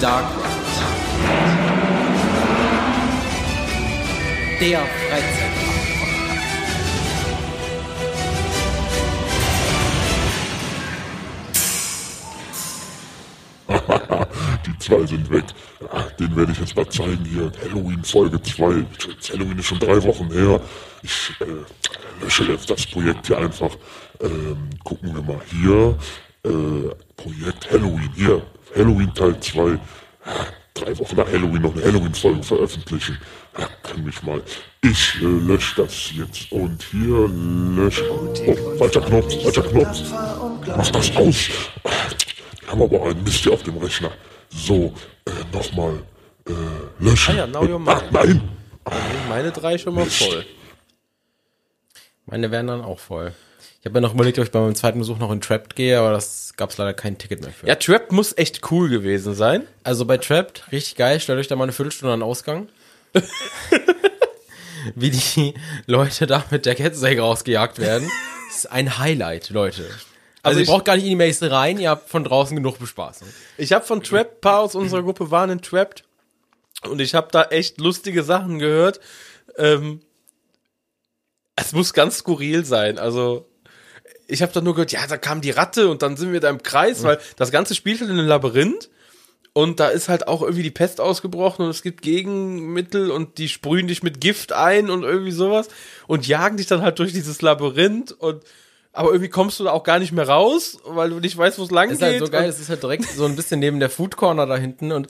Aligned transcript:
Dark 0.00 0.26
Ride. 0.36 0.56
Der 4.60 4.80
Freizeit. 4.80 5.56
Die 14.66 14.78
zwei 14.78 15.06
sind 15.06 15.30
weg. 15.30 15.44
Ja, 15.80 16.02
Den 16.18 16.36
werde 16.36 16.52
ich 16.52 16.58
jetzt 16.58 16.76
mal 16.76 16.88
zeigen 16.90 17.24
hier. 17.24 17.50
Halloween 17.62 18.04
Folge 18.04 18.42
2. 18.42 18.84
Halloween 19.32 19.58
ist 19.58 19.66
schon 19.66 19.78
drei 19.78 20.02
Wochen 20.02 20.30
her. 20.30 20.60
Ich 21.02 21.32
äh, 21.40 22.22
lösche 22.22 22.44
jetzt 22.44 22.68
das 22.68 22.86
Projekt 22.86 23.28
hier 23.28 23.38
einfach. 23.38 23.70
Ähm, 24.20 24.68
gucken 24.84 25.14
wir 25.14 25.22
mal 25.22 25.40
hier. 25.50 25.96
Äh, 26.44 26.94
Projekt 27.16 27.70
Halloween. 27.70 28.10
Hier. 28.14 28.42
Halloween 28.76 29.12
Teil 29.14 29.40
2. 29.40 29.70
Ja, 29.70 29.78
drei 30.74 30.98
Wochen 30.98 31.16
nach 31.16 31.26
Halloween 31.26 31.62
noch 31.62 31.74
eine 31.74 31.84
Halloween-Folge 31.84 32.42
veröffentlichen. 32.42 33.18
Ja, 33.58 33.68
kann 33.82 34.04
mich 34.04 34.22
mal. 34.22 34.42
Ich 34.82 35.16
äh, 35.20 35.24
lösche 35.24 35.82
das 35.82 36.12
jetzt. 36.12 36.52
Und 36.52 36.82
hier 36.90 37.28
lösche. 37.28 38.04
Oh, 38.10 38.78
falscher 38.78 39.00
Knopf, 39.00 39.42
falscher 39.42 39.62
Knopf. 39.62 40.00
Mach 40.76 40.90
das 40.90 41.16
aus. 41.16 41.48
Wir 42.60 42.68
haben 42.72 42.82
aber 42.82 43.02
einen 43.04 43.22
Mist 43.24 43.38
hier 43.44 43.52
auf 43.52 43.62
dem 43.62 43.78
Rechner. 43.78 44.10
So, 44.50 44.92
äh, 45.24 45.56
nochmal 45.56 46.02
äh, 46.46 46.52
löschen. 46.98 47.34
Ah 47.34 47.38
ja, 47.38 47.46
now 47.46 47.62
you're 47.62 47.90
ah, 47.90 48.02
mine. 48.10 48.10
nein! 48.10 48.48
Meine 49.28 49.50
drei 49.52 49.78
schon 49.78 49.94
mal 49.94 50.04
Mist. 50.04 50.22
voll. 50.22 50.44
Meine 52.26 52.50
wären 52.50 52.66
dann 52.66 52.82
auch 52.82 52.98
voll. 52.98 53.32
Ich 53.86 53.88
habe 53.88 54.00
mir 54.00 54.08
noch 54.08 54.14
überlegt, 54.14 54.36
ob 54.40 54.44
ich 54.44 54.50
bei 54.50 54.58
meinem 54.58 54.74
zweiten 54.74 54.98
Besuch 54.98 55.18
noch 55.18 55.30
in 55.30 55.40
Trapped 55.40 55.76
gehe, 55.76 55.96
aber 55.96 56.10
das 56.10 56.54
gab 56.56 56.70
es 56.70 56.76
leider 56.76 56.92
kein 56.92 57.18
Ticket 57.18 57.42
mehr 57.42 57.52
für. 57.52 57.68
Ja, 57.68 57.76
Trap 57.76 58.10
muss 58.10 58.36
echt 58.36 58.72
cool 58.72 58.88
gewesen 58.88 59.32
sein. 59.36 59.62
Also 59.84 60.06
bei 60.06 60.18
Trapped, 60.18 60.64
richtig 60.72 60.96
geil, 60.96 61.20
stellt 61.20 61.38
euch 61.38 61.46
da 61.46 61.54
mal 61.54 61.62
eine 61.62 61.72
Viertelstunde 61.72 62.12
an 62.12 62.18
den 62.18 62.24
Ausgang. 62.28 62.68
Wie 64.96 65.10
die 65.12 65.54
Leute 65.86 66.26
da 66.26 66.44
mit 66.50 66.66
der 66.66 66.74
Kettensäge 66.74 67.20
rausgejagt 67.20 67.78
werden. 67.78 68.10
Das 68.48 68.56
ist 68.56 68.72
ein 68.72 68.98
Highlight, 68.98 69.50
Leute. 69.50 69.84
Also, 69.84 70.58
Also 70.58 70.58
ihr 70.58 70.66
braucht 70.66 70.84
gar 70.84 70.96
nicht 70.96 71.04
in 71.04 71.10
die 71.10 71.14
Maze 71.24 71.48
rein, 71.48 71.78
ihr 71.78 71.90
habt 71.90 72.10
von 72.10 72.24
draußen 72.24 72.56
genug 72.56 72.80
Bespaßung. 72.80 73.28
Ich 73.56 73.72
habe 73.72 73.86
von 73.86 74.02
Trap, 74.02 74.32
ein 74.32 74.40
paar 74.40 74.62
aus 74.62 74.74
unserer 74.74 75.04
Gruppe 75.04 75.30
waren 75.30 75.50
in 75.50 75.62
Trapped 75.62 76.02
und 76.90 77.00
ich 77.00 77.14
habe 77.14 77.28
da 77.30 77.44
echt 77.44 77.78
lustige 77.78 78.24
Sachen 78.24 78.58
gehört. 78.58 78.98
Ähm, 79.56 80.00
es 81.54 81.70
muss 81.70 81.92
ganz 81.92 82.16
skurril 82.16 82.64
sein. 82.64 82.98
Also 82.98 83.46
ich 84.28 84.42
habe 84.42 84.52
da 84.52 84.60
nur 84.60 84.74
gehört, 84.74 84.92
ja, 84.92 85.06
da 85.06 85.16
kam 85.16 85.40
die 85.40 85.50
Ratte 85.50 85.88
und 85.88 86.02
dann 86.02 86.16
sind 86.16 86.32
wir 86.32 86.40
da 86.40 86.50
im 86.50 86.62
Kreis, 86.62 87.02
weil 87.02 87.18
das 87.36 87.50
ganze 87.50 87.74
spielt 87.74 88.00
halt 88.00 88.10
in 88.10 88.18
einem 88.18 88.28
Labyrinth 88.28 88.90
und 89.52 89.80
da 89.80 89.88
ist 89.88 90.08
halt 90.08 90.28
auch 90.28 90.42
irgendwie 90.42 90.62
die 90.62 90.70
Pest 90.70 91.00
ausgebrochen 91.00 91.64
und 91.64 91.70
es 91.70 91.82
gibt 91.82 92.02
Gegenmittel 92.02 93.10
und 93.10 93.38
die 93.38 93.48
sprühen 93.48 93.86
dich 93.88 94.02
mit 94.02 94.20
Gift 94.20 94.52
ein 94.52 94.90
und 94.90 95.02
irgendwie 95.02 95.30
sowas 95.32 95.68
und 96.06 96.26
jagen 96.26 96.56
dich 96.56 96.66
dann 96.66 96.82
halt 96.82 96.98
durch 96.98 97.12
dieses 97.12 97.40
Labyrinth 97.42 98.12
und 98.12 98.42
aber 98.92 99.08
irgendwie 99.10 99.28
kommst 99.28 99.60
du 99.60 99.64
da 99.64 99.72
auch 99.72 99.82
gar 99.84 99.98
nicht 99.98 100.12
mehr 100.12 100.26
raus, 100.26 100.78
weil 100.86 101.10
du 101.10 101.20
nicht 101.20 101.36
weißt, 101.36 101.58
wo 101.58 101.64
es 101.64 101.70
lang 101.70 101.88
Das 101.90 101.94
ist 101.94 102.00
geht. 102.00 102.08
halt 102.08 102.18
so 102.24 102.30
geil, 102.30 102.48
es 102.48 102.58
ist 102.58 102.70
halt 102.70 102.82
direkt 102.82 103.04
so 103.04 103.26
ein 103.26 103.36
bisschen 103.36 103.60
neben 103.60 103.78
der 103.78 103.90
Food 103.90 104.16
Corner 104.16 104.46
da 104.46 104.56
hinten 104.56 104.90
und 104.90 105.08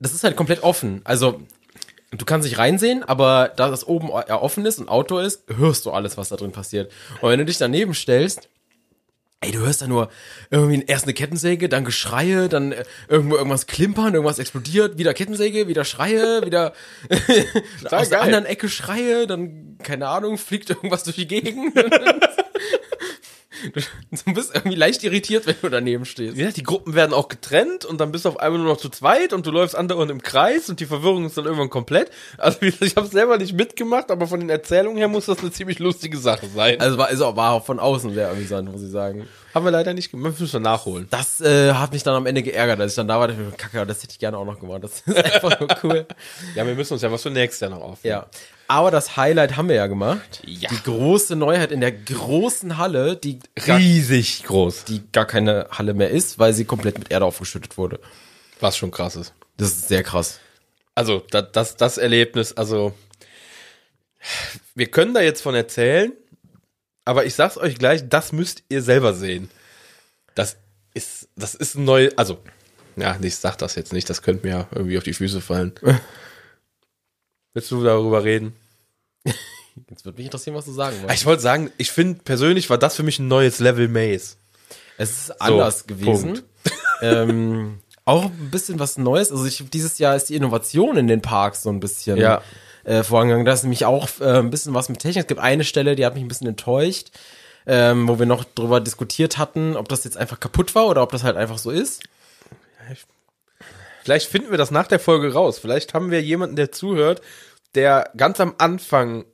das 0.00 0.14
ist 0.14 0.24
halt 0.24 0.34
komplett 0.36 0.62
offen. 0.62 1.02
Also 1.04 1.40
du 2.10 2.24
kannst 2.24 2.46
nicht 2.48 2.58
reinsehen, 2.58 3.02
aber 3.02 3.52
da 3.56 3.70
das 3.70 3.86
oben 3.86 4.10
offen 4.10 4.64
ist 4.66 4.78
und 4.78 4.88
Outdoor 4.88 5.22
ist, 5.22 5.42
hörst 5.54 5.86
du 5.86 5.90
alles, 5.90 6.16
was 6.16 6.30
da 6.30 6.36
drin 6.36 6.52
passiert. 6.52 6.90
Und 7.20 7.30
wenn 7.30 7.38
du 7.38 7.44
dich 7.44 7.58
daneben 7.58 7.94
stellst, 7.94 8.48
ey, 9.40 9.52
du 9.52 9.60
hörst 9.60 9.82
da 9.82 9.86
nur 9.86 10.08
irgendwie 10.50 10.82
erst 10.86 11.04
eine 11.04 11.14
Kettensäge, 11.14 11.68
dann 11.68 11.84
Geschreie, 11.84 12.48
dann 12.48 12.72
äh, 12.72 12.84
irgendwo 13.08 13.36
irgendwas 13.36 13.66
klimpern, 13.66 14.14
irgendwas 14.14 14.38
explodiert, 14.38 14.98
wieder 14.98 15.14
Kettensäge, 15.14 15.68
wieder 15.68 15.84
Schreie, 15.84 16.44
wieder 16.44 16.72
aus 17.90 18.08
der 18.08 18.18
geil. 18.18 18.20
anderen 18.20 18.46
Ecke 18.46 18.68
Schreie, 18.68 19.26
dann 19.26 19.78
keine 19.82 20.08
Ahnung, 20.08 20.38
fliegt 20.38 20.70
irgendwas 20.70 21.04
durch 21.04 21.16
die 21.16 21.28
Gegend. 21.28 21.72
Du 24.24 24.34
bist 24.34 24.54
irgendwie 24.54 24.76
leicht 24.76 25.04
irritiert, 25.04 25.46
wenn 25.46 25.56
du 25.60 25.68
daneben 25.68 26.04
stehst. 26.04 26.36
Ja, 26.36 26.50
die 26.50 26.62
Gruppen 26.62 26.94
werden 26.94 27.12
auch 27.12 27.28
getrennt 27.28 27.84
und 27.84 28.00
dann 28.00 28.12
bist 28.12 28.24
du 28.24 28.30
auf 28.30 28.40
einmal 28.40 28.60
nur 28.60 28.68
noch 28.68 28.78
zu 28.78 28.88
zweit 28.88 29.32
und 29.32 29.46
du 29.46 29.50
läufst 29.50 29.76
andauernd 29.76 30.10
im 30.10 30.22
Kreis 30.22 30.68
und 30.68 30.80
die 30.80 30.86
Verwirrung 30.86 31.26
ist 31.26 31.36
dann 31.36 31.44
irgendwann 31.44 31.70
komplett. 31.70 32.10
Also 32.36 32.60
wie 32.60 32.66
gesagt, 32.70 32.84
ich 32.84 32.96
habe 32.96 33.06
selber 33.06 33.38
nicht 33.38 33.54
mitgemacht, 33.54 34.10
aber 34.10 34.26
von 34.26 34.40
den 34.40 34.50
Erzählungen 34.50 34.98
her 34.98 35.08
muss 35.08 35.26
das 35.26 35.40
eine 35.40 35.50
ziemlich 35.50 35.78
lustige 35.78 36.18
Sache 36.18 36.46
sein. 36.46 36.80
Also 36.80 36.98
war, 36.98 37.08
also 37.08 37.36
war 37.36 37.52
auch 37.52 37.64
von 37.64 37.78
außen 37.78 38.14
sehr 38.14 38.30
amüsant, 38.30 38.70
muss 38.70 38.82
ich 38.82 38.90
sagen. 38.90 39.28
Haben 39.54 39.64
wir 39.64 39.70
leider 39.70 39.94
nicht 39.94 40.10
gemacht, 40.10 40.38
müssen 40.38 40.52
wir 40.52 40.60
nachholen. 40.60 41.06
Das 41.10 41.40
äh, 41.40 41.72
hat 41.72 41.92
mich 41.92 42.02
dann 42.02 42.14
am 42.14 42.26
Ende 42.26 42.42
geärgert, 42.42 42.80
als 42.80 42.92
ich 42.92 42.96
dann 42.96 43.08
da 43.08 43.18
war. 43.18 43.28
dachte 43.28 43.40
ich 43.50 43.56
Kacke, 43.56 43.86
das 43.86 44.02
hätte 44.02 44.12
ich 44.12 44.18
gerne 44.18 44.36
auch 44.36 44.44
noch 44.44 44.60
gemacht. 44.60 44.84
Das 44.84 45.00
ist 45.06 45.16
einfach 45.16 45.58
nur 45.60 45.68
cool. 45.82 46.06
Ja, 46.54 46.66
wir 46.66 46.74
müssen 46.74 46.92
uns 46.94 47.02
ja 47.02 47.10
was 47.10 47.22
für 47.22 47.30
nächstes 47.30 47.60
Jahr 47.60 47.70
noch 47.70 47.80
auf. 47.80 48.04
Ja. 48.04 48.26
Aber 48.66 48.90
das 48.90 49.16
Highlight 49.16 49.56
haben 49.56 49.68
wir 49.68 49.76
ja 49.76 49.86
gemacht. 49.86 50.42
Ja. 50.44 50.68
Die 50.68 50.82
große 50.82 51.36
Neuheit 51.36 51.72
in 51.72 51.80
der 51.80 51.92
großen 51.92 52.76
Halle, 52.76 53.16
die 53.16 53.38
gar, 53.64 53.78
Riesig 53.78 54.44
groß. 54.44 54.84
die 54.84 55.02
gar 55.10 55.24
keine 55.24 55.66
Halle 55.70 55.94
mehr 55.94 56.10
ist, 56.10 56.38
weil 56.38 56.52
sie 56.52 56.66
komplett 56.66 56.98
mit 56.98 57.10
Erde 57.10 57.24
aufgeschüttet 57.24 57.78
wurde. 57.78 57.98
Was 58.60 58.76
schon 58.76 58.90
krass 58.90 59.16
ist. 59.16 59.32
Das 59.56 59.68
ist 59.68 59.88
sehr 59.88 60.02
krass. 60.02 60.40
Also, 60.94 61.22
das, 61.30 61.46
das, 61.52 61.76
das 61.76 61.96
Erlebnis, 61.96 62.52
also, 62.52 62.92
wir 64.74 64.88
können 64.88 65.14
da 65.14 65.20
jetzt 65.20 65.42
von 65.42 65.54
erzählen, 65.54 66.12
aber 67.08 67.24
ich 67.24 67.34
sag's 67.34 67.56
euch 67.56 67.78
gleich, 67.78 68.06
das 68.06 68.32
müsst 68.32 68.62
ihr 68.68 68.82
selber 68.82 69.14
sehen. 69.14 69.48
Das 70.34 70.56
ist, 70.92 71.28
das 71.36 71.54
ist 71.54 71.74
ein 71.74 71.84
neu, 71.84 72.10
also, 72.16 72.38
ja, 72.96 73.16
ich 73.22 73.36
sag 73.36 73.56
das 73.56 73.76
jetzt 73.76 73.94
nicht, 73.94 74.10
das 74.10 74.20
könnte 74.20 74.46
mir 74.46 74.68
irgendwie 74.72 74.98
auf 74.98 75.04
die 75.04 75.14
Füße 75.14 75.40
fallen. 75.40 75.72
Willst 77.54 77.70
du 77.70 77.82
darüber 77.82 78.24
reden? 78.24 78.52
Jetzt 79.88 80.04
würde 80.04 80.18
mich 80.18 80.26
interessieren, 80.26 80.54
was 80.54 80.66
du 80.66 80.72
sagen 80.72 80.98
wolltest. 81.00 81.18
Ich 81.18 81.24
wollte 81.24 81.40
sagen, 81.40 81.70
ich 81.78 81.90
finde 81.90 82.20
persönlich 82.22 82.68
war 82.68 82.76
das 82.76 82.94
für 82.94 83.02
mich 83.02 83.18
ein 83.18 83.28
neues 83.28 83.58
Level 83.58 83.88
Maze. 83.88 84.36
Es 84.98 85.10
ist 85.10 85.40
anders 85.40 85.86
gewesen. 85.86 86.34
Punkt. 86.34 86.44
Ähm, 87.00 87.78
auch 88.04 88.24
ein 88.24 88.50
bisschen 88.50 88.80
was 88.80 88.98
Neues. 88.98 89.30
Also 89.30 89.46
ich, 89.46 89.64
dieses 89.70 90.00
Jahr 90.00 90.16
ist 90.16 90.30
die 90.30 90.34
Innovation 90.34 90.96
in 90.96 91.06
den 91.06 91.22
Parks 91.22 91.62
so 91.62 91.70
ein 91.70 91.78
bisschen 91.78 92.16
Ja. 92.16 92.42
Äh, 92.84 93.02
vorangegangen. 93.02 93.46
Da 93.46 93.52
ist 93.52 93.62
nämlich 93.62 93.84
auch 93.84 94.08
äh, 94.20 94.38
ein 94.38 94.50
bisschen 94.50 94.74
was 94.74 94.88
mit 94.88 95.00
Technik. 95.00 95.24
Es 95.24 95.28
gibt 95.28 95.40
eine 95.40 95.64
Stelle, 95.64 95.96
die 95.96 96.04
hat 96.04 96.14
mich 96.14 96.24
ein 96.24 96.28
bisschen 96.28 96.48
enttäuscht, 96.48 97.10
ähm, 97.66 98.08
wo 98.08 98.18
wir 98.18 98.26
noch 98.26 98.44
drüber 98.44 98.80
diskutiert 98.80 99.38
hatten, 99.38 99.76
ob 99.76 99.88
das 99.88 100.04
jetzt 100.04 100.16
einfach 100.16 100.40
kaputt 100.40 100.74
war 100.74 100.86
oder 100.86 101.02
ob 101.02 101.12
das 101.12 101.24
halt 101.24 101.36
einfach 101.36 101.58
so 101.58 101.70
ist. 101.70 102.02
Vielleicht 104.02 104.28
finden 104.28 104.50
wir 104.50 104.58
das 104.58 104.70
nach 104.70 104.86
der 104.86 105.00
Folge 105.00 105.32
raus. 105.32 105.58
Vielleicht 105.58 105.92
haben 105.92 106.10
wir 106.10 106.22
jemanden, 106.22 106.56
der 106.56 106.72
zuhört, 106.72 107.20
der 107.74 108.10
ganz 108.16 108.40
am 108.40 108.54
Anfang 108.58 109.26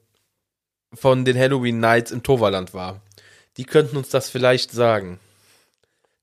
von 0.93 1.25
den 1.25 1.39
Halloween 1.39 1.81
Nights 1.81 2.11
im 2.11 2.23
Toverland 2.23 2.75
war. 2.75 3.01
Die 3.57 3.65
könnten 3.65 3.97
uns 3.97 4.09
das 4.09 4.31
vielleicht 4.31 4.73
sagen. 4.73 5.21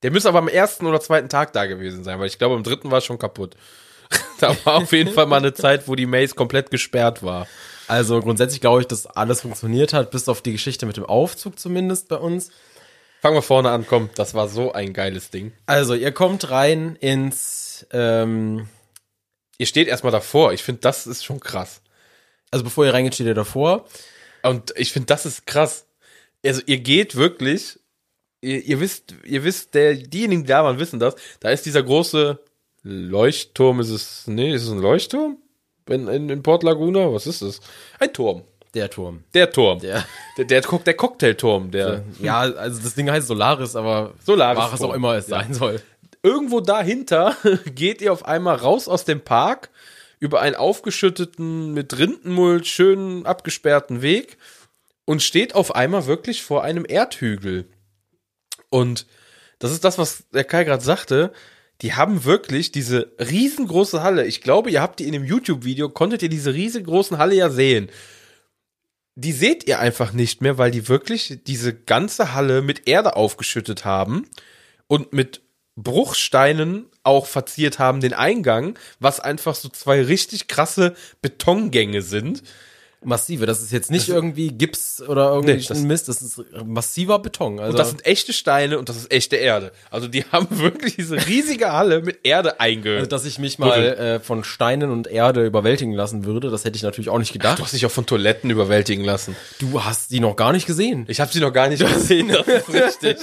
Der 0.04 0.12
müsste 0.12 0.30
aber 0.30 0.40
am 0.40 0.48
ersten 0.48 0.86
oder 0.86 1.00
zweiten 1.00 1.30
Tag 1.30 1.54
da 1.54 1.66
gewesen 1.66 2.04
sein, 2.04 2.20
weil 2.20 2.28
ich 2.28 2.40
glaube, 2.40 2.56
am 2.56 2.64
dritten 2.64 2.92
war 2.92 2.98
es 2.98 3.06
schon 3.06 3.20
kaputt. 3.20 3.56
da 4.40 4.56
war 4.66 4.76
auf 4.78 4.92
jeden 4.92 5.14
Fall 5.14 5.26
mal 5.26 5.38
eine 5.38 5.54
Zeit, 5.54 5.88
wo 5.88 5.96
die 5.96 6.06
Maze 6.06 6.36
komplett 6.36 6.72
gesperrt 6.72 7.24
war. 7.24 7.48
Also 7.88 8.20
grundsätzlich 8.22 8.62
glaube 8.62 8.82
ich, 8.82 8.88
dass 8.88 9.06
alles 9.06 9.42
funktioniert 9.42 9.94
hat, 9.94 10.12
bis 10.12 10.30
auf 10.30 10.42
die 10.42 10.54
Geschichte 10.54 10.86
mit 10.86 10.98
dem 10.98 11.06
Aufzug 11.06 11.60
zumindest 11.60 12.08
bei 12.08 12.18
uns. 12.18 12.52
Fangen 13.22 13.36
wir 13.36 13.42
vorne 13.42 13.70
an, 13.70 13.86
komm, 13.88 14.10
das 14.16 14.34
war 14.34 14.48
so 14.48 14.72
ein 14.72 14.94
geiles 14.94 15.30
Ding. 15.30 15.52
Also 15.66 15.94
ihr 15.94 16.12
kommt 16.12 16.50
rein 16.50 16.96
ins, 16.96 17.86
ähm, 17.92 18.68
Ihr 19.62 19.68
steht 19.68 19.88
erstmal 19.88 20.12
davor. 20.12 20.54
Ich 20.54 20.64
finde, 20.64 20.82
das 20.82 21.06
ist 21.06 21.24
schon 21.24 21.40
krass. 21.40 21.84
also 22.50 22.64
bevor 22.64 22.84
ihr 22.84 22.96
reingeht, 22.96 23.14
steht 23.14 23.28
ihr 23.28 23.36
davor. 23.36 23.86
Und 24.42 24.74
ich 24.76 24.92
finde, 24.92 25.06
das 25.06 25.28
ist 25.28 25.46
krass. 25.46 25.86
Also 26.44 26.64
ihr 26.66 26.80
geht 26.80 27.16
wirklich, 27.16 27.80
ihr, 28.42 28.60
ihr 28.66 28.80
wisst, 28.80 29.14
ihr 29.24 29.44
wisst, 29.44 29.76
der, 29.76 29.94
diejenigen, 29.94 30.46
die 30.46 30.48
da 30.48 30.64
waren, 30.64 30.80
wissen 30.80 31.00
das. 31.00 31.14
Da 31.42 31.52
ist 31.52 31.68
dieser 31.68 31.84
große 31.84 32.40
Leuchtturm, 32.84 33.80
ist 33.80 33.90
es, 33.90 34.28
nee, 34.28 34.54
ist 34.54 34.64
es 34.64 34.72
ein 34.72 34.80
Leuchtturm? 34.80 35.38
In, 35.90 36.08
in, 36.08 36.30
in 36.30 36.44
Port 36.44 36.64
Laguna? 36.64 37.12
Was 37.14 37.28
ist 37.28 37.42
es? 37.42 37.60
Ein 38.00 38.14
Turm. 38.14 38.44
Der 38.74 38.90
Turm. 38.90 39.24
Der 39.34 39.52
Turm. 39.52 39.80
Der. 39.80 40.06
Der, 40.38 40.46
der, 40.46 40.62
der, 40.62 40.80
der 40.80 40.94
Cocktailturm, 40.94 41.72
der. 41.72 42.04
Ja, 42.22 42.40
also 42.40 42.82
das 42.82 42.96
Ding 42.96 43.10
heißt 43.12 43.28
Solaris, 43.28 43.76
aber 43.76 44.14
Solaris 44.26 44.58
war 44.58 44.74
es 44.74 44.80
Turm. 44.80 44.92
auch 44.92 44.96
immer 44.96 45.16
es 45.16 45.28
Ja. 45.28 45.40
sein 45.42 45.54
soll. 45.54 45.82
Irgendwo 46.24 46.62
dahinter 46.62 47.36
geht 47.76 48.02
ihr 48.02 48.14
auf 48.14 48.26
einmal 48.26 48.56
raus 48.56 48.88
aus 48.88 49.04
dem 49.06 49.22
Park 49.22 49.70
über 50.20 50.40
einen 50.40 50.56
aufgeschütteten, 50.56 51.74
mit 51.74 51.98
Rindenmulch 51.98 52.72
schön 52.72 53.26
abgesperrten 53.26 54.02
Weg 54.02 54.38
und 55.06 55.22
steht 55.22 55.56
auf 55.56 55.76
einmal 55.76 56.06
wirklich 56.06 56.44
vor 56.44 56.64
einem 56.64 56.86
Erdhügel. 56.88 57.66
Und 58.70 59.06
das 59.60 59.72
ist 59.72 59.84
das, 59.84 59.98
was 59.98 60.24
der 60.30 60.44
Kai 60.46 60.64
gerade 60.64 60.84
sagte. 60.84 61.34
Die 61.82 61.94
haben 61.94 62.26
wirklich 62.26 62.72
diese 62.72 63.12
riesengroße 63.20 64.04
Halle. 64.04 64.26
Ich 64.26 64.42
glaube, 64.42 64.70
ihr 64.70 64.82
habt 64.82 65.00
die 65.00 65.06
in 65.06 65.14
dem 65.14 65.26
YouTube-Video, 65.26 65.90
konntet 65.90 66.22
ihr 66.22 66.30
diese 66.30 66.54
riesengroßen 66.54 67.18
Halle 67.18 67.36
ja 67.36 67.50
sehen. 67.50 67.90
Die 69.16 69.32
seht 69.32 69.68
ihr 69.68 69.80
einfach 69.80 70.14
nicht 70.14 70.42
mehr, 70.42 70.58
weil 70.58 70.72
die 70.72 70.88
wirklich 70.88 71.40
diese 71.46 71.74
ganze 71.74 72.34
Halle 72.34 72.62
mit 72.62 72.88
Erde 72.88 73.16
aufgeschüttet 73.16 73.84
haben 73.84 74.28
und 74.88 75.12
mit 75.12 75.42
Bruchsteinen 75.76 76.86
auch 77.04 77.26
verziert 77.26 77.80
haben, 77.80 78.00
den 78.00 78.14
Eingang, 78.14 78.78
was 79.00 79.20
einfach 79.20 79.56
so 79.56 79.70
zwei 79.70 80.04
richtig 80.04 80.48
krasse 80.48 80.96
Betongänge 81.22 82.04
sind. 82.04 82.44
Massive. 83.04 83.48
Das 83.48 83.62
ist 83.64 83.72
jetzt 83.72 83.90
nicht 83.90 84.10
irgendwie 84.10 84.50
Gips 84.50 85.02
oder 85.02 85.32
irgendwie 85.32 85.54
Nee, 85.56 85.64
das- 85.68 85.80
Mist, 85.80 86.08
das 86.08 86.22
ist 86.22 86.40
massiver 86.66 87.18
Beton. 87.18 87.60
Also 87.60 87.72
Und 87.72 87.80
das 87.80 87.90
sind 87.90 88.06
echte 88.06 88.32
Steine 88.32 88.78
und 88.78 88.90
das 88.90 88.98
ist 88.98 89.12
echte 89.12 89.38
Erde. 89.38 89.72
Also 89.90 90.08
die 90.08 90.24
haben 90.32 90.48
wirklich 90.60 90.98
diese 90.98 91.16
riesige 91.28 91.72
Halle 91.72 92.02
mit 92.02 92.20
Erde 92.24 92.60
eingehört. 92.60 93.00
also, 93.00 93.10
dass 93.10 93.26
ich 93.26 93.40
mich 93.40 93.58
mal 93.58 93.80
äh, 93.84 94.20
von 94.20 94.44
Steinen 94.44 94.92
und 94.92 95.08
Erde 95.08 95.46
überwältigen 95.46 95.94
lassen 95.94 96.26
würde, 96.26 96.52
das 96.52 96.64
hätte 96.64 96.76
ich 96.78 96.84
natürlich 96.84 97.10
auch 97.10 97.18
nicht 97.18 97.32
du 97.32 97.40
gedacht. 97.40 97.60
hast 97.60 97.74
dich 97.74 97.86
auch 97.88 97.92
von 97.92 98.06
Toiletten 98.06 98.50
überwältigen 98.52 99.04
lassen. 99.04 99.36
Du 99.60 99.84
hast 99.84 100.12
die 100.12 100.20
noch 100.20 100.36
gar 100.36 100.52
nicht 100.52 100.68
gesehen. 100.68 101.06
Ich 101.08 101.20
habe 101.20 101.32
sie 101.34 101.40
noch 101.40 101.54
gar 101.54 101.70
nicht 101.70 101.84
gesehen, 101.86 102.28
das 102.28 102.48
ist 102.48 102.72
richtig. 102.74 103.18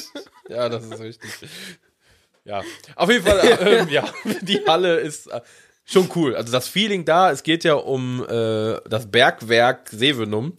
Ja, 0.48 0.68
das 0.68 0.84
ist 0.84 0.98
richtig. 0.98 1.30
Ja, 2.44 2.62
auf 2.96 3.10
jeden 3.10 3.24
Fall, 3.24 3.58
ähm, 3.60 3.88
ja, 3.90 4.04
die 4.40 4.60
Halle 4.66 4.96
ist 4.96 5.26
äh, 5.28 5.40
schon 5.88 6.08
cool. 6.14 6.36
Also 6.36 6.52
das 6.52 6.68
Feeling 6.68 7.04
da, 7.04 7.30
es 7.30 7.42
geht 7.42 7.64
ja 7.64 7.74
um 7.74 8.24
äh, 8.28 8.76
das 8.88 9.10
Bergwerk 9.10 9.88
Sevenum 9.90 10.52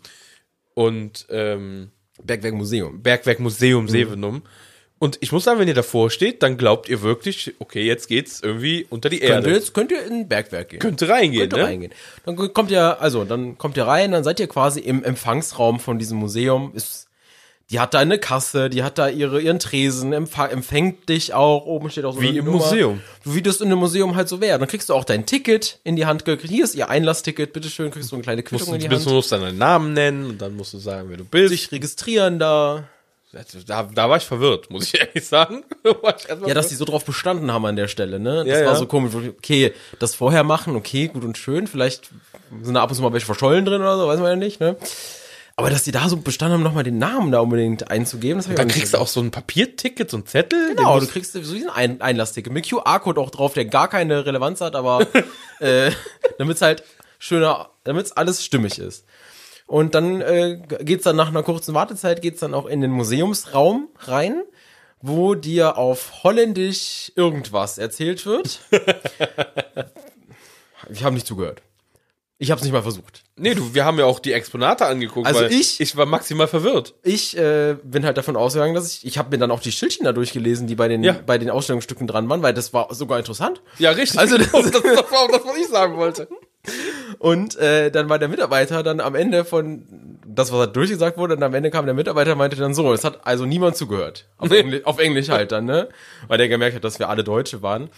und 0.74 1.28
ähm, 1.30 1.92
Bergwerk 2.22 2.56
Museum. 2.56 3.02
Bergwerk 3.02 3.40
Museum 3.40 3.88
Sevenum. 3.88 4.44
Und 5.02 5.18
ich 5.22 5.32
muss 5.32 5.46
sagen, 5.46 5.60
wenn 5.60 5.68
ihr 5.70 5.74
davor 5.74 6.10
steht, 6.10 6.44
dann 6.44 6.58
glaubt 6.58 6.90
ihr 6.90 7.02
wirklich, 7.02 7.56
okay, 7.60 7.84
jetzt 7.84 8.10
geht's 8.10 8.42
irgendwie 8.42 8.86
unter 8.90 9.10
die 9.10 9.20
Könnt 9.20 9.30
ihr 9.30 9.36
Erde. 9.36 9.52
jetzt 9.54 9.74
könnt 9.74 9.92
ihr 9.92 10.06
in 10.06 10.14
ein 10.14 10.28
Bergwerk 10.28 10.70
gehen. 10.70 10.80
Könnte 10.80 11.08
reingehen, 11.08 11.44
Könnt 11.44 11.54
ihr 11.54 11.58
ne? 11.58 11.64
reingehen. 11.64 11.94
Dann 12.26 12.36
kommt 12.54 12.70
ihr, 12.70 13.02
also 13.02 13.24
dann 13.24 13.58
kommt 13.58 13.78
ihr 13.78 13.88
rein, 13.88 14.12
dann 14.12 14.26
seid 14.26 14.42
ihr 14.42 14.48
quasi 14.48 14.82
im 14.82 15.04
Empfangsraum 15.04 15.80
von 15.80 16.00
diesem 16.00 16.18
Museum. 16.18 16.74
Ist, 16.76 17.09
die 17.72 17.80
hat 17.80 17.94
da 17.94 18.00
eine 18.00 18.18
Kasse, 18.18 18.70
die 18.70 18.82
hat 18.84 18.98
da 18.98 19.10
ihre 19.10 19.40
ihren 19.42 19.60
Tresen, 19.60 20.12
empfängt 20.14 21.08
dich 21.08 21.34
auch. 21.34 21.66
Oben 21.66 21.90
steht 21.92 22.06
auch 22.06 22.14
so 22.14 22.22
Wie 22.22 22.30
eine 22.30 22.40
im 22.40 22.46
Nummer. 22.46 22.58
Museum. 22.58 23.02
Wie 23.26 23.42
das 23.44 23.62
in 23.62 23.68
einem 23.68 23.78
Museum 23.80 24.16
halt 24.16 24.28
so 24.28 24.42
wäre. 24.42 24.58
Dann 24.58 24.68
kriegst 24.68 24.90
du 24.90 24.96
auch 24.96 25.04
dein 25.04 25.26
Ticket 25.28 25.80
in 25.84 25.96
die 25.96 26.06
Hand 26.08 26.26
gekriegt. 26.26 26.52
Hier 26.52 26.64
ist 26.64 26.74
ihr 26.76 26.90
Einlassticket, 26.90 27.54
bitteschön, 27.54 27.92
kriegst 27.92 28.12
du 28.12 28.16
eine 28.16 28.24
kleine 28.24 28.42
Musst, 28.42 28.50
Quittung 28.50 28.74
in 28.74 28.80
die 28.82 28.88
du 28.88 28.96
Hand. 28.96 29.06
musst 29.06 29.32
deinen 29.32 29.58
Namen 29.58 29.94
nennen 29.94 30.30
und 30.32 30.42
dann 30.42 30.56
musst 30.56 30.74
du 30.74 30.80
sagen, 30.80 31.10
wer 31.10 31.18
du 31.18 31.26
bist. 31.26 31.52
Dich 31.54 31.72
registrieren 31.72 32.40
da. 32.40 32.86
Da, 33.68 33.84
da 33.84 34.10
war 34.10 34.18
ich 34.18 34.24
verwirrt, 34.26 34.72
muss 34.72 34.86
ich 34.92 35.00
ehrlich 35.00 35.26
sagen. 35.28 35.64
Ich 35.84 36.48
Ja, 36.48 36.54
dass 36.56 36.70
die 36.70 36.76
so 36.76 36.86
drauf 36.86 37.06
bestanden 37.06 37.52
haben 37.54 37.66
an 37.68 37.76
der 37.76 37.88
Stelle, 37.88 38.20
ne? 38.20 38.38
Das 38.38 38.48
Ja, 38.48 38.66
war 38.66 38.74
ja. 38.74 38.76
so 38.76 38.88
komisch. 38.88 39.14
Okay, 39.38 39.74
das 40.00 40.16
vorher 40.16 40.44
machen, 40.44 40.76
okay, 40.76 41.08
gut 41.10 41.24
und 41.24 41.38
schön. 41.38 41.68
Vielleicht 41.68 42.10
sind 42.64 42.74
da 42.74 42.82
ab 42.82 42.90
und 42.90 42.96
zu 42.96 43.04
mal 43.04 43.14
welche 43.14 43.28
verschollen 43.28 43.66
drin 43.66 43.82
oder 43.82 43.98
so, 44.00 44.08
weiß 44.08 44.20
man 44.20 44.30
ja 44.32 44.36
nicht, 44.36 44.60
ne? 44.60 44.76
Aber 45.60 45.70
dass 45.70 45.84
die 45.84 45.92
da 45.92 46.08
so 46.08 46.16
bestanden 46.16 46.54
haben, 46.54 46.64
nochmal 46.64 46.86
den 46.86 47.00
Namen 47.00 47.34
da 47.34 47.42
unbedingt 47.42 47.92
einzugeben, 47.92 48.38
das 48.38 48.46
hab 48.46 48.52
ich 48.52 48.56
Dann 48.56 48.64
auch 48.64 48.68
nicht 48.68 48.78
kriegst 48.78 48.94
du 48.94 48.98
auch 48.98 49.10
so 49.10 49.20
ein 49.20 49.30
Papierticket, 49.30 50.10
so 50.10 50.16
ein 50.16 50.26
Zettel. 50.26 50.74
Genau, 50.74 50.94
du 50.96 51.02
musst- 51.02 51.12
kriegst 51.12 51.34
so 51.34 51.40
ein 51.56 51.70
Ein 51.70 52.02
Einlassticket 52.02 52.54
mit 52.54 52.70
QR-Code 52.70 53.20
auch 53.20 53.30
drauf, 53.30 53.56
der 53.56 53.66
gar 53.66 53.90
keine 53.90 54.26
Relevanz 54.26 54.62
hat, 54.62 54.78
aber 54.78 55.06
äh, 55.60 55.92
damit's 56.38 56.62
halt 56.62 56.84
schöner, 57.18 57.72
damit's 57.84 58.14
alles 58.14 58.46
stimmig 58.46 58.80
ist. 58.80 59.04
Und 59.68 59.96
dann 59.96 60.22
äh, 60.22 60.62
geht's 60.80 61.04
dann 61.04 61.18
nach 61.18 61.28
einer 61.28 61.44
kurzen 61.44 61.74
Wartezeit 61.76 62.22
geht's 62.22 62.40
dann 62.40 62.54
auch 62.54 62.66
in 62.66 62.80
den 62.80 62.92
Museumsraum 62.92 63.90
rein, 64.00 64.44
wo 65.02 65.36
dir 65.36 65.78
auf 65.78 66.24
Holländisch 66.24 67.12
irgendwas 67.16 67.78
erzählt 67.78 68.26
wird. 68.26 68.62
ich 70.90 71.04
habe 71.04 71.16
nicht 71.16 71.28
zugehört. 71.28 71.62
Ich 72.42 72.52
habe 72.52 72.60
es 72.60 72.64
nicht 72.64 72.72
mal 72.72 72.82
versucht. 72.82 73.24
Nee, 73.36 73.54
du, 73.54 73.74
wir 73.74 73.84
haben 73.84 74.00
ja 74.00 74.06
auch 74.06 74.20
die 74.20 74.32
Exponate 74.32 74.86
angeguckt. 74.86 75.28
Also 75.28 75.44
ich- 75.44 75.82
Ich 75.82 75.98
war 75.98 76.06
maximal 76.06 76.48
verwirrt. 76.48 76.96
Ich 77.04 77.38
äh, 77.38 77.76
bin 77.84 78.06
halt 78.06 78.18
davon 78.18 78.38
ausgegangen, 78.38 78.74
dass 78.74 78.88
ich, 78.94 79.06
ich 79.06 79.18
habe 79.18 79.30
mir 79.32 79.38
dann 79.38 79.52
auch 79.52 79.60
die 79.60 79.74
Schildchen 79.74 80.06
da 80.06 80.14
durchgelesen, 80.14 80.66
die 80.66 80.76
bei 80.76 80.88
den, 80.88 81.04
Ja. 81.04 81.18
bei 81.26 81.38
den 81.38 81.50
Ausstellungsstücken 81.50 82.08
dran 82.08 82.30
waren, 82.30 82.42
weil 82.42 82.54
das 82.54 82.74
war 82.74 82.94
sogar 82.96 83.20
interessant. 83.20 83.62
Ja, 83.78 83.92
richtig. 83.92 84.18
Also 84.20 84.38
das- 84.38 84.52
das, 84.54 84.72
das, 84.72 84.82
war 84.84 85.20
auch 85.20 85.32
das, 85.32 85.44
was 85.46 85.58
ich 85.58 85.68
sagen 85.68 85.98
wollte. 85.98 86.30
Und 87.20 87.58
äh, 87.58 87.92
dann 87.92 88.08
war 88.10 88.20
der 88.20 88.28
Mitarbeiter 88.30 88.84
dann 88.84 89.00
am 89.02 89.16
Ende 89.16 89.44
von 89.44 89.84
das, 90.26 90.52
was 90.52 90.60
da 90.60 90.66
durchgesagt 90.68 91.18
wurde, 91.18 91.36
und 91.36 91.44
am 91.44 91.54
Ende 91.54 91.72
kam 91.72 91.86
der 91.86 91.94
Mitarbeiter 91.96 92.34
und 92.34 92.38
meinte 92.38 92.56
dann 92.58 92.74
so, 92.74 92.94
es 92.94 93.04
hat 93.04 93.26
also 93.26 93.46
niemand 93.46 93.76
zugehört. 93.76 94.28
Auf, 94.38 94.50
Nee. 94.50 94.60
Engli 94.60 94.84
auf 94.86 95.00
Englisch 95.00 95.30
halt 95.30 95.52
dann, 95.52 95.66
ne? 95.66 95.90
Weil 96.28 96.38
der 96.38 96.48
gemerkt 96.48 96.76
hat, 96.76 96.84
dass 96.84 97.00
wir 97.00 97.10
alle 97.10 97.24
Deutsche 97.24 97.62
waren. 97.62 97.90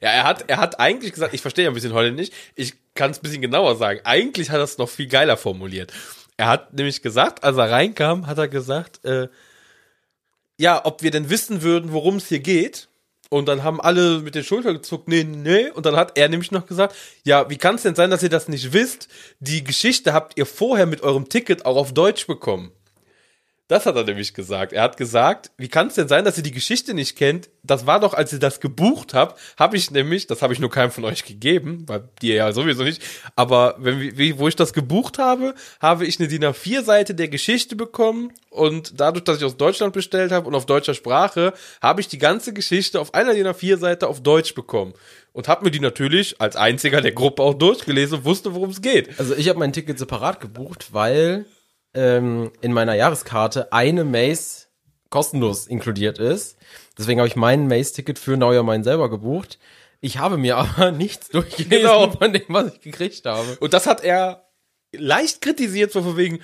Ja, 0.00 0.10
er 0.10 0.24
hat, 0.24 0.44
er 0.48 0.58
hat 0.58 0.80
eigentlich 0.80 1.12
gesagt, 1.12 1.34
ich 1.34 1.42
verstehe 1.42 1.66
ein 1.68 1.74
bisschen 1.74 1.92
Holländisch, 1.92 2.30
ich 2.54 2.74
kann 2.94 3.10
es 3.10 3.18
ein 3.18 3.22
bisschen 3.22 3.42
genauer 3.42 3.76
sagen. 3.76 4.00
Eigentlich 4.04 4.50
hat 4.50 4.58
er 4.58 4.64
es 4.64 4.78
noch 4.78 4.88
viel 4.88 5.08
geiler 5.08 5.36
formuliert. 5.36 5.92
Er 6.36 6.46
hat 6.46 6.72
nämlich 6.72 7.02
gesagt, 7.02 7.42
als 7.42 7.56
er 7.56 7.70
reinkam, 7.70 8.26
hat 8.26 8.38
er 8.38 8.48
gesagt, 8.48 9.04
äh, 9.04 9.28
ja, 10.58 10.84
ob 10.84 11.02
wir 11.02 11.10
denn 11.10 11.30
wissen 11.30 11.62
würden, 11.62 11.92
worum 11.92 12.16
es 12.16 12.28
hier 12.28 12.40
geht. 12.40 12.88
Und 13.30 13.46
dann 13.46 13.62
haben 13.62 13.80
alle 13.80 14.20
mit 14.20 14.34
den 14.34 14.44
Schultern 14.44 14.74
gezuckt, 14.74 15.06
nee, 15.06 15.22
nee. 15.22 15.68
Und 15.70 15.84
dann 15.84 15.96
hat 15.96 16.16
er 16.16 16.28
nämlich 16.28 16.50
noch 16.50 16.66
gesagt, 16.66 16.96
ja, 17.24 17.50
wie 17.50 17.58
kann 17.58 17.74
es 17.74 17.82
denn 17.82 17.94
sein, 17.94 18.10
dass 18.10 18.22
ihr 18.22 18.30
das 18.30 18.48
nicht 18.48 18.72
wisst? 18.72 19.08
Die 19.38 19.62
Geschichte 19.64 20.14
habt 20.14 20.38
ihr 20.38 20.46
vorher 20.46 20.86
mit 20.86 21.02
eurem 21.02 21.28
Ticket 21.28 21.66
auch 21.66 21.76
auf 21.76 21.92
Deutsch 21.92 22.26
bekommen. 22.26 22.72
Das 23.68 23.84
hat 23.84 23.96
er 23.96 24.04
nämlich 24.04 24.32
gesagt. 24.32 24.72
Er 24.72 24.82
hat 24.82 24.96
gesagt, 24.96 25.50
wie 25.58 25.68
kann 25.68 25.88
es 25.88 25.94
denn 25.94 26.08
sein, 26.08 26.24
dass 26.24 26.38
ihr 26.38 26.42
die 26.42 26.52
Geschichte 26.52 26.94
nicht 26.94 27.16
kennt? 27.16 27.50
Das 27.62 27.86
war 27.86 28.00
doch, 28.00 28.14
als 28.14 28.32
ihr 28.32 28.38
das 28.38 28.60
gebucht 28.60 29.12
habt, 29.12 29.38
habe 29.58 29.76
ich 29.76 29.90
nämlich, 29.90 30.26
das 30.26 30.40
habe 30.40 30.54
ich 30.54 30.58
nur 30.58 30.70
keinem 30.70 30.90
von 30.90 31.04
euch 31.04 31.26
gegeben, 31.26 31.84
weil 31.86 32.08
dir 32.22 32.34
ja 32.34 32.52
sowieso 32.52 32.82
nicht, 32.82 33.02
aber 33.36 33.76
wenn, 33.78 34.00
wie, 34.00 34.38
wo 34.38 34.48
ich 34.48 34.56
das 34.56 34.72
gebucht 34.72 35.18
habe, 35.18 35.54
habe 35.80 36.06
ich 36.06 36.18
eine 36.18 36.28
DIN 36.28 36.44
A4-Seite 36.44 37.14
der 37.14 37.28
Geschichte 37.28 37.76
bekommen 37.76 38.32
und 38.48 38.98
dadurch, 38.98 39.24
dass 39.24 39.36
ich 39.36 39.44
aus 39.44 39.58
Deutschland 39.58 39.92
bestellt 39.92 40.32
habe 40.32 40.48
und 40.48 40.54
auf 40.54 40.64
deutscher 40.64 40.94
Sprache, 40.94 41.52
habe 41.82 42.00
ich 42.00 42.08
die 42.08 42.18
ganze 42.18 42.54
Geschichte 42.54 42.98
auf 42.98 43.12
einer 43.12 43.34
DIN 43.34 43.48
A4-Seite 43.48 44.08
auf 44.08 44.22
Deutsch 44.22 44.54
bekommen 44.54 44.94
und 45.34 45.46
habe 45.46 45.66
mir 45.66 45.70
die 45.70 45.80
natürlich 45.80 46.40
als 46.40 46.56
einziger 46.56 47.02
der 47.02 47.12
Gruppe 47.12 47.42
auch 47.42 47.54
durchgelesen 47.54 48.20
und 48.20 48.24
wusste, 48.24 48.54
worum 48.54 48.70
es 48.70 48.80
geht. 48.80 49.20
Also 49.20 49.34
ich 49.34 49.50
habe 49.50 49.58
mein 49.58 49.74
Ticket 49.74 49.98
separat 49.98 50.40
gebucht, 50.40 50.88
weil 50.92 51.44
ähm, 51.94 52.52
in 52.60 52.72
meiner 52.72 52.94
Jahreskarte 52.94 53.72
eine 53.72 54.04
Maze 54.04 54.66
kostenlos 55.10 55.66
inkludiert 55.66 56.18
ist. 56.18 56.56
Deswegen 56.98 57.20
habe 57.20 57.28
ich 57.28 57.36
mein 57.36 57.66
Maze-Ticket 57.68 58.18
für 58.18 58.36
Neujahr 58.36 58.62
Main 58.64 58.84
selber 58.84 59.08
gebucht. 59.08 59.58
Ich 60.00 60.18
habe 60.18 60.36
mir 60.36 60.56
aber 60.58 60.90
nichts 60.92 61.28
durchgelesen 61.28 61.70
Genau. 61.70 62.10
von 62.10 62.32
dem, 62.32 62.42
was 62.48 62.74
ich 62.74 62.80
gekriegt 62.80 63.24
habe. 63.24 63.56
Und 63.60 63.72
das 63.72 63.86
hat 63.86 64.02
er 64.04 64.48
leicht 64.92 65.40
kritisiert, 65.40 65.92
so 65.92 66.02
von 66.02 66.16
wegen, 66.16 66.40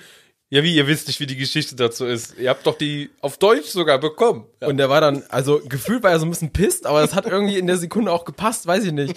ja, 0.49 0.61
wie, 0.61 0.75
ihr 0.75 0.85
wisst 0.85 1.07
nicht, 1.07 1.19
wie 1.19 1.25
die 1.25 1.35
Geschichte 1.35 1.75
dazu 1.75 2.05
ist. 2.05 2.37
Ihr 2.37 2.51
habt 2.51 2.67
doch 2.67 2.77
die 2.77 3.09
auf 3.19 3.37
Deutsch 3.37 3.69
sogar 3.69 3.97
bekommen. 3.97 4.45
Ja. 4.61 4.67
Und 4.67 4.77
der 4.77 4.89
war 4.89 5.01
dann, 5.01 5.23
also 5.29 5.59
gefühlt 5.67 6.03
war 6.03 6.11
er 6.11 6.19
so 6.19 6.25
ein 6.25 6.29
bisschen 6.29 6.53
pisst, 6.53 6.85
aber 6.85 7.01
das 7.01 7.15
hat 7.15 7.25
irgendwie 7.25 7.57
in 7.57 7.65
der 7.65 7.77
Sekunde 7.77 8.11
auch 8.11 8.25
gepasst, 8.25 8.67
weiß 8.67 8.85
ich 8.85 8.91
nicht. 8.91 9.15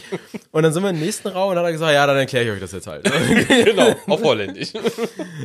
Und 0.52 0.62
dann 0.62 0.72
sind 0.72 0.82
wir 0.82 0.88
im 0.88 0.98
nächsten 0.98 1.28
Raum 1.28 1.50
und 1.50 1.56
dann 1.56 1.64
hat 1.64 1.68
er 1.68 1.72
gesagt, 1.72 1.92
ja, 1.92 2.06
dann 2.06 2.16
erkläre 2.16 2.46
ich 2.46 2.50
euch 2.52 2.60
das 2.60 2.72
jetzt 2.72 2.86
halt. 2.86 3.04
genau, 3.48 3.94
auf 4.06 4.22
Holländisch. 4.22 4.72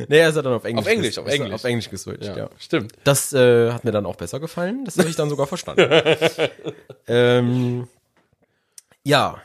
nee, 0.08 0.18
er 0.18 0.30
ist 0.30 0.36
ja 0.36 0.42
dann 0.42 0.54
auf 0.54 0.64
Englisch. 0.64 0.86
Auf 0.86 0.90
Englisch, 0.90 1.18
auf 1.18 1.28
Englisch. 1.28 1.52
Auf 1.52 1.64
Englisch 1.64 1.90
geswitcht, 1.90 2.34
ja. 2.34 2.48
stimmt. 2.58 2.92
Das 3.04 3.34
äh, 3.34 3.70
hat 3.70 3.84
mir 3.84 3.92
dann 3.92 4.06
auch 4.06 4.16
besser 4.16 4.40
gefallen. 4.40 4.86
Das 4.86 4.96
habe 4.96 5.10
ich 5.10 5.16
dann 5.16 5.28
sogar 5.28 5.46
verstanden. 5.46 5.86
ähm, 7.08 7.88
ja. 9.02 9.42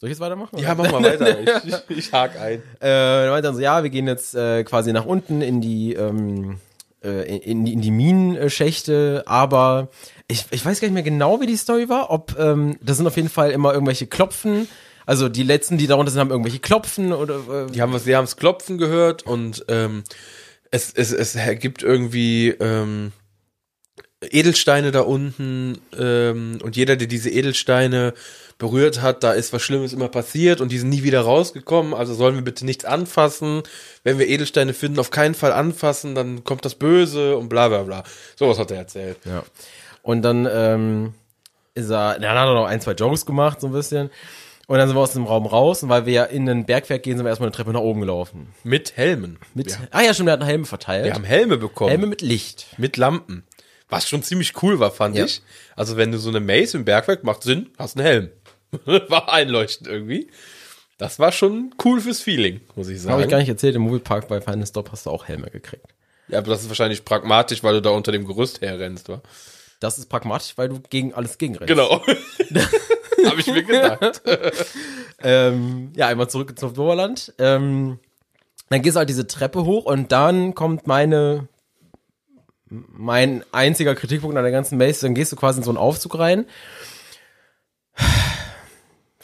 Soll 0.00 0.08
ich 0.08 0.14
jetzt 0.14 0.20
weitermachen? 0.20 0.58
Ja, 0.58 0.74
mach 0.74 0.90
mal 0.90 1.02
weiter. 1.02 1.38
Ich, 1.64 1.74
ich, 1.90 1.98
ich 1.98 2.12
hake 2.12 2.40
ein. 2.40 2.62
Äh, 2.80 3.28
meinte 3.28 3.48
dann 3.48 3.54
so, 3.54 3.60
ja, 3.60 3.82
wir 3.82 3.90
gehen 3.90 4.06
jetzt 4.06 4.34
äh, 4.34 4.64
quasi 4.64 4.92
nach 4.92 5.04
unten 5.04 5.42
in 5.42 5.60
die, 5.60 5.92
ähm, 5.92 6.58
äh, 7.04 7.36
in, 7.38 7.64
die- 7.66 7.74
in 7.74 7.80
die 7.82 7.90
Minenschächte, 7.90 9.24
aber 9.26 9.88
ich, 10.28 10.46
ich 10.52 10.64
weiß 10.64 10.80
gar 10.80 10.88
nicht 10.88 10.94
mehr 10.94 11.02
genau, 11.02 11.40
wie 11.42 11.46
die 11.46 11.56
Story 11.56 11.88
war. 11.90 12.10
Ob 12.10 12.34
ähm, 12.38 12.78
das 12.80 12.96
sind 12.96 13.06
auf 13.06 13.16
jeden 13.16 13.28
Fall 13.28 13.50
immer 13.50 13.74
irgendwelche 13.74 14.06
Klopfen. 14.06 14.68
Also 15.04 15.28
die 15.28 15.42
letzten, 15.42 15.76
die 15.76 15.86
darunter 15.86 16.10
sind, 16.12 16.20
haben 16.20 16.30
irgendwelche 16.30 16.60
Klopfen 16.60 17.12
oder 17.12 17.66
äh, 17.66 17.70
Die 17.70 17.82
haben 17.82 17.92
was, 17.92 18.04
sie 18.04 18.16
haben's 18.16 18.36
klopfen 18.36 18.78
gehört 18.78 19.24
und 19.24 19.64
ähm, 19.68 20.04
es, 20.70 20.92
es, 20.94 21.12
es 21.12 21.36
gibt 21.58 21.82
irgendwie 21.82 22.50
ähm, 22.50 23.12
Edelsteine 24.22 24.92
da 24.92 25.00
unten 25.00 25.78
ähm, 25.98 26.58
und 26.62 26.76
jeder, 26.76 26.96
der 26.96 27.06
diese 27.08 27.30
Edelsteine 27.30 28.14
berührt 28.60 29.02
hat, 29.02 29.24
da 29.24 29.32
ist 29.32 29.52
was 29.52 29.62
Schlimmes 29.62 29.92
immer 29.92 30.08
passiert 30.08 30.60
und 30.60 30.70
die 30.70 30.78
sind 30.78 30.90
nie 30.90 31.02
wieder 31.02 31.22
rausgekommen, 31.22 31.92
also 31.94 32.14
sollen 32.14 32.36
wir 32.36 32.42
bitte 32.42 32.64
nichts 32.64 32.84
anfassen. 32.84 33.62
Wenn 34.04 34.20
wir 34.20 34.28
Edelsteine 34.28 34.72
finden, 34.74 35.00
auf 35.00 35.10
keinen 35.10 35.34
Fall 35.34 35.52
anfassen, 35.52 36.14
dann 36.14 36.44
kommt 36.44 36.64
das 36.64 36.76
Böse 36.76 37.36
und 37.36 37.48
bla 37.48 37.66
bla 37.68 37.82
bla. 37.82 38.04
Sowas 38.36 38.58
hat 38.60 38.70
er 38.70 38.76
erzählt. 38.76 39.16
Ja. 39.24 39.42
Und 40.02 40.22
dann 40.22 40.46
ähm, 40.50 41.14
ist 41.74 41.90
er, 41.90 42.20
dann 42.20 42.30
hat 42.38 42.46
er 42.46 42.54
noch 42.54 42.66
ein, 42.66 42.80
zwei 42.80 42.92
Jokes 42.92 43.26
gemacht, 43.26 43.60
so 43.60 43.66
ein 43.66 43.72
bisschen. 43.72 44.10
Und 44.66 44.78
dann 44.78 44.86
sind 44.86 44.96
wir 44.96 45.00
aus 45.02 45.14
dem 45.14 45.24
Raum 45.26 45.46
raus 45.46 45.82
und 45.82 45.88
weil 45.88 46.06
wir 46.06 46.12
ja 46.12 46.24
in 46.24 46.48
ein 46.48 46.64
Bergwerk 46.64 47.02
gehen, 47.02 47.16
sind 47.16 47.24
wir 47.26 47.30
erstmal 47.30 47.48
eine 47.48 47.56
Treppe 47.56 47.72
nach 47.72 47.80
oben 47.80 48.00
gelaufen. 48.00 48.54
Mit 48.62 48.96
Helmen. 48.96 49.38
Mit, 49.52 49.66
wir, 49.70 49.88
ah 49.90 50.02
ja, 50.02 50.14
stimmt, 50.14 50.28
der 50.28 50.38
hat 50.38 50.44
Helme 50.44 50.64
verteilt. 50.64 51.06
wir 51.06 51.12
haben 51.14 51.24
Helme 51.24 51.56
bekommen. 51.56 51.90
Helme 51.90 52.06
mit 52.06 52.22
Licht. 52.22 52.66
mit 52.78 52.96
Lampen. 52.96 53.42
Was 53.88 54.08
schon 54.08 54.22
ziemlich 54.22 54.52
cool 54.62 54.78
war, 54.78 54.92
fand 54.92 55.16
Ja. 55.16 55.24
ich. 55.24 55.42
Also 55.74 55.96
wenn 55.96 56.12
du 56.12 56.18
so 56.18 56.28
eine 56.28 56.38
Maze 56.38 56.76
im 56.76 56.84
Bergwerk 56.84 57.24
macht 57.24 57.42
Sinn, 57.42 57.70
hast 57.76 57.96
einen 57.96 58.06
Helm. 58.06 58.28
war 59.08 59.32
einleuchtend 59.32 59.88
irgendwie. 59.88 60.28
Das 60.98 61.18
war 61.18 61.32
schon 61.32 61.74
cool 61.84 62.00
fürs 62.00 62.20
Feeling, 62.20 62.60
muss 62.74 62.88
ich 62.88 63.00
sagen. 63.00 63.12
Habe 63.12 63.22
ich 63.22 63.28
gar 63.28 63.38
nicht 63.38 63.48
erzählt, 63.48 63.74
im 63.74 63.82
Moviepark 63.82 64.28
bei 64.28 64.40
Finest 64.40 64.72
Stop 64.72 64.92
hast 64.92 65.06
du 65.06 65.10
auch 65.10 65.28
Helme 65.28 65.50
gekriegt. 65.50 65.86
Ja, 66.28 66.38
aber 66.38 66.50
das 66.50 66.62
ist 66.62 66.68
wahrscheinlich 66.68 67.04
pragmatisch, 67.04 67.64
weil 67.64 67.74
du 67.74 67.82
da 67.82 67.90
unter 67.90 68.12
dem 68.12 68.26
Gerüst 68.26 68.60
herrennst, 68.60 69.08
wa? 69.08 69.22
Das 69.80 69.98
ist 69.98 70.10
pragmatisch, 70.10 70.52
weil 70.56 70.68
du 70.68 70.80
gegen 70.80 71.14
alles 71.14 71.38
gegenrennst. 71.38 71.68
Genau. 71.68 72.02
Habe 73.26 73.40
ich 73.40 73.46
mir 73.46 73.62
gedacht. 73.62 74.22
Ähm, 75.22 75.92
ja, 75.96 76.06
einmal 76.06 76.28
zurück 76.28 76.58
zum 76.58 76.70
Oberland. 76.78 77.32
Ähm, 77.38 77.98
dann 78.68 78.82
gehst 78.82 78.96
du 78.96 78.98
halt 78.98 79.08
diese 79.08 79.26
Treppe 79.26 79.64
hoch 79.64 79.84
und 79.84 80.12
dann 80.12 80.54
kommt 80.54 80.86
meine, 80.86 81.48
mein 82.68 83.44
einziger 83.52 83.94
Kritikpunkt 83.94 84.36
an 84.36 84.44
der 84.44 84.52
ganzen 84.52 84.78
Maze. 84.78 85.06
Dann 85.06 85.14
gehst 85.14 85.32
du 85.32 85.36
quasi 85.36 85.58
in 85.58 85.64
so 85.64 85.70
einen 85.70 85.78
Aufzug 85.78 86.18
rein. 86.18 86.46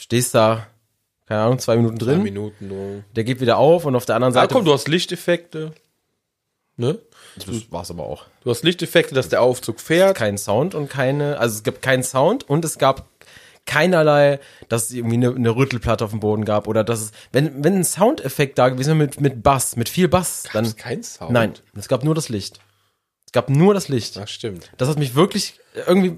Stehst 0.06 0.34
da, 0.36 0.66
keine 1.26 1.40
Ahnung, 1.42 1.58
zwei 1.58 1.76
Minuten 1.76 1.98
drin. 1.98 2.22
Minuten 2.22 2.68
nur. 2.68 3.04
Der 3.16 3.24
geht 3.24 3.40
wieder 3.40 3.58
auf 3.58 3.84
und 3.84 3.96
auf 3.96 4.06
der 4.06 4.14
anderen 4.14 4.32
Ah, 4.34 4.42
Seite. 4.42 4.54
komm, 4.54 4.64
du 4.64 4.72
hast 4.72 4.86
Lichteffekte. 4.88 5.72
Ne? 6.76 6.98
das 7.36 7.72
war's 7.72 7.90
aber 7.90 8.04
auch. 8.04 8.26
Du 8.44 8.50
hast 8.50 8.62
Lichteffekte, 8.62 9.14
dass 9.14 9.28
der 9.28 9.42
Aufzug 9.42 9.80
fährt. 9.80 10.16
Kein 10.16 10.38
Sound 10.38 10.74
und 10.76 10.88
keine, 10.88 11.38
also 11.38 11.56
es 11.56 11.62
gibt 11.64 11.82
keinen 11.82 12.02
Sound 12.04 12.48
und 12.48 12.64
es 12.64 12.78
gab 12.78 13.08
keinerlei, 13.64 14.38
dass 14.68 14.84
es 14.84 14.92
irgendwie 14.92 15.16
eine, 15.16 15.34
eine 15.34 15.56
Rüttelplatte 15.56 16.04
auf 16.04 16.10
dem 16.12 16.20
Boden 16.20 16.44
gab 16.44 16.68
oder 16.68 16.84
dass 16.84 17.00
es, 17.00 17.10
wenn, 17.32 17.64
wenn 17.64 17.74
ein 17.74 17.84
Soundeffekt 17.84 18.58
da 18.58 18.68
gewesen 18.68 18.90
wäre 18.90 18.96
mit, 19.08 19.20
mit 19.20 19.42
Bass, 19.42 19.74
mit 19.74 19.88
viel 19.88 20.06
Bass, 20.06 20.44
dann, 20.52 20.64
Gab's 20.66 20.76
kein 20.76 21.02
Sound? 21.02 21.32
nein, 21.32 21.54
es 21.74 21.88
gab 21.88 22.04
nur 22.04 22.14
das 22.14 22.28
Licht. 22.28 22.60
Es 23.26 23.32
gab 23.32 23.50
nur 23.50 23.74
das 23.74 23.88
Licht. 23.88 24.14
Ja, 24.14 24.26
stimmt. 24.28 24.70
Das 24.78 24.88
hat 24.88 24.98
mich 25.00 25.16
wirklich, 25.16 25.58
irgendwie, 25.86 26.16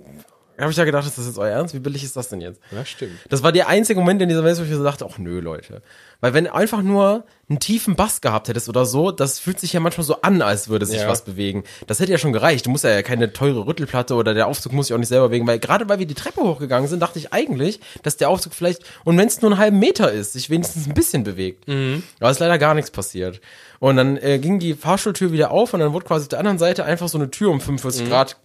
habe 0.58 0.70
ich 0.70 0.76
da 0.76 0.84
gedacht, 0.84 1.06
ist 1.06 1.18
das 1.18 1.26
jetzt 1.26 1.38
euer 1.38 1.50
Ernst? 1.50 1.74
Wie 1.74 1.78
billig 1.78 2.02
ist 2.04 2.16
das 2.16 2.28
denn 2.28 2.40
jetzt? 2.40 2.60
Ja, 2.72 2.84
stimmt. 2.84 3.12
Das 3.28 3.42
war 3.42 3.52
der 3.52 3.68
einzige 3.68 4.00
Moment 4.00 4.20
in 4.22 4.28
dieser 4.28 4.44
Welt, 4.44 4.58
wo 4.58 4.62
ich 4.62 4.68
mir 4.70 4.76
so 4.76 4.84
dachte, 4.84 5.06
ach 5.08 5.18
nö, 5.18 5.40
Leute. 5.40 5.82
Weil 6.20 6.34
wenn 6.34 6.44
du 6.44 6.54
einfach 6.54 6.82
nur 6.82 7.24
einen 7.48 7.60
tiefen 7.60 7.94
Bass 7.94 8.20
gehabt 8.20 8.48
hättest 8.48 8.68
oder 8.68 8.84
so, 8.84 9.12
das 9.12 9.38
fühlt 9.38 9.60
sich 9.60 9.72
ja 9.72 9.78
manchmal 9.80 10.04
so 10.04 10.20
an, 10.22 10.42
als 10.42 10.68
würde 10.68 10.84
sich 10.84 11.00
Ja. 11.00 11.08
was 11.08 11.22
bewegen. 11.24 11.62
Das 11.86 12.00
hätte 12.00 12.10
ja 12.10 12.18
schon 12.18 12.32
gereicht. 12.32 12.66
Du 12.66 12.70
musst 12.70 12.82
ja 12.84 13.02
keine 13.02 13.32
teure 13.32 13.66
Rüttelplatte 13.66 14.14
oder 14.16 14.34
der 14.34 14.48
Aufzug 14.48 14.72
muss 14.72 14.88
sich 14.88 14.94
auch 14.94 14.98
nicht 14.98 15.08
selber 15.08 15.28
bewegen, 15.28 15.46
weil 15.46 15.60
gerade 15.60 15.88
weil 15.88 16.00
wir 16.00 16.06
die 16.06 16.14
Treppe 16.14 16.40
hochgegangen 16.42 16.88
sind, 16.88 17.00
dachte 17.00 17.18
ich 17.20 17.32
eigentlich, 17.32 17.78
dass 18.02 18.16
der 18.16 18.28
Aufzug 18.30 18.52
vielleicht, 18.54 18.82
und 19.04 19.16
wenn 19.16 19.28
es 19.28 19.40
nur 19.40 19.52
einen 19.52 19.60
halben 19.60 19.78
Meter 19.78 20.10
ist, 20.10 20.32
sich 20.32 20.50
wenigstens 20.50 20.86
ein 20.88 20.94
bisschen 20.94 21.22
bewegt. 21.24 21.64
Aber 21.68 22.30
es 22.30 22.36
ist 22.36 22.40
leider 22.40 22.58
gar 22.58 22.74
nichts 22.74 22.90
passiert. 22.90 23.40
Und 23.78 23.96
dann 23.96 24.16
äh, 24.16 24.40
ging 24.40 24.58
die 24.58 24.74
Fahrstuhltür 24.74 25.30
wieder 25.30 25.52
auf 25.52 25.72
und 25.72 25.78
dann 25.78 25.92
wurde 25.92 26.04
quasi 26.04 26.24
auf 26.24 26.28
der 26.28 26.40
anderen 26.40 26.58
Seite 26.58 26.84
einfach 26.84 27.08
so 27.08 27.16
eine 27.16 27.30
Tür 27.30 27.50
um 27.50 27.60
45 27.60 28.08
Grad 28.08 28.36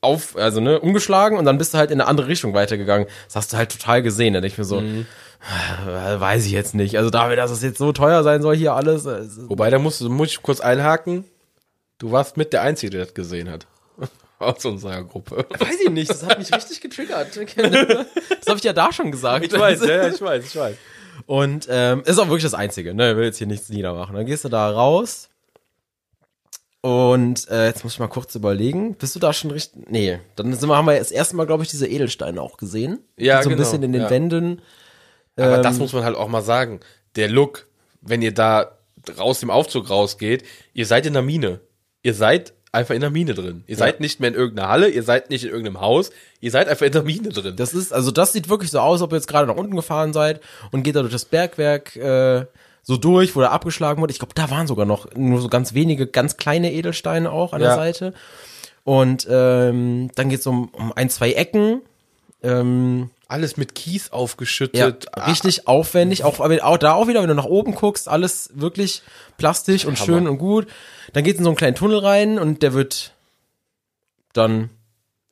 auf, 0.00 0.36
also 0.36 0.60
ne, 0.60 0.78
umgeschlagen 0.80 1.38
und 1.38 1.44
dann 1.44 1.58
bist 1.58 1.74
du 1.74 1.78
halt 1.78 1.90
in 1.90 2.00
eine 2.00 2.08
andere 2.08 2.28
Richtung 2.28 2.54
weitergegangen. 2.54 3.06
Das 3.26 3.36
hast 3.36 3.52
du 3.52 3.56
halt 3.56 3.70
total 3.72 4.02
gesehen. 4.02 4.34
Da 4.34 4.40
denke 4.40 4.52
ich 4.52 4.58
mir 4.58 4.64
so, 4.64 4.80
äh, 4.80 6.20
weiß 6.20 6.46
ich 6.46 6.52
jetzt 6.52 6.74
nicht. 6.74 6.96
Also 6.96 7.10
dafür, 7.10 7.36
dass 7.36 7.50
es 7.50 7.62
jetzt 7.62 7.78
so 7.78 7.92
teuer 7.92 8.22
sein 8.22 8.42
soll 8.42 8.56
hier 8.56 8.74
alles. 8.74 9.06
äh, 9.06 9.22
Wobei, 9.48 9.70
da 9.70 9.78
musst, 9.78 10.00
du- 10.00 10.08
muss 10.08 10.28
ich 10.28 10.42
kurz 10.42 10.60
einhaken. 10.60 11.24
Du 11.98 12.12
warst 12.12 12.36
mit 12.36 12.52
der 12.52 12.62
Einzige, 12.62 12.90
der 12.90 13.04
das 13.04 13.14
gesehen 13.14 13.50
hat. 13.50 13.66
Aus 14.38 14.64
unserer 14.64 15.02
Gruppe. 15.04 15.46
Weiß 15.58 15.76
ich 15.84 15.90
nicht, 15.90 16.10
das 16.10 16.24
hat 16.24 16.38
mich 16.38 16.52
richtig 16.54 16.80
getriggert. 16.80 17.28
Das 17.36 18.46
habe 18.48 18.58
ich 18.58 18.64
ja 18.64 18.72
da 18.74 18.92
schon 18.92 19.10
gesagt. 19.10 19.50
ja, 19.52 20.08
ich 20.08 20.20
weiß, 20.20 20.44
ich 20.46 20.56
weiß. 20.56 20.76
Und 21.26 21.66
ähm, 21.70 22.02
ist 22.04 22.18
auch 22.18 22.26
wirklich 22.26 22.42
das 22.42 22.52
Einzige, 22.54 22.92
ne? 22.92 23.12
Ich 23.12 23.16
will 23.16 23.24
jetzt 23.24 23.38
hier 23.38 23.46
nichts 23.46 23.68
niedermachen. 23.70 24.14
Dann 24.16 24.26
gehst 24.26 24.44
du 24.44 24.48
da 24.50 24.68
raus. 24.68 25.30
Und 26.84 27.48
äh, 27.48 27.64
jetzt 27.64 27.82
muss 27.82 27.94
ich 27.94 27.98
mal 27.98 28.08
kurz 28.08 28.34
überlegen. 28.34 28.94
Bist 28.96 29.16
du 29.16 29.18
da 29.18 29.32
schon 29.32 29.50
richtig? 29.50 29.88
Nee, 29.88 30.18
dann 30.36 30.52
sind 30.52 30.68
wir, 30.68 30.76
haben 30.76 30.84
wir 30.84 30.98
das 30.98 31.12
erste 31.12 31.34
Mal, 31.34 31.46
glaube 31.46 31.62
ich, 31.62 31.70
diese 31.70 31.88
Edelsteine 31.88 32.42
auch 32.42 32.58
gesehen. 32.58 32.98
Ja, 33.16 33.42
So 33.42 33.48
ein 33.48 33.56
genau, 33.56 33.64
bisschen 33.64 33.82
in 33.82 33.92
den 33.92 34.02
ja. 34.02 34.10
Wänden. 34.10 34.60
Aber 35.34 35.56
Ähm, 35.56 35.62
das 35.62 35.78
muss 35.78 35.94
man 35.94 36.04
halt 36.04 36.14
auch 36.14 36.28
mal 36.28 36.42
sagen. 36.42 36.80
Der 37.16 37.30
Look, 37.30 37.68
wenn 38.02 38.20
ihr 38.20 38.34
da 38.34 38.76
raus 39.18 39.40
dem 39.40 39.48
Aufzug 39.48 39.88
rausgeht, 39.88 40.44
ihr 40.74 40.84
seid 40.84 41.06
in 41.06 41.14
der 41.14 41.22
Mine. 41.22 41.60
Ihr 42.02 42.12
seid 42.12 42.52
einfach 42.70 42.94
in 42.94 43.00
der 43.00 43.08
Mine 43.08 43.32
drin. 43.32 43.64
Ihr 43.66 43.76
seid 43.76 44.00
nicht 44.00 44.20
mehr 44.20 44.28
in 44.28 44.34
irgendeiner 44.34 44.68
Halle, 44.68 44.90
ihr 44.90 45.04
seid 45.04 45.30
nicht 45.30 45.44
in 45.44 45.50
irgendeinem 45.50 45.80
Haus, 45.80 46.10
ihr 46.40 46.50
seid 46.50 46.68
einfach 46.68 46.84
in 46.84 46.92
der 46.92 47.02
Mine 47.04 47.30
drin. 47.30 47.56
Das 47.56 47.72
ist, 47.72 47.94
also 47.94 48.10
das 48.10 48.34
sieht 48.34 48.50
wirklich 48.50 48.70
so 48.70 48.80
aus, 48.80 49.00
ob 49.00 49.10
ihr 49.12 49.16
jetzt 49.16 49.28
gerade 49.28 49.46
nach 49.46 49.56
unten 49.56 49.74
gefahren 49.74 50.12
seid 50.12 50.42
und 50.70 50.82
geht 50.82 50.96
da 50.96 51.00
durch 51.00 51.12
das 51.14 51.24
Bergwerk 51.24 51.96
äh, 51.96 52.44
so 52.84 52.96
durch, 52.96 53.34
wo 53.34 53.40
da 53.40 53.48
abgeschlagen 53.48 54.00
wurde. 54.00 54.12
Ich 54.12 54.20
glaube, 54.20 54.34
da 54.34 54.50
waren 54.50 54.66
sogar 54.68 54.86
noch 54.86 55.08
nur 55.16 55.40
so 55.40 55.48
ganz 55.48 55.74
wenige, 55.74 56.06
ganz 56.06 56.36
kleine 56.36 56.72
Edelsteine 56.72 57.32
auch 57.32 57.52
an 57.52 57.60
der 57.60 57.70
Ja. 57.70 57.74
Seite. 57.76 58.14
Und 58.84 59.26
ähm, 59.28 60.10
dann 60.14 60.28
geht's 60.28 60.46
um, 60.46 60.68
um 60.68 60.92
ein, 60.92 61.08
zwei 61.10 61.32
Ecken. 61.32 61.80
Ähm, 62.42 63.08
Alles 63.26 63.56
mit 63.56 63.74
Kies 63.74 64.08
ja, 64.08 64.12
aufgeschüttet. 64.12 65.06
Ah, 65.16 65.24
richtig 65.30 65.66
aufwendig. 65.66 66.24
Auch, 66.24 66.38
auch 66.40 66.76
da 66.76 66.92
auch 66.92 67.08
wieder, 67.08 67.22
wenn 67.22 67.28
du 67.28 67.34
nach 67.34 67.46
oben 67.46 67.74
guckst, 67.74 68.06
alles 68.06 68.50
wirklich 68.54 69.00
plastisch 69.38 69.86
und 69.86 69.96
Hammer. 69.98 70.04
schön 70.06 70.28
und 70.28 70.36
gut. 70.36 70.66
Dann 71.14 71.24
geht's 71.24 71.38
in 71.38 71.44
so 71.44 71.50
einen 71.50 71.56
kleinen 71.56 71.74
Tunnel 71.76 71.98
rein 72.00 72.38
und 72.38 72.62
der 72.62 72.74
wird 72.74 73.12
dann 74.34 74.68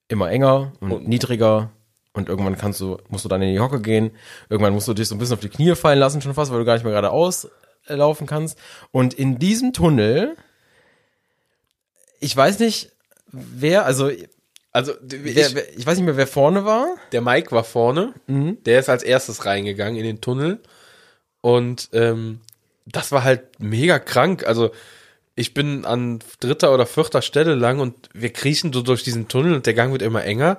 immer 0.09 0.30
enger 0.30 0.73
und, 0.80 0.92
Und- 0.92 1.09
niedriger. 1.09 1.71
Und 2.14 2.28
irgendwann 2.28 2.59
kannst 2.59 2.81
du, 2.81 2.99
musst 3.09 3.25
du 3.25 3.28
dann 3.28 3.40
in 3.42 3.52
die 3.52 3.61
Hocke 3.61 3.81
gehen. 3.81 4.11
Irgendwann 4.50 4.75
musst 4.75 4.88
du 4.88 4.95
dich 4.95 5.09
so 5.09 5.14
ein 5.14 5.19
bisschen 5.19 5.35
auf 5.35 5.40
die 5.40 5.49
Knie 5.49 5.75
fallen 5.75 5.99
lassen, 5.99 6.21
schon 6.21 6.35
fast, 6.35 6.52
weil 6.52 6.59
du 6.59 6.64
gar 6.64 6.75
nicht 6.75 6.85
mehr 6.85 6.92
geradeaus 6.92 7.49
äh, 7.87 7.95
laufen 7.95 8.26
kannst. 8.26 8.59
Und 8.90 9.14
in 9.14 9.38
diesem 9.38 9.73
Tunnel, 9.73 10.37
ich 12.21 12.37
weiß 12.37 12.59
nicht, 12.59 12.90
wer, 13.33 13.87
also 13.87 14.11
Also, 14.73 14.92
ich, 14.92 15.35
wer, 15.35 15.54
wer, 15.54 15.76
ich 15.76 15.87
weiß 15.87 15.97
nicht 15.97 16.04
mehr, 16.04 16.16
wer 16.16 16.26
vorne 16.26 16.64
war. 16.64 16.87
der 17.12 17.21
Mike 17.23 17.50
war 17.52 17.64
vorne, 17.64 18.12
der 18.26 18.78
ist 18.78 18.88
als 18.88 19.02
erstes 19.02 19.45
reingegangen 19.47 19.97
in 19.97 20.04
den 20.04 20.21
Tunnel 20.21 20.61
und 21.40 21.88
ähm, 21.92 22.40
das 22.87 23.11
war 23.12 23.25
halt 23.25 23.59
mega 23.59 23.99
krank. 23.99 24.47
Also 24.47 24.71
ich 25.35 25.54
bin 25.54 25.85
an 25.85 26.21
dritter 26.40 26.73
oder 26.75 26.87
vierter 26.87 27.23
Stelle 27.23 27.54
lang 27.54 27.81
und 27.81 28.09
wir 28.12 28.33
kriechen 28.33 28.73
so 28.73 28.83
durch 28.83 29.02
diesen 29.02 29.28
Tunnel 29.28 29.54
und 29.54 29.66
der 29.66 29.75
Gang 29.75 29.92
wird 29.92 30.02
immer 30.02 30.25
enger 30.25 30.59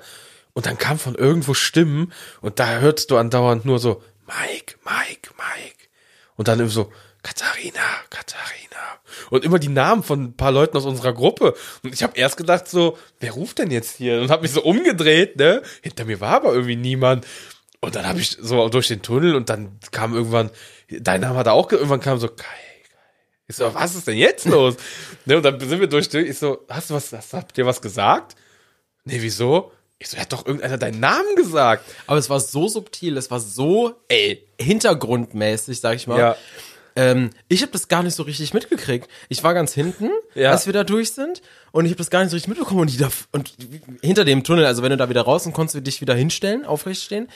und 0.54 0.66
dann 0.66 0.78
kam 0.78 1.00
von 1.00 1.16
irgendwo 1.16 1.54
Stimmen 1.54 2.12
und 2.42 2.60
da 2.60 2.80
hörst 2.80 3.12
du 3.12 3.18
andauernd 3.18 3.66
nur 3.66 3.80
so 3.80 4.02
Mike, 4.28 4.76
Mike, 4.86 5.32
Mike 5.38 5.88
und 6.36 6.48
dann 6.48 6.60
immer 6.60 6.70
so 6.70 6.92
Katharina, 7.24 7.80
Katharina 8.10 9.00
und 9.30 9.46
immer 9.46 9.60
die 9.60 9.70
Namen 9.70 10.04
von 10.04 10.24
ein 10.24 10.38
paar 10.38 10.52
Leuten 10.52 10.76
aus 10.78 10.86
unserer 10.86 11.14
Gruppe 11.14 11.56
und 11.84 11.94
ich 11.94 12.04
habe 12.04 12.18
erst 12.18 12.38
gedacht 12.38 12.68
so, 12.68 12.98
wer 13.20 13.32
ruft 13.32 13.60
denn 13.60 13.72
jetzt 13.72 13.98
hier 13.98 14.22
und 14.22 14.30
habe 14.30 14.42
mich 14.44 14.52
so 14.52 14.62
umgedreht, 14.64 15.38
ne? 15.38 15.62
Hinter 15.82 16.06
mir 16.06 16.20
war 16.22 16.34
aber 16.36 16.54
irgendwie 16.54 16.76
niemand 16.76 17.26
und 17.80 17.96
dann 17.96 18.08
habe 18.08 18.20
ich 18.20 18.38
so 18.40 18.68
durch 18.70 18.88
den 18.88 19.02
Tunnel 19.02 19.36
und 19.36 19.50
dann 19.50 19.80
kam 19.92 20.14
irgendwann 20.14 20.52
dein 20.90 21.22
Name 21.22 21.38
hat 21.40 21.48
auch 21.48 21.68
ge- 21.70 21.78
irgendwann 21.80 22.02
kam 22.02 22.20
so 22.20 22.28
Kai, 22.28 22.36
Kai. 22.36 23.00
Ich 23.48 23.56
so, 23.56 23.74
was 23.74 23.96
ist 23.96 24.08
denn 24.08 24.18
jetzt 24.18 24.46
los? 24.46 24.76
ne, 25.26 25.38
und 25.38 25.44
dann 25.44 25.60
sind 25.60 25.80
wir 25.80 25.88
durch, 25.88 26.14
ich 26.14 26.38
so, 26.38 26.66
hast 26.70 26.90
du 26.90 26.94
was, 26.94 27.12
hast, 27.12 27.34
habt 27.34 27.58
ihr 27.58 27.66
was 27.66 27.82
gesagt? 27.82 28.36
Nee, 29.06 29.18
wieso? 29.22 29.72
Ich 30.04 30.10
so, 30.10 30.18
hat 30.18 30.34
doch 30.34 30.46
irgendeiner 30.46 30.78
deinen 30.78 31.00
Namen 31.00 31.36
gesagt. 31.36 31.86
Aber 32.08 32.20
es 32.20 32.30
war 32.30 32.40
so 32.40 32.68
subtil, 32.68 33.16
es 33.18 33.32
war 33.32 33.40
so 33.40 33.96
ey, 34.10 34.46
hintergrundmäßig, 34.60 35.80
sag 35.80 35.96
ich 35.96 36.08
mal. 36.08 36.20
Ja. 36.20 36.36
Ähm, 36.96 37.32
ich 37.48 37.62
habe 37.64 37.72
das 37.72 37.88
gar 37.88 38.04
nicht 38.04 38.14
so 38.14 38.24
richtig 38.24 38.54
mitgekriegt. 38.54 39.10
Ich 39.30 39.44
war 39.44 39.54
ganz 39.54 39.74
hinten, 39.74 40.10
Ja. 40.36 40.52
als 40.52 40.66
wir 40.68 40.74
da 40.74 40.84
durch 40.84 41.12
sind, 41.12 41.42
und 41.74 41.86
ich 41.86 41.92
habe 41.92 41.98
das 41.98 42.12
gar 42.12 42.22
nicht 42.22 42.30
so 42.30 42.36
richtig 42.36 42.50
mitbekommen. 42.50 42.82
Und, 42.82 42.94
die 42.94 42.98
da, 42.98 43.10
und 43.32 43.51
hinter 44.03 44.25
dem 44.25 44.44
Tunnel, 44.44 44.63
also 44.68 44.84
wenn 44.84 44.92
du 44.92 44.98
da 44.98 45.10
wieder 45.10 45.24
raus 45.24 45.48
und 45.48 45.53
konntest 45.53 45.74
du 45.74 45.82
dich 45.82 46.01
wieder 46.01 46.13
hinstellen, 46.13 46.65
aufrecht 46.65 47.01
stehen. 47.01 47.27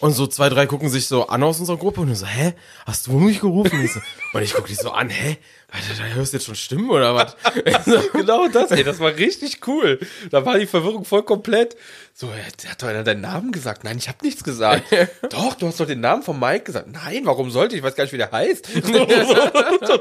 Und 0.00 0.12
so 0.12 0.26
zwei, 0.26 0.50
drei 0.50 0.66
gucken 0.66 0.90
sich 0.90 1.06
so 1.06 1.28
an 1.28 1.42
aus 1.42 1.60
unserer 1.60 1.78
Gruppe 1.78 2.02
und 2.02 2.12
ich 2.12 2.18
so, 2.18 2.26
hä, 2.26 2.52
hast 2.84 3.06
du 3.06 3.12
mich 3.12 3.40
gerufen? 3.40 3.78
Und 3.78 3.84
ich, 3.86 3.94
so, 3.94 4.00
und 4.34 4.42
ich 4.42 4.52
guck 4.52 4.66
die 4.66 4.74
so 4.74 4.90
an, 4.90 5.08
hä, 5.08 5.38
da 5.72 6.04
hörst 6.14 6.34
du 6.34 6.36
jetzt 6.36 6.44
schon 6.44 6.56
Stimmen 6.56 6.90
oder 6.90 7.14
was? 7.14 7.36
So, 7.86 7.98
Genau 8.12 8.48
das, 8.48 8.70
ey, 8.70 8.84
das 8.84 9.00
war 9.00 9.16
richtig 9.16 9.66
cool. 9.66 9.98
Da 10.30 10.44
war 10.44 10.58
die 10.58 10.66
Verwirrung 10.66 11.06
voll 11.06 11.22
komplett. 11.22 11.74
So, 12.12 12.30
hat 12.30 12.82
doch 12.82 12.88
einer 12.88 13.02
deinen 13.02 13.22
Namen 13.22 13.50
gesagt? 13.50 13.82
Nein, 13.84 13.96
ich 13.96 14.08
habe 14.08 14.18
nichts 14.22 14.44
gesagt. 14.44 14.84
doch, 15.30 15.54
du 15.54 15.68
hast 15.68 15.80
doch 15.80 15.86
den 15.86 16.00
Namen 16.00 16.22
von 16.22 16.38
Mike 16.38 16.64
gesagt. 16.64 16.88
Nein, 16.92 17.24
warum 17.24 17.50
sollte 17.50 17.74
ich? 17.74 17.78
Ich 17.78 17.82
weiß 17.82 17.94
gar 17.94 18.04
nicht, 18.04 18.12
wie 18.12 18.18
der 18.18 18.30
heißt. 18.30 18.68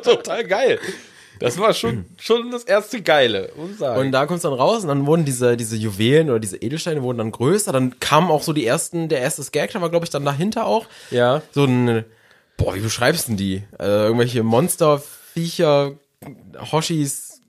Total 0.03 0.43
geil. 0.43 0.81
Das 1.39 1.57
war 1.57 1.73
schon, 1.73 2.05
schon 2.19 2.51
das 2.51 2.63
erste 2.63 3.01
Geile, 3.01 3.51
muss 3.55 3.71
ich 3.71 3.77
sagen. 3.77 3.99
Und 3.99 4.11
da 4.11 4.25
kommst 4.25 4.43
du 4.43 4.49
dann 4.49 4.57
raus 4.57 4.83
und 4.83 4.89
dann 4.89 5.05
wurden 5.05 5.25
diese, 5.25 5.57
diese 5.57 5.75
Juwelen 5.75 6.29
oder 6.29 6.39
diese 6.39 6.57
Edelsteine 6.57 7.01
wurden 7.03 7.17
dann 7.17 7.31
größer. 7.31 7.71
Dann 7.71 7.99
kamen 7.99 8.31
auch 8.31 8.43
so 8.43 8.53
die 8.53 8.65
ersten, 8.65 9.09
der 9.09 9.19
erste 9.19 9.43
Skag, 9.43 9.73
war 9.75 9.89
glaube 9.89 10.05
ich 10.05 10.09
dann 10.09 10.25
dahinter 10.25 10.65
auch. 10.65 10.85
Ja. 11.11 11.41
So 11.51 11.65
ein, 11.65 12.05
boah, 12.57 12.75
wie 12.75 12.79
beschreibst 12.79 13.27
du 13.27 13.31
denn 13.31 13.37
die? 13.37 13.63
Äh, 13.79 14.05
irgendwelche 14.05 14.43
Monster, 14.43 15.01
Viecher, 15.33 15.93
Hoshis, 16.71 17.41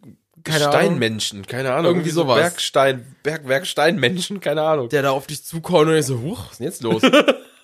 keine 0.45 0.69
Ahnung. 0.69 0.81
Steinmenschen, 0.81 1.47
keine 1.47 1.73
Ahnung. 1.73 1.93
Irgendwie 1.93 2.11
so 2.11 2.23
sowas. 2.23 2.39
Bergstein, 2.39 3.17
Berg, 3.23 3.47
Bergsteinmenschen, 3.47 4.41
keine 4.41 4.63
Ahnung. 4.63 4.89
Der 4.89 5.03
da 5.03 5.11
auf 5.11 5.27
dich 5.27 5.45
zukommt 5.45 5.89
und 5.89 5.97
ich 5.97 6.07
so, 6.07 6.21
huch, 6.21 6.47
was 6.47 6.53
ist 6.53 6.59
denn 6.61 6.67
jetzt 6.67 6.83
los? 6.83 7.03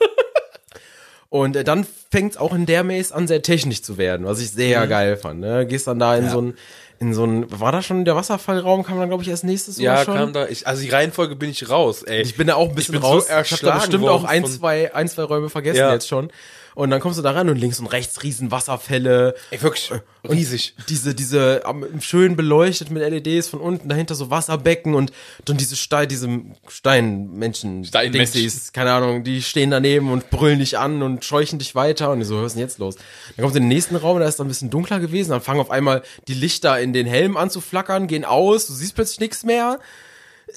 Und 1.33 1.57
äh, 1.57 1.65
dann 1.65 1.87
fängt's 2.11 2.37
auch 2.37 2.53
in 2.53 2.67
der 2.67 2.85
Maze 2.85 3.15
an, 3.15 3.27
sehr 3.27 3.41
technisch 3.41 3.81
zu 3.83 3.97
werden, 3.97 4.27
was 4.27 4.39
ich 4.39 4.51
sehr 4.51 4.87
geil 4.87 5.17
fand. 5.17 5.41
Ne? 5.41 5.65
Gehst 5.67 5.87
dann 5.87 5.99
da 5.99 6.15
in 6.15 6.29
so 6.29 6.43
ein, 6.43 6.55
in 7.01 7.15
so 7.15 7.25
ein, 7.25 7.47
war 7.59 7.73
da 7.73 7.81
schon 7.81 8.05
der 8.05 8.15
Wasserfallraum, 8.17 8.83
kam 8.85 8.99
dann, 8.99 9.09
glaube 9.09 9.23
ich, 9.23 9.31
erst 9.31 9.43
nächstes 9.43 9.79
Ja, 9.79 9.95
oder 9.95 10.05
schon? 10.05 10.15
kam 10.15 10.33
da, 10.35 10.47
ich, 10.47 10.67
also 10.67 10.83
die 10.83 10.91
Reihenfolge 10.91 11.35
bin 11.35 11.49
ich 11.49 11.71
raus, 11.71 12.03
ey. 12.03 12.21
Ich 12.21 12.37
bin 12.37 12.49
da 12.49 12.57
auch 12.57 12.69
ein 12.69 12.75
bisschen 12.75 12.93
bin 12.93 13.01
so 13.01 13.09
raus. 13.09 13.25
ich 13.25 13.31
habe 13.31 13.45
da 13.45 13.51
erschlagen 13.55 13.79
bestimmt 13.81 14.09
auch 14.09 14.25
ein, 14.25 14.45
zwei, 14.45 14.95
ein, 14.95 15.09
zwei 15.09 15.23
Räume 15.23 15.49
vergessen 15.49 15.79
Ja. 15.79 15.95
jetzt 15.95 16.07
schon. 16.07 16.31
Und 16.75 16.91
dann 16.91 17.01
kommst 17.01 17.19
du 17.19 17.23
da 17.23 17.33
ran 17.33 17.49
und 17.49 17.57
links 17.57 17.79
und 17.81 17.87
rechts 17.87 18.23
riesen 18.23 18.51
Wasserfälle. 18.51 19.35
Ey, 19.51 19.63
wirklich 19.63 19.91
riesig. 20.29 20.75
Diese, 20.89 21.15
diese, 21.15 21.63
schön 22.01 22.37
beleuchtet 22.37 22.91
mit 22.91 23.03
LEDs 23.03 23.49
von 23.49 23.61
unten, 23.61 23.89
dahinter 23.89 24.15
so 24.15 24.31
Wasserbecken 24.31 24.95
und 24.95 25.13
dann 25.45 25.57
diese 25.57 25.77
Stein, 25.77 26.09
diese 26.09 26.29
Steinmenschen, 26.69 27.85
Steinmenschen. 27.85 28.43
Dingsies, 28.43 28.73
keine 28.73 28.93
Ahnung, 28.93 29.25
die 29.25 29.43
stehen 29.43 29.71
daneben 29.71 30.11
und 30.11 30.31
brüllen 30.31 30.61
dich 30.61 30.79
an 30.79 31.03
und 31.03 31.25
scheuchen 31.25 31.59
dich 31.59 31.75
weiter 31.75 32.11
und 32.11 32.23
so, 32.25 32.39
was 32.39 32.49
ist 32.49 32.53
denn 32.55 32.63
jetzt 32.63 32.79
los? 32.79 32.97
Dann 33.37 33.43
kommst 33.43 33.55
du 33.55 33.59
in 33.59 33.65
den 33.65 33.69
nächsten 33.69 33.97
Raum, 33.97 34.19
da 34.19 34.27
ist 34.27 34.39
dann 34.39 34.47
ein 34.47 34.49
bisschen 34.49 34.71
dunkler 34.71 35.01
gewesen, 35.01 35.31
dann 35.31 35.41
fangen 35.41 35.61
auf 35.61 35.71
einmal 35.71 36.03
die 36.29 36.35
Lichter 36.35 36.81
in 36.81 36.93
den 36.93 37.07
Helm 37.07 37.37
an 37.37 37.51
zu 37.51 37.61
flackern, 37.61 38.07
gehen 38.07 38.25
aus, 38.25 38.67
du 38.67 38.73
siehst 38.73 38.95
plötzlich 38.95 39.21
nichts 39.21 39.45
mehr. 39.45 39.81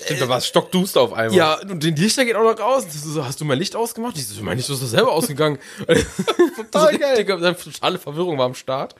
Stimmt, 0.04 0.22
da 0.22 0.30
war 0.30 0.38
es 0.38 0.48
stockduster 0.48 1.02
auf 1.02 1.14
einmal. 1.14 1.38
Ja, 1.38 1.60
und 1.62 1.82
die 1.82 1.92
Lichter 1.92 2.26
geht 2.26 2.36
auch 2.36 2.44
noch 2.44 2.78
ist 2.78 3.04
so, 3.04 3.26
hast 3.26 3.40
du 3.40 3.46
mein 3.46 3.58
Licht 3.58 3.76
ausgemacht? 3.76 4.18
Ich 4.18 4.28
so, 4.28 4.44
mein 4.44 4.58
Licht 4.58 4.70
ist 4.70 4.82
doch 4.82 4.88
selber 4.88 5.12
ausgegangen. 5.12 5.58
Total 6.72 6.98
geil. 6.98 7.18
Digga, 7.18 7.54
Totale 7.54 7.98
Verwirrung 7.98 8.38
war 8.38 8.46
am 8.46 8.56
Start. 8.56 8.96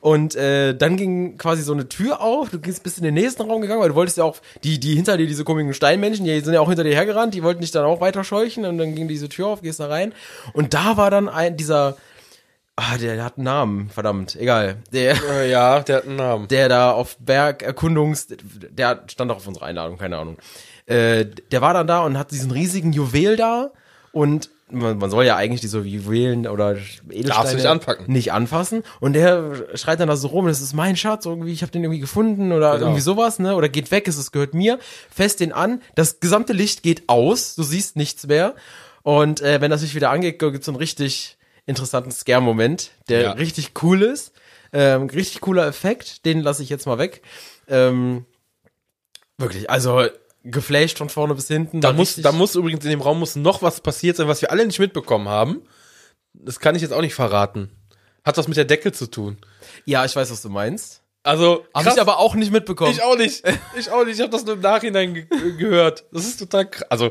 Und 0.00 0.36
äh, 0.36 0.76
dann 0.76 0.96
ging 0.96 1.36
quasi 1.38 1.62
so 1.62 1.72
eine 1.72 1.88
Tür 1.88 2.20
auf, 2.20 2.50
du 2.50 2.58
bist 2.58 2.98
in 2.98 3.04
den 3.04 3.14
nächsten 3.14 3.42
Raum 3.42 3.60
gegangen, 3.60 3.80
weil 3.80 3.88
du 3.88 3.94
wolltest 3.96 4.16
ja 4.16 4.24
auch, 4.24 4.36
die, 4.62 4.78
die 4.78 4.94
hinter 4.94 5.16
dir, 5.16 5.26
diese 5.26 5.42
komischen 5.42 5.74
Steinmenschen, 5.74 6.24
die 6.24 6.40
sind 6.40 6.54
ja 6.54 6.60
auch 6.60 6.68
hinter 6.68 6.84
dir 6.84 6.94
hergerannt, 6.94 7.34
die 7.34 7.42
wollten 7.42 7.60
dich 7.60 7.72
dann 7.72 7.84
auch 7.84 8.00
weiter 8.00 8.22
scheuchen 8.22 8.64
und 8.64 8.78
dann 8.78 8.94
ging 8.94 9.08
diese 9.08 9.28
Tür 9.28 9.48
auf, 9.48 9.62
gehst 9.62 9.80
da 9.80 9.88
rein. 9.88 10.14
Und 10.52 10.72
da 10.72 10.96
war 10.96 11.10
dann 11.10 11.28
ein, 11.28 11.56
dieser, 11.56 11.96
ah, 12.78 12.96
der, 12.96 13.16
der 13.16 13.24
hat 13.24 13.36
einen 13.36 13.44
Namen, 13.44 13.90
verdammt, 13.90 14.36
egal. 14.36 14.76
Der, 14.92 15.16
Äh, 15.30 15.50
ja, 15.50 15.80
der 15.80 15.96
hat 15.96 16.04
einen 16.06 16.16
Namen. 16.16 16.48
der 16.48 16.68
da 16.68 16.92
auf 16.92 17.16
Bergerkundungs, 17.18 18.28
der 18.70 19.02
stand 19.08 19.30
auch 19.30 19.36
auf 19.36 19.46
unserer 19.46 19.66
Einladung, 19.66 19.98
keine 19.98 20.18
Ahnung. 20.18 20.38
Äh, 20.86 21.26
der 21.50 21.60
war 21.60 21.74
dann 21.74 21.86
da 21.86 22.00
und 22.00 22.16
hat 22.18 22.30
diesen 22.30 22.50
riesigen 22.50 22.92
Juwel 22.92 23.36
da 23.36 23.70
und 24.12 24.50
man, 24.70 24.98
man 24.98 25.10
soll 25.10 25.24
ja 25.24 25.36
eigentlich 25.36 25.62
diese 25.62 25.80
Juwelen 25.80 26.46
oder 26.46 26.72
Edelsteine 27.10 27.24
Darfst 27.26 27.54
nicht 27.54 27.66
anpacken. 27.66 28.12
nicht 28.12 28.32
anfassen 28.32 28.82
und 29.00 29.14
der 29.14 29.52
schreit 29.74 29.98
dann 30.00 30.08
da 30.08 30.16
so 30.16 30.28
rum, 30.28 30.46
das 30.46 30.60
ist 30.60 30.74
mein 30.74 30.94
Schatz, 30.96 31.24
irgendwie, 31.24 31.52
ich 31.52 31.62
habe 31.62 31.72
den 31.72 31.84
irgendwie 31.84 32.00
gefunden 32.00 32.52
oder 32.52 32.72
Genau. 32.74 32.86
irgendwie 32.86 33.00
sowas, 33.00 33.38
ne? 33.38 33.54
Oder 33.56 33.68
geht 33.70 33.90
weg, 33.90 34.06
es 34.08 34.30
gehört 34.30 34.52
mir, 34.54 34.78
fest 35.10 35.40
den 35.40 35.52
an, 35.52 35.80
das 35.94 36.20
gesamte 36.20 36.52
Licht 36.52 36.82
geht 36.82 37.04
aus, 37.08 37.54
du 37.54 37.62
siehst 37.62 37.96
nichts 37.96 38.26
mehr 38.26 38.54
und 39.02 39.40
äh, 39.40 39.60
wenn 39.62 39.70
das 39.70 39.80
sich 39.80 39.94
wieder 39.94 40.10
angeht, 40.10 40.38
gibt's 40.38 40.66
so 40.66 40.72
einen 40.72 40.76
richtig 40.78 41.37
interessanten 41.68 42.10
Scare-Moment, 42.10 42.90
der 43.08 43.20
Ja. 43.22 43.32
richtig 43.32 43.72
cool 43.82 44.02
ist. 44.02 44.32
Ähm, 44.72 45.06
richtig 45.08 45.40
cooler 45.40 45.66
Effekt, 45.66 46.24
den 46.26 46.40
lasse 46.40 46.62
ich 46.62 46.68
jetzt 46.68 46.86
mal 46.86 46.98
weg. 46.98 47.22
Ähm, 47.68 48.26
wirklich, 49.38 49.70
also 49.70 50.06
geflasht 50.44 50.98
von 50.98 51.08
vorne 51.08 51.34
bis 51.34 51.48
hinten. 51.48 51.80
Da 51.80 51.92
muss, 51.92 52.16
da 52.16 52.32
muss 52.32 52.54
übrigens 52.54 52.84
in 52.84 52.90
dem 52.90 53.00
Raum 53.00 53.18
muss 53.18 53.36
noch 53.36 53.62
was 53.62 53.80
passiert 53.80 54.16
sein, 54.16 54.28
was 54.28 54.42
wir 54.42 54.50
alle 54.50 54.66
nicht 54.66 54.78
mitbekommen 54.78 55.28
haben. 55.28 55.62
Das 56.34 56.60
kann 56.60 56.74
ich 56.74 56.82
jetzt 56.82 56.92
auch 56.92 57.00
nicht 57.00 57.14
verraten. 57.14 57.70
Hat 58.24 58.36
was 58.36 58.48
mit 58.48 58.56
der 58.56 58.64
Decke 58.64 58.92
zu 58.92 59.06
tun. 59.10 59.38
ja, 59.84 60.04
ich 60.04 60.14
weiß, 60.14 60.30
was 60.30 60.42
du 60.42 60.48
meinst. 60.50 61.02
Also, 61.22 61.64
Habe 61.74 61.90
ich 61.90 62.00
aber 62.00 62.18
auch 62.18 62.34
nicht 62.34 62.52
mitbekommen. 62.52 62.92
Ich 62.92 63.02
auch 63.02 63.16
nicht. 63.16 63.42
Ich 63.78 63.90
auch 63.90 64.04
nicht. 64.04 64.14
Ich 64.16 64.20
habe 64.20 64.30
das 64.30 64.44
nur 64.44 64.54
im 64.54 64.60
Nachhinein 64.60 65.14
ge 65.14 65.26
gehört. 65.58 66.04
Das 66.12 66.24
ist 66.24 66.38
total 66.38 66.70
krass. 66.70 66.90
Also, 66.90 67.10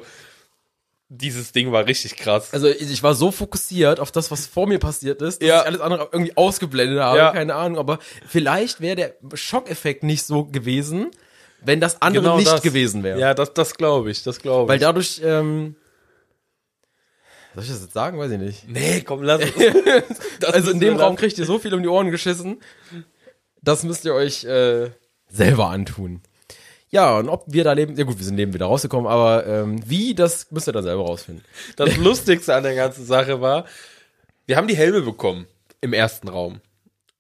dieses 1.10 1.54
Ding 1.54 1.72
war 1.72 1.86
richtig 1.86 2.18
krass. 2.18 2.54
also 2.54 2.68
ich 2.68 3.02
war 3.02 3.16
so 3.16 3.32
fokussiert 3.32 4.00
auf 4.02 4.12
das, 4.12 4.30
was 4.30 4.46
vor 4.46 4.68
mir 4.68 4.78
passiert 4.80 5.22
ist, 5.22 5.42
dass 5.42 5.48
Ja. 5.48 5.62
ich 5.62 5.66
alles 5.68 5.82
andere 5.82 6.10
irgendwie 6.12 6.36
ausgeblendet 6.36 7.00
habe, 7.00 7.18
Ja. 7.18 7.32
keine 7.32 7.56
Ahnung. 7.56 7.78
Aber 7.80 8.00
vielleicht 8.28 8.82
wäre 8.82 8.96
der 8.98 9.14
Schockeffekt 9.34 10.04
nicht 10.04 10.24
so 10.24 10.44
gewesen, 10.46 11.12
wenn 11.62 11.80
das 11.80 12.02
andere 12.02 12.24
Genau 12.24 12.38
nicht 12.38 12.52
das. 12.52 12.62
gewesen 12.62 13.04
wäre. 13.04 13.20
Ja, 13.20 13.34
das, 13.34 13.54
das 13.54 13.76
glaube 13.76 14.12
ich. 14.12 14.24
Das 14.24 14.40
glaube 14.40 14.64
ich. 14.66 14.70
Weil 14.70 14.80
dadurch, 14.80 15.22
ähm, 15.24 15.76
soll 17.56 17.64
ich 17.64 17.70
das 17.70 17.82
jetzt 17.82 17.94
sagen? 17.94 18.20
Weiß 18.20 18.32
ich 18.32 18.40
nicht. 18.40 18.68
nee, 18.70 19.02
komm, 19.02 19.24
lass 19.24 19.42
es. 19.42 19.52
Also 20.54 20.72
in 20.72 20.80
dem 20.80 20.98
Raum 20.98 21.16
kriegt 21.16 21.38
ihr 21.40 21.46
so 21.46 21.58
viel 21.58 21.74
um 21.74 21.82
die 21.82 21.88
Ohren 21.88 22.12
geschissen. 22.12 22.62
Das 23.64 23.84
müsst 23.84 24.06
ihr 24.06 24.14
euch 24.14 24.44
äh, 24.44 24.92
selber 25.30 25.70
antun. 25.70 26.22
Ja, 26.90 27.18
und 27.18 27.28
ob 27.28 27.44
wir 27.48 27.64
da 27.64 27.74
leben, 27.74 27.96
ja 27.98 28.06
gut, 28.06 28.18
wir 28.18 28.26
sind 28.26 28.36
neben 28.36 28.54
wieder 28.54 28.68
rausgekommen, 28.68 29.12
aber 29.12 29.46
ähm, 29.46 29.82
wie, 29.90 30.16
das 30.16 30.52
müsst 30.52 30.68
ihr 30.68 30.74
dann 30.74 30.84
selber 30.84 31.04
rausfinden. 31.04 31.44
Das 31.76 31.98
Lustigste 31.98 32.56
an 32.56 32.64
der 32.64 32.76
ganzen 32.76 33.06
Sache 33.06 33.42
war, 33.42 33.66
wir 34.46 34.56
haben 34.56 34.68
die 34.68 34.78
Helme 34.78 35.02
bekommen 35.02 35.48
im 35.82 35.94
ersten 35.94 36.30
Raum. 36.30 36.62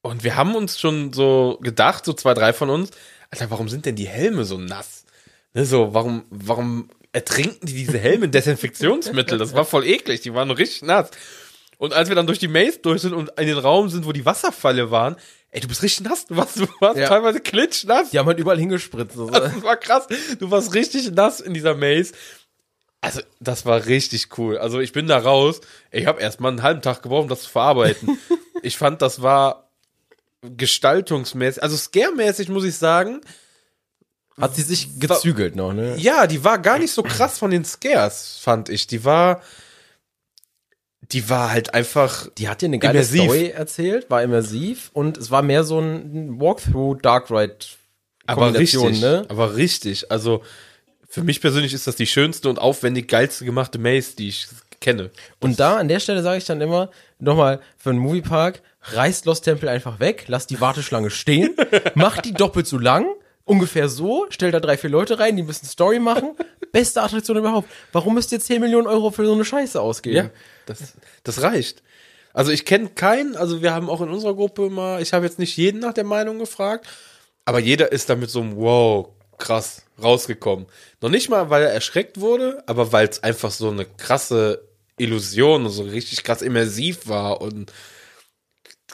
Und 0.01 0.23
wir 0.23 0.37
haben 0.37 0.55
uns 0.55 0.79
schon 0.79 1.11
so 1.11 1.59
gedacht, 1.61 2.05
so 2.05 2.13
zwei, 2.13 2.33
drei 2.33 2.53
von 2.53 2.69
uns, 2.69 2.91
Alter, 3.29 3.51
warum 3.51 3.67
sind 3.67 3.85
denn 3.85 3.97
die 3.97 4.07
Helme 4.07 4.45
so 4.45 4.57
nass? 4.57 5.05
Ne, 5.53 5.65
so, 5.65 5.93
warum, 5.93 6.23
warum 6.29 6.89
ertrinken 7.11 7.65
die 7.65 7.73
diese 7.73 7.97
Helme 7.97 8.25
in 8.25 8.31
Desinfektionsmittel? 8.31 9.37
Das 9.37 9.53
war 9.53 9.65
voll 9.65 9.85
eklig, 9.85 10.21
die 10.21 10.33
waren 10.33 10.51
richtig 10.51 10.83
nass. 10.83 11.11
Und 11.77 11.93
als 11.93 12.09
wir 12.09 12.15
dann 12.15 12.27
durch 12.27 12.39
die 12.39 12.47
Maze 12.47 12.79
durch 12.79 13.01
sind 13.01 13.13
und 13.13 13.29
in 13.39 13.47
den 13.47 13.57
Raum 13.57 13.89
sind, 13.89 14.05
wo 14.05 14.11
die 14.11 14.25
Wasserfalle 14.25 14.89
waren, 14.89 15.15
ey, 15.51 15.59
du 15.61 15.67
bist 15.67 15.83
richtig 15.83 16.07
nass, 16.07 16.25
du 16.25 16.35
warst, 16.35 16.59
du 16.59 16.67
warst 16.79 16.97
Ja. 16.97 17.07
teilweise 17.07 17.39
klitschnass. 17.39 18.09
Die 18.09 18.19
haben 18.19 18.25
halt 18.27 18.39
überall 18.39 18.57
hingespritzt. 18.57 19.17
Also, 19.17 19.29
Das 19.31 19.61
war 19.63 19.77
krass. 19.77 20.07
Du 20.39 20.49
warst 20.51 20.73
richtig 20.73 21.11
nass 21.11 21.39
in 21.39 21.53
dieser 21.53 21.75
Maze. 21.75 22.13
Also, 23.01 23.21
das 23.39 23.65
war 23.65 23.85
richtig 23.85 24.37
cool. 24.39 24.57
Also, 24.57 24.79
ich 24.79 24.91
bin 24.91 25.07
da 25.07 25.19
raus. 25.19 25.61
Ich 25.91 26.07
habe 26.07 26.19
erst 26.19 26.39
mal 26.39 26.49
einen 26.49 26.63
halben 26.63 26.81
Tag 26.81 27.03
gebraucht, 27.03 27.23
um 27.23 27.29
das 27.29 27.43
zu 27.43 27.49
verarbeiten. 27.49 28.17
ich 28.63 28.75
fand, 28.77 29.01
das 29.03 29.21
war 29.21 29.69
gestaltungsmäßig, 30.41 31.63
also 31.63 31.75
scare-mäßig 31.75 32.49
muss 32.49 32.63
ich 32.63 32.75
sagen, 32.75 33.21
hat 34.39 34.55
sie 34.55 34.61
sich 34.61 34.99
gezügelt 34.99 35.55
noch, 35.55 35.73
ne? 35.73 35.95
ja, 35.97 36.27
die 36.27 36.43
war 36.43 36.59
gar 36.59 36.77
nicht 36.77 36.91
so 36.91 37.01
krass 37.01 37.39
von 37.39 37.49
den 37.49 37.65
Scares, 37.65 38.37
fand 38.39 38.69
ich. 38.69 38.85
Die 38.87 39.03
war, 39.03 39.41
die 41.11 41.29
war 41.29 41.51
halt 41.51 41.73
einfach, 41.73 42.27
Die 42.37 42.49
hat 42.49 42.61
dir 42.61 42.65
eine 42.65 42.79
geile 42.79 42.99
Immersiv. 42.99 43.23
Story 43.23 43.49
erzählt, 43.49 44.09
war 44.09 44.23
immersiv 44.23 44.89
und 44.93 45.17
es 45.17 45.31
war 45.31 45.41
mehr 45.41 45.63
so 45.63 45.79
ein 45.79 46.39
Walkthrough 46.39 47.01
Dark 47.01 47.31
Ride 47.31 47.55
aber 48.27 48.45
Kombination, 48.45 48.87
richtig, 48.87 49.01
ne? 49.01 49.25
aber 49.29 49.55
richtig. 49.55 50.11
Also, 50.11 50.43
für 51.07 51.23
mich 51.23 51.41
persönlich 51.41 51.73
ist 51.73 51.87
das 51.87 51.95
die 51.95 52.05
schönste 52.05 52.49
und 52.49 52.59
aufwendig 52.59 53.07
geilste 53.07 53.45
gemachte 53.45 53.79
Maze, 53.79 54.15
die 54.17 54.27
ich 54.27 54.47
kenne. 54.81 55.09
Und 55.39 55.59
da 55.59 55.77
an 55.77 55.87
der 55.87 55.99
Stelle 55.99 56.21
sage 56.21 56.37
ich 56.37 56.45
dann 56.45 56.61
immer 56.61 56.91
nochmal 57.19 57.61
für 57.77 57.89
einen 57.89 57.99
Moviepark, 57.99 58.61
reißt 58.81 59.25
Lost 59.25 59.45
Temple 59.45 59.71
einfach 59.71 59.99
weg, 59.99 60.25
lasst 60.27 60.49
die 60.49 60.61
Warteschlange 60.61 61.09
stehen, 61.09 61.55
macht 61.95 62.25
die 62.25 62.33
doppelt 62.33 62.67
so 62.67 62.77
lang, 62.77 63.07
ungefähr 63.45 63.89
so, 63.89 64.27
stellt 64.29 64.53
da 64.53 64.59
drei, 64.59 64.77
vier 64.77 64.89
Leute 64.89 65.19
rein, 65.19 65.37
die 65.37 65.43
müssen 65.43 65.65
Story 65.65 65.99
machen. 65.99 66.35
Beste 66.73 67.01
Attraktion 67.01 67.37
überhaupt. 67.37 67.69
Warum 67.93 68.13
müsst 68.15 68.31
ihr 68.33 68.39
10 68.39 68.59
Millionen 68.59 68.87
Euro 68.87 69.09
für 69.09 69.25
so 69.25 69.33
eine 69.33 69.45
Scheiße 69.45 69.79
ausgeben? 69.79 70.15
Ja, 70.17 70.29
das, 70.69 70.93
das 71.23 71.41
reicht. 71.41 71.83
Also 72.33 72.51
ich 72.51 72.65
kenne 72.65 72.89
keinen, 72.89 73.35
also 73.35 73.61
wir 73.63 73.73
haben 73.73 73.89
auch 73.89 74.01
in 74.01 74.09
unserer 74.09 74.35
Gruppe 74.35 74.69
mal, 74.69 75.01
ich 75.01 75.13
habe 75.13 75.25
jetzt 75.25 75.39
nicht 75.39 75.57
jeden 75.57 75.79
nach 75.79 75.93
der 75.93 76.03
Meinung 76.03 76.37
gefragt, 76.37 76.85
aber 77.45 77.59
jeder 77.59 77.91
ist 77.91 78.09
damit 78.09 78.29
so 78.29 78.45
Wow, 78.55 79.09
krass, 79.37 79.83
rausgekommen. 80.01 80.67
Noch 81.01 81.09
nicht 81.09 81.29
mal, 81.29 81.49
weil 81.49 81.63
er 81.63 81.71
erschreckt 81.71 82.19
wurde, 82.19 82.61
aber 82.67 82.91
weil 82.91 83.07
es 83.07 83.23
einfach 83.23 83.51
so 83.51 83.69
eine 83.69 83.85
krasse 83.85 84.67
Illusion 84.97 85.65
und 85.65 85.71
so 85.71 85.83
richtig 85.83 86.23
krass 86.23 86.41
immersiv 86.41 87.07
war 87.07 87.41
und 87.41 87.71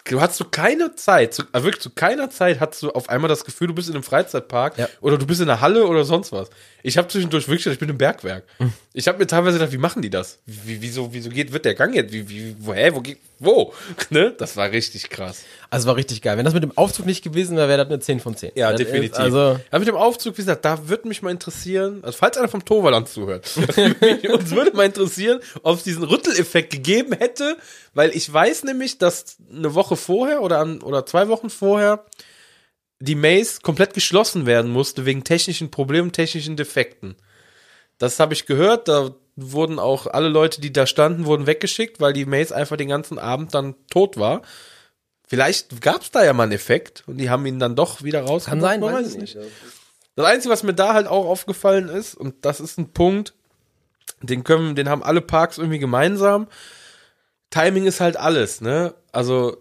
du 0.05 0.19
hast 0.21 0.35
zu 0.35 0.45
keiner 0.45 0.95
Zeit, 0.95 1.33
zu, 1.33 1.43
also 1.51 1.65
wirklich 1.65 1.81
zu 1.81 1.89
keiner 1.89 2.29
Zeit 2.29 2.59
hast 2.59 2.81
du 2.83 2.91
auf 2.91 3.09
einmal 3.09 3.29
das 3.29 3.45
Gefühl, 3.45 3.67
du 3.67 3.73
bist 3.73 3.87
in 3.89 3.95
einem 3.95 4.03
Freizeitpark 4.03 4.77
Ja. 4.77 4.87
oder 5.01 5.17
du 5.17 5.25
bist 5.25 5.41
in 5.41 5.49
einer 5.49 5.61
Halle 5.61 5.85
oder 5.87 6.03
sonst 6.03 6.31
was. 6.31 6.49
Ich 6.83 6.97
habe 6.97 7.07
zwischendurch 7.07 7.47
wirklich 7.47 7.63
gedacht, 7.63 7.75
ich 7.75 7.79
bin 7.79 7.89
im 7.89 7.97
Bergwerk. 7.97 8.43
Ich 8.91 9.07
habe 9.07 9.17
mir 9.17 9.27
teilweise 9.27 9.57
gedacht, 9.57 9.71
wie 9.71 9.77
machen 9.77 10.01
die 10.01 10.09
das? 10.09 10.39
Wie, 10.45 10.81
wieso, 10.81 11.13
wieso 11.13 11.29
geht, 11.29 11.53
wird 11.53 11.63
der 11.65 11.75
Gang 11.75 11.93
jetzt? 11.95 12.11
Wie, 12.11 12.27
wie, 12.27 12.55
wo, 12.59 12.73
hä, 12.73 12.91
wo 12.93 12.99
geht, 13.01 13.19
wo? 13.39 13.73
Ne? 14.09 14.33
Das 14.37 14.57
war 14.57 14.69
richtig 14.71 15.09
krass. 15.09 15.43
Also 15.73 15.87
war 15.87 15.95
richtig 15.95 16.21
geil. 16.21 16.37
Wenn 16.37 16.45
das 16.45 16.53
mit 16.53 16.61
dem 16.61 16.77
Aufzug 16.77 17.07
nicht 17.07 17.23
gewesen 17.23 17.57
wäre, 17.57 17.67
wäre 17.67 17.79
das 17.79 17.87
eine 17.87 17.99
10 17.99 18.19
von 18.19 18.37
10. 18.37 18.51
Ja, 18.53 18.69
das 18.69 18.77
definitiv. 18.77 19.13
Ist, 19.13 19.19
also, 19.19 19.59
ja, 19.71 19.79
mit 19.79 19.87
dem 19.87 19.95
Aufzug, 19.95 20.37
wie 20.37 20.41
gesagt, 20.43 20.63
da 20.65 20.87
würde 20.87 21.07
mich 21.07 21.23
mal 21.23 21.31
interessieren, 21.31 22.03
also 22.03 22.15
falls 22.15 22.37
einer 22.37 22.47
vom 22.47 22.63
Toverland 22.63 23.09
zuhört, 23.09 23.49
uns 23.57 24.51
würde 24.51 24.75
mal 24.75 24.85
interessieren, 24.85 25.39
ob 25.63 25.77
es 25.77 25.83
diesen 25.83 26.03
Rütteleffekt 26.03 26.71
gegeben 26.71 27.13
hätte, 27.13 27.57
weil 27.95 28.15
ich 28.15 28.31
weiß 28.31 28.65
nämlich, 28.65 28.99
dass 28.99 29.37
eine 29.51 29.73
Woche 29.73 29.95
vorher 29.95 30.43
oder, 30.43 30.59
an, 30.59 30.79
oder 30.83 31.07
zwei 31.07 31.27
Wochen 31.27 31.49
vorher 31.49 32.05
die 32.99 33.15
Maze 33.15 33.61
komplett 33.63 33.95
geschlossen 33.95 34.45
werden 34.45 34.69
musste 34.69 35.07
wegen 35.07 35.23
technischen 35.23 35.71
Problemen, 35.71 36.11
technischen 36.11 36.55
Defekten. 36.55 37.15
Das 37.97 38.19
habe 38.19 38.35
ich 38.35 38.45
gehört, 38.45 38.87
da 38.87 39.15
wurden 39.35 39.79
auch 39.79 40.05
alle 40.05 40.29
Leute, 40.29 40.61
die 40.61 40.71
da 40.71 40.85
standen, 40.85 41.25
wurden 41.25 41.47
weggeschickt, 41.47 41.99
weil 41.99 42.13
die 42.13 42.25
Maze 42.25 42.55
einfach 42.55 42.77
den 42.77 42.89
ganzen 42.89 43.17
Abend 43.17 43.55
dann 43.55 43.73
tot 43.89 44.17
war. 44.17 44.43
Vielleicht 45.27 45.81
gab 45.81 46.01
es 46.01 46.11
da 46.11 46.23
ja 46.23 46.33
mal 46.33 46.43
einen 46.43 46.51
Effekt 46.51 47.03
und 47.07 47.17
die 47.17 47.29
haben 47.29 47.45
ihn 47.45 47.59
dann 47.59 47.75
doch 47.75 48.03
wieder 48.03 48.23
raus. 48.23 48.45
kann 48.45 48.61
sein, 48.61 48.79
man 48.79 48.93
weiß 48.93 49.07
es 49.07 49.13
ich 49.15 49.21
nicht. 49.21 49.37
Das 50.15 50.25
Einzige, 50.25 50.53
was 50.53 50.63
mir 50.63 50.73
da 50.73 50.93
halt 50.93 51.07
auch 51.07 51.25
aufgefallen 51.25 51.89
ist, 51.89 52.13
und 52.13 52.45
das 52.45 52.59
ist 52.59 52.77
ein 52.77 52.91
Punkt, 52.93 53.33
den 54.21 54.43
können, 54.43 54.75
den 54.75 54.89
haben 54.89 55.03
alle 55.03 55.21
Parks 55.21 55.57
irgendwie 55.57 55.79
gemeinsam. 55.79 56.47
Timing 57.49 57.85
ist 57.85 57.99
halt 57.99 58.17
alles, 58.17 58.61
ne? 58.61 58.93
Also 59.11 59.57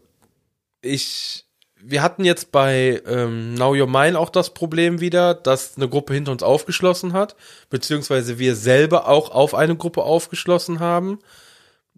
ich, 0.80 1.46
wir 1.76 2.02
hatten 2.02 2.24
jetzt 2.24 2.52
bei 2.52 3.02
ähm, 3.06 3.54
Now 3.54 3.74
Your 3.74 3.86
Mine 3.86 4.18
auch 4.18 4.30
das 4.30 4.54
Problem 4.54 5.00
wieder, 5.00 5.34
dass 5.34 5.76
eine 5.76 5.88
Gruppe 5.88 6.14
hinter 6.14 6.32
uns 6.32 6.42
aufgeschlossen 6.42 7.12
hat, 7.12 7.36
beziehungsweise 7.70 8.38
wir 8.38 8.56
selber 8.56 9.08
auch 9.08 9.30
auf 9.30 9.54
eine 9.54 9.76
Gruppe 9.76 10.02
aufgeschlossen 10.02 10.80
haben. 10.80 11.18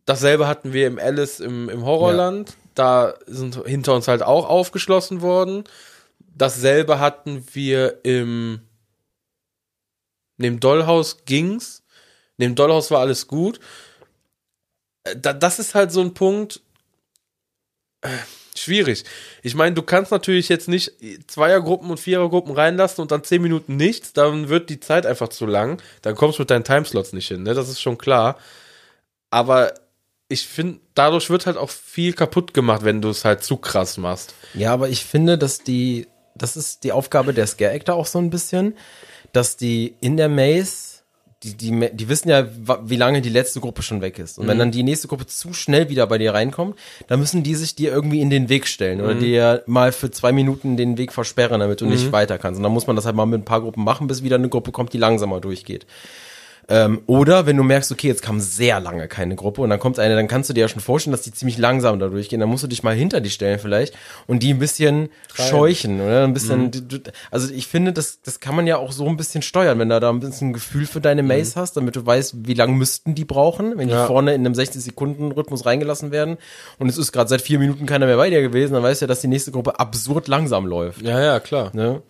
Dasselbe 0.05 0.46
hatten 0.46 0.72
wir 0.72 0.87
im 0.87 0.98
Alice 0.98 1.40
im, 1.40 1.68
im 1.68 1.85
Horrorland. 1.85 2.57
Da 2.74 3.14
sind 3.26 3.64
hinter 3.66 3.94
uns 3.94 4.08
halt 4.08 4.22
auch 4.22 4.48
aufgeschlossen 4.48 5.20
worden. 5.22 5.64
Dasselbe 6.37 6.98
hatten 6.98 7.44
wir 7.52 8.04
im, 8.04 8.60
dem 10.38 10.60
Dollhaus 10.60 11.24
ging's. 11.24 11.82
In 12.37 12.48
dem 12.50 12.54
Dollhaus 12.56 12.90
war 12.90 13.00
alles 13.00 13.26
gut. 13.28 13.60
Äh, 15.04 15.16
Da, 15.16 15.32
das 15.32 15.58
ist 15.58 15.74
halt 15.74 15.92
so 15.92 16.00
ein 16.00 16.14
Punkt, 16.14 16.60
äh, 18.02 18.08
schwierig. 18.56 19.04
Ich 19.42 19.54
meine, 19.54 19.74
du 19.74 19.82
kannst 19.82 20.10
natürlich 20.12 20.48
jetzt 20.48 20.68
nicht 20.68 20.92
Zweiergruppen 21.26 21.90
und 21.90 21.98
Vierergruppen 22.00 22.54
reinlassen 22.54 23.02
und 23.02 23.10
dann 23.10 23.24
zehn 23.24 23.42
Minuten 23.42 23.76
nichts, 23.76 24.12
dann 24.12 24.48
wird 24.48 24.70
die 24.70 24.80
Zeit 24.80 25.06
einfach 25.06 25.28
zu 25.28 25.46
lang. 25.46 25.82
Dann 26.02 26.14
kommst 26.14 26.38
du 26.38 26.42
mit 26.42 26.50
deinen 26.50 26.64
Timeslots 26.64 27.12
nicht 27.12 27.28
hin, 27.28 27.42
ne? 27.42 27.54
Das 27.54 27.68
ist 27.68 27.80
schon 27.80 27.98
klar. 27.98 28.38
Aber 29.30 29.74
ich 30.35 30.47
finde, 30.47 30.81
dadurch 30.94 31.31
wird 31.31 31.47
halt 31.47 31.57
auch 31.57 31.70
viel 31.70 32.12
kaputt 32.12 32.53
gemacht, 32.53 32.85
wenn 32.85 33.01
du 33.01 33.09
es 33.09 33.25
halt 33.25 33.42
zu 33.42 33.57
krass 33.57 33.97
machst. 33.97 34.35
Ja, 34.53 34.73
aber 34.73 34.88
ich 34.88 35.05
finde, 35.05 35.38
dass 35.38 35.61
die, 35.61 36.07
das 36.35 36.57
ist 36.57 36.85
die 36.85 36.92
Aufgabe 36.92 37.33
der 37.33 37.47
Scare 37.47 37.73
Actor 37.73 37.94
auch 37.94 38.07
so 38.07 38.18
ein 38.18 38.31
bisschen, 38.31 38.75
dass 39.33 39.57
die 39.57 39.94
in 40.01 40.16
der 40.16 40.29
Maze, 40.29 41.03
die, 41.42 41.55
die, 41.57 41.90
die 41.92 42.09
wissen 42.09 42.31
ja, 42.31 42.47
wie 42.85 42.97
lange 42.97 43.20
die 43.20 43.29
letzte 43.29 43.61
Gruppe 43.61 43.83
schon 43.83 44.01
weg 44.01 44.18
ist. 44.18 44.38
Und 44.38 44.49
wenn 44.49 44.59
dann 44.59 44.70
die 44.70 44.83
nächste 44.83 45.09
Gruppe 45.09 45.27
zu 45.27 45.53
schnell 45.53 45.88
wieder 45.88 46.07
bei 46.07 46.18
dir 46.18 46.33
reinkommt, 46.33 46.77
dann 47.07 47.20
müssen 47.20 47.42
die 47.42 47.55
sich 47.55 47.77
dir 47.77 47.92
irgendwie 47.92 48.20
in 48.20 48.31
den 48.31 48.49
Weg 48.49 48.66
stellen 48.66 49.01
oder 49.01 49.14
dir 49.14 49.62
mal 49.66 49.92
für 49.92 50.11
zwei 50.11 50.33
Minuten 50.33 50.77
den 50.77 50.97
Weg 50.97 51.12
versperren, 51.12 51.61
damit 51.61 51.81
du 51.81 51.87
nicht 51.87 52.12
weiter 52.12 52.38
kannst. 52.38 52.59
Und 52.59 52.62
dann 52.62 52.73
muss 52.73 52.87
man 52.87 52.97
das 52.97 53.05
halt 53.05 53.14
mal 53.14 53.27
mit 53.27 53.42
ein 53.42 53.44
paar 53.44 53.61
Gruppen 53.61 53.85
machen, 53.85 54.07
bis 54.07 54.23
wieder 54.23 54.37
eine 54.37 54.49
Gruppe 54.49 54.73
kommt, 54.73 54.92
die 54.94 54.99
langsamer 54.99 55.40
durchgeht. 55.40 55.87
Ähm, 56.68 57.03
oder 57.07 57.46
wenn 57.46 57.57
du 57.57 57.62
merkst, 57.62 57.92
okay, 57.92 58.09
jetzt 58.09 58.22
kam 58.22 58.40
sehr 58.40 58.81
lange 58.81 59.07
keine 59.09 59.37
Gruppe 59.37 59.61
und 59.62 59.70
dann 59.70 59.79
kommt 59.79 59.98
eine, 59.98 60.14
dann 60.16 60.29
kannst 60.29 60.48
du 60.48 60.55
dir 60.55 60.62
ja 60.62 60.68
schon 60.68 60.81
vorstellen, 60.81 61.12
dass 61.12 61.22
die 61.22 61.33
ziemlich 61.33 61.59
langsam 61.59 61.98
da 61.98 62.09
durchgehen. 62.09 62.40
Dann 62.40 62.48
musst 62.48 62.64
du 62.64 62.68
dich 62.68 62.83
mal 62.83 62.94
hinter 62.94 63.20
die 63.20 63.31
stellen 63.31 63.59
vielleicht 63.59 63.94
und 64.27 64.42
die 64.42 64.53
ein 64.55 64.59
bisschen 64.59 65.09
scheuchen 65.35 66.00
oder 66.00 66.24
ein 66.24 66.33
bisschen. 66.33 66.70
du- 66.70 67.00
Also 67.31 67.53
ich 67.53 67.66
finde, 67.66 67.92
das, 67.92 68.20
das 68.22 68.40
kann 68.40 68.57
man 68.57 68.66
ja 68.66 68.77
auch 68.79 68.92
so 68.92 69.07
ein 69.09 69.16
bisschen 69.16 69.42
steuern, 69.42 69.79
wenn 69.79 69.88
du 69.88 70.00
da 70.00 70.09
ein 70.11 70.20
bisschen 70.20 70.50
ein 70.50 70.53
Gefühl 70.55 70.87
für 70.87 71.00
deine 71.00 71.22
Maze 71.22 71.55
hast, 71.61 71.77
damit 71.77 71.96
du 71.96 72.05
weißt, 72.07 72.46
wie 72.46 72.55
lange 72.55 72.72
müssten 72.74 73.14
die 73.14 73.24
brauchen, 73.24 73.77
wenn 73.77 73.88
die 73.88 73.94
Ja. 73.94 74.07
vorne 74.07 74.35
in 74.35 74.46
einem 74.46 74.55
60-Sekunden-Rhythmus 74.55 75.66
reingelassen 75.66 76.11
werden 76.12 76.37
und 76.79 76.88
es 76.88 76.96
ist 76.98 77.12
gerade 77.12 77.29
seit 77.29 77.42
vier 77.42 77.59
Minuten 77.59 77.87
keiner 77.87 78.07
mehr 78.07 78.16
bei 78.16 78.31
dir 78.31 78.42
gewesen, 78.42 78.74
dann 78.74 78.83
weißt 78.83 79.03
du 79.03 79.05
ja, 79.05 79.09
dass 79.09 79.20
die 79.20 79.29
nächste 79.29 79.50
Gruppe 79.53 79.79
absurd 79.79 80.29
langsam 80.29 80.66
läuft. 80.66 81.03
Ja, 81.03 81.20
ja, 81.22 81.40
klar. 81.40 81.70
Ne? 81.74 82.03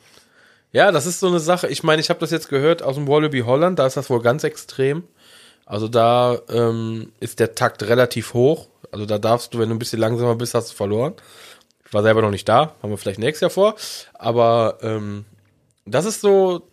Ja, 0.75 0.91
das 0.91 1.07
ist 1.07 1.21
so 1.21 1.29
eine 1.29 1.39
Sache. 1.39 1.69
Ich 1.69 1.85
meine, 1.85 2.01
ich 2.01 2.11
habe 2.11 2.19
das 2.19 2.33
jetzt 2.33 2.49
gehört 2.49 2.83
aus 2.83 2.97
dem 2.97 3.07
Wallaby 3.07 3.43
Holland, 3.43 3.79
da 3.79 3.87
ist 3.87 3.97
das 3.97 4.11
wohl 4.11 4.21
ganz 4.21 4.43
extrem. 4.43 5.05
Also 5.67 5.87
da 5.87 6.41
ähm, 6.49 7.13
ist 7.21 7.39
der 7.39 7.55
Takt 7.55 7.85
relativ 7.85 8.35
hoch. 8.35 8.67
Also 8.91 9.07
da 9.07 9.19
darfst 9.19 9.55
du, 9.55 9.61
wenn 9.61 9.69
du 9.69 9.77
ein 9.77 9.79
bisschen 9.79 10.01
langsamer 10.01 10.35
bist, 10.35 10.53
hast 10.53 10.73
du 10.73 10.75
verloren. 10.75 11.15
Ich 11.87 11.95
war 11.95 12.03
selber 12.03 12.23
noch 12.23 12.33
nicht 12.33 12.49
da, 12.49 12.75
haben 12.83 12.91
wir 12.91 12.99
vielleicht 12.99 13.21
nächstes 13.21 13.43
Jahr 13.43 13.51
vor. 13.51 13.77
Aber 14.15 14.79
ähm, 14.83 15.25
das 15.87 16.07
ist 16.07 16.23
so, 16.23 16.67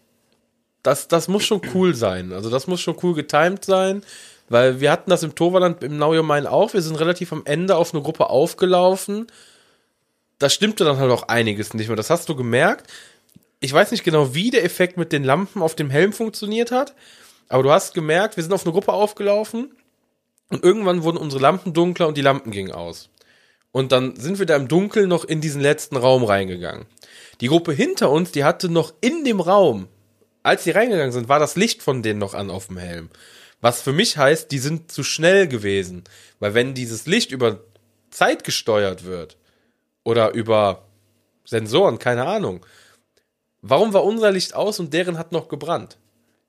das, 0.82 1.08
das 1.08 1.28
muss 1.28 1.44
schon 1.44 1.62
cool 1.76 1.94
sein. 1.94 2.34
Also 2.34 2.50
das 2.50 2.66
muss 2.66 2.82
schon 2.82 2.98
cool 3.04 3.14
getimed 3.14 3.64
sein. 3.64 4.02
Weil 4.50 4.82
wir 4.82 4.92
hatten 4.92 5.12
das 5.12 5.22
im 5.22 5.36
Toverland 5.36 5.84
im 5.84 5.98
Now 5.98 6.16
Your 6.16 6.52
auch. 6.52 6.74
Wir 6.74 6.82
sind 6.82 7.00
relativ 7.00 7.32
am 7.34 7.44
Ende 7.46 7.76
auf 7.76 7.94
eine 7.94 8.02
Gruppe 8.02 8.32
aufgelaufen. 8.32 9.28
Da 10.40 10.50
stimmte 10.50 10.86
dann 10.86 10.98
halt 10.98 11.12
auch 11.12 11.28
einiges 11.28 11.76
nicht 11.76 11.88
mehr. 11.88 11.96
Das 11.96 12.10
hast 12.10 12.30
du 12.30 12.36
gemerkt 12.36 12.90
ich 13.62 13.71
weiß 13.71 13.91
nicht 13.91 14.04
genau, 14.04 14.34
wie 14.34 14.50
der 14.50 14.65
Effekt 14.65 14.97
mit 14.97 15.13
den 15.13 15.24
Lampen 15.24 15.62
auf 15.62 15.76
dem 15.76 15.89
Helm 15.89 16.12
funktioniert 16.12 16.71
hat, 16.71 16.95
aber 17.47 17.63
du 17.63 17.71
hast 17.71 17.93
gemerkt, 17.93 18.36
wir 18.36 18.43
sind 18.43 18.54
auf 18.54 18.65
eine 18.65 18.74
Gruppe 18.74 18.91
aufgelaufen 18.91 19.74
und 20.50 20.63
irgendwann 20.63 21.04
wurden 21.04 21.17
unsere 21.17 21.41
Lampen 21.41 21.71
dunkler 21.71 22.08
und 22.08 22.17
die 22.17 22.21
Lampen 22.21 22.52
gingen 22.52 22.71
aus. 22.71 23.10
Und 23.71 23.91
dann 23.91 24.15
sind 24.17 24.39
wir 24.39 24.45
da 24.45 24.58
im 24.58 24.67
Dunkeln 24.67 25.08
noch 25.08 25.24
in 25.24 25.39
diesen 25.39 25.62
letzten 25.62 25.95
Raum 25.95 26.24
reingegangen. 26.24 26.88
Die 27.39 27.47
Gruppe 27.47 27.71
hinter 27.71 28.10
uns, 28.10 28.32
die 28.32 28.43
hatte 28.43 28.67
noch 28.67 28.93
in 29.00 29.24
dem 29.24 29.39
Raum, 29.39 29.88
als 30.43 30.63
die 30.63 30.71
reingegangen 30.71 31.12
sind, 31.12 31.30
war 31.30 31.39
das 31.39 31.56
Licht 31.56 31.84
von 31.84 32.02
denen 32.02 32.19
noch 32.19 32.34
an 32.34 32.50
auf 32.50 32.67
dem 32.67 32.78
Helm. 32.78 33.10
Was 33.62 33.82
für 33.82 33.93
mich 33.93 34.17
heißt, 34.17 34.52
die 34.52 34.58
sind 34.58 34.91
zu 34.91 35.04
schnell 35.04 35.47
gewesen. 35.47 36.04
Weil 36.39 36.56
wenn 36.56 36.74
dieses 36.74 37.06
Licht 37.06 37.32
über 37.32 37.60
Zeit 38.10 38.43
gesteuert 38.43 39.06
wird 39.06 39.38
oder 40.04 40.32
über 40.32 40.88
Sensoren, 41.45 42.00
keine 42.00 42.26
Ahnung, 42.26 42.65
warum 43.62 43.93
war 43.93 44.04
unser 44.04 44.32
Licht 44.32 44.56
aus 44.56 44.80
und 44.80 44.93
deren 44.93 45.17
hat 45.17 45.32
noch 45.32 45.47
gebrannt? 45.50 45.97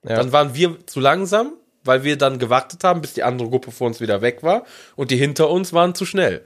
Ja. 0.04 0.16
Dann 0.16 0.32
waren 0.32 0.54
wir 0.54 0.84
zu 0.86 1.00
langsam, 1.00 1.52
weil 1.84 2.04
wir 2.04 2.16
dann 2.18 2.38
gewartet 2.38 2.84
haben, 2.84 3.00
bis 3.00 3.14
die 3.14 3.22
andere 3.22 3.48
Gruppe 3.48 3.70
vor 3.70 3.86
uns 3.86 4.00
wieder 4.00 4.20
weg 4.22 4.42
war 4.42 4.64
und 4.96 5.10
die 5.10 5.16
hinter 5.16 5.48
uns 5.50 5.72
waren 5.72 5.94
zu 5.94 6.04
schnell. 6.06 6.42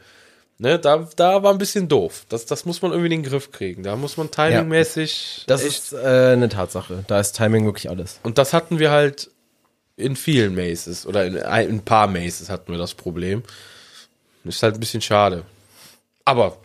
Ne, 0.59 0.79
da, 0.79 1.07
da 1.16 1.42
war 1.42 1.52
ein 1.52 1.59
bisschen 1.59 1.87
doof. 1.87 2.24
Das, 2.31 2.46
das 2.46 2.64
muss 2.64 2.81
man 2.81 2.90
irgendwie 2.90 3.14
in 3.14 3.22
den 3.22 3.31
Griff 3.31 3.50
kriegen. 3.52 3.83
Da 3.83 3.94
muss 3.94 4.16
man 4.16 4.31
timingmäßig. 4.31 5.44
Das 5.46 5.62
echt- 5.62 5.79
ist 5.79 5.92
äh, 5.92 6.33
eine 6.33 6.48
Tatsache. 6.48 7.05
Da 7.09 7.20
ist 7.20 7.33
Timing 7.37 7.66
wirklich 7.66 7.90
alles. 7.90 8.20
und 8.22 8.38
das 8.38 8.55
hatten 8.55 8.79
wir 8.79 8.90
halt 8.90 9.31
in 9.96 10.16
vielen 10.16 10.55
Maces 10.55 11.07
oder 11.07 11.26
in 11.26 11.38
ein, 11.42 11.68
in 11.68 11.74
ein 11.76 11.85
paar 11.85 12.07
Maces 12.07 12.48
hatten 12.50 12.72
wir 12.72 12.79
das 12.79 12.94
Problem. 12.94 13.42
Ist 14.44 14.62
halt 14.62 14.74
ein 14.74 14.81
bisschen 14.81 15.02
schade. 15.02 15.42
Aber 16.24 16.57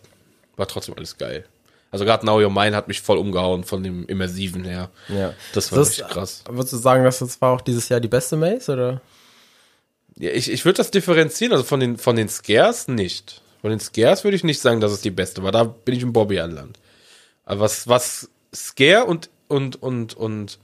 war 0.56 0.68
trotzdem 0.68 0.96
alles 0.96 1.18
geil. 1.18 1.46
Also 1.92 2.06
gerade 2.06 2.26
Now 2.26 2.40
Your 2.42 2.50
Mine 2.50 2.76
hat 2.76 2.88
mich 2.88 3.02
voll 3.02 3.18
umgehauen 3.18 3.64
von 3.66 3.84
dem 3.84 4.06
Immersiven 4.08 4.64
her. 4.64 4.90
Ja. 5.10 5.34
Das 5.54 5.72
war 5.72 5.80
Das- 5.80 5.90
richtig 5.90 6.08
krass. 6.08 6.44
Würdest 6.50 6.74
du 6.74 6.78
sagen, 6.78 7.04
dass 7.04 7.20
das 7.20 7.40
war 7.42 7.54
auch 7.54 7.62
dieses 7.62 7.90
Jahr 7.90 8.00
die 8.00 8.08
beste 8.08 8.38
Maze, 8.38 8.72
oder? 8.74 9.02
Ja, 10.18 10.32
ich 10.32 10.50
ich 10.52 10.64
würde 10.66 10.78
das 10.78 10.92
differenzieren, 10.92 11.52
also 11.54 11.64
von 11.66 11.80
den, 11.80 11.98
von 11.98 12.16
den 12.16 12.30
Scares 12.30 12.88
nicht. 12.88 13.42
Von 13.62 13.70
den 13.72 13.80
Scares 13.80 14.24
würde 14.24 14.36
ich 14.38 14.44
nicht 14.44 14.60
sagen, 14.62 14.80
dass 14.82 14.92
es 14.92 15.02
die 15.02 15.12
beste 15.12 15.44
war. 15.44 15.52
Da 15.52 15.64
bin 15.66 15.96
ich 15.96 16.02
im 16.04 16.14
Bobby 16.14 16.40
anland. 16.40 16.80
Aber 17.46 17.62
was, 17.62 17.88
was 17.88 18.30
Scare 18.56 19.06
und, 19.06 19.30
und, 19.48 19.82
und, 19.82 20.16
und 20.16 20.60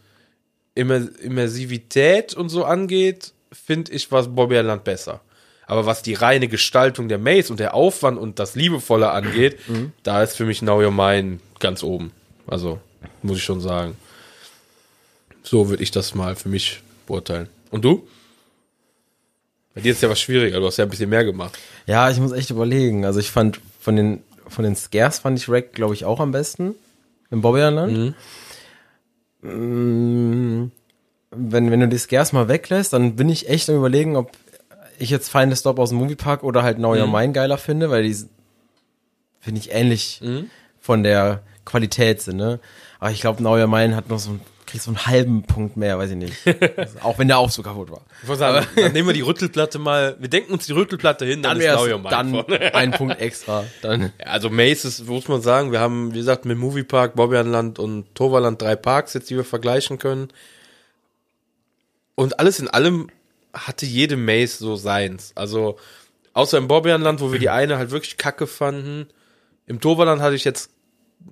Immer, 0.76 1.08
Immersivität 1.22 2.36
und 2.36 2.50
so 2.50 2.64
angeht, 2.64 3.34
finde 3.52 3.92
ich 3.94 4.12
was 4.12 4.28
Bobby 4.36 4.56
Land 4.58 4.84
besser. 4.84 5.22
Aber 5.68 5.86
was 5.86 6.02
die 6.02 6.14
reine 6.16 6.48
Gestaltung 6.48 7.10
der 7.10 7.20
Maze 7.20 7.52
und 7.52 7.60
der 7.60 7.74
Aufwand 7.76 8.18
und 8.18 8.40
das 8.40 8.56
Liebevolle 8.56 9.12
angeht, 9.12 9.60
da 10.04 10.24
ist 10.24 10.36
für 10.36 10.46
mich 10.46 10.62
Now 10.62 10.82
Your 10.82 10.92
Mine 10.92 11.40
ganz 11.60 11.84
oben. 11.84 12.12
Also, 12.48 12.80
muss 13.22 13.38
ich 13.38 13.44
schon 13.44 13.62
sagen. 13.62 13.96
So 15.44 15.70
würde 15.70 15.84
ich 15.84 15.92
das 15.92 16.16
mal 16.16 16.36
für 16.36 16.50
mich 16.50 16.82
beurteilen. 17.06 17.48
Und 17.70 17.84
du? 17.86 18.08
Bei 19.76 19.82
dir 19.82 19.92
ist 19.92 20.02
ja 20.02 20.10
was 20.10 20.20
schwieriger, 20.20 20.60
du 20.60 20.66
hast 20.66 20.78
ja 20.78 20.86
ein 20.86 20.90
bisschen 20.90 21.10
mehr 21.10 21.24
gemacht. 21.24 21.58
Ja, 21.86 22.10
ich 22.10 22.18
muss 22.18 22.32
echt 22.32 22.50
überlegen. 22.50 23.06
Also 23.06 23.20
ich 23.20 23.30
fand 23.30 23.60
von 23.80 23.96
den 23.96 24.24
von 24.50 24.64
den 24.64 24.76
Scares 24.76 25.20
fand 25.20 25.38
ich 25.38 25.50
Rack, 25.50 25.74
glaube 25.74 25.94
ich, 25.94 26.06
auch 26.06 26.20
am 26.20 26.32
besten 26.32 26.76
im 27.30 27.42
Bobbyerland. 27.42 28.16
Mm, 29.42 30.72
Wenn, 31.32 31.72
wenn 31.72 31.80
du 31.80 31.88
die 31.88 31.98
Scares 31.98 32.34
mal 32.34 32.48
weglässt, 32.48 32.94
dann 32.94 33.16
bin 33.16 33.30
ich 33.30 33.50
echt 33.50 33.70
am 33.70 33.76
überlegen, 33.76 34.16
ob 34.16 34.32
ich 34.98 35.10
jetzt 35.10 35.30
Final 35.30 35.56
Stop 35.56 35.80
aus 35.80 35.90
dem 35.90 36.00
Moviepark 36.00 36.44
oder 36.44 36.64
halt 36.64 36.80
Now 36.80 36.96
Your 36.96 37.08
Mine 37.08 37.34
geiler 37.34 37.58
finde, 37.58 37.90
weil 37.90 38.04
die 38.04 38.16
finde 39.40 39.60
ich 39.60 39.72
ähnlich 39.72 40.22
von 40.80 41.04
der 41.04 41.42
Qualität 41.66 42.22
sind, 42.22 42.38
ne? 42.38 42.60
Aber 43.00 43.12
ich 43.12 43.22
glaube, 43.22 43.44
Now 43.44 43.58
Your 43.58 43.68
Mine 43.68 43.96
hat 43.96 44.10
noch 44.10 44.20
so 44.20 44.32
einen, 44.32 44.42
kriegt 44.66 44.84
so 44.84 44.92
einen 44.92 45.06
halben 45.06 45.44
Punkt 45.44 45.78
mehr, 45.78 45.98
weiß 45.98 46.12
ich 46.12 46.16
nicht. 46.18 46.36
Also, 46.78 47.00
auch 47.02 47.20
wenn 47.20 47.28
der 47.28 47.38
auch 47.38 47.50
so 47.50 47.62
kaputt 47.62 47.92
war. 47.92 48.02
Ich 48.22 48.28
wollte 48.28 48.40
sagen, 48.40 48.68
dann 48.76 48.94
nehmen 48.94 49.08
wir 49.08 49.14
die 49.14 49.22
Rüttelplatte 49.22 49.80
mal, 49.80 50.16
wir 50.20 50.30
denken 50.30 50.54
uns 50.54 50.66
die 50.66 50.74
Rüttelplatte 50.74 51.26
hin, 51.26 51.42
dann, 51.44 51.60
Dann 51.60 51.80
ist 51.80 51.90
Now 51.90 52.10
dann 52.10 52.36
ein 52.74 52.92
Punkt 52.92 53.20
extra. 53.20 53.66
Dann 53.82 54.12
also 54.24 54.50
Mace 54.50 54.86
ist, 54.86 55.08
muss 55.08 55.28
man 55.28 55.42
sagen, 55.42 55.72
wir 55.72 55.80
haben, 55.80 56.14
wie 56.14 56.20
gesagt, 56.20 56.46
mit 56.46 56.58
Moviepark, 56.58 57.16
Bobbejaanland 57.16 57.80
und 57.80 58.14
Toverland 58.16 58.62
drei 58.62 58.76
Parks 58.76 59.14
jetzt, 59.14 59.30
die 59.30 59.36
wir 59.36 59.46
vergleichen 59.46 59.98
können. 60.00 60.30
Und 62.16 62.40
alles 62.40 62.60
in 62.60 62.68
allem 62.68 63.10
hatte 63.58 63.86
jede 63.86 64.18
Maze 64.18 64.58
so 64.58 64.76
seins. 64.76 65.32
Also, 65.36 65.78
außer 66.34 66.58
im 66.58 66.68
Bobbejaanland, 66.68 67.20
wo 67.22 67.32
wir 67.32 67.40
die 67.40 67.50
eine 67.50 67.78
halt 67.78 67.92
wirklich 67.92 68.18
kacke 68.18 68.48
fanden. 68.48 69.08
Im 69.66 69.82
Toverland 69.82 70.22
hatte 70.22 70.36
ich 70.36 70.44
jetzt 70.44 70.72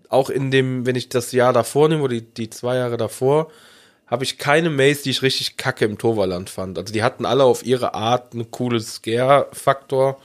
auch 0.09 0.29
in 0.29 0.51
dem, 0.51 0.85
wenn 0.85 0.95
ich 0.95 1.09
das 1.09 1.31
Jahr 1.31 1.53
davor 1.53 1.89
nehme, 1.89 2.01
oder 2.01 2.15
die, 2.15 2.21
die 2.21 2.49
zwei 2.49 2.77
Jahre 2.77 2.97
davor, 2.97 3.51
habe 4.07 4.23
ich 4.23 4.37
keine 4.37 4.69
Maze, 4.69 5.03
die 5.03 5.11
ich 5.11 5.21
richtig 5.21 5.57
kacke 5.57 5.85
im 5.85 5.97
Toverland 5.97 6.49
fand. 6.49 6.77
Also 6.77 6.93
die 6.93 7.03
hatten 7.03 7.25
alle 7.25 7.43
auf 7.43 7.65
ihre 7.65 7.93
Art 7.93 8.33
einen 8.33 8.51
coolen 8.51 8.81
Scare-Faktor. 8.81 10.19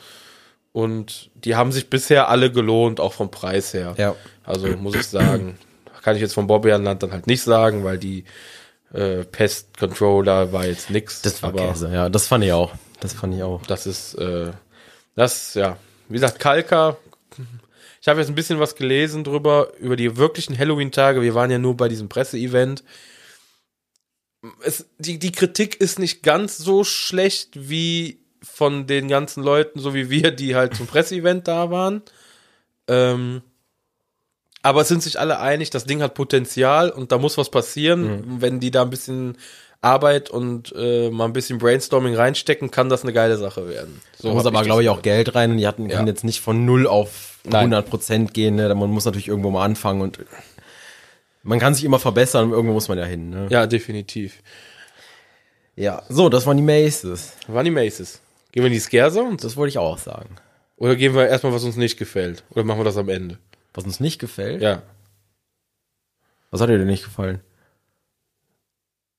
Und 0.72 1.30
die 1.34 1.56
haben 1.56 1.72
sich 1.72 1.90
bisher 1.90 2.28
alle 2.28 2.52
gelohnt, 2.52 3.00
auch 3.00 3.12
vom 3.12 3.30
Preis 3.30 3.74
her. 3.74 3.94
Ja. 3.98 4.14
Also 4.44 4.68
muss 4.68 4.94
ich 4.94 5.06
sagen, 5.06 5.58
kann 6.02 6.14
ich 6.14 6.22
jetzt 6.22 6.34
vom 6.34 6.46
Bobbejaanland 6.46 7.02
dann 7.02 7.12
halt 7.12 7.26
nicht 7.26 7.42
sagen, 7.42 7.84
weil 7.84 7.98
die 7.98 8.24
äh, 8.92 9.24
Pest 9.24 9.78
Controller 9.78 10.52
war 10.52 10.66
jetzt 10.66 10.90
nix. 10.90 11.22
Das 11.22 11.42
war 11.42 11.50
aber 11.50 11.68
Käse, 11.68 11.92
ja. 11.92 12.08
Das 12.08 12.26
fand 12.28 12.44
ich 12.44 12.52
auch. 12.52 12.72
Das 13.00 13.12
fand 13.12 13.34
ich 13.34 13.42
auch. 13.42 13.62
das 13.66 13.86
ist, 13.86 14.14
äh, 14.14 14.52
das, 15.14 15.54
ja, 15.54 15.76
wie 16.08 16.14
gesagt, 16.14 16.38
Kalka. 16.38 16.96
Ich 18.00 18.08
habe 18.08 18.20
jetzt 18.20 18.28
ein 18.28 18.34
bisschen 18.34 18.58
was 18.58 18.76
gelesen 18.76 19.24
drüber, 19.24 19.72
über 19.78 19.96
die 19.96 20.16
wirklichen 20.16 20.56
Halloween-Tage. 20.56 21.20
Wir 21.20 21.34
waren 21.34 21.50
ja 21.50 21.58
nur 21.58 21.76
bei 21.76 21.88
diesem 21.88 22.08
Presseevent. 22.08 22.82
Es, 24.62 24.86
die, 24.98 25.18
die 25.18 25.32
Kritik 25.32 25.80
ist 25.80 25.98
nicht 25.98 26.22
ganz 26.22 26.56
so 26.56 26.82
schlecht, 26.82 27.50
wie 27.68 28.20
von 28.42 28.86
den 28.86 29.08
ganzen 29.08 29.42
Leuten, 29.42 29.80
so 29.80 29.92
wie 29.92 30.08
wir, 30.08 30.30
die 30.30 30.56
halt 30.56 30.74
zum 30.74 30.86
Presseevent 30.86 31.46
da 31.46 31.70
waren. 31.70 32.02
Ähm, 32.88 33.42
aber 34.62 34.82
es 34.82 34.88
sind 34.88 35.02
sich 35.02 35.18
alle 35.18 35.38
einig, 35.40 35.70
das 35.70 35.84
Ding 35.84 36.02
hat 36.02 36.14
Potenzial 36.14 36.90
und 36.90 37.12
da 37.12 37.18
muss 37.18 37.38
was 37.38 37.50
passieren. 37.50 38.40
Wenn 38.40 38.60
die 38.60 38.70
da 38.70 38.82
ein 38.82 38.90
bisschen 38.90 39.36
Arbeit 39.82 40.28
und 40.28 40.74
äh, 40.76 41.10
mal 41.10 41.24
ein 41.24 41.32
bisschen 41.32 41.58
Brainstorming 41.58 42.14
reinstecken, 42.14 42.70
kann 42.70 42.90
das 42.90 43.02
eine 43.02 43.12
geile 43.14 43.38
Sache 43.38 43.68
werden. 43.68 44.00
So 44.18 44.28
Da 44.28 44.34
muss 44.34 44.44
aber, 44.44 44.62
glaube 44.62 44.82
ich, 44.82 44.90
auch 44.90 45.00
Geld 45.00 45.34
rein 45.34 45.52
und 45.52 45.56
die 45.56 45.66
hatten, 45.66 45.88
Ja. 45.88 45.96
können 45.96 46.08
jetzt 46.08 46.24
nicht 46.24 46.40
von 46.42 46.66
null 46.66 46.86
auf 46.86 47.38
Nein. 47.44 47.72
100 47.72 47.88
Prozent 47.88 48.34
gehen. 48.34 48.56
Ne? 48.56 48.74
Man 48.74 48.90
muss 48.90 49.06
natürlich 49.06 49.28
irgendwo 49.28 49.50
mal 49.50 49.64
anfangen 49.64 50.02
und 50.02 50.18
man 51.42 51.58
kann 51.58 51.74
sich 51.74 51.84
immer 51.84 51.98
verbessern 51.98 52.46
und 52.46 52.52
irgendwo 52.52 52.74
muss 52.74 52.88
man 52.88 52.98
ja 52.98 53.06
hin. 53.06 53.30
Ne? 53.30 53.46
Ja, 53.50 53.66
definitiv. 53.66 54.42
ja. 55.76 56.02
So, 56.10 56.28
das 56.28 56.44
waren 56.46 56.58
die 56.58 56.62
Maces. 56.62 57.32
Waren 57.46 57.64
die 57.64 57.70
Maces. 57.70 58.20
Gehen 58.52 58.62
wir 58.62 58.66
in 58.66 58.74
die 58.74 58.80
Scare 58.80 59.10
Zones? 59.10 59.40
Das 59.40 59.56
wollte 59.56 59.70
ich 59.70 59.78
auch 59.78 59.96
sagen. 59.96 60.36
Oder 60.76 60.96
gehen 60.96 61.14
wir 61.14 61.26
erstmal, 61.28 61.54
was 61.54 61.64
uns 61.64 61.76
nicht 61.76 61.98
gefällt? 61.98 62.44
Oder 62.50 62.64
machen 62.64 62.80
wir 62.80 62.84
das 62.84 62.96
am 62.98 63.08
Ende? 63.08 63.38
Was 63.74 63.84
uns 63.84 64.00
nicht 64.00 64.18
gefällt. 64.18 64.62
Ja. 64.62 64.82
Was 66.50 66.60
hat 66.60 66.68
dir 66.68 66.78
denn 66.78 66.86
nicht 66.86 67.04
gefallen? 67.04 67.40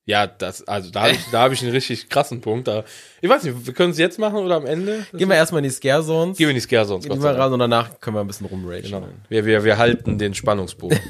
Ja, 0.06 0.28
das, 0.28 0.68
also 0.68 0.90
da 0.90 1.04
habe 1.04 1.12
ich, 1.12 1.20
da 1.32 1.44
hab 1.44 1.52
ich 1.52 1.62
einen 1.62 1.72
richtig 1.72 2.10
krassen 2.10 2.42
Punkt. 2.42 2.68
Da, 2.68 2.84
ich 3.22 3.30
weiß 3.30 3.44
nicht, 3.44 3.66
wir 3.66 3.74
können 3.74 3.92
es 3.92 3.98
jetzt 3.98 4.20
machen 4.20 4.38
oder 4.38 4.56
am 4.56 4.66
Ende? 4.66 5.06
Gehen 5.14 5.30
wir 5.30 5.36
erstmal 5.36 5.60
in 5.60 5.70
die 5.70 5.76
Scare 5.76 6.04
Zones. 6.04 6.38
Gehen 6.38 6.48
wir 6.48 6.52
in 6.52 6.56
die 6.56 6.62
Scare 6.62 6.88
Zones. 6.88 7.08
Gehen 7.08 7.22
wir 7.22 7.30
ran 7.30 7.54
und 7.54 7.60
danach 7.60 8.00
können 8.00 8.16
wir 8.16 8.22
ein 8.22 8.28
bisschen 8.28 8.48
rumragen. 8.48 8.84
Genau. 8.84 9.08
Wir, 9.30 9.46
wir, 9.46 9.64
wir 9.64 9.78
halten 9.78 10.18
den 10.18 10.34
Spannungsbogen. 10.34 11.00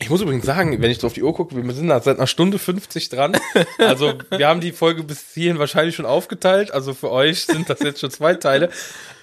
Ich 0.00 0.10
muss 0.10 0.20
übrigens 0.20 0.46
sagen, 0.46 0.80
wenn 0.80 0.92
ich 0.92 1.00
so 1.00 1.08
auf 1.08 1.12
die 1.12 1.24
Uhr 1.24 1.34
gucke, 1.34 1.56
wir 1.56 1.74
sind 1.74 1.88
da 1.88 2.00
seit 2.00 2.18
einer 2.18 2.28
Stunde 2.28 2.60
50 2.60 3.08
dran. 3.08 3.36
Also 3.78 4.14
wir 4.30 4.46
haben 4.46 4.60
die 4.60 4.70
Folge 4.70 5.02
bis 5.02 5.34
hierhin 5.34 5.58
wahrscheinlich 5.58 5.96
schon 5.96 6.06
aufgeteilt. 6.06 6.70
Also 6.70 6.94
für 6.94 7.10
euch 7.10 7.46
sind 7.46 7.68
das 7.68 7.80
jetzt 7.80 7.98
schon 8.00 8.10
zwei 8.10 8.34
Teile. 8.34 8.70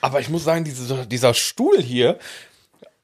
Aber 0.02 0.20
ich 0.20 0.28
muss 0.28 0.44
sagen, 0.44 0.66
diese, 0.66 1.08
dieser 1.08 1.34
Stuhl 1.34 1.82
hier, 1.82 2.20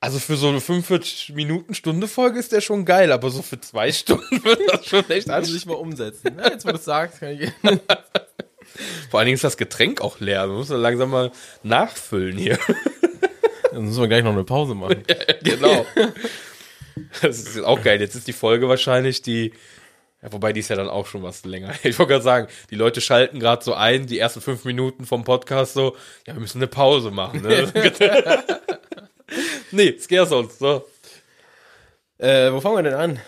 also 0.01 0.17
für 0.17 0.35
so 0.35 0.49
eine 0.49 0.59
45 0.59 1.33
Minuten 1.35 1.75
Stunde 1.75 2.07
Folge 2.07 2.39
ist 2.39 2.51
der 2.51 2.59
schon 2.59 2.85
geil, 2.85 3.11
aber 3.11 3.29
so 3.29 3.43
für 3.43 3.61
zwei 3.61 3.91
Stunden 3.93 4.43
wird 4.43 4.59
das 4.67 4.85
schon 4.85 5.09
echt 5.09 5.29
anstrengend. 5.29 5.53
nicht 5.53 5.65
mal 5.67 5.75
umsetzen. 5.75 6.35
Ja, 6.37 6.49
jetzt, 6.49 6.65
wo 6.65 6.69
du 6.71 6.75
es 6.75 6.85
sagst, 6.85 7.19
kann 7.19 7.39
ich. 7.39 7.51
Vor 9.11 9.19
allen 9.19 9.27
Dingen 9.27 9.35
ist 9.35 9.43
das 9.43 9.57
Getränk 9.57 10.01
auch 10.01 10.19
leer. 10.19 10.49
Wir 10.49 10.57
müssen 10.57 10.77
langsam 10.77 11.11
mal 11.11 11.31
nachfüllen 11.61 12.37
hier. 12.37 12.57
Dann 13.71 13.85
müssen 13.85 14.01
wir 14.01 14.07
gleich 14.07 14.23
noch 14.23 14.31
eine 14.31 14.43
Pause 14.43 14.75
machen. 14.75 15.03
genau. 15.43 15.85
Das 17.21 17.39
ist 17.39 17.59
auch 17.61 17.81
geil. 17.81 18.01
Jetzt 18.01 18.15
ist 18.15 18.27
die 18.27 18.33
Folge 18.33 18.67
wahrscheinlich 18.67 19.21
die. 19.21 19.53
Ja, 20.21 20.31
wobei 20.33 20.51
die 20.51 20.59
ist 20.59 20.69
ja 20.69 20.75
dann 20.75 20.89
auch 20.89 21.07
schon 21.07 21.23
was 21.23 21.45
länger. 21.45 21.73
Ich 21.83 21.97
wollte 21.97 22.11
gerade 22.11 22.23
sagen, 22.23 22.47
die 22.69 22.75
Leute 22.75 23.01
schalten 23.01 23.39
gerade 23.39 23.63
so 23.63 23.73
ein, 23.73 24.05
die 24.07 24.19
ersten 24.19 24.41
fünf 24.41 24.65
Minuten 24.65 25.05
vom 25.05 25.23
Podcast 25.23 25.73
so, 25.73 25.95
ja, 26.27 26.33
wir 26.33 26.41
müssen 26.41 26.59
eine 26.59 26.67
Pause 26.67 27.09
machen. 27.11 27.41
Ne? 27.41 27.71
nee, 29.71 29.97
Scare 29.99 30.27
Zones, 30.27 30.59
so. 30.59 30.85
Äh, 32.17 32.51
wo 32.51 32.61
fangen 32.61 32.77
wir 32.77 32.83
denn 32.83 32.93
an? 32.93 33.19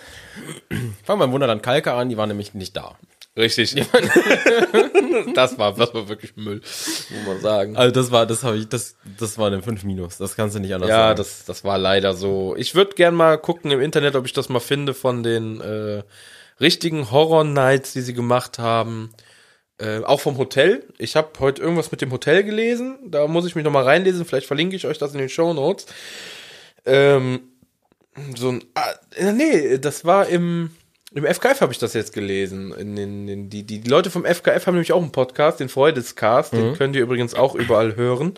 Fangen 1.04 1.20
wir 1.20 1.26
im 1.26 1.32
Wunderland 1.32 1.64
Kalka 1.64 2.00
an, 2.00 2.10
die 2.10 2.18
waren 2.18 2.30
nämlich 2.30 2.54
nicht 2.54 2.76
da. 2.76 2.96
Richtig. 3.36 3.74
das 5.34 5.58
war, 5.58 5.74
das 5.74 5.94
war 5.94 6.08
wirklich 6.08 6.36
Müll, 6.36 6.62
muss 6.62 7.26
man 7.26 7.42
sagen. 7.42 7.76
Also 7.76 7.92
das 7.92 8.12
war, 8.12 8.28
das 8.28 8.44
habe 8.44 8.58
ich, 8.58 8.70
das, 8.70 8.96
das 9.20 9.40
war 9.40 9.48
eine 9.48 9.64
5 9.64 9.84
Minus. 9.86 10.18
Das 10.18 10.36
kannst 10.36 10.56
du 10.56 10.60
nicht 10.60 10.74
anders 10.74 10.90
Ja, 10.90 11.08
sagen. 11.08 11.18
das, 11.18 11.46
das 11.46 11.64
war 11.64 11.80
leider 11.80 12.14
so. 12.14 12.56
Ich 12.58 12.76
würde 12.76 12.94
gern 12.94 13.16
mal 13.16 13.40
gucken 13.40 13.72
im 13.72 13.82
Internet, 13.82 14.16
ob 14.16 14.26
ich 14.28 14.34
das 14.34 14.50
mal 14.50 14.60
finde 14.60 14.94
von 14.94 15.24
den 15.24 15.62
äh, 15.62 16.04
richtigen 16.60 17.10
Horror 17.10 17.44
Nights, 17.44 17.94
die 17.94 18.02
sie 18.02 18.14
gemacht 18.14 18.60
haben. 18.60 19.10
Äh, 19.80 20.04
auch 20.04 20.20
vom 20.20 20.38
Hotel. 20.38 20.86
Ich 20.98 21.16
habe 21.16 21.30
heute 21.40 21.62
irgendwas 21.62 21.92
mit 21.92 22.02
dem 22.02 22.12
Hotel 22.12 22.44
gelesen. 22.44 23.00
Da 23.06 23.28
muss 23.28 23.46
ich 23.46 23.56
mich 23.56 23.64
noch 23.64 23.72
mal 23.72 23.84
reinlesen. 23.84 24.26
Vielleicht 24.26 24.48
verlinke 24.48 24.76
ich 24.76 24.86
euch 24.86 24.98
das 24.98 25.14
in 25.14 25.20
den 25.20 25.30
Show 25.30 25.54
Notes. 25.54 25.88
Ähm, 26.86 27.42
so 28.36 28.50
ein, 28.50 28.64
ah, 28.76 28.94
äh, 29.16 29.32
nee, 29.32 29.80
das 29.80 30.06
war 30.06 30.28
im 30.28 30.70
im 31.16 31.26
FKF 31.26 31.62
habe 31.62 31.72
ich 31.72 31.78
das 31.78 31.94
jetzt 31.94 32.12
gelesen. 32.12 32.74
In 32.74 32.96
den, 32.96 33.28
in 33.28 33.50
die, 33.50 33.64
die 33.64 33.82
Leute 33.82 34.10
vom 34.10 34.26
FKF 34.26 34.66
haben 34.66 34.74
nämlich 34.74 34.94
auch 34.94 35.02
einen 35.02 35.12
Podcast, 35.12 35.60
den 35.60 35.70
Freudescast, 35.70 36.54
den 36.54 36.74
könnt 36.76 36.96
ihr 36.96 37.04
übrigens 37.04 37.36
auch 37.36 37.54
überall 37.54 37.96
hören. 37.96 38.34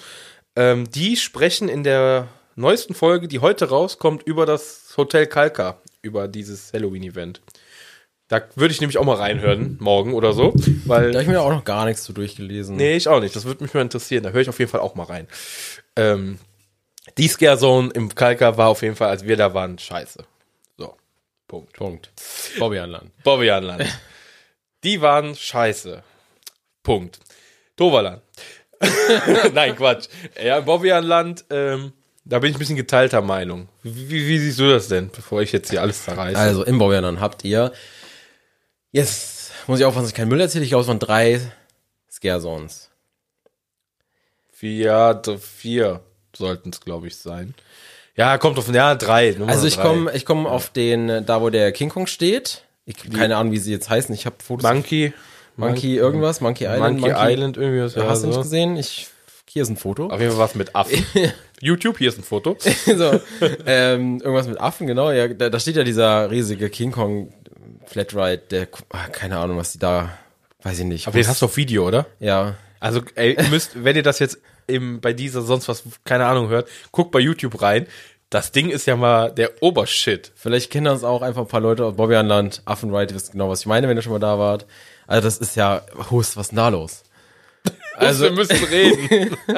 Ähm, 0.58 0.90
die 0.92 1.16
sprechen 1.16 1.70
in 1.70 1.84
der 1.84 2.28
neuesten 2.56 2.94
Folge, 2.94 3.30
die 3.30 3.40
heute 3.40 3.70
rauskommt, 3.70 4.24
über 4.24 4.46
das 4.46 4.94
Hotel 4.98 5.26
Kalka, 5.26 5.78
über 6.02 6.28
dieses 6.28 6.74
Halloween-Event. 6.74 7.42
Da 8.28 8.42
würde 8.56 8.74
ich 8.74 8.82
nämlich 8.82 8.98
auch 8.98 9.04
mal 9.04 9.18
reinhören, 9.18 9.78
morgen 9.80 10.14
oder 10.14 10.34
so, 10.34 10.54
weil 10.86 11.12
Da 11.12 11.20
habe 11.20 11.24
ich 11.24 11.30
mir 11.30 11.42
auch 11.42 11.52
noch 11.52 11.64
gar 11.64 11.86
nichts 11.86 12.04
zu 12.04 12.12
durchgelesen. 12.12 12.76
Nee, 12.76 12.96
ich 12.96 13.08
auch 13.08 13.20
nicht. 13.20 13.36
Das 13.36 13.46
würde 13.46 13.64
mich 13.64 13.74
mal 13.74 13.82
interessieren. 13.82 14.24
Da 14.24 14.32
höre 14.32 14.42
ich 14.42 14.50
auf 14.50 14.58
jeden 14.58 14.72
Fall 14.72 14.82
auch 14.82 14.96
mal 14.96 15.04
rein. 15.04 15.28
Ähm, 15.96 16.40
die 17.20 17.28
Scare 17.28 17.58
Zone 17.60 17.92
im 17.94 18.14
Kalka 18.16 18.58
war 18.58 18.70
auf 18.70 18.82
jeden 18.82 18.96
Fall, 18.96 19.10
als 19.10 19.26
wir 19.26 19.38
da 19.38 19.54
waren, 19.54 19.78
scheiße. 19.78 20.26
So. 20.78 20.96
Punkt. 21.48 21.74
Punkt. 21.74 22.12
Bobby 22.58 22.80
Anland. 22.80 23.12
Bobbianland. 23.24 23.86
Die 24.84 25.02
waren 25.02 25.36
scheiße. 25.36 26.04
Punkt. 26.82 27.20
Toverland. 27.78 28.22
Nein, 29.54 29.76
Quatsch. 29.76 30.08
Ja, 30.44 30.60
Bobbianland, 30.62 31.46
ähm, 31.50 31.94
da 32.24 32.40
bin 32.40 32.50
ich 32.50 32.56
ein 32.56 32.60
bisschen 32.60 32.76
geteilter 32.76 33.22
Meinung. 33.22 33.70
Wie, 33.84 34.10
wie, 34.10 34.28
wie 34.28 34.40
siehst 34.40 34.60
du 34.60 34.70
das 34.70 34.88
denn, 34.88 35.10
bevor 35.10 35.42
ich 35.42 35.52
jetzt 35.52 35.70
hier 35.70 35.82
alles 35.82 36.04
zerreiße? 36.04 36.38
Also 36.38 36.64
im 36.64 36.78
Bobby 36.80 36.96
Anland 36.96 37.20
habt 37.20 37.44
ihr, 37.44 37.72
jetzt 38.96 39.52
muss 39.68 39.80
ich 39.80 39.86
aufpassen, 39.86 40.06
dass 40.06 40.12
ich 40.12 40.16
keinen 40.16 40.30
Müll 40.30 40.40
erzähle, 40.42 40.64
ich 40.64 40.70
glaube, 40.70 40.84
es 40.84 40.88
waren 40.88 41.00
drei 41.00 41.42
Scare 42.10 42.42
Zones. 42.42 42.90
Vier, 44.52 45.22
vier 45.40 46.00
sollten 46.36 46.70
es, 46.70 46.80
glaube 46.80 47.08
ich, 47.08 47.18
sein. 47.18 47.54
Ja, 48.16 48.38
kommt 48.38 48.58
auf, 48.58 48.74
ja, 48.74 48.96
drei. 48.96 49.36
Nummer 49.38 49.52
Also 49.52 49.68
ich 49.68 49.80
komme 49.80 50.12
ich 50.14 50.26
komm 50.26 50.48
auf 50.48 50.70
den, 50.70 51.10
äh, 51.10 51.22
da 51.22 51.42
wo 51.42 51.50
der 51.50 51.74
King 51.74 51.90
Kong 51.90 52.08
steht. 52.08 52.64
Ich 52.86 52.96
keine 53.12 53.36
Ahnung, 53.36 53.52
wie 53.52 53.58
sie 53.58 53.72
jetzt 53.72 53.90
heißen. 53.90 54.16
Ich 54.16 54.26
habe 54.26 54.38
Fotos. 54.42 54.64
Monkey. 54.64 55.14
Monkey 55.58 55.98
irgendwas, 55.98 56.40
Monkey 56.40 56.66
Island. 56.66 57.02
Monkey, 57.02 57.14
Island, 57.18 57.58
irgendwie 57.58 57.82
was. 57.82 57.96
Ja, 57.96 58.08
hast 58.08 58.24
du 58.24 58.32
so. 58.32 58.38
nicht 58.38 58.44
gesehen? 58.44 58.78
Ich, 58.78 59.08
hier 59.50 59.64
ist 59.64 59.70
ein 59.70 59.78
Foto. 59.78 60.08
Auf 60.08 60.20
jeden 60.20 60.32
Fall 60.32 60.40
was 60.40 60.56
mit 60.56 60.74
Affen. 60.76 61.06
YouTube, 61.62 61.98
hier 61.98 62.10
ist 62.10 62.18
ein 62.18 62.24
Foto. 62.24 62.56
so, 62.86 63.20
ähm, 63.66 64.22
irgendwas 64.22 64.48
mit 64.48 64.60
Affen, 64.60 64.88
genau. 64.88 65.12
Ja, 65.12 65.28
da, 65.28 65.50
da 65.50 65.60
steht 65.60 65.76
ja 65.76 65.84
dieser 65.84 66.30
riesige 66.32 66.70
King 66.70 66.92
Kong 66.92 67.34
Flatride, 67.90 68.44
der, 68.50 68.68
ah, 68.90 69.08
keine 69.08 69.38
Ahnung, 69.38 69.58
was 69.58 69.72
die 69.74 69.80
da, 69.80 70.18
weiß 70.64 70.80
ich 70.80 70.86
nicht. 70.86 71.08
Aber 71.08 71.18
den 71.18 71.28
hast 71.28 71.42
du 71.42 71.46
auf 71.46 71.58
Video, 71.58 71.88
oder? 71.88 72.06
ja, 72.20 72.56
Also, 72.80 73.02
ey, 73.16 73.36
ihr 73.36 73.50
müsst, 73.50 73.72
wenn 73.84 73.96
ihr 73.96 74.04
das 74.04 74.20
jetzt 74.20 74.40
im, 74.68 75.00
bei 75.02 75.14
dieser 75.14 75.42
sonst 75.42 75.68
was, 75.68 75.84
keine 76.04 76.26
Ahnung, 76.26 76.50
hört, 76.50 76.68
guckt 76.92 77.12
bei 77.12 77.20
YouTube 77.20 77.62
rein. 77.62 77.88
Das 78.32 78.52
Ding 78.52 78.70
ist 78.70 78.88
ja 78.88 78.96
mal 78.96 79.32
der 79.32 79.62
Obershit. 79.62 80.32
vielleicht 80.36 80.72
kennen 80.72 80.86
das 80.86 81.04
auch 81.04 81.22
einfach 81.22 81.44
ein 81.44 81.48
paar 81.48 81.62
Leute 81.62 81.86
aus 81.86 81.96
Bobbejaanland. 81.96 82.64
Affenride, 82.66 83.14
ihr 83.14 83.16
wisst 83.16 83.32
genau, 83.34 83.50
was 83.50 83.62
ich 83.62 83.66
meine, 83.68 83.88
wenn 83.88 83.96
ihr 83.96 84.02
schon 84.02 84.12
mal 84.12 84.20
da 84.20 84.40
wart. 84.40 84.66
Also 85.08 85.22
das 85.26 85.38
ist 85.38 85.56
ja, 85.56 85.84
Hust, 86.10 86.36
was 86.36 86.48
ist 86.48 86.50
denn 86.52 86.58
da 86.58 86.70
los? 86.70 87.04
Also, 87.98 88.26
wir 88.26 88.32
müssen 88.32 88.62
reden. 88.66 89.38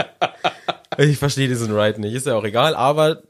Ich 1.00 1.18
verstehe 1.18 1.48
diesen 1.48 1.76
Ride 1.76 2.02
nicht, 2.02 2.14
ist 2.14 2.26
ja 2.26 2.36
auch 2.36 2.44
egal, 2.44 2.76
aber 2.76 3.22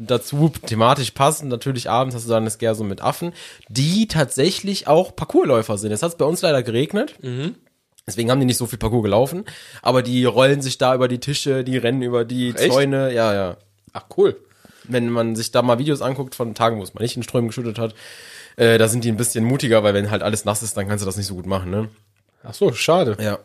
dazu 0.00 0.50
thematisch 0.66 1.10
passend, 1.12 1.50
natürlich 1.50 1.88
abends 1.90 2.14
hast 2.14 2.26
du 2.26 2.30
dann 2.30 2.42
eine 2.42 2.50
Scare 2.50 2.84
mit 2.84 3.02
Affen, 3.02 3.32
die 3.68 4.08
tatsächlich 4.08 4.88
auch 4.88 5.14
Parkourläufer 5.14 5.78
sind. 5.78 5.92
Es 5.92 6.02
hat 6.02 6.18
bei 6.18 6.24
uns 6.24 6.42
leider 6.42 6.62
geregnet. 6.62 7.14
Deswegen 8.06 8.30
haben 8.30 8.40
die 8.40 8.46
nicht 8.46 8.56
so 8.56 8.66
viel 8.66 8.78
Parcours 8.78 9.04
gelaufen, 9.04 9.44
aber 9.82 10.02
die 10.02 10.24
rollen 10.24 10.62
sich 10.62 10.78
da 10.78 10.94
über 10.94 11.06
die 11.06 11.20
Tische, 11.20 11.62
die 11.62 11.76
rennen 11.76 12.02
über 12.02 12.24
die 12.24 12.50
Echt? 12.50 12.72
Zäune, 12.72 13.12
ja, 13.12 13.34
ja. 13.34 13.56
Ach, 13.92 14.06
cool. 14.16 14.36
Wenn 14.84 15.10
man 15.10 15.36
sich 15.36 15.52
da 15.52 15.62
mal 15.62 15.78
Videos 15.78 16.02
anguckt 16.02 16.34
von 16.34 16.54
Tagen, 16.54 16.78
wo 16.78 16.82
es 16.82 16.94
mal 16.94 17.02
nicht 17.02 17.16
in 17.16 17.22
Strömen 17.22 17.48
geschüttet 17.48 17.78
hat, 17.78 17.94
äh, 18.56 18.78
da 18.78 18.88
sind 18.88 19.04
die 19.04 19.10
ein 19.10 19.16
bisschen 19.16 19.44
mutiger, 19.44 19.84
weil 19.84 19.94
wenn 19.94 20.10
halt 20.10 20.22
alles 20.22 20.44
nass 20.44 20.62
ist, 20.62 20.76
dann 20.76 20.88
kannst 20.88 21.02
du 21.02 21.06
das 21.06 21.16
nicht 21.16 21.26
so 21.26 21.34
gut 21.34 21.46
machen, 21.46 21.70
ne? 21.70 21.88
Ach 22.42 22.54
so, 22.54 22.72
schade. 22.72 23.16
Ja. 23.20 23.38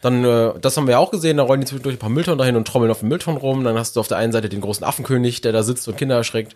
Dann, 0.00 0.24
äh, 0.24 0.52
das 0.60 0.76
haben 0.76 0.86
wir 0.86 1.00
auch 1.00 1.10
gesehen, 1.10 1.36
da 1.36 1.42
rollen 1.42 1.60
die 1.60 1.66
zwischendurch 1.66 1.96
ein 1.96 1.98
paar 1.98 2.10
Mülltonnen 2.10 2.38
dahin 2.38 2.56
und 2.56 2.66
trommeln 2.68 2.90
auf 2.90 3.00
dem 3.00 3.08
Müllton 3.08 3.36
rum. 3.36 3.64
Dann 3.64 3.78
hast 3.78 3.96
du 3.96 4.00
auf 4.00 4.08
der 4.08 4.18
einen 4.18 4.32
Seite 4.32 4.48
den 4.48 4.60
großen 4.60 4.84
Affenkönig, 4.84 5.40
der 5.40 5.52
da 5.52 5.62
sitzt 5.62 5.88
und 5.88 5.96
Kinder 5.96 6.16
erschreckt. 6.16 6.54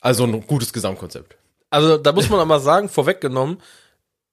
Also 0.00 0.24
ein 0.24 0.46
gutes 0.46 0.72
Gesamtkonzept. 0.72 1.36
Also, 1.70 1.96
da 1.96 2.12
muss 2.12 2.28
man 2.28 2.38
aber 2.38 2.60
sagen, 2.60 2.88
vorweggenommen, 2.88 3.58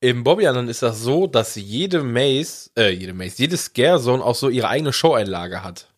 im 0.01 0.23
Bobby 0.23 0.45
ist 0.45 0.81
das 0.81 1.01
so, 1.01 1.27
dass 1.27 1.55
jede 1.55 2.03
Maze, 2.03 2.69
äh, 2.77 2.89
jede 2.89 3.13
Maze, 3.13 3.35
jede 3.37 3.57
Scare 3.57 4.01
Zone 4.01 4.23
auch 4.23 4.35
so 4.35 4.49
ihre 4.49 4.69
eigene 4.69 4.93
Show-Einlage 4.93 5.63
hat. 5.63 5.88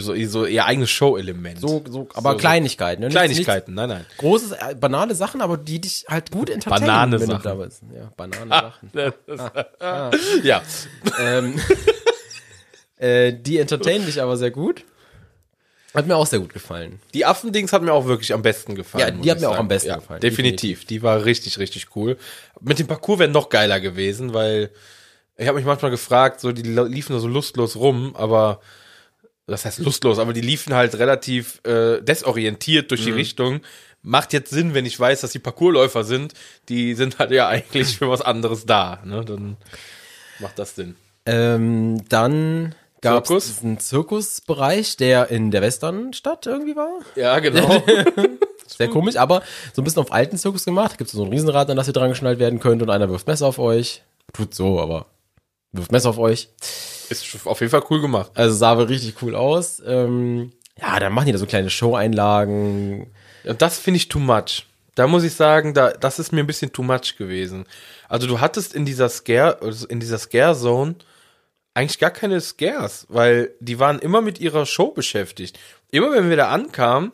So, 0.00 0.14
so 0.26 0.46
ihr 0.46 0.64
eigenes 0.64 0.90
Show-Element. 0.90 1.60
So, 1.60 1.82
so, 1.88 2.08
aber 2.14 2.32
So- 2.32 2.36
Kleinigkeiten. 2.38 3.02
Ne? 3.02 3.08
Kleinigkeiten, 3.08 3.74
nein, 3.74 3.88
nein. 3.88 4.06
Großes, 4.18 4.52
äh, 4.52 4.74
banale 4.74 5.14
Sachen, 5.14 5.40
aber 5.40 5.56
die 5.56 5.80
dich 5.80 6.04
halt 6.08 6.30
gut 6.30 6.50
entertainen. 6.50 6.86
Banane-Sachen. 6.86 7.30
wenn 7.30 7.36
du 7.36 7.42
da 7.42 7.54
bist. 7.54 7.82
Ja, 7.94 8.12
Banane-Sachen. 8.16 8.90
Ja. 10.44 10.62
ähm, 11.20 11.60
äh, 12.98 13.32
die 13.32 13.58
entertainen 13.58 14.06
dich 14.06 14.20
aber 14.20 14.36
sehr 14.36 14.50
gut. 14.50 14.84
Hat 15.94 16.06
mir 16.06 16.16
auch 16.16 16.26
sehr 16.26 16.40
gut 16.40 16.52
gefallen. 16.52 17.00
Die 17.14 17.24
Affendings 17.24 17.72
hat 17.72 17.80
mir 17.82 17.92
auch 17.92 18.04
wirklich 18.04 18.34
am 18.34 18.42
besten 18.42 18.74
gefallen. 18.74 19.16
Ja, 19.16 19.22
die 19.22 19.30
hat 19.30 19.40
mir 19.40 19.48
auch 19.48 19.52
sagen. 19.52 19.60
am 19.62 19.68
besten 19.68 19.88
ja, 19.88 19.96
gefallen. 19.96 20.20
Definitiv. 20.20 20.84
Die 20.84 21.02
war 21.02 21.24
richtig, 21.24 21.58
richtig 21.58 21.96
cool. 21.96 22.18
Mit 22.60 22.78
dem 22.78 22.86
Parcours 22.86 23.18
wäre 23.18 23.30
noch 23.30 23.48
geiler 23.48 23.80
gewesen, 23.80 24.34
weil 24.34 24.70
Ich 25.38 25.46
habe 25.48 25.56
mich 25.56 25.64
manchmal 25.66 25.90
gefragt, 25.90 26.40
so 26.40 26.52
die 26.52 26.62
liefen 26.62 27.12
da 27.14 27.18
so 27.18 27.28
lustlos 27.28 27.76
rum, 27.76 28.14
aber 28.14 28.60
das 29.46 29.64
heißt 29.64 29.78
lustlos, 29.78 30.18
aber 30.18 30.32
die 30.32 30.40
liefen 30.40 30.74
halt 30.74 30.96
relativ 30.96 31.60
äh, 31.64 32.00
desorientiert 32.02 32.90
durch 32.90 33.04
die 33.04 33.12
Richtung. 33.12 33.60
Macht 34.02 34.32
jetzt 34.32 34.50
Sinn, 34.50 34.74
wenn 34.74 34.86
ich 34.86 34.98
weiß, 34.98 35.20
dass 35.20 35.32
die 35.32 35.38
Parkourläufer 35.38 36.04
sind. 36.04 36.34
Die 36.68 36.94
sind 36.94 37.18
halt 37.18 37.30
ja 37.30 37.48
eigentlich 37.48 37.98
für 37.98 38.08
was 38.08 38.22
anderes 38.22 38.66
da. 38.66 39.00
Ne? 39.04 39.24
Dann 39.24 39.56
macht 40.40 40.58
das 40.58 40.74
Sinn. 40.74 40.96
Ähm, 41.26 42.04
dann 42.08 42.74
gab 43.00 43.28
es 43.30 43.46
diesen 43.46 43.78
Zirkusbereich, 43.78 44.96
der 44.96 45.30
in 45.30 45.50
der 45.50 45.62
Westernstadt 45.62 46.46
irgendwie 46.46 46.76
war. 46.76 47.00
Ja, 47.14 47.38
genau. 47.38 47.82
Sehr 48.66 48.88
komisch, 48.88 49.16
aber 49.16 49.42
so 49.72 49.80
ein 49.80 49.84
bisschen 49.84 50.02
auf 50.02 50.12
alten 50.12 50.38
Zirkus 50.38 50.64
gemacht. 50.64 50.92
Da 50.92 50.96
gibt 50.96 51.08
es 51.08 51.16
so 51.16 51.24
ein 51.24 51.30
Riesenrad, 51.30 51.70
an 51.70 51.76
das 51.76 51.86
ihr 51.86 51.92
dran 51.92 52.10
geschnallt 52.10 52.38
werden 52.38 52.58
könnt 52.58 52.82
und 52.82 52.90
einer 52.90 53.08
wirft 53.08 53.26
Messer 53.26 53.46
auf 53.46 53.58
euch. 53.58 54.02
Tut 54.32 54.54
so, 54.54 54.80
aber 54.80 55.06
wirft 55.72 55.92
Messer 55.92 56.10
auf 56.10 56.18
euch. 56.18 56.48
Ist 57.10 57.46
auf 57.46 57.60
jeden 57.60 57.70
Fall 57.70 57.84
cool 57.90 58.00
gemacht. 58.00 58.30
Also 58.34 58.54
sah 58.54 58.72
aber 58.72 58.88
richtig 58.88 59.22
cool 59.22 59.34
aus. 59.34 59.82
Ähm, 59.86 60.52
ja, 60.80 60.98
dann 60.98 61.12
machen 61.12 61.26
die 61.26 61.32
da 61.32 61.38
so 61.38 61.46
kleine 61.46 61.70
Show-Einlagen. 61.70 63.10
Und 63.44 63.62
das 63.62 63.78
finde 63.78 63.96
ich 63.96 64.08
too 64.08 64.18
much. 64.18 64.66
Da 64.94 65.06
muss 65.06 65.24
ich 65.24 65.34
sagen, 65.34 65.74
da, 65.74 65.90
das 65.90 66.18
ist 66.18 66.32
mir 66.32 66.40
ein 66.40 66.46
bisschen 66.46 66.72
too 66.72 66.82
much 66.82 67.16
gewesen. 67.18 67.66
Also 68.08 68.26
du 68.26 68.40
hattest 68.40 68.74
in 68.74 68.84
dieser 68.84 69.08
Scare, 69.08 69.60
also 69.60 69.86
in 69.86 70.00
dieser 70.00 70.18
Scare-Zone 70.18 70.96
eigentlich 71.74 71.98
gar 71.98 72.10
keine 72.10 72.40
Scares, 72.40 73.06
weil 73.10 73.50
die 73.60 73.78
waren 73.78 73.98
immer 73.98 74.22
mit 74.22 74.40
ihrer 74.40 74.64
Show 74.64 74.92
beschäftigt. 74.92 75.58
Immer 75.90 76.12
wenn 76.12 76.30
wir 76.30 76.36
da 76.36 76.48
ankamen, 76.48 77.10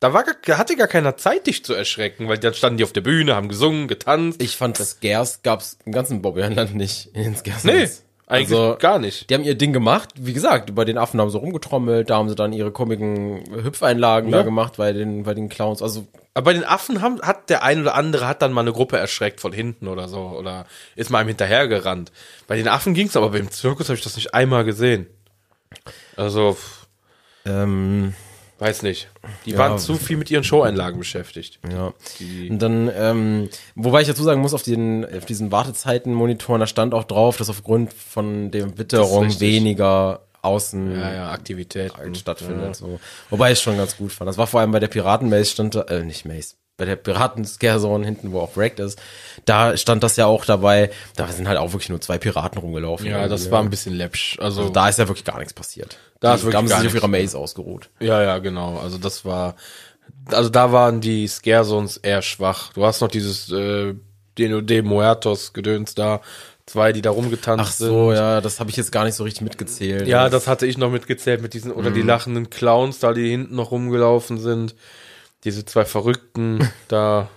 da 0.00 0.14
war 0.14 0.24
hatte 0.24 0.76
gar 0.76 0.88
keiner 0.88 1.18
Zeit, 1.18 1.46
dich 1.46 1.62
zu 1.62 1.74
erschrecken, 1.74 2.26
weil 2.26 2.38
dann 2.38 2.54
standen 2.54 2.78
die 2.78 2.84
auf 2.84 2.94
der 2.94 3.02
Bühne, 3.02 3.34
haben 3.34 3.50
gesungen, 3.50 3.86
getanzt. 3.86 4.42
Ich 4.42 4.56
fand, 4.56 4.80
das 4.80 4.92
Scares 4.92 5.42
gab's 5.42 5.76
im 5.84 5.92
ganzen 5.92 6.22
Bobbyland 6.22 6.74
nicht 6.74 7.10
in 7.14 7.24
den 7.24 7.36
Scares. 7.36 7.64
nee, 7.64 7.90
eigentlich 8.30 8.58
Also, 8.58 8.76
gar 8.78 8.98
nicht. 8.98 9.28
Die 9.28 9.34
haben 9.34 9.44
ihr 9.44 9.54
Ding 9.56 9.72
gemacht. 9.72 10.10
Wie 10.16 10.32
gesagt, 10.32 10.74
bei 10.74 10.84
den 10.84 10.98
Affen 10.98 11.20
haben 11.20 11.30
sie 11.30 11.38
rumgetrommelt, 11.38 12.08
da 12.10 12.16
haben 12.16 12.28
sie 12.28 12.34
dann 12.34 12.52
ihre 12.52 12.70
komischen 12.70 13.42
Hüpfeinlagen 13.64 14.30
Ja. 14.30 14.38
da 14.38 14.42
gemacht 14.44 14.74
bei 14.76 14.92
den, 14.92 15.24
bei 15.24 15.34
den 15.34 15.48
Clowns. 15.48 15.82
Also, 15.82 16.06
Aber 16.34 16.44
bei 16.44 16.52
den 16.52 16.64
Affen 16.64 17.02
haben, 17.02 17.20
hat 17.22 17.50
der 17.50 17.62
ein 17.64 17.80
oder 17.80 17.94
andere 17.94 18.26
hat 18.28 18.40
dann 18.42 18.52
mal 18.52 18.60
eine 18.60 18.72
Gruppe 18.72 18.96
erschreckt 18.98 19.40
von 19.40 19.52
hinten 19.52 19.88
oder 19.88 20.08
so 20.08 20.20
oder 20.20 20.66
ist 20.96 21.10
mal 21.10 21.18
einem 21.18 21.28
hinterhergerannt. 21.28 22.12
Bei 22.46 22.56
den 22.56 22.68
Affen 22.68 22.94
ging's, 22.94 23.16
aber 23.16 23.30
beim 23.30 23.50
Zirkus 23.50 23.88
habe 23.88 23.96
ich 23.98 24.04
das 24.04 24.16
nicht 24.16 24.32
einmal 24.34 24.64
gesehen. 24.64 25.06
Also, 26.16 26.56
ähm, 27.46 28.14
weiß 28.60 28.82
nicht. 28.82 29.08
Die 29.46 29.56
waren 29.56 29.78
zu 29.78 29.94
viel 29.94 30.16
mit 30.16 30.30
ihren 30.30 30.44
Showeinlagen 30.44 30.98
beschäftigt. 30.98 31.58
ja. 31.70 31.92
Die, 32.18 32.50
Und 32.50 32.60
dann, 32.60 32.90
ähm, 32.94 33.48
wobei 33.74 34.02
ich 34.02 34.08
dazu 34.08 34.22
sagen 34.22 34.40
muss, 34.40 34.54
auf, 34.54 34.62
den, 34.62 35.04
auf 35.04 35.24
diesen 35.24 35.50
Wartezeitenmonitoren, 35.52 36.60
da 36.60 36.66
stand 36.66 36.94
auch 36.94 37.04
drauf, 37.04 37.36
dass 37.36 37.48
aufgrund 37.48 37.92
von 37.92 38.50
der 38.50 38.78
Witterung 38.78 39.40
weniger 39.40 40.20
außen 40.42 40.92
ja, 40.92 41.14
ja, 41.14 41.30
Aktivitäten 41.30 42.14
stattfindet. 42.14 42.76
So. 42.76 43.00
Wobei 43.28 43.52
ich 43.52 43.58
es 43.58 43.62
schon 43.62 43.76
ganz 43.76 43.96
gut 43.96 44.12
fand. 44.12 44.28
Das 44.28 44.38
war 44.38 44.46
vor 44.46 44.60
allem 44.60 44.72
bei 44.72 44.80
der 44.80 44.88
Piraten-Maze 44.88 45.44
stand 45.50 45.74
da, 45.74 45.82
äh, 45.82 46.02
nicht 46.02 46.24
Maze, 46.24 46.54
bei 46.80 46.86
der 46.86 46.96
Piraten-Scare-Zone 46.96 48.04
hinten, 48.04 48.32
wo 48.32 48.40
auch 48.40 48.56
Wrecked 48.56 48.80
ist, 48.80 48.98
da 49.44 49.76
stand 49.76 50.02
das 50.02 50.16
ja 50.16 50.26
auch 50.26 50.44
dabei, 50.44 50.90
da 51.14 51.28
sind 51.28 51.46
halt 51.46 51.58
auch 51.58 51.72
wirklich 51.72 51.90
nur 51.90 52.00
zwei 52.00 52.18
Piraten 52.18 52.58
rumgelaufen. 52.58 53.06
Ja, 53.06 53.28
das 53.28 53.42
Irgendwie, 53.42 53.52
war 53.52 53.60
ein 53.62 53.70
bisschen 53.70 53.94
läppsch. 53.94 54.38
Also, 54.40 54.62
Also 54.62 54.72
da 54.72 54.88
ist 54.88 54.98
ja 54.98 55.06
wirklich 55.06 55.24
gar 55.24 55.38
nichts 55.38 55.52
passiert. 55.52 55.98
Da 56.20 56.30
Die- 56.32 56.38
ist 56.38 56.44
wirklich 56.44 56.56
haben 56.56 56.68
sie 56.68 56.76
sich 56.76 56.86
auf 56.88 56.94
ihrer. 56.94 57.08
Maze 57.08 57.38
ausgeruht. 57.38 57.90
ja, 58.00 58.22
ja, 58.22 58.38
genau. 58.38 58.78
Also 58.78 58.98
das 58.98 59.24
war, 59.24 59.54
also 60.26 60.48
da 60.48 60.72
waren 60.72 61.00
die 61.00 61.26
Scare 61.28 61.64
Zones 61.64 61.96
eher 61.98 62.22
schwach. 62.22 62.72
Du 62.72 62.84
hast 62.84 63.00
noch 63.00 63.08
dieses 63.08 63.50
äh, 63.52 63.94
Deno 64.38 64.60
de 64.60 64.82
Muertos 64.82 65.52
Gedöns 65.52 65.94
da, 65.94 66.20
zwei, 66.66 66.92
die 66.92 67.02
da 67.02 67.10
rumgetanzt 67.10 67.64
Ach 67.66 67.72
sind. 67.72 67.88
so, 67.88 68.12
ja, 68.12 68.40
das 68.40 68.60
habe 68.60 68.70
ich 68.70 68.76
jetzt 68.76 68.92
gar 68.92 69.04
nicht 69.04 69.14
so 69.16 69.24
richtig 69.24 69.42
mitgezählt. 69.42 70.06
Ja, 70.06 70.28
das 70.28 70.46
hatte 70.46 70.66
ich 70.66 70.78
noch 70.78 70.90
mitgezählt 70.90 71.42
mit 71.42 71.52
diesen, 71.52 71.72
oder 71.72 71.90
die 71.90 72.02
lachenden 72.02 72.48
Clowns 72.48 73.00
da, 73.00 73.12
die 73.12 73.28
hinten 73.28 73.56
noch 73.56 73.70
rumgelaufen 73.72 74.38
sind. 74.38 74.74
Diese 75.44 75.64
zwei 75.64 75.84
Verrückten 75.84 76.68
da. 76.88 77.28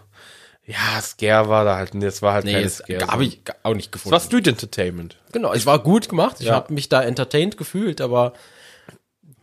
Ja, 0.65 1.01
Scare 1.01 1.49
war 1.49 1.65
da 1.65 1.75
halt, 1.75 1.91
das 2.01 2.21
war 2.21 2.33
halt 2.35 2.45
nee, 2.45 2.53
keine 2.53 2.69
Scare. 2.69 3.07
habe 3.07 3.25
ich 3.25 3.41
auch 3.63 3.73
nicht 3.73 3.87
Es 3.87 3.91
gefunden. 3.91 4.13
war 4.13 4.19
Street 4.21 4.47
Entertainment. 4.47 5.17
genau, 5.33 5.51
es 5.53 5.65
war 5.65 5.79
gut 5.79 6.07
gemacht. 6.07 6.37
Ich 6.39 6.45
Ja. 6.47 6.53
habe 6.55 6.73
mich 6.73 6.87
da 6.87 7.03
entertained 7.03 7.57
gefühlt, 7.57 7.99
aber 7.99 8.31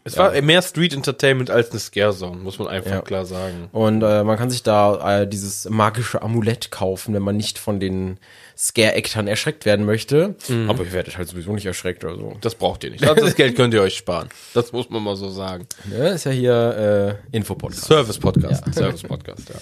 Es 0.03 0.17
war 0.17 0.33
mehr 0.41 0.63
Street 0.63 0.95
Entertainment 0.95 1.51
als 1.51 1.71
eine 1.73 1.79
Scare 1.79 2.15
Zone, 2.17 2.39
muss 2.39 2.59
man 2.59 2.69
einfach 2.69 2.91
Ja. 2.91 3.01
klar 3.03 3.27
sagen. 3.27 3.69
Und 3.73 4.03
äh, 4.03 4.25
man 4.25 4.39
kann 4.39 4.49
sich 4.49 4.63
da 4.63 5.21
äh, 5.21 5.29
dieses 5.29 5.69
magische 5.69 6.23
Amulett 6.23 6.71
kaufen, 6.71 7.13
wenn 7.13 7.23
man 7.23 7.37
nicht 7.37 7.59
von 7.59 7.81
den 7.81 8.19
Scare-Actern 8.63 9.27
erschreckt 9.27 9.65
werden 9.65 9.87
möchte. 9.87 10.35
Aber 10.69 10.85
ihr 10.85 10.93
werdet 10.93 11.17
halt 11.17 11.29
sowieso 11.29 11.53
nicht 11.55 11.65
erschreckt 11.65 12.05
oder 12.05 12.17
so. 12.17 12.37
Das 12.43 12.55
braucht 12.55 12.85
ihr 12.85 12.91
nicht. 12.91 13.03
Also 13.09 13.25
das 13.25 13.35
Geld 13.35 13.57
könnt 13.57 13.73
ihr 13.73 13.81
euch 13.81 13.97
sparen. 13.97 14.29
Das 14.53 14.73
muss 14.73 14.91
man 14.91 15.03
mal 15.03 15.17
so 15.17 15.31
sagen. 15.31 15.67
Ja, 15.91 16.09
ist 16.09 16.25
ja 16.25 16.31
hier 16.33 17.19
äh, 17.33 17.37
Infopodcast. 17.37 17.85
Service-Podcast. 17.87 18.75
Service-Podcast, 18.75 19.49
ja. 19.49 19.55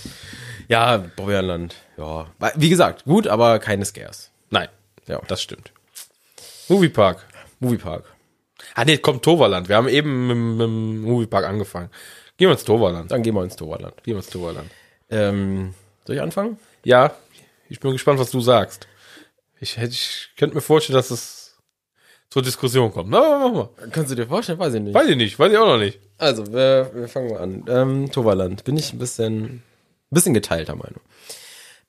Ja, 0.68 0.96
Bobberland. 1.16 1.76
Ja. 1.96 2.26
Wie 2.56 2.68
gesagt, 2.68 3.04
gut, 3.04 3.28
aber 3.28 3.60
keine 3.60 3.84
Scares. 3.84 4.30
Nein, 4.50 4.68
Ja. 5.06 5.20
das 5.28 5.42
stimmt. 5.42 5.70
Moviepark. 6.68 7.24
Moviepark. 7.60 8.04
Ah 8.74 8.84
nee, 8.84 8.98
kommt 8.98 9.22
Toverland. 9.22 9.68
Wir 9.68 9.76
haben 9.76 9.88
eben 9.88 10.26
mit, 10.26 10.36
mit 10.36 10.60
dem 10.66 11.02
Moviepark 11.02 11.44
angefangen. 11.46 11.88
Gehen 12.36 12.48
wir 12.48 12.52
ins 12.52 12.64
Toverland. 12.64 13.10
Dann 13.10 13.22
gehen 13.22 13.34
wir 13.34 13.42
ins 13.44 13.56
Toverland. 13.56 13.94
Gehen 14.02 14.14
wir 14.14 14.18
ins 14.18 14.28
Toverland. 14.30 14.70
Ähm, 15.10 15.74
soll 16.04 16.16
ich 16.16 16.22
anfangen? 16.22 16.58
Ja, 16.84 17.12
ich 17.68 17.80
bin 17.80 17.92
gespannt, 17.92 18.18
was 18.18 18.30
du 18.30 18.40
sagst. 18.40 18.86
Ich, 19.60 19.76
hätte, 19.76 19.92
ich 19.92 20.30
könnte 20.36 20.54
mir 20.54 20.60
vorstellen, 20.60 20.96
dass 20.96 21.10
es 21.10 21.56
zur 22.30 22.42
Diskussion 22.42 22.92
kommt. 22.92 23.10
Na, 23.10 23.48
mach 23.48 23.52
mal. 23.52 23.68
Kannst 23.90 24.10
du 24.10 24.14
dir 24.14 24.26
vorstellen? 24.26 24.58
Weiß 24.58 24.74
ich 24.74 24.80
nicht. 24.80 24.94
Weiß 24.94 25.08
ich 25.08 25.16
nicht, 25.16 25.38
weiß 25.38 25.52
ich 25.52 25.58
auch 25.58 25.66
noch 25.66 25.78
nicht. 25.78 25.98
Also, 26.18 26.46
wir, 26.52 26.90
wir 26.94 27.08
fangen 27.08 27.30
mal 27.30 27.40
an. 27.40 27.64
Ähm, 27.68 28.12
Toverland. 28.12 28.64
Bin 28.64 28.76
ich 28.76 28.92
ein 28.92 28.98
bisschen, 28.98 29.62
bisschen 30.10 30.34
geteilter 30.34 30.76
Meinung. 30.76 31.00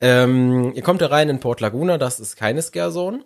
Ähm, 0.02 0.74
ihr 0.76 0.82
kommt 0.82 1.02
da 1.02 1.08
rein 1.08 1.30
in 1.30 1.40
Port 1.40 1.60
Laguna, 1.60 1.98
das 1.98 2.20
ist 2.20 2.38
keine 2.38 2.62
Scare 2.62 2.92
Zone. 2.92 3.26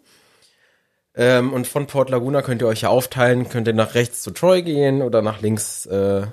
Ähm, 1.15 1.53
und 1.53 1.67
von 1.67 1.85
Port 1.85 2.09
Laguna 2.09 2.41
könnt 2.41 2.61
ihr 2.61 2.67
euch 2.67 2.81
ja 2.81 2.89
aufteilen, 2.89 3.47
könnt 3.47 3.67
ihr 3.67 3.73
nach 3.73 3.93
rechts 3.93 4.23
zu 4.23 4.31
Troy 4.31 4.63
gehen 4.63 5.03
oder 5.03 5.21
nach 5.21 5.41
links 5.41 5.85
äh, 5.85 6.25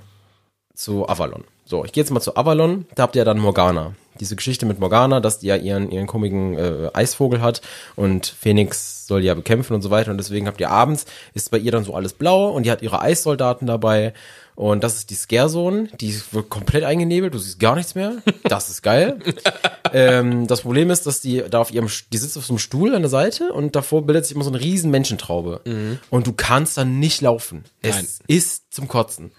zu 0.75 1.07
Avalon. 1.07 1.45
So, 1.67 1.85
ich 1.85 1.93
gehe 1.93 2.03
jetzt 2.03 2.11
mal 2.11 2.21
zu 2.21 2.37
Avalon, 2.37 2.87
da 2.95 3.03
habt 3.03 3.17
ihr 3.17 3.25
dann 3.27 3.39
Morgana. 3.39 3.95
Diese 4.21 4.37
Geschichte 4.37 4.67
mit 4.67 4.79
Morgana, 4.79 5.21
dass 5.21 5.39
die 5.39 5.47
ja 5.47 5.57
ihren, 5.57 5.91
ihren 5.91 6.07
komischen 6.07 6.57
äh, 6.57 6.91
Eisvogel 6.93 7.41
hat 7.41 7.63
und 7.97 8.27
Phoenix 8.27 9.07
soll 9.07 9.23
die 9.23 9.27
ja 9.27 9.35
bekämpfen 9.35 9.75
und 9.75 9.83
so 9.83 9.91
weiter 9.91 10.11
und 10.11 10.19
deswegen 10.19 10.47
habt 10.47 10.61
ihr 10.61 10.71
abends, 10.71 11.07
ist 11.35 11.51
bei 11.51 11.59
ihr 11.59 11.73
dann 11.73 11.85
so 11.85 11.95
alles 11.95 12.13
blau 12.13 12.51
und 12.51 12.65
die 12.65 12.71
hat 12.71 12.83
ihre 12.83 13.01
Eissoldaten 13.01 13.67
dabei 13.67 14.13
und 14.55 14.85
das 14.85 14.97
ist 14.97 15.11
die 15.11 15.15
Scare-Zone, 15.15 15.89
die 16.01 16.15
wird 16.33 16.51
komplett 16.51 16.85
eingenebelt, 16.85 17.33
du 17.33 17.39
siehst 17.39 17.59
gar 17.59 17.75
nichts 17.75 17.95
mehr, 17.95 18.19
das 18.45 18.69
ist 18.69 18.83
geil. 18.83 19.19
ähm, 19.93 20.47
das 20.47 20.61
Problem 20.61 20.91
ist, 20.91 21.07
dass 21.07 21.21
die 21.21 21.43
da 21.51 21.61
auf 21.61 21.73
ihrem, 21.73 21.89
die 22.13 22.19
sitzt 22.19 22.37
auf 22.37 22.45
so 22.45 22.53
einem 22.53 22.59
Stuhl 22.59 22.95
an 22.95 23.03
der 23.03 23.09
Seite 23.09 23.53
und 23.53 23.75
davor 23.75 24.05
bildet 24.05 24.27
sich 24.27 24.35
immer 24.35 24.45
so 24.45 24.51
eine 24.51 24.61
riesen 24.61 24.91
Menschentraube 24.91 25.63
und 26.11 26.27
du 26.27 26.33
kannst 26.33 26.77
dann 26.77 26.99
nicht 26.99 27.23
laufen. 27.23 27.65
Es 27.81 27.97
Nein. 27.97 28.07
ist 28.29 28.75
zum 28.75 28.87
Kotzen. 28.87 29.33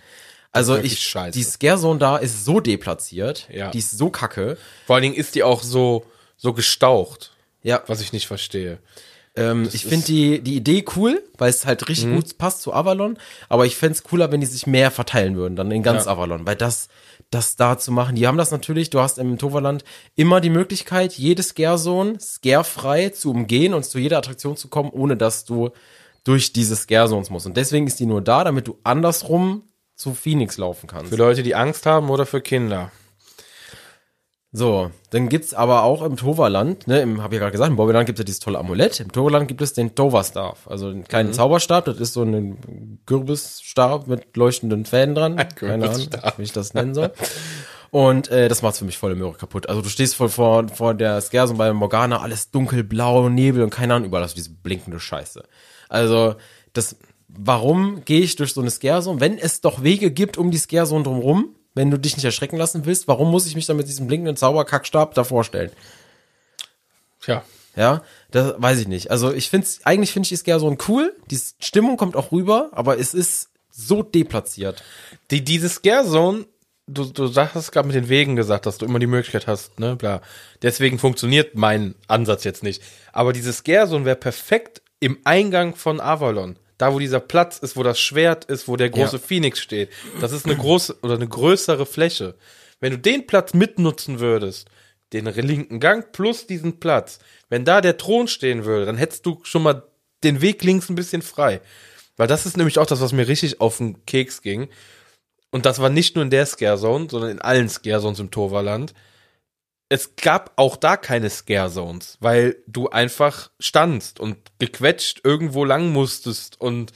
Also 0.52 0.78
ich, 0.78 1.00
scheiße. 1.00 1.32
die 1.38 1.44
Scare-Zone 1.44 2.00
da 2.00 2.18
ist 2.18 2.44
so 2.46 2.60
deplatziert, 2.60 3.48
Ja. 3.52 3.72
die 3.72 3.80
ist 3.80 3.98
so 3.98 4.10
kacke. 4.10 4.58
Vor 4.86 4.96
allen 4.96 5.04
Dingen 5.04 5.16
ist 5.16 5.36
die 5.36 5.44
auch 5.44 5.64
so, 5.64 6.06
so 6.38 6.54
gestaucht, 6.54 7.32
Ja, 7.64 7.82
was 7.88 8.02
ich 8.02 8.12
nicht 8.12 8.28
verstehe. 8.28 8.80
ähm, 9.38 9.70
ich 9.72 9.86
finde 9.86 10.06
die, 10.08 10.42
die 10.42 10.56
Idee 10.56 10.84
cool, 10.98 11.24
weil 11.38 11.50
es 11.50 11.66
halt 11.66 11.88
richtig 11.88 12.08
Mhm. 12.08 12.16
gut 12.16 12.38
passt 12.38 12.62
zu 12.64 12.74
Avalon, 12.74 13.18
aber 13.48 13.66
ich 13.66 13.78
fänd's 13.78 14.04
cooler, 14.04 14.30
wenn 14.32 14.42
die 14.42 14.46
sich 14.48 14.68
mehr 14.68 14.92
verteilen 14.92 15.38
würden, 15.38 15.56
dann 15.56 15.72
in 15.72 15.84
ganz 15.84 16.04
Ja. 16.06 16.12
Avalon, 16.12 16.46
weil 16.46 16.58
das, 16.58 16.90
das 17.30 17.56
da 17.56 17.78
zu 17.78 17.94
machen, 17.94 18.16
die 18.18 18.28
haben 18.28 18.38
das 18.38 18.52
natürlich, 18.52 18.90
du 18.90 19.00
hast 19.00 19.20
im 19.20 19.38
Toverland 19.38 19.86
immer 20.16 20.42
die 20.42 20.50
Möglichkeit, 20.50 21.14
jede 21.14 21.44
Scare-Zone 21.44 22.20
scarefrei 22.20 23.08
zu 23.10 23.32
umgehen 23.32 23.74
und 23.74 23.86
zu 23.86 24.00
jeder 24.00 24.18
Attraktion 24.18 24.58
zu 24.58 24.68
kommen, 24.68 24.90
ohne 24.90 25.16
dass 25.16 25.46
du 25.46 25.70
durch 26.26 26.52
diese 26.52 26.76
Scare-Zones 26.76 27.30
musst. 27.30 27.46
Und 27.46 27.56
deswegen 27.56 27.88
ist 27.88 28.02
die 28.02 28.06
nur 28.06 28.22
da, 28.22 28.44
damit 28.44 28.68
du 28.68 28.80
andersrum 28.84 29.64
zu 30.02 30.14
Phoenix 30.14 30.58
laufen 30.58 30.88
kannst. 30.88 31.10
Für 31.12 31.16
Leute, 31.18 31.44
die 31.44 31.56
Angst 31.56 31.86
haben 31.86 32.10
oder 32.10 32.26
für 32.26 32.42
Kinder. 32.42 32.92
So, 34.54 34.92
dann 35.12 35.30
gibt's 35.30 35.54
aber 35.54 35.84
auch 35.84 36.02
im 36.02 36.18
Toverland, 36.18 36.86
ne, 36.86 37.00
im, 37.02 37.24
hab 37.24 37.32
ich 37.32 37.36
ja 37.36 37.40
gerade 37.40 37.54
gesagt, 37.54 37.70
im 37.70 37.78
Bobbyland 37.78 38.06
gibt's 38.06 38.20
ja 38.20 38.26
dieses 38.26 38.42
tolle 38.42 38.60
Amulett. 38.60 39.00
Im 39.00 39.10
Toverland 39.10 39.48
gibt 39.48 39.62
es 39.62 39.72
den 39.72 39.96
Toverstaff, 39.96 40.68
also 40.68 40.88
einen 40.88 41.06
kleinen 41.06 41.30
Mhm. 41.30 41.34
Zauberstab. 41.34 41.86
Das 41.86 41.98
ist 42.02 42.12
so 42.12 42.24
ein 42.24 43.00
Kürbisstab 43.06 44.08
mit 44.08 44.36
leuchtenden 44.36 44.84
Fäden 44.84 45.16
dran. 45.16 45.38
Keine 45.56 45.90
Ahnung, 45.90 46.06
wie 46.36 46.44
ich 46.44 46.52
das 46.52 46.74
nennen 46.74 46.94
soll. 46.94 47.14
Und 47.92 48.30
äh, 48.30 48.50
das 48.50 48.62
macht's 48.62 48.80
für 48.80 48.86
mich 48.86 48.98
volle 48.98 49.16
Möhre 49.16 49.34
kaputt. 49.34 49.70
Also 49.70 49.82
du 49.82 49.88
stehst 49.88 50.16
voll 50.16 50.28
vor, 50.30 50.68
vor 50.68 50.96
der 50.96 51.22
Scarson 51.22 51.58
bei 51.58 51.72
Morgana, 51.72 52.20
alles 52.22 52.52
dunkelblau, 52.52 53.30
Nebel 53.30 53.64
und 53.64 53.70
keine 53.70 53.94
Ahnung, 53.94 54.08
überall 54.08 54.24
hast 54.24 54.34
du 54.34 54.38
diese 54.42 54.50
blinkende 54.54 55.00
Scheiße. 55.00 55.44
Also 55.88 56.36
das, 56.74 56.98
warum 57.38 58.04
gehe 58.06 58.22
ich 58.22 58.36
durch 58.36 58.54
so 58.54 58.62
eine 58.62 58.72
Scarezone, 58.72 59.20
wenn 59.20 59.38
es 59.38 59.62
doch 59.62 59.84
Wege 59.84 60.12
gibt 60.12 60.38
um 60.38 60.52
die 60.52 60.58
Scarezone 60.58 61.04
drumrum, 61.04 61.56
wenn 61.74 61.92
du 61.92 61.98
dich 61.98 62.16
nicht 62.16 62.26
erschrecken 62.26 62.58
lassen 62.58 62.86
willst, 62.86 63.08
warum 63.08 63.32
muss 63.32 63.48
ich 63.48 63.56
mich 63.56 63.66
dann 63.66 63.78
mit 63.78 63.88
diesem 63.88 64.08
blinkenden 64.08 64.36
Zauberkackstab 64.36 65.14
da 65.14 65.24
vorstellen? 65.24 65.72
Tja, 67.22 67.44
Ja, 67.76 68.04
das 68.32 68.56
weiß 68.58 68.80
ich 68.80 68.88
nicht. 68.88 69.12
Also 69.12 69.32
ich 69.32 69.50
finde 69.50 69.68
eigentlich 69.84 70.12
finde 70.12 70.26
ich 70.26 70.30
die 70.30 70.36
Scare-Zone 70.36 70.78
cool. 70.88 71.16
Die 71.30 71.40
Stimmung 71.60 71.98
kommt 71.98 72.16
auch 72.16 72.32
rüber, 72.32 72.70
aber 72.74 73.00
es 73.00 73.14
ist 73.14 73.50
so 73.70 74.04
deplatziert. 74.04 74.84
Die, 75.30 75.44
diese 75.44 75.70
Scare 75.70 76.06
Zone, 76.06 76.46
du, 76.88 77.06
du 77.06 77.34
hast 77.34 77.72
gerade 77.72 77.88
mit 77.88 77.96
den 77.96 78.10
Wegen 78.10 78.36
gesagt, 78.36 78.66
dass 78.66 78.78
du 78.78 78.86
immer 78.86 79.00
die 79.00 79.08
Möglichkeit 79.08 79.48
hast, 79.48 79.80
ne, 79.80 79.96
bla. 79.96 80.22
Deswegen 80.62 81.00
funktioniert 81.00 81.56
mein 81.56 81.96
Ansatz 82.08 82.44
jetzt 82.44 82.64
nicht. 82.64 82.84
Aber 83.14 83.32
diese 83.32 83.54
Scare 83.54 83.88
Zone 83.88 84.04
wäre 84.04 84.18
perfekt 84.18 84.82
im 85.00 85.18
Eingang 85.24 85.76
von 85.76 86.02
Avalon. 86.02 86.58
Da, 86.82 86.94
wo 86.94 87.00
dieser 87.00 87.20
Platz 87.20 87.60
ist, 87.60 87.78
wo 87.78 87.84
das 87.84 88.00
Schwert 88.00 88.46
ist, 88.46 88.68
wo 88.68 88.76
der 88.76 88.90
große 88.90 89.18
Ja. 89.18 89.22
Phoenix 89.22 89.60
steht. 89.60 89.90
Das 90.20 90.32
ist 90.32 90.46
eine 90.48 90.56
große 90.56 90.98
oder 91.04 91.14
eine 91.14 91.28
größere 91.28 91.86
Fläche. 91.86 92.36
Wenn 92.80 92.92
du 92.92 92.98
den 92.98 93.28
Platz 93.28 93.54
mitnutzen 93.54 94.20
würdest, 94.20 94.68
den 95.14 95.26
linken 95.26 95.80
Gang 95.80 96.12
plus 96.12 96.48
diesen 96.48 96.80
Platz, 96.80 97.20
wenn 97.50 97.66
da 97.66 97.82
der 97.82 97.98
Thron 97.98 98.28
stehen 98.28 98.66
würde, 98.66 98.88
dann 98.88 98.98
hättest 98.98 99.28
du 99.28 99.40
schon 99.44 99.62
mal 99.62 99.84
den 100.24 100.42
Weg 100.42 100.64
links 100.64 100.90
ein 100.90 100.96
bisschen 100.96 101.22
frei. 101.22 101.62
Weil 102.18 102.28
das 102.28 102.48
ist 102.48 102.58
nämlich 102.58 102.80
auch 102.80 102.88
das, 102.88 103.00
was 103.02 103.14
mir 103.14 103.28
richtig 103.28 103.62
auf 103.62 103.78
den 103.78 104.04
Keks 104.08 104.42
ging. 104.42 104.68
Und 105.52 105.68
das 105.68 105.80
war 105.80 105.90
nicht 105.90 106.16
nur 106.16 106.24
in 106.24 106.32
der 106.32 106.48
Scare 106.48 106.80
Zone, 106.80 107.08
sondern 107.12 107.30
in 107.30 107.42
allen 107.42 107.70
Scare 107.70 108.02
Zones 108.02 108.20
im 108.20 108.32
Toverland. 108.32 108.96
Es 109.92 110.16
gab 110.16 110.54
auch 110.56 110.78
da 110.78 110.96
keine 110.96 111.30
Scare 111.30 111.70
Zones, 111.70 112.18
weil 112.22 112.56
du 112.66 112.88
einfach 112.88 113.52
standst 113.60 114.22
und 114.22 114.38
gequetscht 114.58 115.20
irgendwo 115.26 115.66
lang 115.66 115.92
musstest 115.92 116.62
und 116.62 116.94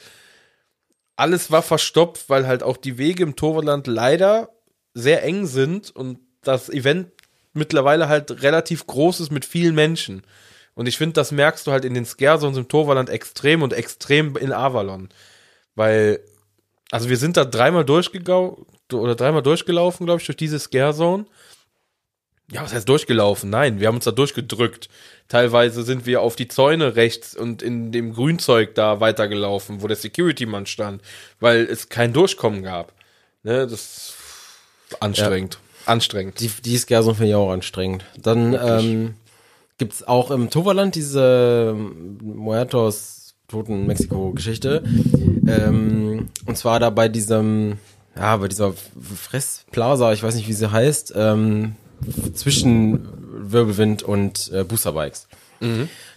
alles 1.17 1.51
war 1.51 1.61
verstopft, 1.61 2.29
weil 2.29 2.47
halt 2.47 2.63
auch 2.63 2.77
die 2.77 2.97
Wege 2.97 3.23
im 3.23 3.35
Toverland 3.35 3.87
leider 3.87 4.47
sehr 4.93 5.23
eng 5.23 5.45
sind 5.45 5.93
und 5.93 6.19
das 6.41 6.69
Event 6.69 7.11
mittlerweile 7.51 8.07
halt 8.07 8.43
relativ 8.43 8.87
groß 8.87 9.19
ist 9.19 9.31
mit 9.31 9.43
vielen 9.43 9.75
Menschen. 9.75 10.21
Und 10.73 10.87
ich 10.87 10.97
finde, 10.97 11.15
das 11.15 11.33
merkst 11.33 11.67
du 11.67 11.73
halt 11.73 11.83
in 11.83 11.95
den 11.95 12.05
Scare 12.05 12.39
Zones 12.39 12.57
im 12.57 12.69
Toverland 12.69 13.09
extrem 13.09 13.61
und 13.61 13.73
extrem 13.73 14.37
in 14.37 14.53
Avalon. 14.53 15.09
Weil, 15.75 16.21
also 16.91 17.09
wir 17.09 17.17
sind 17.17 17.35
da 17.35 17.43
dreimal 17.43 17.83
durchgegangen 17.83 18.55
oder 18.93 19.15
dreimal 19.15 19.43
durchgelaufen, 19.43 20.05
glaube 20.05 20.21
ich, 20.21 20.27
durch 20.27 20.37
diese 20.37 20.59
Scare 20.59 20.93
Zone. 20.93 21.25
Ja, 22.51 22.61
was 22.61 22.73
heißt 22.73 22.87
durchgelaufen? 22.87 23.49
Nein, 23.49 23.79
wir 23.79 23.87
haben 23.87 23.95
uns 23.95 24.05
da 24.05 24.11
durchgedrückt. 24.11 24.87
Teilweise 25.27 25.81
sind 25.81 26.05
wir 26.05 26.21
auf 26.21 26.35
die 26.35 26.47
Zäune 26.47 26.95
rechts 26.95 27.35
und 27.35 27.63
in 27.63 27.91
dem 27.91 28.13
Grünzeug 28.13 28.75
da 28.75 28.99
weitergelaufen, 28.99 29.81
wo 29.81 29.87
der 29.87 29.97
Security-Mann 29.97 30.67
stand, 30.67 31.01
weil 31.39 31.63
es 31.63 31.89
kein 31.89 32.13
Durchkommen 32.13 32.61
gab. 32.61 32.93
Ne, 33.41 33.65
das 33.65 33.71
ist 33.71 34.13
anstrengend. 34.99 35.59
Anstrengend. 35.87 36.39
Die, 36.39 36.49
die 36.49 36.77
Scare-Zone 36.77 37.15
finde 37.15 37.29
ich 37.29 37.35
auch 37.35 37.51
anstrengend. 37.51 38.05
Dann 38.17 38.53
ähm, 38.53 39.15
gibt's 39.77 40.03
auch 40.03 40.29
im 40.29 40.49
Toverland 40.51 40.93
diese 40.95 41.73
ähm, 41.75 42.17
Muertos 42.21 43.35
toten 43.47 43.85
Mexiko-Geschichte. 43.87 44.83
Ähm, 45.47 46.29
und 46.45 46.57
zwar 46.57 46.79
da 46.79 46.89
bei 46.89 47.07
diesem, 47.07 47.77
ja, 48.15 48.37
bei 48.37 48.47
dieser 48.47 48.73
Fressplaza, 48.73 50.13
ich 50.13 50.23
weiß 50.23 50.35
nicht, 50.35 50.47
wie 50.47 50.53
sie 50.53 50.71
heißt, 50.71 51.13
ähm, 51.15 51.75
zwischen 52.33 53.07
Wirbelwind 53.51 54.03
und 54.03 54.51
äh, 54.53 54.63
Boosterbikes. 54.63 55.27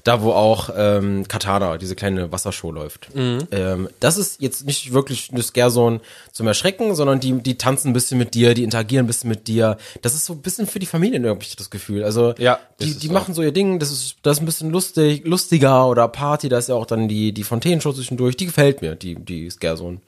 Da, 0.04 0.20
wo 0.20 0.32
auch 0.32 0.68
ähm, 0.76 1.26
Katana, 1.26 1.78
diese 1.78 1.94
kleine 1.94 2.30
Wassershow 2.32 2.70
läuft. 2.70 3.08
Ähm, 3.14 3.88
das 3.98 4.18
ist 4.18 4.42
jetzt 4.42 4.66
nicht 4.66 4.92
wirklich 4.92 5.30
eine 5.32 5.42
Scare-Zone 5.42 6.00
zum 6.32 6.46
Erschrecken, 6.48 6.94
sondern 6.94 7.20
die, 7.20 7.32
die 7.40 7.56
tanzen 7.56 7.88
ein 7.90 7.92
bisschen 7.94 8.18
mit 8.18 8.34
dir, 8.34 8.52
die 8.52 8.64
interagieren 8.64 9.04
ein 9.04 9.06
bisschen 9.06 9.30
mit 9.30 9.46
dir. 9.48 9.78
Das 10.02 10.14
ist 10.14 10.26
so 10.26 10.34
ein 10.34 10.42
bisschen 10.42 10.66
für 10.66 10.80
die 10.80 10.86
Familien 10.86 11.24
irgendwie 11.24 11.48
das 11.56 11.70
Gefühl. 11.70 12.04
Also 12.04 12.34
Ja, 12.36 12.58
die, 12.80 12.94
die 12.94 13.08
auch. 13.08 13.12
machen 13.12 13.32
so 13.32 13.42
ihr 13.42 13.52
Ding, 13.52 13.78
das 13.78 13.90
ist, 13.90 14.16
das 14.22 14.36
ist 14.36 14.42
ein 14.42 14.46
bisschen 14.46 14.70
lustig, 14.70 15.24
lustiger 15.24 15.88
oder 15.88 16.08
Party, 16.08 16.48
da 16.50 16.58
ist 16.58 16.68
ja 16.68 16.74
auch 16.74 16.86
dann 16.86 17.08
die, 17.08 17.32
die 17.32 17.44
Fontänenshow 17.44 17.92
zwischendurch, 17.92 18.36
die 18.36 18.46
gefällt 18.46 18.82
mir, 18.82 18.96
die, 18.96 19.14
die 19.14 19.48
Scare-Zone. 19.48 19.98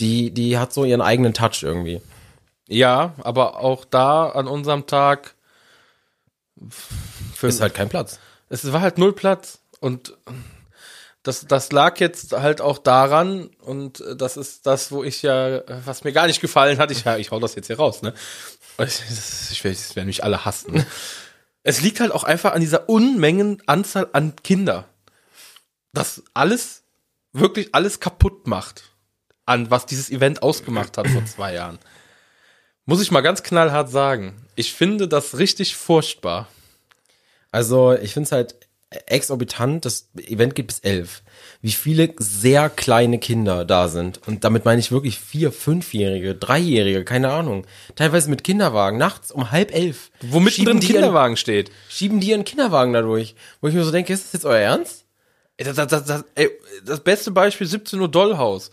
Die, 0.00 0.30
die 0.32 0.58
hat 0.58 0.72
so 0.72 0.84
ihren 0.84 1.02
eigenen 1.02 1.34
Touch 1.34 1.62
irgendwie. 1.62 2.00
Ja, 2.72 3.14
aber 3.18 3.58
auch 3.58 3.84
da 3.84 4.28
an 4.30 4.46
unserem 4.46 4.86
Tag 4.86 5.34
für, 7.34 7.48
Ist 7.48 7.60
halt 7.60 7.74
kein 7.74 7.88
Platz. 7.88 8.18
es 8.48 8.70
war 8.72 8.80
halt 8.80 8.96
null 8.98 9.12
Platz 9.12 9.58
und 9.80 10.16
das, 11.22 11.46
das 11.46 11.72
lag 11.72 11.98
jetzt 11.98 12.32
halt 12.32 12.60
auch 12.60 12.78
daran 12.78 13.46
und 13.60 14.02
das 14.16 14.36
ist 14.36 14.66
das, 14.66 14.92
wo 14.92 15.02
ich 15.02 15.22
ja, 15.22 15.62
was 15.84 16.04
mir 16.04 16.12
gar 16.12 16.26
nicht 16.26 16.40
gefallen 16.40 16.78
hat, 16.78 16.90
ich, 16.90 17.04
ja, 17.04 17.16
ich 17.16 17.30
hau 17.30 17.40
das 17.40 17.54
jetzt 17.54 17.66
hier 17.66 17.76
raus, 17.78 18.02
ne? 18.02 18.14
Ich, 18.78 18.98
das- 19.08 19.50
ich, 19.50 19.62
das 19.62 19.96
werden 19.96 20.06
mich 20.06 20.22
alle 20.24 20.44
hassen. 20.44 20.84
Es 21.62 21.80
liegt 21.82 22.00
halt 22.00 22.12
auch 22.12 22.24
einfach 22.24 22.52
an 22.52 22.60
dieser 22.60 22.88
Unmengen 22.88 23.62
Anzahl 23.66 24.08
an 24.12 24.34
Kinder, 24.36 24.86
das 25.92 26.22
alles, 26.34 26.82
wirklich 27.32 27.74
alles 27.74 28.00
kaputt 28.00 28.46
macht, 28.46 28.84
an 29.44 29.70
was 29.70 29.86
dieses 29.86 30.08
Event 30.08 30.42
ausgemacht 30.42 30.96
hat 30.96 31.08
vor 31.08 31.24
zwei 31.26 31.52
Jahren. 31.54 31.78
Muss 32.86 33.02
ich 33.02 33.10
mal 33.10 33.20
ganz 33.20 33.42
knallhart 33.42 33.90
sagen. 33.90 34.34
Ich 34.56 34.72
finde 34.72 35.08
das 35.08 35.38
richtig 35.38 35.76
furchtbar. 35.76 36.48
Also, 37.52 37.94
ich 37.94 38.12
finde 38.12 38.26
es 38.26 38.32
halt 38.32 38.54
exorbitant, 39.06 39.84
das 39.84 40.08
Event 40.16 40.54
geht 40.54 40.66
bis 40.66 40.80
elf. 40.80 41.22
Wie 41.62 41.70
viele 41.70 42.12
sehr 42.18 42.68
kleine 42.68 43.18
Kinder 43.18 43.64
da 43.64 43.88
sind. 43.88 44.26
Und 44.26 44.42
damit 44.42 44.64
meine 44.64 44.80
ich 44.80 44.90
wirklich 44.90 45.18
vier, 45.18 45.52
fünfjährige, 45.52 46.34
dreijährige, 46.34 47.04
keine 47.04 47.30
Ahnung. 47.30 47.66
Teilweise 47.94 48.28
mit 48.30 48.42
Kinderwagen, 48.42 48.98
nachts 48.98 49.30
um 49.30 49.52
halb 49.52 49.72
elf. 49.72 50.10
Womit 50.22 50.54
schieben 50.54 50.80
drin 50.80 50.88
Kinderwagen 50.88 51.36
steht. 51.36 51.68
Ihren, 51.68 51.76
schieben 51.88 52.20
die 52.20 52.30
ihren 52.30 52.44
Kinderwagen 52.44 52.92
dadurch. 52.92 53.36
Wo 53.60 53.68
ich 53.68 53.74
mir 53.74 53.84
so 53.84 53.92
denke, 53.92 54.12
ist 54.12 54.26
das 54.26 54.32
jetzt 54.32 54.44
euer 54.44 54.58
Ernst? 54.58 55.04
Das, 55.56 55.76
das, 55.76 55.86
das, 55.88 56.04
das, 56.04 56.24
ey, 56.34 56.50
das 56.84 57.00
beste 57.00 57.30
Beispiel 57.30 57.66
17 57.66 58.00
Uhr 58.00 58.08
Dollhaus. 58.08 58.70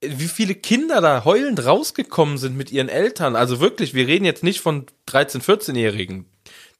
Wie 0.00 0.28
viele 0.28 0.54
Kinder 0.54 1.00
da 1.00 1.24
heulend 1.24 1.64
rausgekommen 1.64 2.38
sind 2.38 2.56
mit 2.56 2.70
ihren 2.70 2.88
Eltern. 2.88 3.34
Also 3.34 3.60
wirklich, 3.60 3.94
wir 3.94 4.06
reden 4.06 4.24
jetzt 4.24 4.42
nicht 4.42 4.60
von 4.60 4.86
13-, 5.08 5.42
14-Jährigen, 5.42 6.26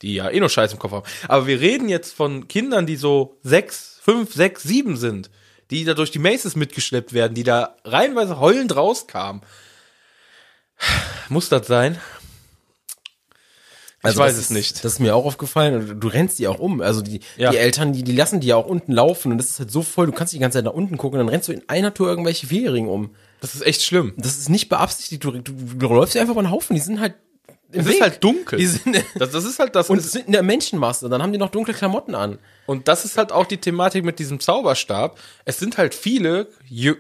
die 0.03 0.15
ja 0.15 0.29
eh 0.29 0.39
nur 0.39 0.51
Scheiß 0.51 0.73
im 0.73 0.79
Kopf 0.79 0.93
haben. 0.93 1.09
Aber 1.29 1.47
wir 1.47 1.61
reden 1.61 1.89
jetzt 1.89 2.15
von 2.15 2.47
Kindern, 2.49 2.87
die 2.87 2.97
so 2.97 3.39
sechs, 3.43 4.01
fünf, 4.03 4.35
sechs, 4.35 4.63
sieben 4.63 4.97
sind, 4.97 5.31
die 5.71 5.85
da 5.85 5.95
durch 5.95 6.11
die 6.11 6.19
Maces 6.19 6.57
mitgeschleppt 6.57 7.13
werden, 7.13 7.35
die 7.35 7.43
da 7.43 7.77
reihenweise 7.85 8.39
heulend 8.39 8.77
rauskamen. 8.77 9.43
Muss 11.29 11.49
das 11.49 11.67
sein? 11.67 11.99
Ich 14.15 14.17
weiß 14.19 14.27
Also 14.29 14.39
es 14.39 14.45
ist, 14.47 14.51
nicht. 14.51 14.85
Das 14.85 14.95
ist 14.95 14.99
mir 15.01 15.15
auch 15.15 15.25
aufgefallen 15.25 15.75
und 15.91 16.01
du, 16.01 16.09
rennst 16.09 16.39
die 16.39 16.49
auch 16.49 16.59
um. 16.59 16.81
Also 16.81 17.03
die, 17.03 17.21
Ja. 17.37 17.51
die 17.51 17.57
Eltern, 17.59 17.93
die, 17.93 18.03
die 18.03 18.13
lassen 18.13 18.41
die 18.41 18.49
ja 18.49 18.57
auch 18.57 18.67
unten 18.67 18.93
laufen 18.93 19.33
und 19.33 19.39
das 19.39 19.51
ist 19.51 19.59
halt 19.59 19.71
so 19.71 19.83
voll, 19.83 20.07
du 20.07 20.13
kannst 20.13 20.33
die 20.33 20.39
ganze 20.39 20.59
Zeit 20.59 20.65
nach 20.65 20.73
unten 20.73 20.97
gucken 20.97 21.19
und 21.21 21.27
dann 21.27 21.33
rennst 21.33 21.49
du 21.49 21.53
in 21.53 21.63
einer 21.69 21.93
Tour 21.95 22.09
irgendwelche 22.09 22.47
Vierjährigen 22.47 22.89
um. 22.89 23.15
Das 23.41 23.55
ist 23.55 23.67
echt 23.67 23.83
schlimm. 23.83 24.15
Das 24.17 24.39
ist 24.39 24.49
nicht 24.49 24.69
beabsichtigt, 24.69 25.23
du, 25.25 25.31
du, 25.33 25.53
du 25.53 25.89
läufst 25.89 26.15
ja 26.15 26.21
einfach 26.23 26.33
über 26.35 26.41
einen 26.41 26.51
Haufen, 26.51 26.75
die 26.75 26.81
sind 26.81 27.01
halt 27.01 27.15
im 27.73 27.81
Es 27.81 27.89
ist 27.89 28.01
halt 28.01 28.23
dunkel. 28.23 28.59
Die 28.61 28.67
sind, 28.67 28.97
Das, 29.17 29.31
das 29.33 29.45
ist 29.45 29.59
halt 29.59 29.75
das. 29.75 29.91
und 29.91 30.01
sind 30.01 30.27
in 30.27 30.33
der 30.33 30.45
Menschenmasse, 30.45 31.09
dann 31.09 31.21
haben 31.21 31.33
die 31.33 31.39
noch 31.39 31.51
dunkle 31.51 31.75
Klamotten 31.75 32.15
an. 32.15 32.39
Und 32.65 32.87
das 32.87 33.05
ist 33.05 33.19
halt 33.19 33.33
auch 33.33 33.45
die 33.45 33.57
Thematik 33.59 34.05
mit 34.05 34.19
diesem 34.21 34.39
Zauberstab. 34.39 35.19
Es 35.45 35.59
sind 35.59 35.77
halt 35.77 35.93
viele, 35.95 36.47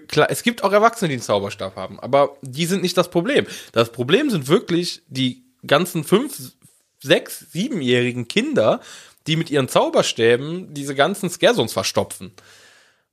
klar, 0.09 0.26
es 0.28 0.42
gibt 0.42 0.64
auch 0.64 0.72
Erwachsene, 0.72 1.09
die 1.09 1.14
einen 1.14 1.22
Zauberstab 1.22 1.76
haben, 1.76 2.00
aber 2.00 2.36
die 2.42 2.66
sind 2.66 2.82
nicht 2.82 2.96
das 2.96 3.11
Problem. 3.11 3.46
Das 3.72 3.92
Problem 3.92 4.28
sind 4.28 4.48
wirklich 4.48 5.02
die 5.09 5.44
ganzen 5.66 6.02
fünf, 6.04 6.36
sechs, 7.07 7.46
siebenjährigen 7.50 8.28
Kinder, 8.28 8.80
die 9.26 9.36
mit 9.36 9.50
ihren 9.50 9.68
Zauberstäben 9.68 10.74
diese 10.74 10.94
ganzen 10.94 11.30
Scarezones 11.30 11.72
verstopfen. 11.72 12.32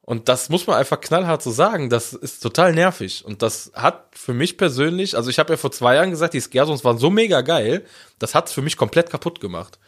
Und 0.02 0.28
das 0.28 0.50
muss 0.50 0.68
man 0.68 0.76
einfach 0.76 1.00
knallhart 1.00 1.42
so 1.42 1.52
sagen, 1.52 1.90
das 1.90 2.12
ist 2.12 2.42
total 2.42 2.74
nervig. 2.74 3.24
Und 3.24 3.42
das 3.42 3.72
hat 3.74 4.08
für 4.12 4.34
mich 4.34 4.58
persönlich, 4.58 5.16
also 5.16 5.30
ich 5.30 5.40
habe 5.40 5.54
ja 5.54 5.58
vor 5.58 5.72
zwei 5.72 5.96
Jahren 5.96 6.10
gesagt, 6.10 6.34
die 6.34 6.42
Scarezones 6.42 6.84
waren 6.84 6.98
so 6.98 7.10
mega 7.10 7.40
geil, 7.40 7.86
das 8.20 8.36
hat's 8.36 8.52
für 8.52 8.62
mich 8.62 8.76
komplett 8.76 9.10
kaputt 9.10 9.40
gemacht. 9.40 9.80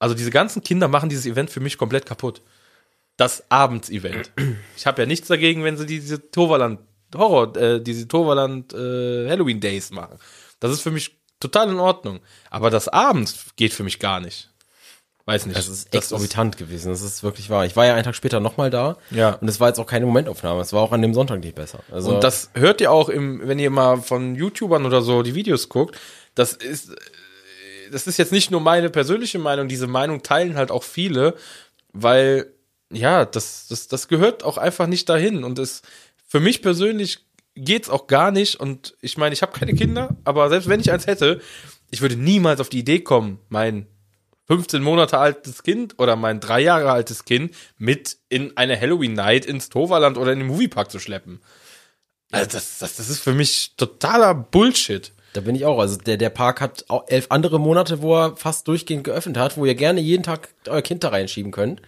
Also 0.00 0.14
diese 0.16 0.30
ganzen 0.30 0.62
Kinder 0.62 0.88
machen 0.88 1.08
dieses 1.08 1.26
Event 1.26 1.50
für 1.50 1.60
mich 1.60 1.78
komplett 1.78 2.06
kaputt. 2.06 2.42
Das 3.16 3.50
Abendsevent. 3.50 4.32
Ich 4.76 4.84
habe 4.84 5.02
ja 5.02 5.06
nichts 5.06 5.28
dagegen, 5.28 5.64
wenn 5.64 5.76
sie 5.76 5.86
diese 5.86 6.30
Toverland 6.30 6.80
Horror, 7.14 7.56
äh, 7.56 7.80
diese 7.80 8.08
Toverland 8.08 8.74
äh, 8.74 9.28
Halloween 9.28 9.60
Days 9.60 9.90
machen. 9.90 10.18
Das 10.60 10.72
ist 10.72 10.82
für 10.82 10.90
mich 10.90 11.16
total 11.46 11.70
in 11.70 11.78
Ordnung. 11.78 12.20
Aber 12.50 12.70
das 12.70 12.88
Abends 12.88 13.46
geht 13.56 13.72
für 13.72 13.82
mich 13.84 13.98
gar 13.98 14.20
nicht. 14.20 14.50
Weiß 15.24 15.46
nicht. 15.46 15.58
Das 15.58 15.66
ist 15.66 15.92
Das 15.92 16.04
exorbitant 16.04 16.56
gewesen, 16.56 16.90
das 16.90 17.02
ist 17.02 17.24
wirklich 17.24 17.50
wahr. 17.50 17.66
Ich 17.66 17.74
war 17.74 17.84
ja 17.84 17.94
einen 17.94 18.04
Tag 18.04 18.14
später 18.14 18.38
nochmal 18.38 18.70
da 18.70 18.96
Ja. 19.10 19.30
und 19.34 19.48
es 19.48 19.58
war 19.58 19.66
jetzt 19.68 19.80
auch 19.80 19.86
keine 19.86 20.06
Momentaufnahme, 20.06 20.60
es 20.60 20.72
war 20.72 20.82
auch 20.82 20.92
an 20.92 21.02
dem 21.02 21.14
Sonntag 21.14 21.40
nicht 21.40 21.56
besser. 21.56 21.80
Also 21.90 22.14
Und 22.14 22.22
das 22.22 22.50
hört 22.54 22.80
ihr 22.80 22.92
auch 22.92 23.08
im, 23.08 23.40
wenn 23.48 23.58
ihr 23.58 23.70
mal 23.70 24.00
von 24.00 24.36
YouTubern 24.36 24.86
oder 24.86 25.02
so 25.02 25.22
die 25.22 25.34
Videos 25.34 25.68
guckt. 25.68 25.98
Das 26.36 26.52
ist, 26.52 26.94
das 27.90 28.06
ist 28.06 28.18
jetzt 28.18 28.30
nicht 28.30 28.52
nur 28.52 28.60
meine 28.60 28.88
persönliche 28.88 29.40
Meinung. 29.40 29.66
Diese 29.66 29.88
Meinung 29.88 30.22
teilen 30.22 30.54
halt 30.56 30.70
auch 30.70 30.84
viele, 30.84 31.34
weil, 31.92 32.52
ja, 32.92 33.24
das, 33.24 33.66
das, 33.68 33.88
das 33.88 34.06
gehört 34.06 34.44
auch 34.44 34.58
einfach 34.58 34.86
nicht 34.86 35.08
dahin. 35.08 35.42
Und 35.42 35.58
es, 35.58 35.82
für 36.28 36.38
mich 36.38 36.62
persönlich 36.62 37.25
geht's 37.56 37.90
auch 37.90 38.06
gar 38.06 38.30
nicht. 38.30 38.60
Und 38.60 38.96
ich 39.00 39.18
meine, 39.18 39.32
ich 39.32 39.42
habe 39.42 39.58
keine 39.58 39.74
Kinder, 39.74 40.16
aber 40.24 40.48
selbst 40.48 40.68
wenn 40.68 40.80
ich 40.80 40.92
eins 40.92 41.06
hätte, 41.06 41.40
ich 41.90 42.00
würde 42.00 42.16
niemals 42.16 42.60
auf 42.60 42.68
die 42.68 42.78
Idee 42.78 43.00
kommen, 43.00 43.40
meinen 43.48 43.86
15 44.46 44.82
Monate 44.82 45.18
altes 45.18 45.62
Kind 45.62 45.98
oder 45.98 46.14
mein 46.14 46.38
drei 46.38 46.60
Jahre 46.60 46.92
altes 46.92 47.24
Kind 47.24 47.54
mit 47.78 48.16
in 48.28 48.56
eine 48.56 48.80
Halloween 48.80 49.14
Night 49.14 49.44
ins 49.44 49.68
Toverland 49.68 50.18
oder 50.18 50.32
in 50.32 50.38
den 50.38 50.48
Moviepark 50.48 50.90
zu 50.90 51.00
schleppen. 51.00 51.40
Also 52.30 52.50
das, 52.52 52.78
das, 52.78 52.96
das 52.96 53.08
ist 53.08 53.20
für 53.20 53.32
mich 53.32 53.74
totaler 53.76 54.34
Bullshit. 54.34 55.12
Da 55.32 55.40
bin 55.40 55.54
ich 55.54 55.64
auch. 55.64 55.78
Also 55.78 55.96
der, 55.96 56.16
der 56.16 56.30
Park 56.30 56.60
hat 56.60 56.84
auch 56.88 57.04
elf 57.08 57.26
andere 57.30 57.58
Monate, 57.58 58.02
wo 58.02 58.16
er 58.16 58.36
fast 58.36 58.68
durchgehend 58.68 59.04
geöffnet 59.04 59.36
hat, 59.36 59.56
wo 59.56 59.64
ihr 59.64 59.74
gerne 59.74 60.00
jeden 60.00 60.22
Tag 60.22 60.48
euer 60.68 60.82
Kind 60.82 61.04
da 61.04 61.08
reinschieben 61.08 61.52
könnt. 61.52 61.82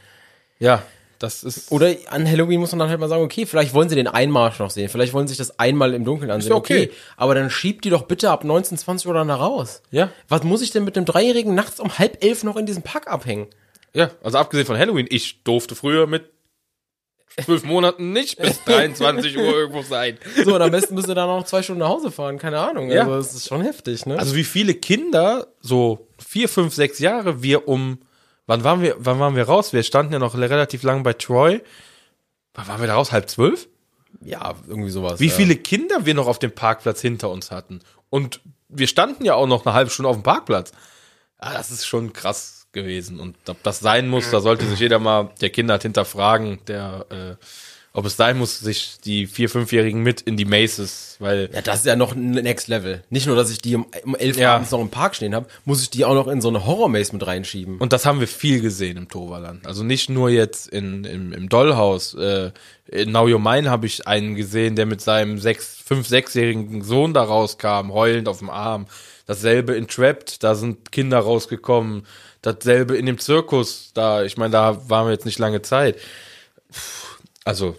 Ja, 0.59 0.83
das 1.19 1.45
ist. 1.45 1.71
Oder 1.73 1.95
an 2.09 2.29
Halloween 2.29 2.61
muss 2.61 2.73
man 2.73 2.81
dann 2.81 2.89
halt 2.91 3.01
mal 3.01 3.09
sagen, 3.09 3.23
okay, 3.23 3.47
vielleicht 3.47 3.75
wollen 3.75 3.89
sie 3.89 3.95
den 3.97 4.07
Einmarsch 4.07 4.59
noch 4.59 4.71
sehen. 4.71 4.89
Vielleicht 4.89 5.12
wollen 5.12 5.27
sie 5.27 5.35
sich 5.35 5.39
das 5.47 5.59
einmal 5.59 5.95
im 5.95 6.05
Dunkeln 6.05 6.31
ansehen. 6.31 6.51
ja 6.51 6.57
okay. 6.57 6.91
Aber 7.16 7.35
dann 7.35 7.51
schiebt 7.51 7.85
die 7.85 7.91
doch 7.91 8.03
bitte 8.03 8.31
ab 8.31 8.45
19, 8.45 8.79
20 8.79 9.07
Uhr 9.09 9.14
dann 9.14 9.29
da 9.29 9.37
raus. 9.37 9.83
Ja. 9.91 10.11
Was 10.29 10.43
muss 10.43 10.62
ich 10.62 10.71
denn 10.71 10.85
mit 10.85 10.97
einem 10.97 11.07
Dreijährigen 11.07 11.55
nachts 11.55 11.81
um 11.81 11.99
halb 11.99 12.23
elf 12.25 12.45
noch 12.45 12.57
in 12.57 12.66
diesem 12.66 12.83
Park 12.83 13.09
abhängen? 13.09 13.49
Ja, 13.95 14.11
also 14.23 14.39
abgesehen 14.39 14.66
von 14.66 14.79
Halloween, 14.79 15.07
ich 15.09 15.43
durfte 15.43 15.75
früher 15.75 16.07
mit 16.07 16.31
zwölf 17.43 17.64
Monaten 17.64 18.12
nicht 18.12 18.39
bis 18.39 18.62
23 18.66 19.37
Uhr 19.37 19.45
irgendwo 19.45 19.83
sein. 19.83 20.19
So, 20.45 20.55
und 20.55 20.62
am 20.62 20.71
besten 20.71 20.95
müsst 20.95 21.09
ihr 21.09 21.14
dann 21.14 21.29
noch 21.29 21.45
zwei 21.45 21.62
Stunden 21.62 21.81
nach 21.81 21.89
Hause 21.89 22.11
fahren. 22.11 22.39
Keine 22.39 22.59
Ahnung. 22.59 22.91
Ja. 22.91 23.03
Also, 23.03 23.16
das 23.16 23.35
ist 23.35 23.49
schon 23.49 23.62
heftig, 23.62 24.07
ne? 24.07 24.19
Also 24.19 24.35
wie 24.35 24.45
viele 24.45 24.75
Kinder, 24.75 25.49
so 25.61 26.09
vier, 26.19 26.49
fünf, 26.49 26.75
sechs 26.75 26.99
Jahre, 26.99 27.43
wir 27.43 27.69
um, 27.69 27.99
wann 28.49 28.64
waren 28.64 28.82
wir, 28.82 28.96
wann 28.99 29.20
waren 29.20 29.36
wir 29.36 29.44
raus? 29.44 29.72
Wir 29.72 29.84
standen 29.84 30.12
ja 30.12 30.18
noch 30.18 30.34
relativ 30.36 30.82
lang 30.82 31.05
bei 31.05 31.12
Troy. 31.12 31.62
Wann 32.55 32.66
waren 32.66 32.80
wir 32.80 32.88
da 32.88 32.94
raus? 32.94 33.12
Halb 33.12 33.30
zwölf? 33.30 33.68
ja, 34.20 34.55
irgendwie 34.66 34.90
sowas. 34.90 35.20
Wie 35.20 35.26
ja. 35.26 35.34
viele 35.34 35.57
Kinder 35.57 36.07
wir 36.07 36.14
noch 36.14 36.26
auf 36.26 36.38
dem 36.38 36.53
Parkplatz 36.53 37.01
hinter 37.01 37.30
uns 37.30 37.51
hatten. 37.51 37.80
Und 38.11 38.40
wir 38.68 38.86
standen 38.86 39.24
ja 39.24 39.34
auch 39.34 39.46
noch 39.46 39.64
eine 39.64 39.74
halbe 39.74 39.90
Stunde 39.90 40.09
auf 40.09 40.16
dem 40.16 40.22
Parkplatz. 40.22 40.72
Ah, 41.38 41.53
das 41.53 41.70
ist 41.70 41.86
schon 41.86 42.12
krass 42.12 42.66
gewesen. 42.72 43.20
Und 43.20 43.36
ob 43.49 43.62
das 43.62 43.80
sein 43.80 44.09
muss, 44.09 44.30
da 44.30 44.40
sollte 44.40 44.66
sich 44.66 44.80
jeder 44.80 44.99
mal, 44.99 45.30
der 45.40 45.51
Kinder 45.51 45.74
hat, 45.74 45.82
hinterfragen, 45.82 46.59
der, 46.66 47.07
äh, 47.11 47.44
ob 47.99 48.07
es 48.07 48.16
sein 48.16 48.38
muss, 48.38 48.61
sich 48.61 48.99
die 49.05 49.26
vier, 49.26 49.51
fünfjährigen 49.51 50.03
mit 50.05 50.20
in 50.20 50.36
die 50.36 50.44
Maces, 50.44 51.16
weil 51.18 51.51
Ja, 51.53 51.62
das 51.62 51.80
ist 51.80 51.86
ja 51.86 51.96
noch 51.96 52.14
ein 52.14 52.30
Next 52.30 52.68
Level. 52.68 53.03
Nicht 53.11 53.26
nur, 53.26 53.34
dass 53.34 53.51
ich 53.51 53.59
die 53.59 53.74
um, 53.74 53.86
um 54.05 54.14
elf 54.14 54.36
Ja. 54.36 54.55
abends 54.55 54.70
noch 54.70 54.80
im 54.80 54.88
Park 54.88 55.16
stehen 55.16 55.34
habe, 55.34 55.46
muss 55.64 55.82
ich 55.82 55.90
die 55.90 56.05
auch 56.05 56.14
noch 56.14 56.28
in 56.28 56.40
so 56.40 56.49
eine 56.49 56.64
Horror-Maze 56.64 57.12
mit 57.12 57.26
reinschieben. 57.26 57.78
Und 57.78 57.92
das 57.92 58.07
haben 58.07 58.20
wir 58.20 58.28
viel 58.28 58.61
gesehen 58.61 58.96
im 58.96 59.09
Toverland. 59.09 59.66
Also 59.66 59.82
nicht 59.82 60.09
nur 60.11 60.30
jetzt 60.30 60.68
in, 60.68 61.03
im, 61.05 61.32
im 61.32 61.49
Dollhaus. 61.49 62.14
Äh, 62.14 62.53
in 62.86 63.11
Now 63.11 63.26
Your 63.28 63.40
Mine 63.40 63.68
habe 63.68 63.86
ich 63.86 64.07
einen 64.07 64.36
gesehen, 64.36 64.76
der 64.76 64.86
mit 64.86 65.01
seinem 65.01 65.38
sechs, 65.40 65.76
fünf, 65.84 66.07
sechsjährigen 66.07 66.82
Sohn 66.82 67.12
da 67.14 67.24
rauskam, 67.24 67.92
heulend 67.92 68.28
auf 68.28 68.38
dem 68.38 68.49
Arm. 68.49 68.86
Dasselbe 69.26 69.74
in 69.74 69.88
Trapped, 69.88 70.42
da 70.44 70.55
sind 70.55 70.92
Kinder 70.92 71.18
rausgekommen. 71.18 72.07
Dasselbe 72.42 72.96
in 72.96 73.07
dem 73.07 73.18
Zirkus, 73.18 73.90
da, 73.92 74.22
ich 74.22 74.36
meine, 74.36 74.53
da 74.53 74.88
waren 74.88 75.07
wir 75.07 75.12
jetzt 75.12 75.26
nicht 75.26 75.40
lange 75.40 75.62
Zeit. 75.62 75.96
Also, 77.44 77.76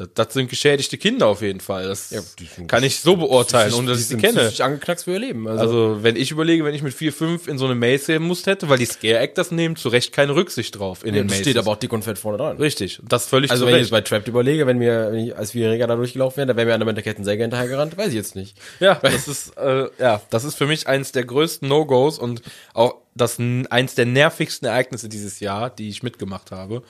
das, 0.00 0.08
das 0.14 0.34
sind 0.34 0.48
geschädigte 0.50 0.98
Kinder 0.98 1.26
auf 1.28 1.42
jeden 1.42 1.60
Fall. 1.60 1.86
Das 1.86 2.08
sind- 2.10 2.66
kann 2.68 2.82
ich 2.82 3.00
so 3.00 3.16
beurteilen, 3.16 3.72
ohne 3.74 3.88
dass 3.92 4.00
ich 4.00 4.06
sie 4.08 4.16
kenne. 4.16 4.40
psychisch 4.40 4.60
angeknackst 4.60 5.04
für 5.04 5.12
ihr 5.12 5.18
Leben. 5.18 5.46
Also, 5.46 5.60
Also, 5.62 6.02
wenn 6.02 6.16
ich 6.16 6.30
überlege, 6.30 6.64
wenn 6.64 6.74
ich 6.74 6.82
mit 6.82 6.94
4, 6.94 7.12
5 7.12 7.46
in 7.48 7.58
so 7.58 7.66
eine 7.66 7.74
Maze 7.74 8.18
muss 8.18 8.46
hätte, 8.46 8.68
weil 8.68 8.78
die 8.78 8.86
Scare 8.86 9.18
Actors 9.18 9.50
nehmen 9.50 9.76
zu 9.76 9.88
Recht 9.88 10.12
keine 10.12 10.34
Rücksicht 10.34 10.78
drauf 10.78 11.04
in 11.04 11.14
ja, 11.14 11.20
den 11.22 11.28
das 11.28 11.36
Mazes. 11.38 11.42
steht 11.52 11.58
aber 11.58 11.70
auch 11.72 11.76
dick 11.76 11.92
und 11.92 12.02
fett 12.02 12.18
vorne 12.18 12.38
dran. 12.38 12.56
Richtig. 12.56 13.00
Das 13.06 13.26
völlig 13.26 13.50
Also 13.50 13.66
wenn 13.66 13.74
ich 13.76 13.80
jetzt 13.82 13.90
bei 13.90 14.00
Trapped 14.00 14.28
überlege, 14.28 14.66
wenn 14.66 14.80
wir, 14.80 15.12
wenn 15.12 15.26
ich 15.26 15.36
als 15.36 15.52
Vierjähriger 15.52 15.86
da 15.86 15.96
durchgelaufen 15.96 16.38
wäre, 16.38 16.46
da 16.48 16.56
wäre 16.56 16.66
mir 16.78 16.86
an 16.88 16.94
der 16.94 17.04
Kettensäge 17.04 17.42
hinterhergerannt, 17.42 17.96
weiß 17.96 18.08
ich 18.08 18.14
jetzt 18.14 18.34
nicht. 18.36 18.56
Ja, 18.80 18.94
das 19.02 19.28
ist, 19.28 19.56
äh, 19.56 19.88
ja, 19.98 20.20
das 20.30 20.44
ist 20.44 20.54
für 20.56 20.66
mich 20.66 20.86
eins 20.86 21.12
der 21.12 21.24
größten 21.24 21.68
No-Gos 21.68 22.18
und 22.18 22.42
auch 22.74 22.94
das 23.14 23.38
eins 23.38 23.94
der 23.96 24.06
nervigsten 24.06 24.68
Ereignisse 24.68 25.08
dieses 25.08 25.40
Jahr, 25.40 25.68
die 25.70 25.88
ich 25.88 26.02
mitgemacht 26.02 26.50
habe. 26.52 26.82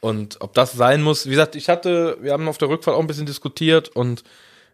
Und 0.00 0.40
ob 0.40 0.54
das 0.54 0.72
sein 0.72 1.02
muss, 1.02 1.26
wie 1.26 1.30
gesagt, 1.30 1.56
ich 1.56 1.68
hatte, 1.68 2.18
wir 2.20 2.32
haben 2.32 2.48
auf 2.48 2.58
der 2.58 2.68
Rückfahrt 2.68 2.96
auch 2.96 3.00
ein 3.00 3.06
bisschen 3.06 3.26
diskutiert 3.26 3.88
und 3.88 4.22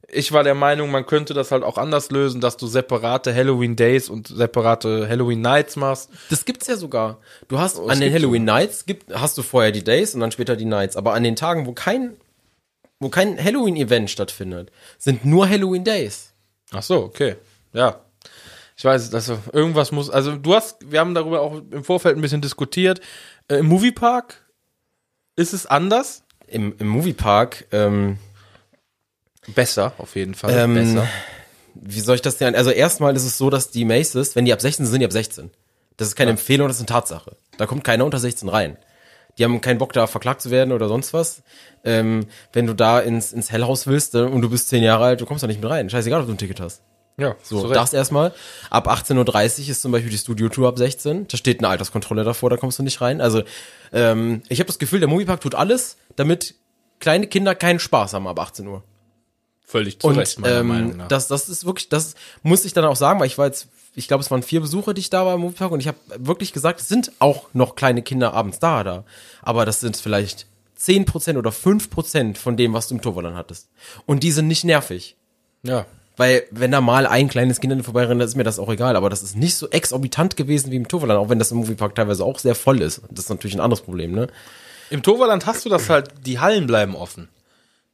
ich 0.08 0.32
war 0.32 0.44
der 0.44 0.54
Meinung, 0.54 0.90
man 0.90 1.06
könnte 1.06 1.34
das 1.34 1.50
halt 1.50 1.62
auch 1.62 1.78
anders 1.78 2.10
lösen, 2.10 2.40
dass 2.40 2.56
du 2.56 2.66
separate 2.66 3.34
Halloween 3.34 3.76
Days 3.76 4.08
und 4.08 4.28
separate 4.28 5.08
Halloween 5.08 5.40
Nights 5.40 5.76
machst. 5.76 6.10
Das 6.30 6.44
gibt's 6.44 6.66
ja 6.66 6.76
sogar. 6.76 7.18
Du 7.48 7.58
hast 7.58 7.78
es 7.78 7.88
an 7.88 8.00
den 8.00 8.12
Halloween 8.12 8.44
Nights 8.44 8.86
gibt, 8.86 9.14
hast 9.14 9.38
du 9.38 9.42
vorher 9.42 9.72
die 9.72 9.84
Days 9.84 10.14
und 10.14 10.20
dann 10.20 10.32
später 10.32 10.56
die 10.56 10.66
Nights. 10.66 10.96
Aber 10.96 11.14
an 11.14 11.22
den 11.22 11.36
Tagen, 11.36 11.66
wo 11.66 11.72
kein, 11.72 12.16
wo 13.00 13.08
kein 13.08 13.42
Halloween-Event 13.42 14.10
stattfindet, 14.10 14.70
sind 14.98 15.24
nur 15.24 15.48
Halloween 15.48 15.84
Days. 15.84 16.32
Ach 16.72 16.82
so, 16.82 16.96
okay. 17.02 17.36
Ja. 17.72 18.00
Ich 18.76 18.84
weiß, 18.84 19.14
also 19.14 19.38
irgendwas 19.52 19.92
muss, 19.92 20.10
also 20.10 20.36
du 20.36 20.54
hast, 20.54 20.90
wir 20.90 21.00
haben 21.00 21.14
darüber 21.14 21.40
auch 21.40 21.62
im 21.70 21.84
Vorfeld 21.84 22.16
ein 22.16 22.20
bisschen 22.20 22.40
diskutiert. 22.40 23.00
Äh, 23.48 23.58
Im 23.58 23.66
Moviepark 23.66 24.43
ist 25.36 25.52
es 25.52 25.66
anders? 25.66 26.22
Im, 26.46 26.74
im 26.78 26.88
Moviepark, 26.88 27.66
ähm, 27.72 28.18
Besser, 29.54 29.92
auf 29.98 30.16
jeden 30.16 30.34
Fall. 30.34 30.56
Ähm, 30.56 30.74
Besser. 30.74 31.08
wie 31.74 32.00
soll 32.00 32.16
ich 32.16 32.22
das 32.22 32.38
denn? 32.38 32.54
Also 32.54 32.70
erstmal 32.70 33.14
ist 33.14 33.24
es 33.24 33.36
so, 33.36 33.50
dass 33.50 33.70
die 33.70 33.84
Maces, 33.84 34.36
wenn 34.36 34.44
die 34.44 34.52
ab 34.52 34.60
16 34.60 34.86
sind, 34.86 34.92
sind 34.92 35.00
die 35.00 35.06
ab 35.06 35.12
16. 35.12 35.50
Das 35.96 36.08
ist 36.08 36.16
keine 36.16 36.30
Empfehlung, 36.30 36.68
das 36.68 36.78
ist 36.78 36.82
eine 36.82 36.86
Tatsache. 36.86 37.36
Da 37.58 37.66
kommt 37.66 37.84
keiner 37.84 38.04
unter 38.04 38.18
16 38.18 38.48
rein. 38.48 38.76
Die 39.36 39.44
haben 39.44 39.60
keinen 39.60 39.78
Bock, 39.78 39.92
da 39.92 40.06
verklagt 40.06 40.42
zu 40.42 40.50
werden 40.50 40.72
oder 40.72 40.88
sonst 40.88 41.12
was. 41.12 41.42
Ähm, 41.84 42.26
wenn 42.52 42.66
du 42.66 42.74
da 42.74 43.00
ins, 43.00 43.32
ins 43.32 43.50
Hellhaus 43.50 43.86
willst 43.86 44.14
äh, 44.14 44.22
und 44.22 44.42
du 44.42 44.48
bist 44.48 44.68
10 44.68 44.82
Jahre 44.82 45.04
alt, 45.04 45.20
du 45.20 45.26
kommst 45.26 45.42
da 45.42 45.46
nicht 45.46 45.60
mit 45.60 45.70
rein. 45.70 45.90
Scheißegal, 45.90 46.20
ob 46.20 46.26
du 46.26 46.32
ein 46.32 46.38
Ticket 46.38 46.60
hast. 46.60 46.82
Ja, 47.16 47.36
So, 47.42 47.60
zu 47.60 47.66
Recht. 47.68 47.76
das 47.80 47.92
erstmal. 47.92 48.32
Ab 48.70 48.88
18.30 48.88 49.62
Uhr 49.64 49.68
ist 49.70 49.82
zum 49.82 49.92
Beispiel 49.92 50.10
die 50.10 50.18
Studio-Tour 50.18 50.68
ab 50.68 50.78
16. 50.78 51.28
Da 51.28 51.36
steht 51.36 51.60
eine 51.60 51.68
Alterskontrolle 51.68 52.24
davor, 52.24 52.50
da 52.50 52.56
kommst 52.56 52.78
du 52.78 52.82
nicht 52.82 53.00
rein. 53.00 53.20
Also, 53.20 53.42
ähm, 53.92 54.42
ich 54.48 54.58
habe 54.58 54.66
das 54.66 54.78
Gefühl, 54.78 54.98
der 55.00 55.08
Moviepark 55.08 55.40
tut 55.40 55.54
alles, 55.54 55.96
damit 56.16 56.54
kleine 56.98 57.26
Kinder 57.28 57.54
keinen 57.54 57.78
Spaß 57.78 58.14
haben 58.14 58.26
ab 58.26 58.38
18 58.40 58.66
Uhr. 58.66 58.82
völlig 59.64 60.00
zu 60.00 60.08
Und 60.08 60.18
Recht, 60.18 60.38
meiner 60.40 60.62
Meinung 60.64 60.90
ähm, 60.92 60.96
nach. 60.98 61.08
das, 61.08 61.28
das 61.28 61.48
ist 61.48 61.64
wirklich, 61.64 61.88
das 61.88 62.14
muss 62.42 62.64
ich 62.64 62.72
dann 62.72 62.84
auch 62.84 62.96
sagen, 62.96 63.20
weil 63.20 63.26
ich 63.28 63.38
war 63.38 63.46
jetzt, 63.46 63.68
ich 63.94 64.08
glaube, 64.08 64.22
es 64.22 64.30
waren 64.30 64.42
vier 64.42 64.60
Besucher, 64.60 64.92
die 64.94 65.00
ich 65.00 65.10
da 65.10 65.24
war 65.24 65.34
im 65.34 65.40
Moviepark 65.42 65.70
und 65.70 65.80
ich 65.80 65.86
habe 65.88 65.98
wirklich 66.16 66.52
gesagt, 66.52 66.80
es 66.80 66.88
sind 66.88 67.12
auch 67.20 67.48
noch 67.52 67.76
kleine 67.76 68.02
Kinder 68.02 68.34
abends 68.34 68.58
da, 68.58 68.82
da. 68.82 69.04
Aber 69.42 69.64
das 69.64 69.78
sind 69.80 69.96
vielleicht 69.96 70.46
10% 70.80 71.38
oder 71.38 71.50
5% 71.50 72.36
von 72.36 72.56
dem, 72.56 72.72
was 72.72 72.88
du 72.88 72.96
im 72.96 73.02
Toverland 73.02 73.36
hattest. 73.36 73.68
Und 74.06 74.22
die 74.24 74.32
sind 74.32 74.48
nicht 74.48 74.64
nervig. 74.64 75.16
ja. 75.62 75.86
Weil, 76.16 76.44
wenn 76.50 76.70
da 76.70 76.80
mal 76.80 77.06
ein 77.06 77.28
kleines 77.28 77.60
Kind 77.60 77.72
an 77.72 77.78
dir 77.80 77.84
vorbeirennt, 77.84 78.22
ist 78.22 78.36
mir 78.36 78.44
das 78.44 78.58
auch 78.58 78.68
egal. 78.68 78.96
Aber 78.96 79.10
das 79.10 79.22
ist 79.22 79.36
nicht 79.36 79.56
so 79.56 79.68
exorbitant 79.70 80.36
gewesen 80.36 80.70
wie 80.70 80.76
im 80.76 80.86
Toverland, 80.86 81.18
auch 81.18 81.28
wenn 81.28 81.38
das 81.38 81.50
im 81.50 81.58
Moviepark 81.58 81.94
teilweise 81.94 82.24
auch 82.24 82.38
sehr 82.38 82.54
voll 82.54 82.80
ist. 82.82 83.02
Das 83.10 83.24
ist 83.24 83.30
natürlich 83.30 83.56
ein 83.56 83.60
anderes 83.60 83.82
Problem, 83.82 84.12
ne? 84.12 84.28
Im 84.90 85.02
Toverland 85.02 85.46
hast 85.46 85.64
du 85.64 85.68
das 85.68 85.88
halt, 85.90 86.10
die 86.24 86.38
Hallen 86.38 86.66
bleiben 86.66 86.94
offen. 86.94 87.28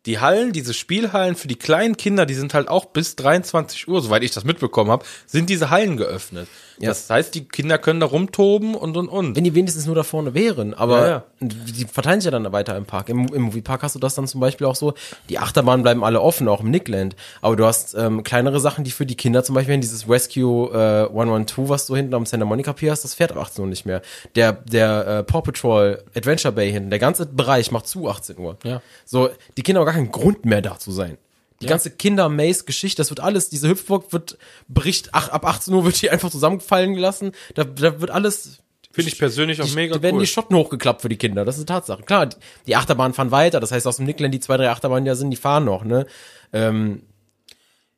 Die 0.07 0.19
Hallen, 0.19 0.53
diese 0.53 0.73
Spielhallen 0.73 1.37
für 1.37 1.49
die 1.49 1.57
kleinen 1.57 1.97
Kinder, 1.97 2.25
die 2.25 2.35
sind 2.35 2.55
halt 2.55 2.69
auch 2.69 2.87
bis 2.87 3.17
23 3.17 3.87
Uhr, 3.87 4.01
soweit 4.01 4.23
ich 4.23 4.31
das 4.31 4.45
mitbekommen 4.45 4.91
habe, 4.91 5.05
sind 5.27 5.51
diese 5.51 5.69
Hallen 5.71 5.97
geöffnet. 5.99 6.49
Ja. 6.81 6.89
Das 6.89 7.11
heißt, 7.11 7.35
die 7.35 7.47
Kinder 7.47 7.77
können 7.77 8.01
da 8.01 8.07
rumtoben 8.07 8.75
und 8.75 8.97
und 8.97 9.09
und. 9.09 9.37
Wenn 9.37 9.45
die 9.45 9.55
wenigstens 9.55 9.85
nur 9.85 9.95
da 9.95 10.03
vorne 10.03 10.33
wären. 10.33 10.73
Aber 10.73 11.01
Ja, 11.01 11.09
ja. 11.09 11.25
die 11.41 11.85
verteilen 11.85 12.23
sich 12.23 12.25
ja 12.25 12.31
dann 12.31 12.51
weiter 12.53 12.75
im 12.79 12.87
Park. 12.87 13.11
Im, 13.11 13.27
Im 13.27 13.43
Moviepark 13.43 13.83
hast 13.83 13.95
du 13.95 13.99
das 13.99 14.15
dann 14.15 14.27
zum 14.27 14.41
Beispiel 14.41 14.67
auch 14.67 14.77
so, 14.77 14.95
die 15.29 15.39
Achterbahnen 15.39 15.83
bleiben 15.83 16.03
alle 16.03 16.23
offen, 16.23 16.49
auch 16.49 16.63
im 16.63 16.71
Nickland. 16.71 17.17
Aber 17.43 17.55
du 17.57 17.67
hast 17.67 17.95
ähm, 17.95 18.23
kleinere 18.23 18.61
Sachen, 18.61 18.85
die 18.85 18.93
für 18.93 19.05
die 19.05 19.17
Kinder 19.17 19.45
zum 19.45 19.55
Beispiel, 19.55 19.77
dieses 19.79 20.09
Rescue 20.09 20.71
äh, 20.73 21.09
112, 21.11 21.69
was 21.69 21.87
du 21.87 21.97
hinten 21.97 22.15
am 22.15 22.25
Santa 22.25 22.47
Monica 22.47 22.73
Pier 22.73 22.93
hast, 22.93 23.05
das 23.05 23.13
fährt 23.13 23.33
ab 23.33 23.39
18 23.39 23.63
Uhr 23.63 23.69
nicht 23.69 23.85
mehr. 23.85 24.01
Der, 24.35 24.53
der 24.53 25.07
äh, 25.07 25.23
Paw 25.23 25.43
Patrol 25.43 26.03
Adventure 26.15 26.53
Bay 26.53 26.73
hinten, 26.73 26.89
der 26.89 26.99
ganze 26.99 27.27
Bereich 27.27 27.71
macht 27.73 27.89
zu 27.89 28.09
18 28.09 28.39
Uhr. 28.39 28.57
Ja. 28.65 28.81
So, 29.05 29.29
die 29.59 29.63
Kinder 29.63 29.83
gar 29.91 29.95
keinen 29.95 30.13
Grund 30.13 30.45
mehr 30.45 30.63
da 30.63 30.79
zu 30.79 30.93
sein. 30.93 31.19
Die 31.63 31.67
ganze 31.67 31.91
Kinder-Maze-Geschichte, 31.91 33.03
das 33.03 33.11
wird 33.11 33.21
alles, 33.21 33.51
diese 33.51 33.69
Hüpfburg 33.69 34.15
wird 34.15 34.39
Bericht, 34.67 35.11
ach, 35.13 35.29
ab 35.29 35.45
18 35.45 35.75
Uhr 35.75 35.85
wird 35.85 36.01
die 36.01 36.09
einfach 36.09 36.31
zusammenfallen 36.31 36.95
gelassen. 36.95 37.33
Da, 37.55 37.65
da 37.65 38.01
wird 38.01 38.11
alles 38.11 38.61
Finde 38.93 39.11
ich 39.11 39.19
persönlich 39.19 39.61
auch 39.61 39.67
die, 39.67 39.75
mega 39.75 39.95
da 39.95 40.03
werden 40.03 40.17
cool. 40.17 40.23
die 40.23 40.27
Schotten 40.27 40.57
hochgeklappt 40.57 41.03
für 41.03 41.11
die 41.11 41.17
Kinder, 41.19 41.45
das 41.45 41.57
ist 41.57 41.61
eine 41.61 41.79
Tatsache. 41.79 42.03
Klar, 42.03 42.27
die, 42.27 42.37
die 42.67 42.77
Achterbahnen 42.77 43.13
fahren 43.13 43.31
weiter, 43.31 43.61
das 43.61 43.73
heißt 43.73 43.87
aus 43.87 43.97
dem 43.97 44.07
Nickland 44.07 44.33
die 44.33 44.41
zwei, 44.41 44.57
drei 44.57 44.71
Achterbahnen, 44.71 45.05
die 45.05 45.11
da 45.11 45.15
sind, 45.15 45.31
die 45.31 45.37
fahren 45.37 45.65
noch, 45.65 45.85
ne? 45.85 46.07
Ähm, 46.53 47.03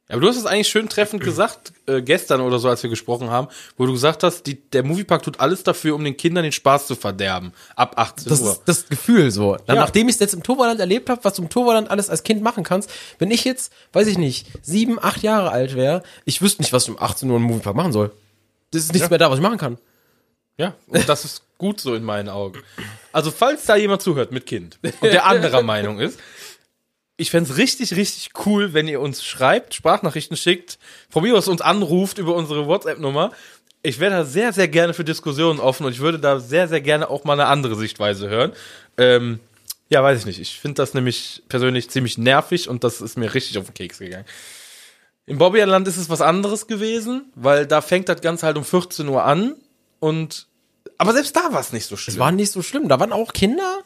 Aber 0.08 0.20
du 0.20 0.28
hast 0.28 0.36
es 0.36 0.44
eigentlich 0.44 0.68
schön 0.68 0.88
treffend 0.90 1.22
gesagt, 1.24 1.72
äh, 1.86 2.02
gestern 2.02 2.40
oder 2.42 2.58
so, 2.58 2.68
als 2.68 2.82
wir 2.82 2.90
gesprochen 2.90 3.30
haben, 3.30 3.48
wo 3.78 3.86
du 3.86 3.92
gesagt 3.92 4.22
hast, 4.24 4.42
die, 4.46 4.56
der 4.60 4.82
Moviepark 4.82 5.22
tut 5.22 5.40
alles 5.40 5.62
dafür, 5.62 5.94
um 5.94 6.04
den 6.04 6.16
Kindern 6.16 6.42
den 6.42 6.52
Spaß 6.52 6.86
zu 6.86 6.96
verderben. 6.96 7.52
Ab 7.76 7.94
18 7.96 8.28
das 8.28 8.40
Uhr. 8.42 8.52
ist 8.52 8.62
das 8.66 8.88
Gefühl 8.88 9.30
so. 9.30 9.56
Dann, 9.66 9.76
Ja. 9.76 9.82
Nachdem 9.82 10.08
ich 10.08 10.16
es 10.16 10.20
jetzt 10.20 10.34
im 10.34 10.42
Toverland 10.42 10.80
erlebt 10.80 11.08
habe, 11.08 11.24
was 11.24 11.34
du 11.34 11.42
im 11.42 11.48
Toverland 11.48 11.90
alles 11.90 12.10
als 12.10 12.24
Kind 12.24 12.42
machen 12.42 12.62
kannst, 12.62 12.90
wenn 13.18 13.30
ich 13.30 13.44
jetzt, 13.44 13.72
weiß 13.94 14.06
ich 14.08 14.18
nicht, 14.18 14.48
sieben, 14.60 14.98
acht 15.02 15.22
Jahre 15.22 15.50
alt 15.50 15.74
wäre, 15.76 16.02
ich 16.26 16.42
wüsste 16.42 16.60
nicht, 16.62 16.72
was 16.74 16.84
ich 16.84 16.90
um 16.90 16.98
18 17.00 17.30
Uhr 17.30 17.36
im 17.36 17.42
Moviepark 17.44 17.76
machen 17.76 17.92
soll. 17.92 18.10
Das 18.70 18.82
ist 18.82 18.92
nichts 18.92 19.06
Ja. 19.06 19.10
mehr 19.10 19.18
da, 19.18 19.30
was 19.30 19.38
ich 19.38 19.42
machen 19.42 19.58
kann. 19.58 19.78
Ja, 20.58 20.74
und 20.88 21.08
das 21.08 21.24
ist 21.24 21.42
gut 21.56 21.80
so 21.80 21.94
in 21.94 22.04
meinen 22.04 22.28
Augen. 22.28 22.60
Also, 23.12 23.30
falls 23.30 23.64
da 23.64 23.76
jemand 23.76 24.02
zuhört 24.02 24.32
mit 24.32 24.44
Kind 24.44 24.78
und 24.82 25.02
der 25.04 25.24
anderer 25.26 25.62
Meinung 25.62 25.98
ist, 26.00 26.18
ich 27.16 27.30
fänd's 27.30 27.56
richtig, 27.56 27.94
richtig 27.94 28.30
cool, 28.46 28.72
wenn 28.72 28.88
ihr 28.88 29.00
uns 29.00 29.24
schreibt, 29.24 29.74
Sprachnachrichten 29.74 30.36
schickt, 30.36 30.78
von 31.08 31.22
mir 31.22 31.36
aus 31.36 31.48
uns 31.48 31.60
anruft 31.60 32.18
über 32.18 32.34
unsere 32.34 32.66
WhatsApp-Nummer. 32.66 33.32
ich 33.82 33.98
wäre 34.00 34.12
da 34.12 34.24
sehr, 34.24 34.52
sehr 34.52 34.68
gerne 34.68 34.94
für 34.94 35.04
Diskussionen 35.04 35.60
offen 35.60 35.84
und 35.86 35.92
ich 35.92 36.00
würde 36.00 36.18
da 36.18 36.40
sehr, 36.40 36.68
sehr 36.68 36.80
gerne 36.80 37.10
auch 37.10 37.24
mal 37.24 37.34
eine 37.34 37.46
andere 37.46 37.76
Sichtweise 37.76 38.28
hören. 38.28 38.52
Ähm, 38.96 39.40
ja, 39.88 40.02
weiß 40.02 40.20
ich 40.20 40.26
nicht. 40.26 40.40
Ich 40.40 40.58
finde 40.58 40.76
das 40.76 40.94
nämlich 40.94 41.42
persönlich 41.48 41.90
ziemlich 41.90 42.16
nervig 42.16 42.68
und 42.68 42.84
das 42.84 43.00
ist 43.00 43.18
mir 43.18 43.34
richtig 43.34 43.58
auf 43.58 43.66
den 43.66 43.74
Keks 43.74 43.98
gegangen. 43.98 44.24
Im 45.26 45.38
Bobbyland 45.38 45.86
ist 45.86 45.98
es 45.98 46.08
was 46.08 46.20
anderes 46.20 46.66
gewesen, 46.66 47.30
weil 47.34 47.66
da 47.66 47.80
fängt 47.80 48.08
das 48.08 48.20
Ganze 48.20 48.46
halt 48.46 48.56
um 48.56 48.64
14 48.64 49.06
Uhr 49.08 49.24
an 49.24 49.54
und 50.00 50.46
aber 50.98 51.12
selbst 51.12 51.36
da 51.36 51.52
war 51.52 51.60
es 51.60 51.72
nicht 51.72 51.86
so 51.86 51.96
schlimm. 51.96 52.14
Es 52.14 52.18
war 52.18 52.32
nicht 52.32 52.52
so 52.52 52.62
schlimm. 52.62 52.88
Da 52.88 52.98
waren 53.00 53.12
auch 53.12 53.32
Kinder, 53.32 53.80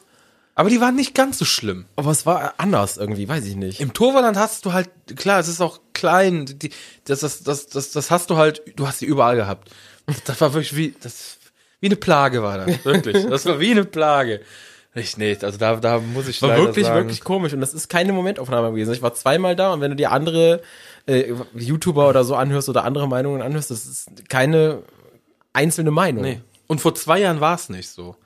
aber 0.57 0.71
die 0.71 0.81
waren 0.81 0.97
nicht 0.97 1.15
ganz 1.15 1.39
so 1.39 1.45
schlimm. 1.45 1.85
aber 1.97 2.11
es 2.11 2.25
war 2.25 2.55
anders 2.57 2.97
irgendwie, 2.97 3.29
weiß 3.29 3.45
ich 3.45 3.57
nicht. 3.57 3.81
Im 3.81 3.93
Torvaland 3.93 4.39
hast 4.39 4.65
du 4.65 4.73
halt, 4.73 4.91
klar, 5.15 5.39
es 5.39 5.49
ist 5.49 5.61
auch 5.61 5.81
klein, 5.93 6.47
die, 6.47 6.71
das, 7.05 7.21
das, 7.21 7.43
das, 7.43 7.67
das, 7.67 7.93
das 7.93 8.11
hast 8.11 8.31
du 8.31 8.39
halt, 8.39 8.63
du 8.75 8.89
hast 8.89 9.03
die 9.03 9.05
überall 9.05 9.37
gehabt. 9.37 9.71
Das 10.25 10.41
war 10.41 10.55
wirklich 10.55 10.75
wie, 10.75 10.95
das, 11.01 11.39
wie 11.81 11.89
eine 11.89 11.97
Plage 11.97 12.43
war 12.43 12.59
das, 12.59 12.85
wirklich. 12.85 13.27
Das 13.27 13.45
war 13.45 13.61
wie 13.61 13.73
eine 13.73 13.85
Plage. 13.85 14.41
Ich, 14.95 15.19
nee, 15.19 15.37
also 15.43 15.59
da, 15.59 15.77
da 15.77 15.99
muss 15.99 16.27
ich 16.27 16.41
war 16.41 16.57
wirklich, 16.57 16.87
sagen, 16.87 17.01
wirklich 17.01 17.23
komisch. 17.23 17.53
Und 17.53 17.61
das 17.61 17.75
ist 17.75 17.89
keine 17.89 18.15
Momentaufnahme 18.15 18.71
gewesen. 18.71 18.95
Ich 18.95 19.03
war 19.03 19.13
zweimal 19.13 19.55
da 19.55 19.75
und 19.75 19.83
wenn 19.83 19.91
du 19.91 19.97
dir 19.97 20.11
andere 20.11 20.63
äh, 21.07 21.35
YouTuber 21.55 22.09
oder 22.09 22.25
so 22.25 22.35
anhörst 22.35 22.71
oder 22.71 22.85
andere 22.85 23.07
Meinungen 23.07 23.43
anhörst, 23.43 23.71
das 23.71 23.85
ist 23.85 24.29
keine 24.31 24.83
einzelne 25.53 25.91
Meinung. 25.91 26.23
Nee. 26.23 26.41
Und 26.67 26.81
vor 26.81 26.95
zwei 26.95 27.21
Jahren 27.21 27.41
war 27.41 27.57
es 27.57 27.69
nicht 27.69 27.91
so. 27.91 28.17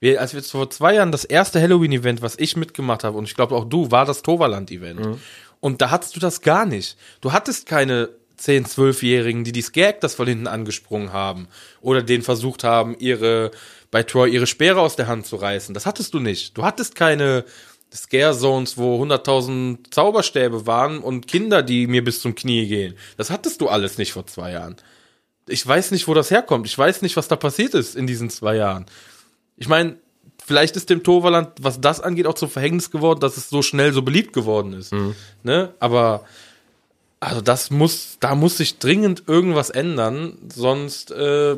Wir, 0.00 0.20
als 0.20 0.34
wir 0.34 0.42
vor 0.42 0.70
zwei 0.70 0.94
Jahren 0.94 1.12
das 1.12 1.24
erste 1.24 1.60
Halloween-Event, 1.60 2.22
was 2.22 2.38
ich 2.38 2.56
mitgemacht 2.56 3.04
habe, 3.04 3.18
und 3.18 3.24
ich 3.24 3.34
glaube 3.34 3.56
auch 3.56 3.64
du, 3.64 3.90
war 3.90 4.04
das 4.04 4.22
Toverland-Event. 4.22 5.00
Und 5.60 5.82
da 5.82 5.90
hattest 5.90 6.14
du 6.14 6.20
das 6.20 6.40
gar 6.40 6.66
nicht. 6.66 6.96
Du 7.20 7.32
hattest 7.32 7.66
keine 7.66 8.10
10-, 8.40 8.68
12-Jährigen, 8.68 9.44
die 9.44 9.52
die 9.52 9.62
Skag 9.62 10.00
das 10.00 10.14
von 10.14 10.28
hinten 10.28 10.46
angesprungen 10.46 11.12
haben. 11.12 11.48
Oder 11.80 12.02
denen 12.02 12.22
versucht 12.22 12.64
haben, 12.64 12.96
ihre, 12.98 13.50
bei 13.90 14.02
Troy 14.04 14.30
ihre 14.30 14.46
Speere 14.46 14.80
aus 14.80 14.96
der 14.96 15.08
Hand 15.08 15.26
zu 15.26 15.36
reißen. 15.36 15.74
Das 15.74 15.86
hattest 15.86 16.14
du 16.14 16.20
nicht. 16.20 16.56
Du 16.56 16.62
hattest 16.62 16.94
keine 16.94 17.44
Scare 17.92 18.36
Zones, 18.36 18.76
wo 18.76 19.02
100.000 19.02 19.90
Zauberstäbe 19.90 20.66
waren 20.66 20.98
und 20.98 21.26
Kinder, 21.26 21.62
die 21.62 21.86
mir 21.86 22.04
bis 22.04 22.20
zum 22.20 22.34
Knie 22.34 22.66
gehen. 22.68 22.94
Das 23.16 23.30
hattest 23.30 23.60
du 23.60 23.68
alles 23.68 23.98
nicht 23.98 24.12
vor 24.12 24.26
zwei 24.26 24.52
Jahren. 24.52 24.76
Ich 25.48 25.66
weiß 25.66 25.90
nicht, 25.90 26.06
wo 26.06 26.14
das 26.14 26.30
herkommt. 26.30 26.66
Ich 26.66 26.76
weiß 26.76 27.02
nicht, 27.02 27.16
was 27.16 27.28
da 27.28 27.36
passiert 27.36 27.74
ist 27.74 27.96
in 27.96 28.06
diesen 28.06 28.28
zwei 28.28 28.56
Jahren. 28.56 28.86
Ich 29.58 29.68
meine, 29.68 29.96
vielleicht 30.44 30.76
ist 30.76 30.90
dem 30.90 31.02
Toverland, 31.02 31.50
was 31.60 31.80
das 31.80 32.00
angeht, 32.00 32.26
auch 32.26 32.34
zum 32.34 32.48
Verhängnis 32.48 32.90
geworden, 32.90 33.20
dass 33.20 33.36
es 33.36 33.50
so 33.50 33.62
schnell 33.62 33.92
so 33.92 34.02
beliebt 34.02 34.32
geworden 34.32 34.72
ist. 34.72 34.92
Ne? 35.42 35.74
Aber 35.78 36.24
also 37.20 37.40
das 37.40 37.70
muss, 37.70 38.16
da 38.20 38.34
muss 38.34 38.56
sich 38.56 38.78
dringend 38.78 39.24
irgendwas 39.26 39.70
ändern, 39.70 40.38
sonst 40.54 41.10
äh, 41.10 41.56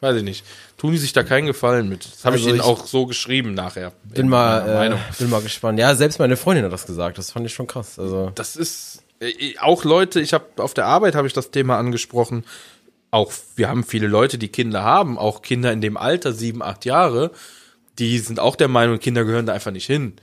weiß 0.00 0.16
ich 0.16 0.22
nicht. 0.22 0.44
Tun 0.76 0.92
die 0.92 0.98
sich 0.98 1.12
da 1.12 1.22
keinen 1.22 1.46
Gefallen 1.46 1.88
mit. 1.88 2.04
Das 2.04 2.24
habe 2.24 2.34
Also 2.34 2.46
ich 2.46 2.50
ihnen 2.50 2.60
ich 2.60 2.64
auch 2.64 2.86
so 2.86 3.06
geschrieben 3.06 3.54
nachher. 3.54 3.92
Bin 4.04 4.24
in 4.24 4.28
mal, 4.28 4.92
äh, 4.92 4.96
bin 5.18 5.30
mal 5.30 5.40
gespannt. 5.40 5.78
Ja, 5.78 5.94
selbst 5.94 6.18
meine 6.18 6.36
Freundin 6.36 6.64
hat 6.64 6.72
das 6.72 6.86
gesagt. 6.86 7.18
Das 7.18 7.30
fand 7.30 7.46
ich 7.46 7.54
schon 7.54 7.66
krass. 7.66 7.98
Also 7.98 8.30
das 8.34 8.56
ist 8.56 9.02
äh, 9.20 9.58
auch 9.58 9.84
Leute, 9.84 10.20
ich 10.20 10.34
habe 10.34 10.44
auf 10.58 10.74
der 10.74 10.86
Arbeit 10.86 11.14
habe 11.14 11.26
ich 11.26 11.32
das 11.32 11.50
Thema 11.50 11.78
angesprochen. 11.78 12.44
Auch 13.14 13.32
wir 13.54 13.68
haben 13.68 13.84
viele 13.84 14.08
Leute, 14.08 14.38
die 14.38 14.48
Kinder 14.48 14.82
haben, 14.82 15.18
auch 15.18 15.40
Kinder 15.40 15.72
in 15.72 15.80
dem 15.80 15.96
Alter, 15.96 16.32
sieben, 16.32 16.64
acht 16.64 16.84
Jahre, 16.84 17.30
die 18.00 18.18
sind 18.18 18.40
auch 18.40 18.56
der 18.56 18.66
Meinung, 18.66 18.98
Kinder 18.98 19.24
gehören 19.24 19.46
da 19.46 19.52
einfach 19.52 19.70
nicht 19.70 19.86
hin. 19.86 20.14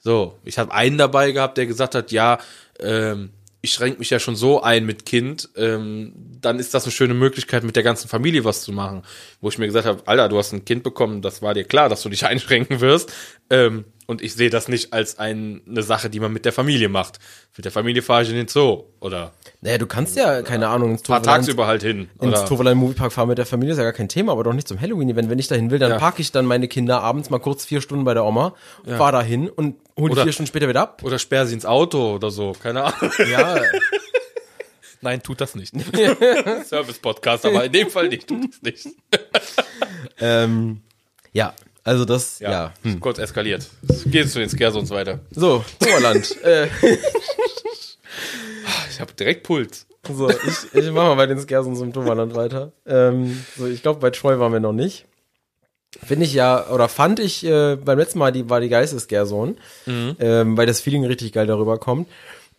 So, 0.00 0.38
ich 0.44 0.58
habe 0.58 0.70
einen 0.74 0.98
dabei 0.98 1.32
gehabt, 1.32 1.56
der 1.56 1.64
gesagt 1.64 1.94
hat, 1.94 2.12
ja, 2.12 2.36
ähm, 2.80 3.30
ich 3.62 3.72
schränke 3.72 3.98
mich 3.98 4.10
ja 4.10 4.18
schon 4.18 4.36
so 4.36 4.60
ein 4.60 4.84
mit 4.84 5.06
Kind, 5.06 5.48
ähm, 5.56 6.12
dann 6.42 6.58
ist 6.58 6.74
das 6.74 6.84
eine 6.84 6.92
schöne 6.92 7.14
Möglichkeit, 7.14 7.64
mit 7.64 7.76
der 7.76 7.82
ganzen 7.82 8.08
Familie 8.08 8.44
was 8.44 8.60
zu 8.60 8.72
machen. 8.72 9.04
Wo 9.40 9.48
ich 9.48 9.56
mir 9.56 9.64
gesagt 9.64 9.86
habe, 9.86 10.02
Alter, 10.04 10.28
du 10.28 10.36
hast 10.36 10.52
ein 10.52 10.66
Kind 10.66 10.82
bekommen, 10.82 11.22
das 11.22 11.40
war 11.40 11.54
dir 11.54 11.64
klar, 11.64 11.88
dass 11.88 12.02
du 12.02 12.10
dich 12.10 12.26
einschränken 12.26 12.82
wirst. 12.82 13.10
Ähm, 13.48 13.86
und 14.06 14.22
ich 14.22 14.34
sehe 14.34 14.50
das 14.50 14.68
nicht 14.68 14.92
als 14.92 15.18
ein, 15.18 15.62
eine 15.68 15.82
Sache, 15.82 16.10
die 16.10 16.20
man 16.20 16.32
mit 16.32 16.44
der 16.44 16.52
Familie 16.52 16.88
macht. 16.88 17.18
Mit 17.56 17.64
der 17.64 17.72
Familie 17.72 18.02
fahre 18.02 18.22
ich 18.22 18.30
in 18.30 18.36
den 18.36 18.48
Zoo 18.48 18.84
oder 19.00 19.32
Naja, 19.60 19.78
du 19.78 19.86
kannst 19.86 20.16
ja, 20.16 20.42
keine 20.42 20.68
Ahnung, 20.68 20.90
ins 20.92 21.02
fahr 21.02 21.20
Toverland, 21.20 21.44
tagsüber 21.46 21.66
halt 21.66 21.82
hin. 21.82 22.08
ins 22.20 22.44
Toverland 22.44 22.76
Moviepark 22.78 23.12
fahren 23.12 23.28
mit 23.28 23.38
der 23.38 23.46
Familie, 23.46 23.72
ist 23.72 23.78
ja 23.78 23.84
gar 23.84 23.92
kein 23.92 24.08
Thema, 24.08 24.32
aber 24.32 24.44
doch 24.44 24.52
nicht 24.52 24.68
zum 24.68 24.80
Halloween-Event. 24.80 25.30
Wenn 25.30 25.38
ich 25.38 25.48
dahin 25.48 25.70
will, 25.70 25.78
dann 25.78 25.90
Ja. 25.92 25.98
parke 25.98 26.20
ich 26.22 26.32
dann 26.32 26.44
meine 26.46 26.68
Kinder 26.68 27.00
abends 27.02 27.30
mal 27.30 27.38
kurz 27.38 27.64
vier 27.64 27.80
Stunden 27.80 28.04
bei 28.04 28.14
der 28.14 28.24
Oma, 28.24 28.54
fahr 28.86 29.12
da 29.12 29.22
hin 29.22 29.48
und 29.48 29.76
hol 29.96 30.08
die 30.10 30.12
Oder- 30.14 30.22
vier 30.24 30.32
Stunden 30.32 30.48
später 30.48 30.68
wieder 30.68 30.82
ab. 30.82 31.02
oder 31.04 31.18
sperr 31.18 31.46
sie 31.46 31.54
ins 31.54 31.64
Auto 31.66 32.14
oder 32.16 32.30
so, 32.30 32.52
keine 32.60 32.84
Ahnung. 32.84 33.10
Ja, 33.30 33.60
Nein, 35.00 35.22
tut 35.22 35.38
das 35.42 35.54
nicht. 35.54 35.74
Service-Podcast, 36.66 37.44
aber 37.44 37.64
in 37.66 37.72
dem 37.72 37.90
Fall 37.90 38.08
nicht, 38.08 38.26
tut 38.26 38.48
das 38.62 38.62
nicht. 38.62 38.96
ähm, 40.18 40.80
ja, 41.32 41.52
also 41.84 42.04
das, 42.04 42.40
ja. 42.40 42.50
Ja, 42.50 42.74
Hm. 42.82 42.98
kurz 43.00 43.18
eskaliert. 43.18 43.68
Geht 44.06 44.30
zu 44.30 44.38
den 44.40 44.48
Scarezones 44.48 44.90
weiter. 44.90 45.20
So, 45.30 45.64
Toverland. 45.78 46.36
äh, 46.44 46.66
Ich 48.90 49.00
habe 49.00 49.12
direkt 49.14 49.42
Puls. 49.44 49.86
so, 50.08 50.28
ich, 50.30 50.74
ich 50.74 50.86
mach 50.90 51.04
mal 51.04 51.14
bei 51.16 51.26
den 51.26 51.40
Scarsons 51.40 51.80
im 51.80 51.92
Toverland 51.92 52.34
weiter. 52.34 52.72
Ähm, 52.86 53.44
so, 53.56 53.66
ich 53.66 53.82
glaube, 53.82 54.00
bei 54.00 54.10
Troy 54.10 54.38
waren 54.38 54.52
wir 54.52 54.60
noch 54.60 54.72
nicht. 54.72 55.06
Finde 56.04 56.24
ich 56.24 56.34
ja, 56.34 56.68
oder 56.70 56.88
fand 56.88 57.20
ich 57.20 57.44
äh, 57.44 57.76
beim 57.76 57.98
letzten 57.98 58.18
Mal, 58.18 58.32
die 58.32 58.50
war 58.50 58.60
die 58.60 58.68
geilste 58.68 58.98
Scarezone, 58.98 59.54
ähm, 59.86 60.56
weil 60.56 60.66
das 60.66 60.80
Feeling 60.80 61.04
richtig 61.04 61.32
geil 61.32 61.46
darüber 61.46 61.78
kommt. 61.78 62.08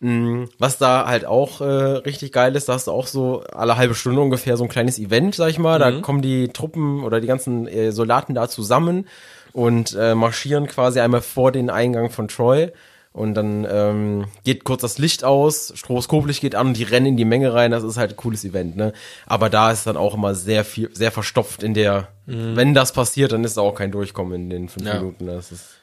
Mm, 0.00 0.44
Was 0.58 0.76
da 0.78 1.06
halt 1.06 1.24
auch 1.24 1.60
äh, 1.60 1.64
richtig 1.64 2.32
geil 2.32 2.54
ist, 2.54 2.68
da 2.68 2.74
hast 2.74 2.86
du 2.86 2.92
auch 2.92 3.06
so 3.06 3.42
alle 3.52 3.76
halbe 3.76 3.94
Stunde 3.94 4.20
ungefähr 4.20 4.56
so 4.56 4.64
ein 4.64 4.68
kleines 4.68 4.98
Event, 4.98 5.34
sag 5.34 5.48
ich 5.50 5.58
mal. 5.58 5.78
Da 5.78 6.00
kommen 6.00 6.20
die 6.22 6.48
Truppen 6.48 7.02
oder 7.02 7.20
die 7.20 7.26
ganzen 7.26 7.66
äh, 7.66 7.92
Soldaten 7.92 8.34
da 8.34 8.48
zusammen 8.48 9.06
und 9.52 9.96
äh, 9.98 10.14
marschieren 10.14 10.66
quasi 10.66 11.00
einmal 11.00 11.22
vor 11.22 11.50
den 11.52 11.70
Eingang 11.70 12.10
von 12.10 12.28
Troy. 12.28 12.72
Und 13.14 13.32
dann 13.32 13.66
ähm, 13.70 14.24
geht 14.44 14.64
kurz 14.64 14.82
das 14.82 14.98
Licht 14.98 15.24
aus, 15.24 15.72
Stroboskoplicht 15.74 16.42
geht 16.42 16.54
an 16.54 16.66
und 16.66 16.76
die 16.76 16.82
rennen 16.82 17.06
in 17.06 17.16
die 17.16 17.24
Menge 17.24 17.54
rein. 17.54 17.70
Das 17.70 17.82
ist 17.82 17.96
halt 17.96 18.10
ein 18.10 18.16
cooles 18.18 18.44
Event, 18.44 18.76
ne? 18.76 18.92
Aber 19.24 19.48
da 19.48 19.70
ist 19.70 19.86
dann 19.86 19.96
auch 19.96 20.12
immer 20.12 20.34
sehr 20.34 20.66
viel, 20.66 20.90
sehr 20.94 21.10
verstopft 21.10 21.62
in 21.62 21.72
der, 21.72 22.08
wenn 22.26 22.74
das 22.74 22.92
passiert, 22.92 23.32
dann 23.32 23.42
ist 23.44 23.56
da 23.56 23.62
auch 23.62 23.74
kein 23.74 23.90
Durchkommen 23.90 24.34
in 24.34 24.50
den 24.50 24.68
fünf 24.68 24.86
Ja. 24.86 24.96
Minuten. 24.98 25.28
Das 25.28 25.50
ist, 25.50 25.75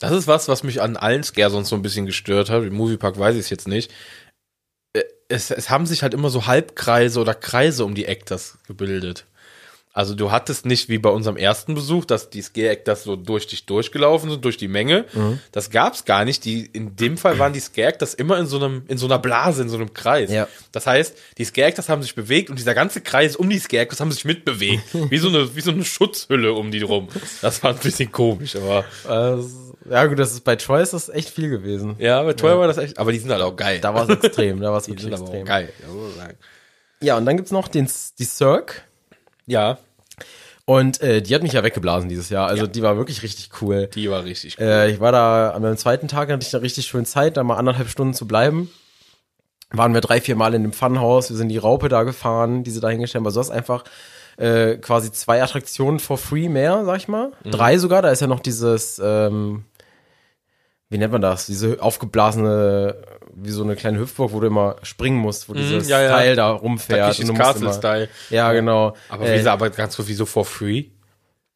Das 0.00 0.10
ist 0.12 0.26
was, 0.26 0.48
was 0.48 0.62
mich 0.64 0.82
an 0.82 0.96
allen 0.96 1.22
Scarezones 1.22 1.68
so 1.68 1.76
ein 1.76 1.82
bisschen 1.82 2.06
gestört 2.06 2.50
hat. 2.50 2.62
Im 2.64 2.74
Moviepark 2.74 3.18
weiß 3.18 3.34
ich 3.36 3.42
es 3.42 3.50
jetzt 3.50 3.68
nicht. 3.68 3.90
Äh, 4.94 5.02
Es, 5.28 5.50
es 5.50 5.70
haben 5.70 5.86
sich 5.86 6.02
halt 6.02 6.14
immer 6.14 6.30
so 6.30 6.46
Halbkreise 6.46 7.20
oder 7.20 7.34
Kreise 7.34 7.84
um 7.84 7.94
die 7.94 8.06
Actors 8.06 8.58
gebildet. 8.66 9.26
Also 9.92 10.14
du 10.14 10.30
hattest 10.30 10.66
nicht 10.66 10.88
wie 10.88 10.98
bei 10.98 11.10
unserem 11.10 11.36
ersten 11.36 11.74
Besuch, 11.74 12.04
dass 12.04 12.30
die 12.30 12.42
Scare-Actors 12.42 13.02
so 13.02 13.16
durch 13.16 13.48
dich 13.48 13.66
durchgelaufen 13.66 14.30
sind, 14.30 14.44
durch 14.44 14.56
die 14.56 14.68
Menge. 14.68 15.04
Mhm. 15.12 15.40
Das 15.50 15.70
gab's 15.70 16.04
gar 16.04 16.24
nicht. 16.24 16.44
Die, 16.44 16.64
in 16.64 16.94
dem 16.94 17.16
Fall 17.18 17.40
waren 17.40 17.52
die 17.52 17.58
Scare-Actors 17.58 18.14
immer 18.14 18.38
in 18.38 18.46
so 18.46 18.56
einem, 18.56 18.84
in 18.86 18.98
so 18.98 19.06
einer 19.06 19.18
Blase, 19.18 19.62
in 19.62 19.68
so 19.68 19.76
einem 19.76 19.92
Kreis. 19.92 20.30
Ja. 20.30 20.46
Das 20.70 20.86
heißt, 20.86 21.16
die 21.38 21.44
Scare-Actors 21.44 21.88
haben 21.88 22.02
sich 22.02 22.14
bewegt 22.14 22.50
und 22.50 22.58
dieser 22.60 22.74
ganze 22.74 23.00
Kreis 23.00 23.34
um 23.34 23.50
die 23.50 23.58
Scare-Actors 23.58 23.98
haben 24.00 24.12
sich 24.12 24.24
mitbewegt. 24.24 24.84
wie 25.10 25.18
so 25.18 25.28
eine, 25.28 25.56
wie 25.56 25.60
so 25.60 25.72
eine 25.72 25.84
Schutzhülle 25.84 26.52
um 26.52 26.70
die 26.70 26.82
rum. 26.82 27.08
Das 27.42 27.60
war 27.64 27.72
ein 27.72 27.78
bisschen 27.78 28.12
komisch, 28.12 28.54
aber. 28.54 28.84
äh, 29.08 29.42
ja 29.90 30.06
gut, 30.06 30.18
das 30.18 30.32
ist 30.32 30.44
bei 30.44 30.56
Troy 30.56 30.82
ist 30.82 30.92
das 30.94 31.08
echt 31.10 31.28
viel 31.28 31.50
gewesen. 31.50 31.96
Ja, 31.98 32.22
bei 32.22 32.32
Troy 32.32 32.56
war 32.56 32.66
das 32.66 32.78
echt, 32.78 32.98
aber 32.98 33.12
die 33.12 33.18
sind 33.18 33.30
halt 33.30 33.42
auch 33.42 33.56
geil. 33.56 33.80
Da 33.80 33.92
war 33.92 34.08
es 34.08 34.22
extrem, 34.24 34.60
da 34.60 34.70
war 34.70 34.78
es 34.78 34.88
wirklich 34.88 35.04
sind 35.04 35.14
aber 35.14 35.24
auch 35.24 35.28
extrem. 35.28 35.44
geil. 35.46 35.72
Ja, 35.82 35.88
muss 35.92 36.16
man 36.16 36.26
sagen. 36.26 36.38
Ja, 37.02 37.16
und 37.16 37.26
dann 37.26 37.36
gibt's 37.36 37.50
noch 37.50 37.68
den, 37.68 37.88
die 38.18 38.24
Cirque. 38.24 38.82
Ja, 39.46 39.78
Und 40.66 41.00
äh, 41.00 41.20
die 41.22 41.34
hat 41.34 41.42
mich 41.42 41.52
ja 41.54 41.64
weggeblasen 41.64 42.08
dieses 42.08 42.28
Jahr. 42.28 42.46
Also 42.46 42.66
die 42.66 42.82
war 42.82 42.96
wirklich 42.96 43.22
richtig 43.22 43.50
cool. 43.60 43.88
die 43.92 44.08
war 44.10 44.24
richtig 44.24 44.56
cool. 44.60 44.66
Äh, 44.66 44.90
ich 44.92 45.00
war 45.00 45.10
da 45.10 45.50
an 45.50 45.62
meinem 45.62 45.76
zweiten 45.76 46.06
Tag, 46.08 46.30
hatte 46.30 46.44
ich 46.44 46.50
da 46.52 46.58
richtig 46.58 46.86
schön 46.86 47.04
Zeit, 47.04 47.36
da 47.36 47.42
mal 47.42 47.56
anderthalb 47.56 47.88
Stunden 47.88 48.14
zu 48.14 48.28
bleiben. 48.28 48.70
Waren 49.72 49.94
wir 49.94 50.00
drei, 50.00 50.20
vier 50.20 50.36
Mal 50.36 50.54
in 50.54 50.62
dem 50.62 50.72
Funhaus, 50.72 51.30
wir 51.30 51.36
sind 51.36 51.48
die 51.48 51.58
Raupe 51.58 51.88
da 51.88 52.02
gefahren, 52.04 52.64
die 52.64 52.70
sie 52.70 52.80
da 52.80 52.88
hingestellt 52.88 53.20
haben. 53.22 53.26
Also 53.26 53.40
du 53.40 53.46
hast 53.46 53.50
einfach 53.50 53.84
äh, 54.36 54.76
quasi 54.76 55.10
zwei 55.12 55.42
Attraktionen 55.42 55.98
for 56.00 56.18
free 56.18 56.48
mehr, 56.48 56.84
sag 56.84 56.98
ich 56.98 57.08
mal. 57.08 57.32
Mhm. 57.44 57.50
Drei 57.50 57.78
sogar, 57.78 58.02
da 58.02 58.10
ist 58.10 58.20
ja 58.20 58.26
noch 58.26 58.40
dieses, 58.40 59.00
ähm, 59.04 59.64
wie 60.90 60.98
nennt 60.98 61.12
man 61.12 61.22
das? 61.22 61.46
Diese 61.46 61.80
aufgeblasene, 61.82 62.96
wie 63.34 63.50
so 63.50 63.62
eine 63.62 63.76
kleine 63.76 63.98
Hüpfburg, 64.00 64.32
wo 64.32 64.40
du 64.40 64.48
immer 64.48 64.76
springen 64.82 65.16
musst, 65.18 65.48
wo 65.48 65.54
dieses 65.54 65.84
Mhm, 65.84 65.90
ja, 65.90 66.02
ja. 66.02 66.10
Teil 66.10 66.36
da 66.36 66.50
rumfährt. 66.50 67.00
Takeshis 67.00 67.30
und 67.30 67.36
du 67.38 67.42
musst 67.42 67.54
Castle-Style. 67.54 68.08
Ja, 68.30 68.52
genau. 68.52 68.94
Aber 69.08 69.26
Äh, 69.26 69.38
wieso, 69.38 69.50
aber 69.50 69.70
ganz 69.70 69.96
kurz, 69.96 70.08
wieso 70.08 70.26
for 70.26 70.44
free? 70.44 70.86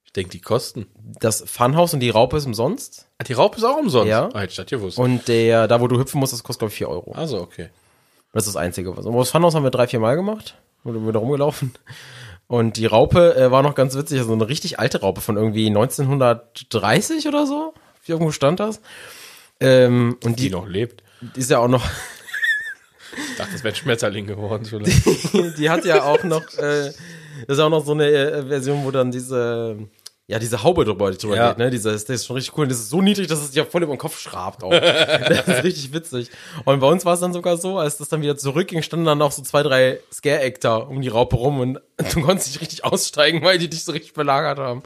Ich 0.04 0.12
denke, 0.12 0.30
die 0.30 0.40
kosten. 0.40 0.86
das 1.20 1.42
Funhaus 1.46 1.92
und 1.92 2.00
die 2.00 2.10
Raupe 2.10 2.36
ist 2.36 2.46
umsonst. 2.46 3.06
Ah, 3.18 3.24
Die 3.24 3.32
Raupe 3.32 3.58
ist 3.58 3.64
auch 3.64 3.76
umsonst. 3.76 4.08
Ja. 4.08 4.28
Ah, 4.32 4.38
hätte 4.40 4.50
ich 4.52 4.56
das 4.56 4.66
gewusst. 4.66 4.96
Und 4.98 5.26
der, 5.28 5.66
da 5.68 5.80
wo 5.80 5.88
du 5.88 5.98
hüpfen 5.98 6.20
musst, 6.20 6.32
das 6.32 6.42
kostet, 6.44 6.60
glaube 6.60 6.70
ich, 6.72 6.78
4 6.78 6.88
Euro. 6.88 7.12
also, 7.12 7.40
okay. 7.40 7.70
Das 8.32 8.46
ist 8.46 8.54
das 8.54 8.62
Einzige. 8.62 8.96
Was. 8.96 9.06
Aber 9.06 9.18
das 9.18 9.30
Funhaus 9.30 9.54
haben 9.56 9.62
wir 9.64 9.70
drei, 9.70 9.86
vier 9.88 10.00
Mal 10.00 10.14
gemacht. 10.16 10.56
Wurde 10.84 11.04
wieder 11.06 11.18
rumgelaufen. 11.20 11.72
Und 12.46 12.76
die 12.76 12.86
Raupe 12.86 13.34
äh, 13.36 13.50
war 13.50 13.62
noch 13.62 13.74
ganz 13.74 13.96
witzig. 13.96 14.18
Also 14.20 14.32
eine 14.32 14.48
richtig 14.48 14.78
alte 14.78 15.00
Raupe 15.00 15.20
von 15.20 15.36
irgendwie 15.36 15.66
1930 15.68 17.26
oder 17.28 17.46
so. 17.46 17.74
Wie 18.04 18.12
irgendwo 18.12 18.32
stand 18.32 18.60
das. 18.60 18.80
Ähm, 19.60 20.16
und 20.24 20.38
Die 20.38 20.44
die, 20.44 20.50
noch 20.50 20.66
lebt. 20.66 21.02
die 21.20 21.40
ist 21.40 21.50
ja 21.50 21.58
auch 21.58 21.68
noch, 21.68 21.84
Ich 23.30 23.36
dachte, 23.36 23.52
das 23.52 23.62
wäre 23.64 23.72
ein 23.74 23.76
Schmetterling 23.76 24.26
geworden. 24.26 24.64
Vielleicht. 24.64 25.32
die 25.58 25.70
hat 25.70 25.84
ja 25.84 26.02
auch 26.02 26.22
noch, 26.24 26.42
äh, 26.58 26.90
Das 27.46 27.56
ist 27.56 27.60
auch 27.60 27.70
noch 27.70 27.84
so 27.84 27.92
eine 27.92 28.06
äh, 28.10 28.46
Version, 28.46 28.84
wo 28.84 28.90
dann 28.90 29.10
diese, 29.12 29.76
ja, 30.26 30.38
diese 30.38 30.62
Haube 30.62 30.84
drüber, 30.84 31.10
drüber 31.12 31.36
Ja. 31.36 31.48
geht, 31.50 31.58
ne? 31.58 31.70
Diese, 31.70 31.92
das 31.92 32.04
ist 32.04 32.26
schon 32.26 32.34
richtig 32.36 32.56
cool. 32.56 32.62
Und 32.64 32.70
das 32.72 32.78
ist 32.78 32.90
so 32.90 33.00
niedrig, 33.02 33.28
dass 33.28 33.38
es 33.40 33.48
sich 33.48 33.56
ja 33.56 33.64
voll 33.64 33.82
über 33.84 33.94
den 33.94 33.98
Kopf 33.98 34.18
schrabt 34.18 34.64
auch. 34.64 34.70
das 34.70 35.46
ist 35.48 35.64
richtig 35.64 35.92
witzig. 35.92 36.30
Und 36.64 36.80
bei 36.80 36.86
uns 36.88 37.04
war 37.04 37.14
es 37.14 37.20
dann 37.20 37.32
sogar 37.32 37.56
so, 37.56 37.78
als 37.78 37.96
das 37.98 38.08
dann 38.08 38.22
wieder 38.22 38.36
zurückging, 38.36 38.82
standen 38.82 39.06
dann 39.06 39.18
noch 39.18 39.32
so 39.32 39.42
zwei, 39.42 39.62
drei 39.62 40.00
Scare-Actor 40.12 40.88
um 40.88 41.00
die 41.02 41.08
Raupe 41.08 41.36
rum 41.36 41.60
und 41.60 41.80
du 42.14 42.20
konntest 42.22 42.48
nicht 42.48 42.60
richtig 42.60 42.84
aussteigen, 42.84 43.42
weil 43.42 43.58
die 43.58 43.68
dich 43.70 43.84
so 43.84 43.92
richtig 43.92 44.14
belagert 44.14 44.58
haben. 44.58 44.82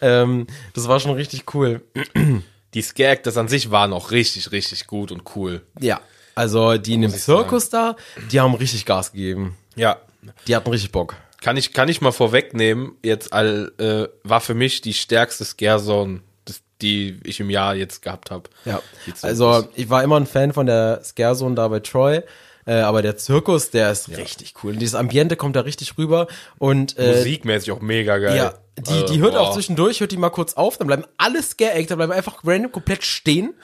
Ähm, 0.00 0.46
das 0.74 0.88
war 0.88 0.98
schon 0.98 1.12
richtig 1.12 1.54
cool. 1.54 1.82
Die 2.74 2.82
Scare 2.82 3.18
das 3.22 3.36
an 3.36 3.48
sich 3.48 3.70
war 3.70 3.88
noch 3.88 4.10
richtig, 4.10 4.52
richtig 4.52 4.86
gut 4.86 5.10
und 5.12 5.22
cool. 5.36 5.62
Ja. 5.80 6.00
Also 6.34 6.78
die 6.78 6.94
in 6.94 7.02
dem. 7.02 7.10
Zirkus 7.10 7.68
da, 7.70 7.96
die 8.30 8.40
haben 8.40 8.54
richtig 8.54 8.86
Gas 8.86 9.12
gegeben. 9.12 9.56
Ja. 9.76 9.98
Die 10.46 10.54
hatten 10.54 10.70
richtig 10.70 10.92
Bock. 10.92 11.16
Kann 11.40 11.56
ich, 11.56 11.72
kann 11.72 11.88
ich 11.88 12.00
mal 12.00 12.12
vorwegnehmen, 12.12 12.92
jetzt 13.02 13.32
all, 13.32 13.72
äh, 13.78 14.06
war 14.28 14.40
für 14.40 14.54
mich 14.54 14.82
die 14.82 14.92
stärkste 14.92 15.44
Scare-Zone, 15.44 16.20
das- 16.44 16.60
die 16.82 17.18
ich 17.24 17.40
im 17.40 17.48
Jahr 17.50 17.74
jetzt 17.74 18.02
gehabt 18.02 18.30
habe. 18.30 18.50
Ja, 18.66 18.80
also 19.22 19.66
ich 19.74 19.88
war 19.88 20.02
immer 20.04 20.18
ein 20.20 20.26
Fan 20.26 20.52
von 20.52 20.66
der 20.66 21.00
Scare-Zone 21.02 21.54
da 21.54 21.66
bei 21.68 21.80
Troy, 21.80 22.22
äh, 22.70 22.82
aber 22.82 23.02
der 23.02 23.16
Zirkus, 23.16 23.70
der 23.70 23.90
ist 23.90 24.08
richtig 24.16 24.54
cool. 24.62 24.74
Und 24.74 24.78
dieses 24.78 24.94
Ambiente 24.94 25.34
kommt 25.34 25.56
da 25.56 25.62
richtig 25.62 25.98
rüber 25.98 26.28
und 26.58 26.96
äh, 26.98 27.16
Musikmäßig 27.16 27.72
auch 27.72 27.80
mega 27.80 28.18
geil. 28.18 28.36
ja, 28.36 28.54
die, 28.78 28.92
Also, 28.92 29.12
die 29.12 29.20
hört 29.20 29.34
auch 29.34 29.48
boah. 29.48 29.54
zwischendurch, 29.54 29.98
hört 29.98 30.12
die 30.12 30.16
mal 30.16 30.30
kurz 30.30 30.54
auf, 30.54 30.76
dann 30.76 30.86
bleiben 30.86 31.04
alle 31.16 31.42
Scare-Actor, 31.42 31.96
bleiben 31.96 32.12
einfach 32.12 32.44
random 32.44 32.70
komplett 32.70 33.02
stehen. 33.02 33.54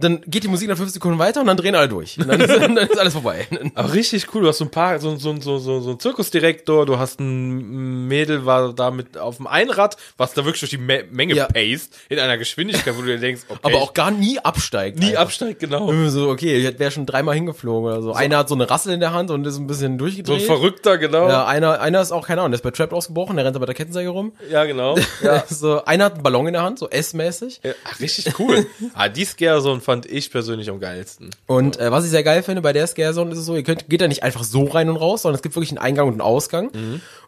Dann 0.00 0.20
geht 0.26 0.44
die 0.44 0.48
Musik 0.48 0.68
nach 0.68 0.76
fünf 0.76 0.90
Sekunden 0.90 1.18
weiter 1.18 1.40
und 1.40 1.46
dann 1.48 1.56
drehen 1.56 1.74
alle 1.74 1.88
durch. 1.88 2.18
Und 2.18 2.28
dann 2.28 2.40
ist, 2.40 2.48
dann 2.60 2.76
ist 2.76 2.98
alles 2.98 3.12
vorbei. 3.14 3.46
Aber 3.74 3.92
richtig 3.92 4.32
cool, 4.34 4.42
du 4.42 4.48
hast 4.48 4.58
so 4.58 4.64
ein 4.64 4.70
paar, 4.70 4.98
so, 5.00 5.16
so, 5.16 5.34
so, 5.40 5.58
so, 5.58 5.80
so 5.80 5.90
einen 5.90 6.00
Zirkusdirektor, 6.00 6.86
du 6.86 6.98
hast 6.98 7.20
ein 7.20 8.06
Mädel, 8.06 8.46
war 8.46 8.72
da 8.72 8.90
mit 8.90 9.18
auf 9.18 9.38
dem 9.38 9.46
Einrad, 9.46 9.96
was 10.16 10.34
da 10.34 10.44
wirklich 10.44 10.60
durch 10.60 10.70
die 10.70 10.78
Me 10.78 11.04
Menge 11.10 11.34
Ja. 11.34 11.46
paced, 11.46 11.90
in 12.08 12.18
einer 12.18 12.38
Geschwindigkeit, 12.38 12.96
wo 12.96 13.00
du 13.00 13.06
dir 13.08 13.18
denkst, 13.18 13.42
okay, 13.48 13.58
Aber 13.62 13.78
auch 13.82 13.92
gar 13.94 14.10
nie 14.10 14.38
absteigt. 14.38 14.98
nie 14.98 15.08
einfach. 15.10 15.22
absteigt, 15.22 15.60
genau. 15.60 15.92
So, 16.08 16.28
okay, 16.30 16.56
ich 16.68 16.78
wäre 16.78 16.90
schon 16.90 17.06
dreimal 17.06 17.34
hingeflogen 17.34 17.90
oder 17.90 18.02
so. 18.02 18.12
Einer 18.12 18.38
hat 18.38 18.48
so 18.48 18.54
eine 18.54 18.68
Rassel 18.70 18.92
in 18.94 19.00
der 19.00 19.12
Hand 19.12 19.30
und 19.30 19.46
ist 19.46 19.56
ein 19.58 19.66
bisschen 19.66 19.88
So 19.88 19.94
ein 19.94 19.98
durchgedreht. 19.98 20.42
Verrückter, 20.42 20.98
genau. 20.98 21.28
ja, 21.28 21.44
einer, 21.46 21.80
einer 21.80 22.00
ist 22.00 22.12
auch, 22.12 22.26
keine 22.26 22.40
Ahnung, 22.42 22.52
der 22.52 22.58
ist 22.58 22.62
bei 22.62 22.70
Trapped 22.70 22.92
ausgebrochen, 22.94 23.36
der 23.36 23.44
rennt 23.44 23.56
aber 23.56 23.62
mit 23.64 23.68
der 23.68 23.74
Kettensäge 23.74 24.10
rum. 24.10 24.32
Ja, 24.50 24.64
genau. 24.64 24.96
Ja. 25.22 25.42
so, 25.48 25.84
einer 25.84 26.04
hat 26.06 26.14
einen 26.14 26.22
Ballon 26.22 26.46
in 26.46 26.52
der 26.52 26.62
Hand, 26.62 26.78
so 26.78 26.88
S-mäßig. 26.88 27.60
Ja, 27.64 27.72
ach, 27.84 27.98
richtig 28.00 28.38
cool. 28.38 28.66
ah, 28.94 29.08
die 29.08 29.24
Scare-Zone 29.24 29.80
fand 29.88 30.04
ich 30.04 30.30
persönlich 30.30 30.68
am 30.68 30.80
geilsten. 30.80 31.30
Und 31.46 31.80
äh, 31.80 31.90
was 31.90 32.04
ich 32.04 32.10
sehr 32.10 32.22
geil 32.22 32.42
finde 32.42 32.60
bei 32.60 32.74
der 32.74 32.86
Scare-Zone 32.86 33.32
ist 33.32 33.38
es 33.38 33.46
so, 33.46 33.56
ihr 33.56 33.62
könnt, 33.62 33.88
geht 33.88 34.02
da 34.02 34.06
nicht 34.06 34.22
einfach 34.22 34.44
so 34.44 34.64
rein 34.64 34.90
und 34.90 34.96
raus, 34.96 35.22
sondern 35.22 35.36
es 35.36 35.42
gibt 35.42 35.56
wirklich 35.56 35.70
einen 35.70 35.78
Eingang 35.78 36.08
und 36.08 36.12
einen 36.12 36.20
Ausgang. 36.20 36.70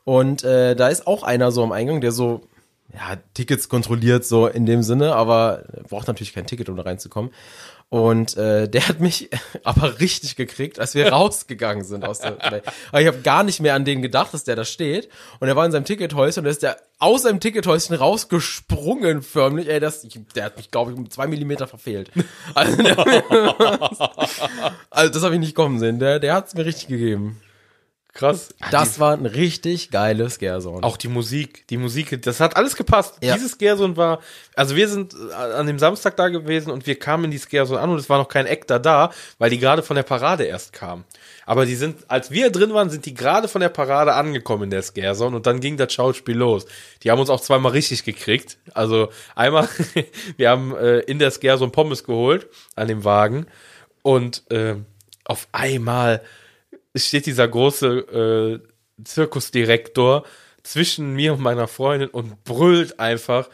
Und 0.05 0.45
äh, 0.45 0.77
da 0.77 0.89
ist 0.89 1.07
auch 1.07 1.23
einer 1.23 1.53
so 1.53 1.63
am 1.63 1.73
Eingang, 1.73 2.03
der 2.03 2.13
so, 2.13 2.43
ja, 2.93 3.17
Tickets 3.33 3.71
kontrolliert 3.71 4.27
so 4.27 4.47
in 4.47 4.67
dem 4.67 4.83
Sinne, 4.83 5.15
aber 5.15 5.65
braucht 5.89 6.07
natürlich 6.07 6.35
kein 6.35 6.47
Ticket, 6.47 6.69
um 6.69 6.77
da 6.77 6.83
reinzukommen. 6.83 7.31
Und 7.91 8.37
äh, 8.37 8.69
der 8.69 8.89
hat 8.89 9.01
mich 9.01 9.31
aber 9.65 9.99
richtig 9.99 10.37
gekriegt, 10.37 10.79
als 10.79 10.95
wir 10.95 11.09
rausgegangen 11.13 11.85
sind 11.85 12.05
aus 12.05 12.21
der 12.21 12.31
Play. 12.31 12.63
Aber 12.91 13.01
ich 13.01 13.07
habe 13.09 13.19
gar 13.19 13.43
nicht 13.43 13.61
mehr 13.61 13.75
an 13.75 13.85
den 13.85 14.01
gedacht, 14.01 14.33
dass 14.33 14.45
der 14.45 14.55
da 14.57 14.65
steht. 14.65 15.09
Und 15.41 15.49
er 15.49 15.57
war 15.57 15.67
in 15.67 15.73
seinem 15.73 15.85
Tickethäuschen 15.85 16.41
und 16.41 16.45
da 16.45 16.51
ist 16.51 16.63
der 16.63 16.77
aus 17.01 17.23
seinem 17.23 17.41
Tickethäuschen 17.41 17.97
rausgesprungen 17.97 19.23
förmlich. 19.23 19.69
Ey, 19.69 19.81
das, 19.81 20.05
ich, 20.05 20.21
der 20.37 20.45
hat 20.45 20.57
mich, 20.57 20.71
glaube 20.71 20.93
ich, 20.93 20.99
um 20.99 21.11
zwei 21.11 21.27
Millimeter 21.27 21.67
verfehlt. 21.67 22.13
Also, 22.55 22.77
also 24.91 25.13
das 25.13 25.23
habe 25.25 25.35
ich 25.35 25.41
nicht 25.41 25.57
kommen 25.57 25.81
sehen. 25.81 25.99
Der, 25.99 26.21
der 26.21 26.35
hat's 26.35 26.55
mir 26.55 26.65
richtig 26.65 26.87
gegeben. 26.87 27.41
Krass. 28.13 28.55
Das 28.73 28.99
war 28.99 29.13
ein 29.13 29.25
richtig 29.25 29.91
geiles 29.91 30.35
Scarezone. 30.35 30.83
Auch 30.83 30.97
die 30.97 31.09
Musik, 31.09 31.67
die 31.69 31.77
Musik, 31.77 32.21
das 32.23 32.41
hat 32.41 32.57
alles 32.57 32.75
gepasst. 32.75 33.17
Ja. 33.23 33.35
Dieses 33.35 33.53
Scarezone 33.53 33.97
war, 33.97 34.21
also 34.57 34.75
wir 34.75 34.89
sind 34.89 35.15
äh, 35.15 35.33
an 35.33 35.67
dem 35.67 35.79
Samstag 35.79 36.17
da 36.17 36.29
gewesen 36.29 36.71
und 36.71 36.87
wir 36.87 36.99
kamen 36.99 37.27
in 37.27 37.31
die 37.31 37.39
Scarezone 37.39 37.81
an 37.81 37.91
und 37.91 37.99
es 37.99 38.11
war 38.11 38.19
noch 38.19 38.29
kein 38.29 38.47
Actor 38.47 38.81
da, 38.81 39.11
weil 39.39 39.51
die 39.51 39.59
gerade 39.59 39.83
von 39.83 39.95
der 39.95 40.03
Parade 40.03 40.45
erst 40.45 40.73
kamen. 40.73 41.05
Aber 41.47 41.67
die 41.67 41.77
sind, 41.77 41.99
als 42.09 42.31
wir 42.33 42.51
drin 42.51 42.75
waren, 42.75 42.91
sind 42.91 43.07
die 43.07 43.15
gerade 43.15 43.47
von 43.47 43.61
der 43.61 43.69
Parade 43.69 44.15
angekommen 44.15 44.65
in 44.65 44.71
der 44.71 44.83
Scarezone 44.83 45.37
und 45.37 45.47
dann 45.47 45.61
ging 45.61 45.77
das 45.77 45.93
Schauspiel 45.93 46.37
los. 46.37 46.67
Die 47.03 47.11
haben 47.11 47.21
uns 47.21 47.31
auch 47.31 47.41
zweimal 47.41 47.73
richtig 47.73 48.05
gekriegt. 48.05 48.59
Also 48.75 49.11
einmal, 49.37 49.69
wir 50.37 50.51
haben 50.51 50.77
äh, 50.77 50.99
in 51.01 51.21
der 51.21 51.31
Scarezone 51.31 51.71
Pommes 51.71 52.03
geholt 52.03 52.49
an 52.75 52.89
dem 52.89 53.05
Wagen 53.05 53.47
und 54.03 54.51
äh, 54.51 54.77
auf 55.25 55.47
einmal 55.53 56.23
steht 56.97 57.27
dieser 57.27 57.49
große 57.49 57.87
äh, 57.87 59.05
Zirkusdirektor 59.05 60.25
zwischen 60.63 61.15
mir 61.15 61.33
und 61.33 61.41
meiner 61.41 61.69
Freundin 61.69 62.11
und 62.11 62.45
brüllt 62.45 62.99
einfach 63.01 63.49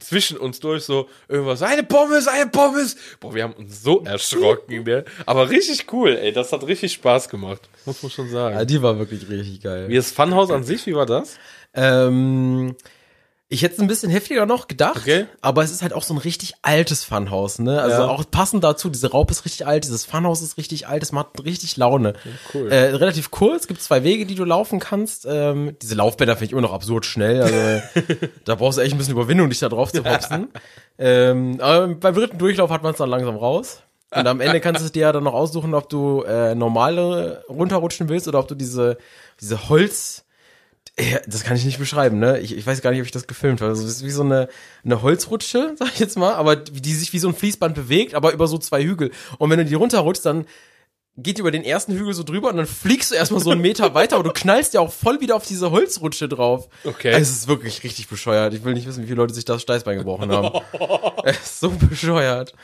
zwischen 0.00 0.36
uns 0.36 0.58
durch 0.58 0.82
so 0.84 1.08
irgendwas, 1.28 1.62
eine 1.62 1.84
Pommes, 1.84 2.26
eine 2.26 2.50
Pommes. 2.50 2.96
Boah, 3.20 3.34
wir 3.34 3.44
haben 3.44 3.52
uns 3.52 3.82
so 3.82 4.00
erschrocken, 4.04 4.82
ne? 4.82 5.04
Aber 5.26 5.50
richtig 5.50 5.92
cool, 5.92 6.16
ey, 6.16 6.32
das 6.32 6.52
hat 6.52 6.66
richtig 6.66 6.92
Spaß 6.94 7.28
gemacht. 7.28 7.68
Muss 7.84 8.02
man 8.02 8.10
schon 8.10 8.28
sagen. 8.28 8.56
ja, 8.56 8.64
die 8.64 8.82
war 8.82 8.98
wirklich 8.98 9.28
richtig 9.28 9.62
geil. 9.62 9.88
Wie 9.88 9.96
das 9.96 10.10
Funhaus 10.10 10.50
an 10.50 10.64
sich, 10.64 10.86
wie 10.86 10.94
war 10.94 11.06
das? 11.06 11.38
Ähm, 11.74 12.74
ich 13.50 13.62
hätte 13.62 13.74
es 13.74 13.80
ein 13.80 13.86
bisschen 13.86 14.10
heftiger 14.10 14.46
noch 14.46 14.66
gedacht, 14.68 14.96
Okay. 14.96 15.26
aber 15.42 15.62
es 15.62 15.70
ist 15.70 15.82
halt 15.82 15.92
auch 15.92 16.02
so 16.02 16.14
ein 16.14 16.18
richtig 16.18 16.54
altes 16.62 17.04
Funhaus, 17.04 17.58
ne? 17.58 17.80
Also 17.80 18.02
Ja. 18.02 18.08
auch 18.08 18.24
passend 18.30 18.64
dazu, 18.64 18.88
diese 18.88 19.10
Raupe 19.10 19.32
ist 19.32 19.44
richtig 19.44 19.66
alt, 19.66 19.84
dieses 19.84 20.04
Funhaus 20.06 20.42
ist 20.42 20.56
richtig 20.56 20.88
alt, 20.88 21.02
es 21.02 21.12
macht 21.12 21.44
richtig 21.44 21.76
Laune. 21.76 22.14
cool. 22.54 22.72
Äh, 22.72 22.94
relativ 22.96 23.30
kurz, 23.30 23.66
gibt 23.66 23.82
zwei 23.82 24.02
Wege, 24.02 24.24
die 24.26 24.34
du 24.34 24.44
laufen 24.44 24.80
kannst. 24.80 25.26
Ähm, 25.28 25.76
diese 25.82 25.94
Laufbänder 25.94 26.34
finde 26.36 26.46
ich 26.46 26.52
immer 26.52 26.62
noch 26.62 26.72
absurd 26.72 27.04
schnell, 27.06 27.42
also 27.42 27.82
da 28.44 28.54
brauchst 28.56 28.78
du 28.78 28.82
echt 28.82 28.92
ein 28.94 28.98
bisschen 28.98 29.12
Überwindung, 29.14 29.50
dich 29.50 29.60
da 29.60 29.68
drauf 29.68 29.92
zu 29.92 30.04
hopsen. 30.04 30.48
ähm, 30.98 31.58
aber 31.60 31.88
beim 31.88 32.14
dritten 32.14 32.38
Durchlauf 32.38 32.70
hat 32.70 32.82
man 32.82 32.92
es 32.92 32.98
dann 32.98 33.10
langsam 33.10 33.36
raus. 33.36 33.80
Und 34.10 34.26
am 34.28 34.40
Ende 34.40 34.60
kannst 34.60 34.84
du 34.84 34.90
dir 34.90 35.00
ja 35.02 35.12
dann 35.12 35.24
noch 35.24 35.34
aussuchen, 35.34 35.74
ob 35.74 35.88
du 35.88 36.22
äh, 36.22 36.54
normale 36.54 37.44
runterrutschen 37.48 38.08
willst 38.08 38.28
oder 38.28 38.38
ob 38.38 38.46
du 38.46 38.54
diese, 38.54 38.96
diese 39.40 39.68
Holz, 39.68 40.23
das 41.26 41.42
kann 41.42 41.56
ich 41.56 41.64
nicht 41.64 41.78
beschreiben, 41.78 42.20
ne? 42.20 42.38
Ich, 42.38 42.56
ich 42.56 42.66
weiß 42.66 42.80
gar 42.80 42.90
nicht, 42.90 43.00
ob 43.00 43.06
ich 43.06 43.12
das 43.12 43.26
gefilmt 43.26 43.60
habe. 43.60 43.70
Also, 43.70 43.82
das 43.82 43.96
ist 43.96 44.04
wie 44.04 44.10
so 44.10 44.22
eine, 44.22 44.48
eine 44.84 45.02
Holzrutsche, 45.02 45.74
sag 45.78 45.88
ich 45.92 45.98
jetzt 45.98 46.16
mal, 46.16 46.34
aber 46.34 46.56
die 46.56 46.94
sich 46.94 47.12
wie 47.12 47.18
so 47.18 47.28
ein 47.28 47.34
Fließband 47.34 47.74
bewegt, 47.74 48.14
aber 48.14 48.32
über 48.32 48.46
so 48.46 48.58
zwei 48.58 48.84
Hügel. 48.84 49.10
Und 49.38 49.50
wenn 49.50 49.58
du 49.58 49.64
die 49.64 49.74
runterrutschst, 49.74 50.24
dann 50.24 50.46
geht 51.16 51.36
die 51.36 51.40
über 51.40 51.50
den 51.50 51.64
ersten 51.64 51.92
Hügel 51.92 52.12
so 52.12 52.24
drüber 52.24 52.50
und 52.50 52.56
dann 52.56 52.66
fliegst 52.66 53.10
du 53.10 53.14
erstmal 53.14 53.40
so 53.40 53.50
einen 53.50 53.60
Meter 53.60 53.94
weiter, 53.94 54.16
aber 54.16 54.24
du 54.24 54.32
knallst 54.32 54.74
ja 54.74 54.80
auch 54.80 54.92
voll 54.92 55.20
wieder 55.20 55.36
auf 55.36 55.46
diese 55.46 55.70
Holzrutsche 55.70 56.28
drauf. 56.28 56.68
Okay. 56.84 57.12
Also, 57.12 57.22
es 57.22 57.30
ist 57.30 57.48
wirklich 57.48 57.82
richtig 57.82 58.08
bescheuert. 58.08 58.54
Ich 58.54 58.64
will 58.64 58.74
nicht 58.74 58.86
wissen, 58.86 59.02
wie 59.02 59.08
viele 59.08 59.18
Leute 59.18 59.34
sich 59.34 59.44
das 59.44 59.62
Steißbein 59.62 59.98
gebrochen 59.98 60.30
haben. 60.30 60.60
es 61.24 61.38
ist 61.38 61.60
so 61.60 61.70
bescheuert. 61.70 62.54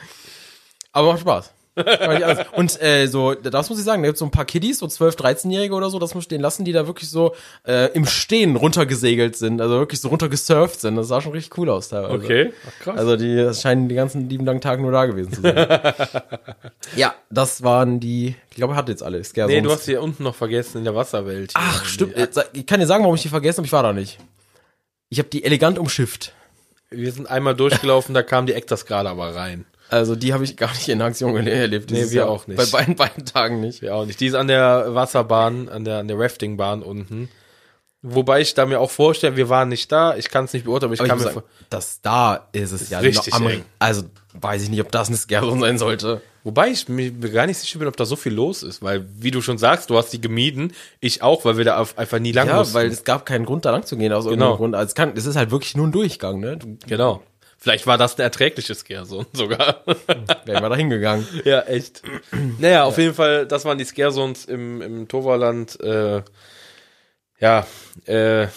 Aber 0.93 1.11
macht 1.11 1.21
Spaß. 1.21 1.51
Alles- 1.85 2.45
Und 2.53 2.81
äh, 2.81 3.07
so, 3.07 3.33
das 3.33 3.69
muss 3.69 3.79
ich 3.79 3.85
sagen, 3.85 4.01
da 4.03 4.09
gibt 4.09 4.17
so 4.17 4.25
ein 4.25 4.31
paar 4.31 4.45
Kiddies, 4.45 4.79
so 4.79 4.87
12, 4.87 5.15
13-Jährige 5.15 5.73
oder 5.73 5.89
so, 5.89 5.99
das 5.99 6.13
muss 6.15 6.23
ich 6.23 6.25
stehen 6.25 6.41
lassen, 6.41 6.65
die 6.65 6.71
da 6.71 6.87
wirklich 6.87 7.09
so 7.09 7.33
äh, 7.67 7.91
im 7.93 8.05
Stehen 8.05 8.55
runtergesegelt 8.55 9.35
sind, 9.35 9.61
also 9.61 9.75
wirklich 9.79 10.01
so 10.01 10.09
runtergesurft 10.09 10.81
sind. 10.81 10.95
Das 10.95 11.07
sah 11.07 11.21
schon 11.21 11.31
richtig 11.33 11.57
cool 11.57 11.69
aus 11.69 11.89
teilweise. 11.89 12.13
Okay. 12.13 12.53
Ach, 12.67 12.83
krass. 12.83 12.97
Also 12.97 13.15
die 13.17 13.53
scheinen 13.53 13.89
die 13.89 13.95
ganzen 13.95 14.29
lieben 14.29 14.45
langen 14.45 14.61
Tage 14.61 14.81
nur 14.81 14.91
da 14.91 15.05
gewesen 15.05 15.33
zu 15.33 15.41
sein. 15.41 15.55
ja, 16.95 17.13
das 17.29 17.63
waren 17.63 17.99
die, 17.99 18.35
ich 18.49 18.55
glaube, 18.55 18.73
er 18.73 18.77
hat 18.77 18.89
jetzt 18.89 19.03
alle. 19.03 19.23
Scare 19.23 19.47
nee, 19.47 19.61
du 19.61 19.71
hast 19.71 19.85
hier 19.85 20.01
unten 20.01 20.23
noch 20.23 20.35
vergessen 20.35 20.79
in 20.79 20.83
der 20.83 20.95
Wasserwelt. 20.95 21.51
Ach, 21.55 21.85
stimmt. 21.85 22.15
Äh, 22.15 22.27
Ich 22.53 22.65
kann 22.65 22.79
dir 22.79 22.87
sagen, 22.87 23.03
warum 23.03 23.15
ich 23.15 23.21
die 23.21 23.29
vergessen 23.29 23.57
habe, 23.57 23.67
ich 23.67 23.73
war 23.73 23.83
da 23.83 23.93
nicht. 23.93 24.17
Ich 25.09 25.19
habe 25.19 25.29
die 25.29 25.43
elegant 25.43 25.77
umschifft. 25.77 26.33
Wir 26.89 27.11
sind 27.11 27.29
einmal 27.29 27.55
durchgelaufen, 27.55 28.13
da 28.13 28.21
kamen 28.23 28.47
die 28.47 28.53
gerade 28.53 29.09
aber 29.09 29.35
rein. 29.35 29.65
Also 29.91 30.15
die 30.15 30.33
habe 30.33 30.43
ich 30.43 30.55
gar 30.57 30.71
nicht 30.71 30.87
in 30.89 31.01
Aktion 31.01 31.35
erlebt. 31.45 31.91
Nee, 31.91 32.09
wir 32.09 32.21
Jahr. 32.21 32.29
auch 32.29 32.47
nicht. 32.47 32.57
Bei 32.57 32.65
beiden, 32.65 32.95
beiden 32.95 33.25
Tagen 33.25 33.59
nicht. 33.59 33.81
Ja, 33.81 33.93
auch 33.95 34.05
nicht. 34.05 34.19
Die 34.19 34.27
ist 34.27 34.35
an 34.35 34.47
der 34.47 34.95
Wasserbahn, 34.95 35.69
an 35.69 35.83
der, 35.85 35.97
an 35.99 36.07
der 36.07 36.17
Raftingbahn 36.17 36.81
unten. 36.81 37.29
Wobei 38.03 38.41
ich 38.41 38.55
da 38.55 38.65
mir 38.65 38.79
auch 38.79 38.89
vorstelle, 38.89 39.35
wir 39.35 39.47
waren 39.49 39.69
nicht 39.69 39.91
da, 39.91 40.15
ich 40.15 40.29
kann 40.29 40.45
es 40.45 40.53
nicht 40.53 40.65
beurteilen, 40.65 40.87
aber 40.87 40.93
ich 40.95 40.99
Aber 41.01 41.05
ich 41.05 41.09
kann 41.09 41.17
muss 41.19 41.25
mir 41.27 41.33
sagen, 41.33 41.45
das 41.69 42.01
da 42.01 42.47
ist 42.51 42.71
es 42.71 42.89
ja 42.89 42.97
richtig 42.97 43.31
noch 43.33 43.41
am- 43.41 43.47
eng. 43.47 43.65
Also 43.77 44.03
weiß 44.33 44.63
ich 44.63 44.69
nicht, 44.69 44.81
ob 44.81 44.91
das 44.91 45.09
eine 45.09 45.17
Scare 45.17 45.59
sein 45.59 45.77
sollte. 45.77 46.21
Wobei 46.43 46.69
ich 46.69 46.89
mir 46.89 47.11
gar 47.11 47.45
nicht 47.45 47.59
sicher 47.59 47.77
bin, 47.77 47.87
ob 47.87 47.95
da 47.95 48.05
so 48.05 48.15
viel 48.15 48.33
los 48.33 48.63
ist, 48.63 48.81
weil, 48.81 49.05
wie 49.19 49.29
du 49.29 49.41
schon 49.41 49.59
sagst, 49.59 49.91
du 49.91 49.97
hast 49.97 50.09
die 50.13 50.19
gemieden, 50.19 50.73
ich 50.99 51.21
auch, 51.21 51.45
weil 51.45 51.57
wir 51.57 51.65
da 51.65 51.77
einfach 51.95 52.17
nie 52.17 52.31
lang 52.31 52.47
Ja, 52.47 52.55
mussten. 52.57 52.73
weil 52.73 52.87
es 52.87 53.03
gab 53.03 53.27
keinen 53.27 53.45
Grund, 53.45 53.65
da 53.65 53.69
lang 53.71 53.85
zu 53.85 53.95
gehen 53.97 54.11
aus 54.13 54.23
Genau. 54.23 54.31
irgendeinem 54.31 54.57
Grund. 54.57 54.75
Also 54.75 54.87
es, 54.87 54.95
kann, 54.95 55.11
es 55.15 55.27
ist 55.27 55.35
halt 55.35 55.51
wirklich 55.51 55.75
nur 55.77 55.85
ein 55.85 55.91
Durchgang, 55.91 56.39
ne? 56.39 56.57
Du 56.57 56.77
genau. 56.87 57.21
Vielleicht 57.63 57.85
war 57.85 57.99
das 57.99 58.17
ein 58.17 58.23
erträgliches 58.23 58.79
Scarezone 58.79 59.27
sogar. 59.33 59.83
wären 59.85 60.63
wir 60.63 60.69
da 60.69 60.75
hingegangen. 60.75 61.27
ja, 61.45 61.61
echt. 61.61 62.01
Naja, 62.57 62.85
auf 62.85 62.97
jeden 62.97 63.13
Fall, 63.13 63.45
das 63.45 63.65
waren 63.65 63.77
die 63.77 63.85
Scarezones 63.85 64.45
im, 64.45 64.81
im 64.81 65.07
Toverland. 65.07 65.79
Äh, 65.79 66.23
ja, 67.39 67.67
äh, 68.05 68.47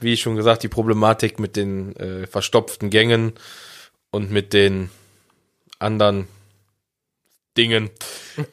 wie 0.00 0.16
schon 0.16 0.34
gesagt, 0.34 0.64
die 0.64 0.68
Problematik 0.68 1.38
mit 1.38 1.54
den 1.54 1.94
äh, 1.96 2.26
verstopften 2.26 2.90
Gängen 2.90 3.34
und 4.10 4.32
mit 4.32 4.52
den 4.52 4.90
anderen 5.78 6.26
Dingen. 7.56 7.90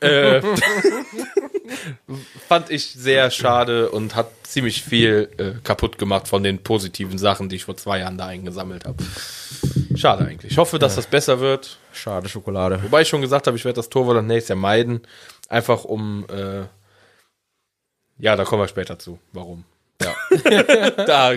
äh, 0.02 0.40
fand 2.48 2.70
ich 2.70 2.92
sehr 2.92 3.32
schade 3.32 3.90
und 3.90 4.16
hat 4.16 4.30
ziemlich 4.44 4.84
viel 4.84 5.30
äh, 5.38 5.54
kaputt 5.64 5.98
gemacht 5.98 6.28
von 6.28 6.44
den 6.44 6.62
positiven 6.62 7.18
Sachen, 7.18 7.50
die 7.50 7.56
ich 7.56 7.66
vor 7.66 7.76
zwei 7.76 8.00
Jahren 8.00 8.20
da 8.20 8.28
eingesammelt 8.28 8.86
habe. 8.86 9.04
Schade 9.98 10.26
eigentlich. 10.26 10.52
Ich 10.52 10.58
hoffe, 10.58 10.80
dass 10.80 10.96
das 10.96 11.08
besser 11.08 11.40
wird. 11.40 11.78
Schade 11.94 12.30
Schokolade. 12.30 12.82
Wobei 12.84 13.02
ich 13.02 13.08
schon 13.08 13.22
gesagt 13.22 13.48
habe, 13.48 13.58
ich 13.58 13.66
werde 13.66 13.78
das 13.78 13.90
Torwart 13.90 14.24
nächstes 14.24 14.50
Jahr 14.50 14.58
meiden. 14.58 15.02
Einfach 15.50 15.86
um, 15.86 16.26
äh, 16.30 16.64
ja, 18.18 18.36
da 18.36 18.46
kommen 18.46 18.62
wir 18.62 18.68
später 18.68 18.98
zu. 18.98 19.20
Warum? 19.34 19.66
Ja. 20.02 20.16
da 21.06 21.34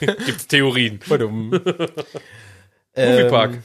gibt's 0.00 0.46
Theorien. 0.46 1.00
Moviepark. 1.08 3.54
Ähm, 3.54 3.62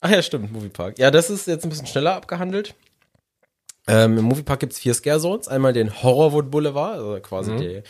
ach 0.00 0.10
ja, 0.10 0.22
stimmt, 0.22 0.52
Moviepark. 0.52 0.98
Ja, 0.98 1.10
das 1.10 1.30
ist 1.30 1.46
jetzt 1.46 1.64
ein 1.64 1.70
bisschen 1.70 1.86
schneller 1.86 2.14
abgehandelt. 2.14 2.74
Ähm, 3.86 4.18
Im 4.18 4.24
Moviepark 4.24 4.60
gibt's 4.60 4.78
vier 4.78 4.94
Scare 4.94 5.20
Zones. 5.20 5.48
Einmal 5.48 5.72
den 5.72 6.02
Horrorwood 6.02 6.50
Boulevard, 6.50 6.94
also 6.94 7.18
quasi 7.20 7.56
die 7.56 7.82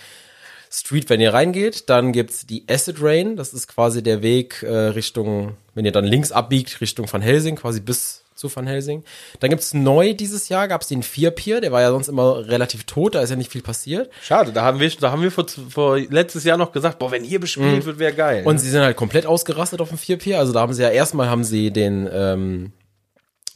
Street, 0.71 1.11
wenn 1.11 1.21
ihr 1.21 1.35
reingeht. 1.35 1.91
Dann 1.91 2.13
gibt's 2.13 2.47
die 2.47 2.65
Acid 2.69 2.97
Rain, 3.01 3.37
das 3.37 3.53
ist 3.53 3.69
quasi 3.69 4.03
der 4.03 4.23
Weg 4.23 4.63
äh, 4.63 4.71
Richtung, 4.71 5.57
wenn 5.75 5.85
ihr 5.85 5.93
dann 5.93 6.05
links 6.05 6.33
abbiegt, 6.33 6.81
Richtung 6.81 7.11
Van 7.11 7.23
Helsing, 7.23 7.57
quasi 7.57 7.81
bis 7.81 8.25
zu 8.35 8.55
Van 8.55 8.67
Helsing. 8.67 9.05
Dann 9.41 9.51
gibt's 9.51 9.75
neu 9.75 10.15
dieses 10.15 10.49
Jahr, 10.49 10.69
gab's 10.69 10.89
den 10.89 11.03
Vier 11.03 11.31
Pier, 11.31 11.61
der 11.61 11.73
war 11.73 11.81
ja 11.81 11.91
sonst 11.91 12.09
immer 12.09 12.49
relativ 12.49 12.85
tot, 12.85 13.15
da 13.15 13.23
ist 13.23 13.31
ja 13.31 13.37
nicht 13.37 13.53
viel 13.53 13.63
passiert. 13.63 14.11
Schade, 14.23 14.53
da 14.53 14.63
haben 14.63 14.81
wir, 14.81 14.91
da 14.91 15.11
haben 15.11 15.23
wir 15.23 15.31
vor, 15.31 15.47
vor 15.49 15.99
letztes 15.99 16.45
Jahr 16.45 16.57
noch 16.57 16.73
gesagt, 16.73 16.99
boah, 16.99 17.11
wenn 17.11 17.25
hier 17.25 17.41
bespielt 17.41 17.85
wird, 17.85 17.99
wäre 17.99 18.13
geil. 18.13 18.45
Und 18.45 18.59
sie 18.59 18.71
sind 18.71 18.83
halt 18.83 18.97
komplett 18.97 19.27
ausgerastet 19.27 19.81
auf 19.81 19.89
dem 19.89 19.99
Vier 19.99 20.19
Pier. 20.19 20.39
Also 20.39 20.53
da 20.53 20.61
haben 20.61 20.73
sie 20.73 20.83
ja 20.83 20.91
erstmal 20.91 21.29
haben 21.29 21.45
sie 21.45 21.71
den 21.71 22.09
ähm, 22.13 22.73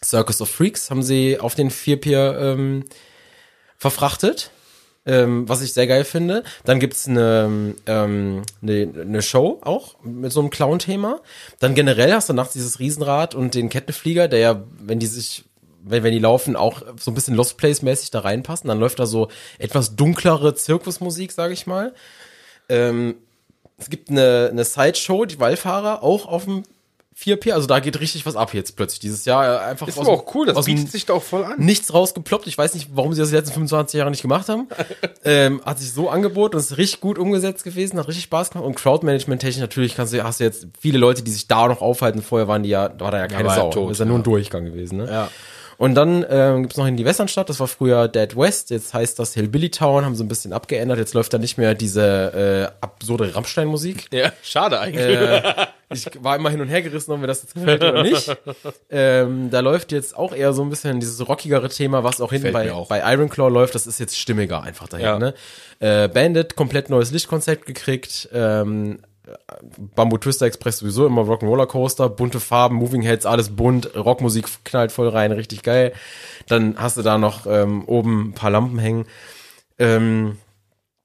Circus 0.04 0.40
of 0.40 0.50
Freaks 0.50 0.90
haben 0.90 1.02
sie 1.02 1.40
auf 1.40 1.54
den 1.54 1.70
Vier 1.70 2.00
Pier 2.00 2.38
ähm, 2.40 2.84
verfrachtet. 3.76 4.50
Ähm, 5.06 5.48
was 5.48 5.62
ich 5.62 5.72
sehr 5.72 5.86
geil 5.86 6.02
finde. 6.04 6.42
Dann 6.64 6.80
gibt's 6.80 7.06
eine, 7.06 7.76
ähm, 7.86 8.42
eine, 8.60 8.92
eine 9.00 9.22
Show 9.22 9.60
auch 9.62 10.02
mit 10.02 10.32
so 10.32 10.40
einem 10.40 10.50
Clown-Thema. 10.50 11.20
Dann 11.60 11.76
generell 11.76 12.12
hast 12.12 12.28
du 12.28 12.32
nachts 12.32 12.54
dieses 12.54 12.80
Riesenrad 12.80 13.36
und 13.36 13.54
den 13.54 13.68
Kettenflieger, 13.68 14.26
der 14.26 14.40
ja, 14.40 14.64
wenn 14.80 14.98
die 14.98 15.06
sich, 15.06 15.44
wenn, 15.84 16.02
wenn 16.02 16.12
die 16.12 16.18
laufen, 16.18 16.56
auch 16.56 16.82
so 16.98 17.12
ein 17.12 17.14
bisschen 17.14 17.36
Lost 17.36 17.56
Place-mäßig 17.56 18.10
da 18.10 18.20
reinpassen. 18.20 18.66
Dann 18.66 18.80
läuft 18.80 18.98
da 18.98 19.06
so 19.06 19.28
etwas 19.60 19.94
dunklere 19.94 20.56
Zirkusmusik, 20.56 21.30
sage 21.30 21.54
ich 21.54 21.68
mal. 21.68 21.94
Ähm, 22.68 23.14
es 23.78 23.90
gibt 23.90 24.10
eine, 24.10 24.48
eine 24.50 24.64
Sideshow, 24.64 25.24
die 25.24 25.38
Wallfahrer, 25.38 26.02
auch 26.02 26.26
auf 26.26 26.46
dem 26.46 26.64
4P, 27.18 27.52
also 27.52 27.66
da 27.66 27.80
geht 27.80 27.98
richtig 27.98 28.26
was 28.26 28.36
ab 28.36 28.52
jetzt 28.52 28.76
plötzlich 28.76 29.00
dieses 29.00 29.24
Jahr. 29.24 29.44
äh, 29.44 29.70
Einfach 29.70 29.88
ist 29.88 29.98
aus 29.98 30.06
auch 30.06 30.34
cool, 30.34 30.46
das 30.46 30.66
bietet 30.66 30.90
sich 30.90 31.06
da 31.06 31.14
auch 31.14 31.22
voll 31.22 31.44
an. 31.44 31.54
nichts 31.58 31.94
rausgeploppt. 31.94 32.46
Ich 32.46 32.58
weiß 32.58 32.74
nicht, 32.74 32.90
warum 32.92 33.14
sie 33.14 33.20
das 33.20 33.30
die 33.30 33.36
letzten 33.36 33.54
25 33.54 33.96
Jahre 33.96 34.10
nicht 34.10 34.20
gemacht 34.20 34.50
haben. 34.50 34.68
ähm, 35.24 35.62
hat 35.64 35.78
sich 35.78 35.92
so 35.92 36.10
angeboten 36.10 36.56
und 36.56 36.60
ist 36.60 36.76
richtig 36.76 37.00
gut 37.00 37.18
umgesetzt 37.18 37.64
gewesen, 37.64 37.98
hat 37.98 38.06
richtig 38.08 38.24
Spaß 38.24 38.50
gemacht. 38.50 38.66
Und 38.66 38.74
Crowdmanagement-technisch 38.76 39.60
natürlich 39.60 39.96
kannst 39.96 40.12
du, 40.12 40.22
hast 40.22 40.40
du 40.40 40.44
jetzt 40.44 40.66
viele 40.78 40.98
Leute, 40.98 41.22
die 41.22 41.30
sich 41.30 41.48
da 41.48 41.66
noch 41.68 41.80
aufhalten. 41.80 42.20
Vorher 42.20 42.48
waren 42.48 42.62
die 42.62 42.68
ja, 42.68 42.90
da 42.90 43.06
war 43.06 43.12
da 43.12 43.18
ja 43.18 43.28
keine 43.28 43.48
ja 43.48 43.54
Sau. 43.54 43.70
tot, 43.70 43.84
das 43.86 43.92
ist 43.92 44.00
ja 44.00 44.04
nur 44.04 44.18
ein. 44.18 44.22
Durchgang 44.22 44.66
gewesen. 44.66 44.98
Ne? 44.98 45.06
Ja. 45.10 45.30
Und 45.78 45.94
dann 45.94 46.24
ähm, 46.28 46.62
gibt's 46.62 46.76
noch 46.76 46.86
in 46.86 46.96
die 46.96 47.04
Westernstadt, 47.04 47.48
das 47.48 47.60
war 47.60 47.68
früher 47.68 48.08
Dead 48.08 48.36
West, 48.36 48.70
jetzt 48.70 48.94
heißt 48.94 49.18
das 49.18 49.34
Hillbilly 49.34 49.70
Town, 49.70 50.04
haben 50.04 50.14
sie 50.14 50.24
ein 50.24 50.28
bisschen 50.28 50.52
abgeändert. 50.52 50.98
Jetzt 50.98 51.14
läuft 51.14 51.34
da 51.34 51.38
nicht 51.38 51.58
mehr 51.58 51.74
diese 51.74 52.72
äh, 52.72 52.76
absurde 52.80 53.34
Rammstein-Musik. 53.34 54.06
Ja, 54.12 54.32
schade 54.42 54.80
eigentlich. 54.80 55.04
Äh, 55.06 55.66
ich 55.90 56.06
war 56.20 56.36
immer 56.36 56.50
hin 56.50 56.60
und 56.60 56.68
her 56.68 56.82
gerissen, 56.82 57.12
ob 57.12 57.20
mir 57.20 57.26
das 57.26 57.42
jetzt 57.42 57.54
gefällt 57.54 57.82
oder 57.82 58.02
nicht. 58.02 58.36
Ähm, 58.90 59.50
da 59.50 59.60
läuft 59.60 59.92
jetzt 59.92 60.16
auch 60.16 60.34
eher 60.34 60.52
so 60.52 60.62
ein 60.62 60.70
bisschen 60.70 61.00
dieses 61.00 61.26
rockigere 61.28 61.68
Thema, 61.68 62.04
was 62.04 62.20
auch 62.20 62.32
hinten 62.32 62.52
bei, 62.52 62.72
auch. 62.72 62.88
bei 62.88 63.00
Ironclaw 63.12 63.48
läuft. 63.50 63.74
Das 63.74 63.86
ist 63.86 64.00
jetzt 64.00 64.18
stimmiger 64.18 64.62
einfach 64.62 64.88
dahin. 64.88 65.06
Ja. 65.06 65.18
Ne? 65.18 65.34
Äh, 65.80 66.08
Bandit, 66.08 66.56
komplett 66.56 66.90
neues 66.90 67.10
Lichtkonzept 67.10 67.66
gekriegt. 67.66 68.28
Ähm, 68.32 68.98
Bamboo 69.94 70.18
Twister 70.18 70.46
Express 70.46 70.78
sowieso 70.78 71.06
immer 71.06 71.22
Rock'n'Roller 71.22 71.66
Coaster, 71.66 72.08
bunte 72.08 72.40
Farben, 72.40 72.76
Moving 72.76 73.02
Heads, 73.02 73.26
alles 73.26 73.50
bunt, 73.50 73.94
Rockmusik 73.96 74.46
knallt 74.64 74.92
voll 74.92 75.08
rein, 75.08 75.32
richtig 75.32 75.62
geil. 75.62 75.92
Dann 76.48 76.76
hast 76.78 76.96
du 76.96 77.02
da 77.02 77.18
noch 77.18 77.46
ähm, 77.46 77.84
oben 77.86 78.28
ein 78.28 78.32
paar 78.34 78.50
Lampen 78.50 78.78
hängen. 78.78 79.06
Ähm, 79.78 80.38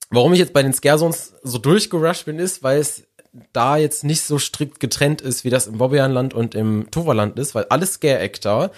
warum 0.10 0.34
ich 0.34 0.40
jetzt 0.40 0.54
bei 0.54 0.64
den 0.64 0.74
Scare 0.74 1.00
Zones 1.00 1.34
so 1.44 1.58
durchgerusht 1.58 2.26
bin, 2.26 2.40
ist, 2.40 2.64
weil 2.64 2.80
es 2.80 3.08
da 3.54 3.78
jetzt 3.78 4.04
nicht 4.04 4.22
so 4.24 4.40
strikt 4.40 4.80
getrennt 4.80 5.22
ist, 5.22 5.44
wie 5.44 5.50
das 5.50 5.68
im 5.68 5.78
Bobbejaanland 5.78 6.34
und 6.34 6.54
im 6.54 6.90
Toverland 6.92 7.40
ist, 7.40 7.56
weil 7.56 7.66
alle 7.70 7.86
Scare 7.86 8.20
Actor 8.20 8.72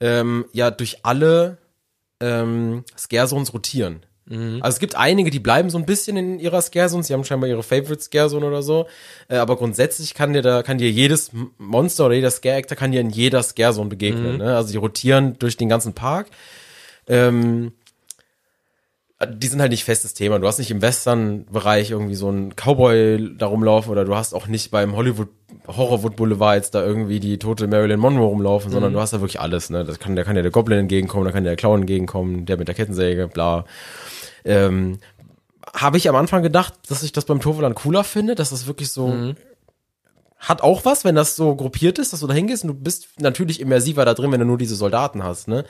ähm, 0.00 0.46
ja 0.52 0.70
durch 0.70 1.04
alle 1.04 1.58
ähm, 2.20 2.84
Scare 2.98 3.28
Zones 3.28 3.54
rotieren. 3.54 4.04
Also 4.62 4.76
es 4.76 4.78
gibt 4.78 4.96
einige, 4.96 5.30
die 5.30 5.38
bleiben 5.38 5.68
so 5.68 5.76
ein 5.76 5.84
bisschen 5.84 6.16
in 6.16 6.38
ihrer 6.38 6.62
Scare 6.62 6.88
Zone, 6.88 7.02
sie 7.02 7.12
haben 7.12 7.24
scheinbar 7.24 7.48
ihre 7.48 7.62
Favorite 7.62 8.00
Scare 8.00 8.30
Zone 8.30 8.46
oder 8.46 8.62
so, 8.62 8.86
äh, 9.28 9.36
aber 9.36 9.56
grundsätzlich 9.56 10.14
kann 10.14 10.32
dir 10.32 10.40
da 10.40 10.62
kann 10.62 10.78
dir 10.78 10.90
jedes 10.90 11.30
Monster 11.58 12.06
oder 12.06 12.14
jeder 12.14 12.30
Scare 12.30 12.56
Actor 12.56 12.76
kann 12.76 12.92
dir 12.92 13.00
in 13.02 13.10
jeder 13.10 13.42
Scare 13.42 13.74
Zone 13.74 13.90
begegnen, 13.90 14.38
ne? 14.38 14.56
Also 14.56 14.72
die 14.72 14.78
rotieren 14.78 15.36
durch 15.38 15.56
den 15.56 15.68
ganzen 15.68 15.92
Park. 15.92 16.28
Ähm, 17.06 17.72
die 19.26 19.46
sind 19.46 19.60
halt 19.60 19.70
nicht 19.70 19.84
festes 19.84 20.14
Thema. 20.14 20.38
Du 20.38 20.46
hast 20.46 20.58
nicht 20.58 20.70
im 20.70 20.82
Western-Bereich 20.82 21.90
irgendwie 21.90 22.14
so 22.14 22.28
einen 22.28 22.54
Cowboy 22.56 23.36
da 23.38 23.46
rumlaufen 23.46 23.90
oder 23.90 24.04
du 24.04 24.14
hast 24.16 24.34
auch 24.34 24.46
nicht 24.46 24.70
beim 24.70 24.96
Hollywood 24.96 25.28
Horrorwood 25.66 26.16
Boulevard 26.16 26.56
jetzt 26.56 26.74
da 26.74 26.84
irgendwie 26.84 27.20
die 27.20 27.38
tote 27.38 27.66
Marilyn 27.66 28.00
Monroe 28.00 28.26
rumlaufen, 28.26 28.70
sondern 28.70 28.92
du 28.92 29.00
hast 29.00 29.12
da 29.12 29.20
wirklich 29.20 29.40
alles. 29.40 29.70
Ne, 29.70 29.84
das 29.84 29.98
kann, 29.98 30.14
da 30.14 30.24
kann 30.24 30.36
ja 30.36 30.42
der 30.42 30.50
Goblin 30.50 30.80
entgegenkommen, 30.80 31.24
da 31.24 31.32
kann 31.32 31.44
ja 31.44 31.50
der 31.50 31.56
Clown 31.56 31.80
entgegenkommen, 31.80 32.44
der 32.44 32.58
mit 32.58 32.68
der 32.68 32.74
Kettensäge, 32.74 33.28
bla. 33.28 33.64
Ähm, 34.44 34.98
Habe 35.74 35.96
ich 35.96 36.08
am 36.08 36.16
Anfang 36.16 36.42
gedacht, 36.42 36.74
dass 36.88 37.02
ich 37.02 37.12
das 37.12 37.24
beim 37.24 37.40
Toverland 37.40 37.74
cooler 37.76 38.04
finde, 38.04 38.34
dass 38.34 38.50
das 38.50 38.66
wirklich 38.66 38.90
so 38.90 39.34
hat 40.48 40.62
auch 40.62 40.84
was, 40.84 41.04
wenn 41.04 41.14
das 41.14 41.36
so 41.36 41.56
gruppiert 41.56 41.98
ist, 41.98 42.12
dass 42.12 42.20
du 42.20 42.26
da 42.26 42.34
hingehst 42.34 42.64
und 42.64 42.68
du 42.68 42.74
bist 42.74 43.08
natürlich 43.18 43.60
immersiver 43.60 44.04
da 44.04 44.14
drin, 44.14 44.30
wenn 44.30 44.40
du 44.40 44.46
nur 44.46 44.58
diese 44.58 44.76
Soldaten 44.76 45.24
hast, 45.24 45.48
ne? 45.48 45.64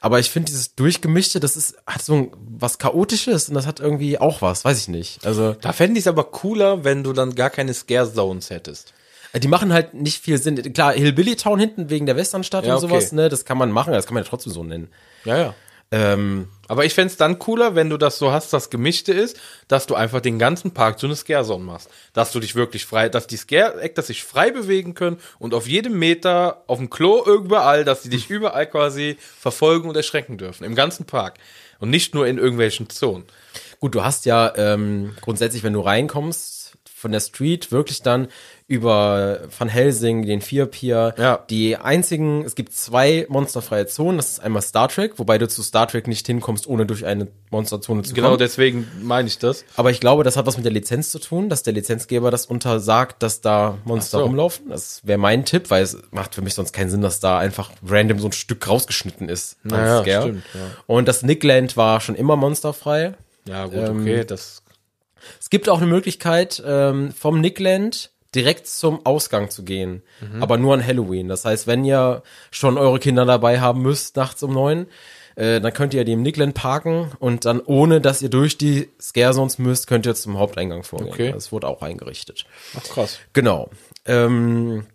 Aber 0.00 0.18
ich 0.18 0.30
finde 0.30 0.50
dieses 0.50 0.74
durchgemischte, 0.74 1.40
das 1.40 1.56
ist 1.56 1.76
hat 1.86 2.02
so 2.02 2.14
ein, 2.14 2.30
was 2.36 2.76
chaotisches 2.78 3.48
und 3.48 3.54
das 3.54 3.66
hat 3.66 3.80
irgendwie 3.80 4.18
auch 4.18 4.42
was, 4.42 4.62
weiß 4.62 4.78
ich 4.78 4.88
nicht. 4.88 5.24
Also 5.24 5.56
Da 5.58 5.72
fände 5.72 5.98
ich 5.98 6.04
es 6.04 6.08
aber 6.08 6.24
cooler, 6.24 6.84
wenn 6.84 7.02
du 7.02 7.14
dann 7.14 7.34
gar 7.34 7.48
keine 7.48 7.72
Scare 7.72 8.12
Zones 8.12 8.50
hättest. 8.50 8.92
die 9.34 9.48
machen 9.48 9.72
halt 9.72 9.94
nicht 9.94 10.22
viel 10.22 10.36
Sinn. 10.36 10.74
Klar, 10.74 10.92
Hillbilly 10.92 11.36
Town 11.36 11.58
hinten 11.58 11.88
wegen 11.88 12.04
der 12.04 12.16
Westernstadt 12.16 12.66
Ja, 12.66 12.74
und 12.76 12.84
okay. 12.84 12.92
sowas, 12.92 13.12
ne, 13.12 13.30
das 13.30 13.46
kann 13.46 13.56
man 13.56 13.72
machen, 13.72 13.94
das 13.94 14.04
kann 14.04 14.12
man 14.12 14.24
ja 14.24 14.28
trotzdem 14.28 14.52
so 14.52 14.62
nennen. 14.62 14.88
Ja, 15.24 15.38
ja. 15.38 15.54
Ähm, 15.94 16.48
Aber 16.66 16.84
ich 16.84 16.92
fände 16.92 17.12
es 17.12 17.16
dann 17.16 17.38
cooler, 17.38 17.76
wenn 17.76 17.88
du 17.88 17.96
das 17.96 18.18
so 18.18 18.32
hast, 18.32 18.52
das 18.52 18.68
Gemischte 18.68 19.12
ist, 19.12 19.38
dass 19.68 19.86
du 19.86 19.94
einfach 19.94 20.20
den 20.20 20.40
ganzen 20.40 20.72
Park 20.72 20.98
zu 20.98 21.06
einer 21.06 21.14
Scare-Zone 21.14 21.62
machst. 21.62 21.88
Dass 22.14 22.32
du 22.32 22.40
dich 22.40 22.56
wirklich 22.56 22.84
frei, 22.84 23.08
dass 23.08 23.28
die 23.28 23.36
Scare-Actors 23.36 24.08
sich 24.08 24.24
frei 24.24 24.50
bewegen 24.50 24.94
können 24.94 25.20
und 25.38 25.54
auf 25.54 25.68
jedem 25.68 25.96
Meter, 25.96 26.64
auf 26.66 26.78
dem 26.78 26.90
Klo, 26.90 27.24
überall, 27.24 27.84
dass 27.84 28.02
sie 28.02 28.08
dich 28.08 28.28
überall 28.30 28.66
quasi 28.66 29.18
verfolgen 29.38 29.88
und 29.88 29.96
erschrecken 29.96 30.36
dürfen. 30.36 30.64
Im 30.64 30.74
ganzen 30.74 31.04
Park. 31.06 31.34
Und 31.78 31.90
nicht 31.90 32.12
nur 32.12 32.26
in 32.26 32.38
irgendwelchen 32.38 32.90
Zonen. 32.90 33.24
Gut, 33.78 33.94
du 33.94 34.02
hast 34.02 34.24
ja 34.24 34.52
ähm, 34.56 35.14
grundsätzlich, 35.20 35.62
wenn 35.62 35.74
du 35.74 35.80
reinkommst 35.80 36.72
von 36.96 37.12
der 37.12 37.20
Street, 37.20 37.70
wirklich 37.70 38.02
dann 38.02 38.28
über 38.66 39.40
Van 39.58 39.68
Helsing, 39.68 40.24
den 40.24 40.40
Vier 40.40 40.64
Pier, 40.66 41.14
Ja. 41.18 41.44
die 41.50 41.76
einzigen, 41.76 42.44
es 42.44 42.54
gibt 42.54 42.72
zwei 42.72 43.26
monsterfreie 43.28 43.86
Zonen, 43.86 44.16
das 44.16 44.30
ist 44.32 44.40
einmal 44.40 44.62
Star 44.62 44.88
Trek, 44.88 45.18
wobei 45.18 45.36
du 45.36 45.46
zu 45.46 45.62
Star 45.62 45.86
Trek 45.86 46.06
nicht 46.08 46.26
hinkommst, 46.26 46.66
ohne 46.66 46.86
durch 46.86 47.04
eine 47.04 47.28
Monsterzone 47.50 48.02
zu 48.04 48.14
Genau 48.14 48.28
kommen. 48.28 48.38
deswegen 48.38 48.88
meine 49.02 49.28
ich 49.28 49.38
das. 49.38 49.64
Aber 49.76 49.90
ich 49.90 50.00
glaube, 50.00 50.24
das 50.24 50.38
hat 50.38 50.46
was 50.46 50.56
mit 50.56 50.64
der 50.64 50.72
Lizenz 50.72 51.10
zu 51.10 51.18
tun, 51.18 51.50
dass 51.50 51.62
der 51.62 51.74
Lizenzgeber 51.74 52.30
das 52.30 52.46
untersagt, 52.46 53.22
dass 53.22 53.42
da 53.42 53.76
Monster 53.84 54.18
so. 54.20 54.24
rumlaufen. 54.24 54.70
Das 54.70 55.02
wäre 55.04 55.18
mein 55.18 55.44
Tipp, 55.44 55.70
weil 55.70 55.82
es 55.82 55.98
macht 56.10 56.34
für 56.34 56.40
mich 56.40 56.54
sonst 56.54 56.72
keinen 56.72 56.88
Sinn, 56.88 57.02
dass 57.02 57.20
da 57.20 57.38
einfach 57.38 57.70
random 57.86 58.18
so 58.18 58.28
ein 58.28 58.32
Stück 58.32 58.66
rausgeschnitten 58.66 59.28
ist. 59.28 59.58
Naja, 59.62 60.22
stimmt, 60.22 60.42
ja. 60.54 60.60
Und 60.86 61.06
das 61.06 61.22
Nickland 61.22 61.76
war 61.76 62.00
schon 62.00 62.14
immer 62.14 62.36
monsterfrei. 62.36 63.12
Ja, 63.46 63.66
gut, 63.66 63.74
Ähm, 63.74 64.00
okay, 64.00 64.24
das. 64.24 64.62
Es 65.40 65.48
gibt 65.50 65.68
auch 65.68 65.78
eine 65.78 65.86
Möglichkeit, 65.86 66.62
ähm, 66.66 67.12
vom 67.12 67.40
Nickland 67.40 68.10
direkt 68.34 68.66
zum 68.66 69.04
Ausgang 69.06 69.50
zu 69.50 69.64
gehen. 69.64 70.02
Aber 70.40 70.56
nur 70.58 70.74
an 70.74 70.86
Halloween. 70.86 71.28
Das 71.28 71.44
heißt, 71.44 71.66
wenn 71.66 71.84
ihr 71.84 72.22
schon 72.50 72.78
eure 72.78 72.98
Kinder 72.98 73.24
dabei 73.24 73.60
haben 73.60 73.82
müsst, 73.82 74.16
nachts 74.16 74.42
um 74.42 74.52
neun, 74.52 74.86
äh, 75.36 75.60
dann 75.60 75.72
könnt 75.72 75.94
ihr 75.94 76.04
die 76.04 76.12
im 76.12 76.22
Nickland 76.22 76.54
parken 76.54 77.10
und 77.18 77.44
dann, 77.44 77.60
ohne 77.60 78.00
dass 78.00 78.22
ihr 78.22 78.28
durch 78.28 78.56
die 78.56 78.90
Scare 79.00 79.34
Zones 79.34 79.58
müsst, 79.58 79.86
könnt 79.88 80.06
ihr 80.06 80.14
zum 80.14 80.38
Haupteingang 80.38 80.84
vorgehen. 80.84 81.08
Okay. 81.12 81.32
Das 81.32 81.50
wurde 81.50 81.66
auch 81.66 81.82
eingerichtet. 81.82 82.44
Ach, 82.78 82.84
krass. 82.84 83.18
Genau. 83.32 83.68
Ähm, 84.06 84.86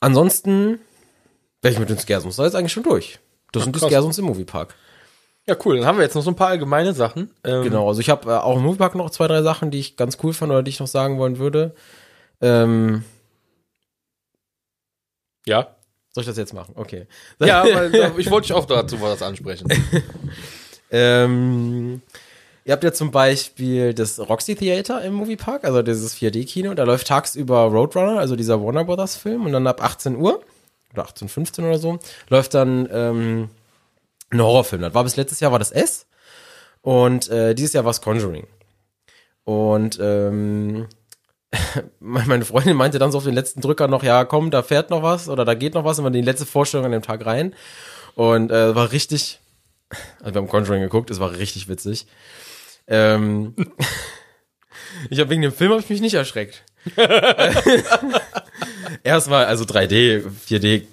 ansonsten 0.00 0.78
wäre 1.62 1.72
ich 1.72 1.80
mit 1.80 1.88
den 1.88 1.98
Scare 1.98 2.20
Zones 2.22 2.36
da 2.36 2.44
jetzt 2.44 2.54
eigentlich 2.54 2.72
schon 2.72 2.82
durch. 2.82 3.18
Das 3.52 3.64
sind 3.64 3.74
die 3.74 3.80
krass. 3.80 3.88
Scare 3.90 4.02
Zones 4.02 4.18
im 4.18 4.26
Moviepark. 4.26 4.74
Ja, 5.46 5.56
cool. 5.64 5.78
Dann 5.78 5.86
haben 5.86 5.98
wir 5.98 6.04
jetzt 6.04 6.14
noch 6.14 6.22
so 6.22 6.30
ein 6.30 6.36
paar 6.36 6.48
allgemeine 6.48 6.92
Sachen. 6.92 7.30
Ähm, 7.44 7.62
Genau, 7.64 7.88
also 7.88 8.00
ich 8.00 8.10
habe 8.10 8.30
äh, 8.30 8.34
auch 8.34 8.56
im 8.56 8.62
Moviepark 8.62 8.94
noch 8.94 9.10
zwei, 9.10 9.26
drei 9.26 9.42
Sachen, 9.42 9.70
die 9.70 9.78
ich 9.80 9.96
ganz 9.96 10.18
cool 10.22 10.32
fand 10.32 10.52
oder 10.52 10.62
die 10.62 10.68
ich 10.68 10.80
noch 10.80 10.86
sagen 10.86 11.18
wollen 11.18 11.38
würde. 11.38 11.74
Ähm, 12.40 13.04
Ja. 15.46 15.74
soll 16.12 16.22
ich 16.22 16.28
das 16.28 16.36
jetzt 16.36 16.54
machen? 16.54 16.74
Okay. 16.76 17.06
Ja, 17.38 17.64
weil 17.74 17.94
ich 18.18 18.30
wollte 18.30 18.48
dich 18.48 18.56
auch 18.56 18.66
dazu 18.66 19.00
was 19.00 19.22
ansprechen. 19.22 19.68
Ähm, 20.92 22.02
ihr 22.64 22.72
habt 22.72 22.82
ja 22.82 22.92
zum 22.92 23.12
Beispiel 23.12 23.94
das 23.94 24.18
Roxy 24.18 24.56
Theater 24.56 25.00
im 25.02 25.14
Moviepark, 25.14 25.62
also 25.64 25.82
dieses 25.82 26.16
4D-Kino. 26.16 26.74
Da 26.74 26.82
läuft 26.82 27.06
tagsüber 27.06 27.60
Roadrunner, 27.66 28.18
also 28.18 28.34
dieser 28.34 28.60
Warner 28.60 28.84
Brothers 28.84 29.14
Film. 29.16 29.46
Und 29.46 29.52
dann 29.52 29.68
ab 29.68 29.80
18 29.84 30.16
Uhr 30.16 30.42
oder 30.92 31.06
18.15 31.06 31.60
oder 31.60 31.78
so 31.78 32.00
läuft 32.28 32.54
dann 32.54 32.88
ähm, 32.90 33.50
ein 34.30 34.40
Horrorfilm. 34.42 34.82
Das 34.82 34.94
war 34.94 35.04
bis 35.04 35.14
letztes 35.14 35.38
Jahr 35.38 35.52
war 35.52 35.60
das 35.60 35.70
S. 35.70 36.06
Und 36.82 37.28
äh, 37.28 37.54
dieses 37.54 37.74
Jahr 37.74 37.84
war 37.84 37.92
es 37.92 38.00
Conjuring. 38.00 38.48
Und 39.44 39.98
ähm, 40.02 40.88
meine 42.00 42.44
Freundin 42.44 42.76
meinte 42.76 42.98
dann 42.98 43.12
so 43.12 43.18
auf 43.18 43.24
den 43.24 43.34
letzten 43.34 43.60
Drücker 43.60 43.88
noch, 43.88 44.02
ja, 44.02 44.24
komm, 44.24 44.50
da 44.50 44.62
fährt 44.62 44.90
noch 44.90 45.02
was 45.02 45.28
oder 45.28 45.44
da 45.44 45.54
geht 45.54 45.74
noch 45.74 45.84
was, 45.84 45.98
und 45.98 46.04
wir 46.04 46.10
die 46.10 46.22
letzte 46.22 46.46
Vorstellung 46.46 46.86
an 46.86 46.92
dem 46.92 47.02
Tag 47.02 47.26
rein. 47.26 47.54
Und 48.14 48.50
äh, 48.50 48.74
war 48.74 48.92
richtig, 48.92 49.40
also 50.20 50.34
wir 50.34 50.42
haben 50.42 50.48
Conjuring 50.48 50.82
geguckt, 50.82 51.10
es 51.10 51.20
war 51.20 51.32
richtig 51.32 51.68
witzig. 51.68 52.06
Ähm, 52.86 53.54
ich 55.10 55.20
habe 55.20 55.30
wegen 55.30 55.42
dem 55.42 55.52
Film 55.52 55.70
habe 55.70 55.80
ich 55.80 55.90
mich 55.90 56.00
nicht 56.00 56.14
erschreckt. 56.14 56.64
Erstmal, 59.02 59.44
also 59.46 59.64
3D, 59.64 60.24
4D 60.48 60.84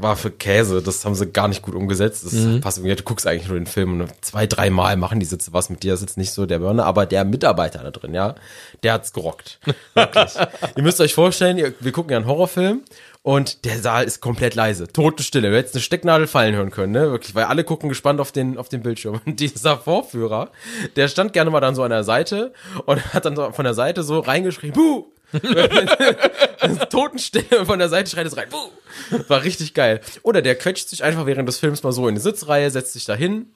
war 0.00 0.16
für 0.16 0.30
Käse, 0.30 0.82
das 0.82 1.04
haben 1.04 1.14
sie 1.14 1.26
gar 1.26 1.48
nicht 1.48 1.62
gut 1.62 1.74
umgesetzt. 1.74 2.24
Das 2.24 2.32
Mhm. 2.32 2.60
passt 2.60 2.78
irgendwie, 2.78 2.94
du 2.94 3.02
guckst 3.02 3.26
eigentlich 3.26 3.48
nur 3.48 3.58
den 3.58 3.66
Film 3.66 4.00
und 4.00 4.10
zwei, 4.20 4.46
dreimal 4.46 4.96
machen 4.96 5.20
die 5.20 5.26
Sitze 5.26 5.52
was 5.52 5.70
mit 5.70 5.82
dir, 5.82 5.92
das 5.92 6.00
ist 6.00 6.10
jetzt 6.10 6.16
nicht 6.18 6.32
so 6.32 6.46
der 6.46 6.58
Burner, 6.60 6.84
aber 6.84 7.06
der 7.06 7.24
Mitarbeiter 7.24 7.80
da 7.82 7.90
drin, 7.90 8.14
ja, 8.14 8.34
der 8.82 8.92
hat's 8.94 9.12
gerockt. 9.12 9.58
Wirklich. 9.94 10.34
ihr 10.76 10.82
müsst 10.82 11.00
euch 11.00 11.14
vorstellen, 11.14 11.58
ihr, 11.58 11.74
wir 11.80 11.92
gucken 11.92 12.12
ja 12.12 12.18
einen 12.18 12.26
Horrorfilm 12.26 12.82
und 13.22 13.64
der 13.64 13.78
Saal 13.80 14.04
ist 14.04 14.20
komplett 14.20 14.54
leise, 14.54 14.88
Totenstille. 14.88 15.50
Du 15.50 15.56
hättest 15.56 15.74
eine 15.74 15.82
Stecknadel 15.82 16.26
fallen 16.26 16.54
hören 16.54 16.70
können, 16.70 16.92
ne? 16.92 17.10
Wirklich, 17.10 17.34
weil 17.34 17.44
alle 17.44 17.64
gucken 17.64 17.88
gespannt 17.90 18.18
auf 18.20 18.32
den, 18.32 18.56
auf 18.56 18.68
den 18.70 18.82
Bildschirm. 18.82 19.20
Und 19.26 19.40
dieser 19.40 19.76
Vorführer, 19.76 20.50
der 20.96 21.08
stand 21.08 21.34
gerne 21.34 21.50
mal 21.50 21.60
dann 21.60 21.74
so 21.74 21.82
an 21.82 21.90
der 21.90 22.04
Seite 22.04 22.52
und 22.86 23.12
hat 23.12 23.26
dann 23.26 23.36
so 23.36 23.50
von 23.52 23.64
der 23.64 23.74
Seite 23.74 24.02
so 24.04 24.20
reingeschrieben, 24.20 24.72
Buh! 24.80 25.06
Totenstille 26.90 27.64
von 27.64 27.78
der 27.78 27.88
Seite 27.88 28.10
schreit 28.10 28.26
es 28.26 28.36
rein. 28.36 28.48
War 29.28 29.44
richtig 29.44 29.74
geil. 29.74 30.00
Oder 30.22 30.42
der 30.42 30.56
quetscht 30.56 30.88
sich 30.88 31.04
einfach 31.04 31.26
während 31.26 31.48
des 31.48 31.58
Films 31.58 31.82
mal 31.82 31.92
so 31.92 32.08
in 32.08 32.16
die 32.16 32.20
Sitzreihe, 32.20 32.70
setzt 32.70 32.92
sich 32.92 33.04
da 33.04 33.14
hin, 33.14 33.52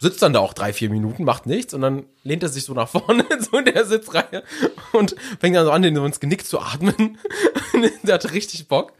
sitzt 0.00 0.22
dann 0.22 0.32
da 0.32 0.40
auch 0.40 0.54
drei, 0.54 0.72
vier 0.72 0.90
Minuten, 0.90 1.24
macht 1.24 1.46
nichts 1.46 1.72
und 1.72 1.80
dann 1.80 2.04
lehnt 2.24 2.42
er 2.42 2.48
sich 2.48 2.64
so 2.64 2.74
nach 2.74 2.88
vorne 2.88 3.24
so 3.38 3.58
in 3.58 3.66
der 3.66 3.84
Sitzreihe 3.84 4.42
und 4.92 5.14
fängt 5.38 5.56
dann 5.56 5.64
so 5.64 5.70
an, 5.70 5.82
den 5.82 5.94
so 5.94 6.04
ins 6.04 6.20
Genick 6.20 6.44
zu 6.44 6.60
atmen. 6.60 7.18
der 8.02 8.14
hatte 8.14 8.32
richtig 8.32 8.66
Bock. 8.66 8.92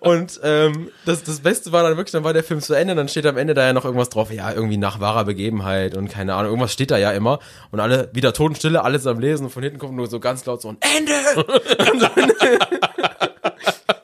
Und 0.00 0.40
ähm, 0.42 0.90
das, 1.04 1.22
das 1.22 1.40
Beste 1.40 1.70
war 1.70 1.84
dann 1.84 1.96
wirklich, 1.96 2.12
dann 2.12 2.24
war 2.24 2.32
der 2.32 2.42
Film 2.42 2.60
zu 2.60 2.74
Ende, 2.74 2.94
dann 2.94 3.08
steht 3.08 3.26
am 3.26 3.36
Ende 3.36 3.54
da 3.54 3.64
ja 3.64 3.72
noch 3.72 3.84
irgendwas 3.84 4.08
drauf, 4.08 4.32
ja, 4.32 4.52
irgendwie 4.52 4.78
nach 4.78 5.00
wahrer 5.00 5.24
Begebenheit 5.24 5.96
und 5.96 6.08
keine 6.08 6.34
Ahnung, 6.34 6.50
irgendwas 6.50 6.72
steht 6.72 6.90
da 6.90 6.98
ja 6.98 7.12
immer. 7.12 7.38
Und 7.70 7.80
alle 7.80 8.10
wieder 8.12 8.32
Totenstille, 8.32 8.82
alles 8.82 9.06
am 9.06 9.20
Lesen 9.20 9.44
und 9.44 9.50
von 9.50 9.62
hinten 9.62 9.78
kommt 9.78 9.94
nur 9.94 10.08
so 10.08 10.18
ganz 10.18 10.44
laut 10.44 10.60
so 10.60 10.70
ein 10.70 10.78
Ende! 10.80 11.12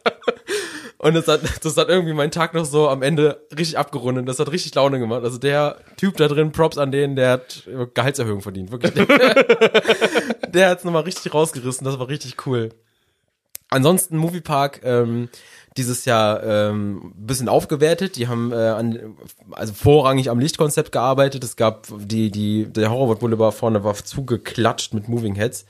Und 1.02 1.14
das 1.14 1.26
hat, 1.26 1.40
das 1.64 1.76
hat 1.76 1.88
irgendwie 1.88 2.12
meinen 2.12 2.30
Tag 2.30 2.54
noch 2.54 2.64
so 2.64 2.88
am 2.88 3.02
Ende 3.02 3.44
richtig 3.50 3.76
abgerundet. 3.76 4.28
Das 4.28 4.38
hat 4.38 4.52
richtig 4.52 4.72
Laune 4.76 5.00
gemacht. 5.00 5.24
Also 5.24 5.36
der 5.36 5.78
Typ 5.96 6.16
da 6.16 6.28
drin, 6.28 6.52
Props 6.52 6.78
an 6.78 6.92
den, 6.92 7.16
der 7.16 7.30
hat 7.32 7.68
Gehaltserhöhung 7.94 8.40
verdient. 8.40 8.70
Wirklich. 8.70 8.94
der 10.48 10.70
hat's 10.70 10.84
nochmal 10.84 11.02
richtig 11.02 11.34
rausgerissen. 11.34 11.84
Das 11.84 11.98
war 11.98 12.06
richtig 12.08 12.46
cool. 12.46 12.68
Ansonsten 13.68 14.16
Moviepark 14.16 14.82
ähm, 14.84 15.28
dieses 15.76 16.04
Jahr 16.04 16.42
ähm, 16.44 17.12
bisschen 17.16 17.48
aufgewertet. 17.48 18.16
Die 18.16 18.28
haben 18.28 18.52
äh, 18.52 18.56
an, 18.56 19.16
also 19.52 19.72
vorrangig 19.72 20.30
am 20.30 20.38
Lichtkonzept 20.38 20.92
gearbeitet. 20.92 21.42
Es 21.42 21.56
gab 21.56 21.88
die 21.90 22.30
die 22.30 22.66
der 22.66 22.90
Horror 22.90 23.16
Boulevard 23.16 23.54
vorne 23.54 23.82
war 23.82 23.94
zugeklatscht 23.94 24.94
mit 24.94 25.08
Moving 25.08 25.34
Heads, 25.34 25.64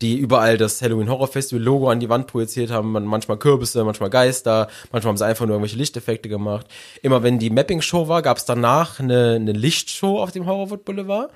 die 0.00 0.16
überall 0.16 0.56
das 0.58 0.80
Halloween 0.80 1.08
Horror 1.08 1.28
Festival 1.28 1.62
Logo 1.62 1.90
an 1.90 1.98
die 2.00 2.08
Wand 2.08 2.26
projiziert 2.28 2.70
haben. 2.70 2.92
Man- 2.92 3.04
Manchmal 3.04 3.38
Kürbisse, 3.38 3.82
manchmal 3.84 4.10
Geister, 4.10 4.68
manchmal 4.92 5.10
haben 5.10 5.16
sie 5.16 5.26
einfach 5.26 5.46
nur 5.46 5.54
irgendwelche 5.56 5.76
Lichteffekte 5.76 6.28
gemacht. 6.28 6.66
Immer 7.02 7.22
wenn 7.22 7.38
die 7.38 7.50
Mapping 7.50 7.82
Show 7.82 8.06
war, 8.08 8.22
gab 8.22 8.36
es 8.36 8.44
danach 8.44 9.00
eine, 9.00 9.34
eine 9.34 9.52
Lichtshow 9.52 10.22
auf 10.22 10.30
dem 10.30 10.46
Horrorwood 10.46 10.84
Boulevard. 10.84 11.30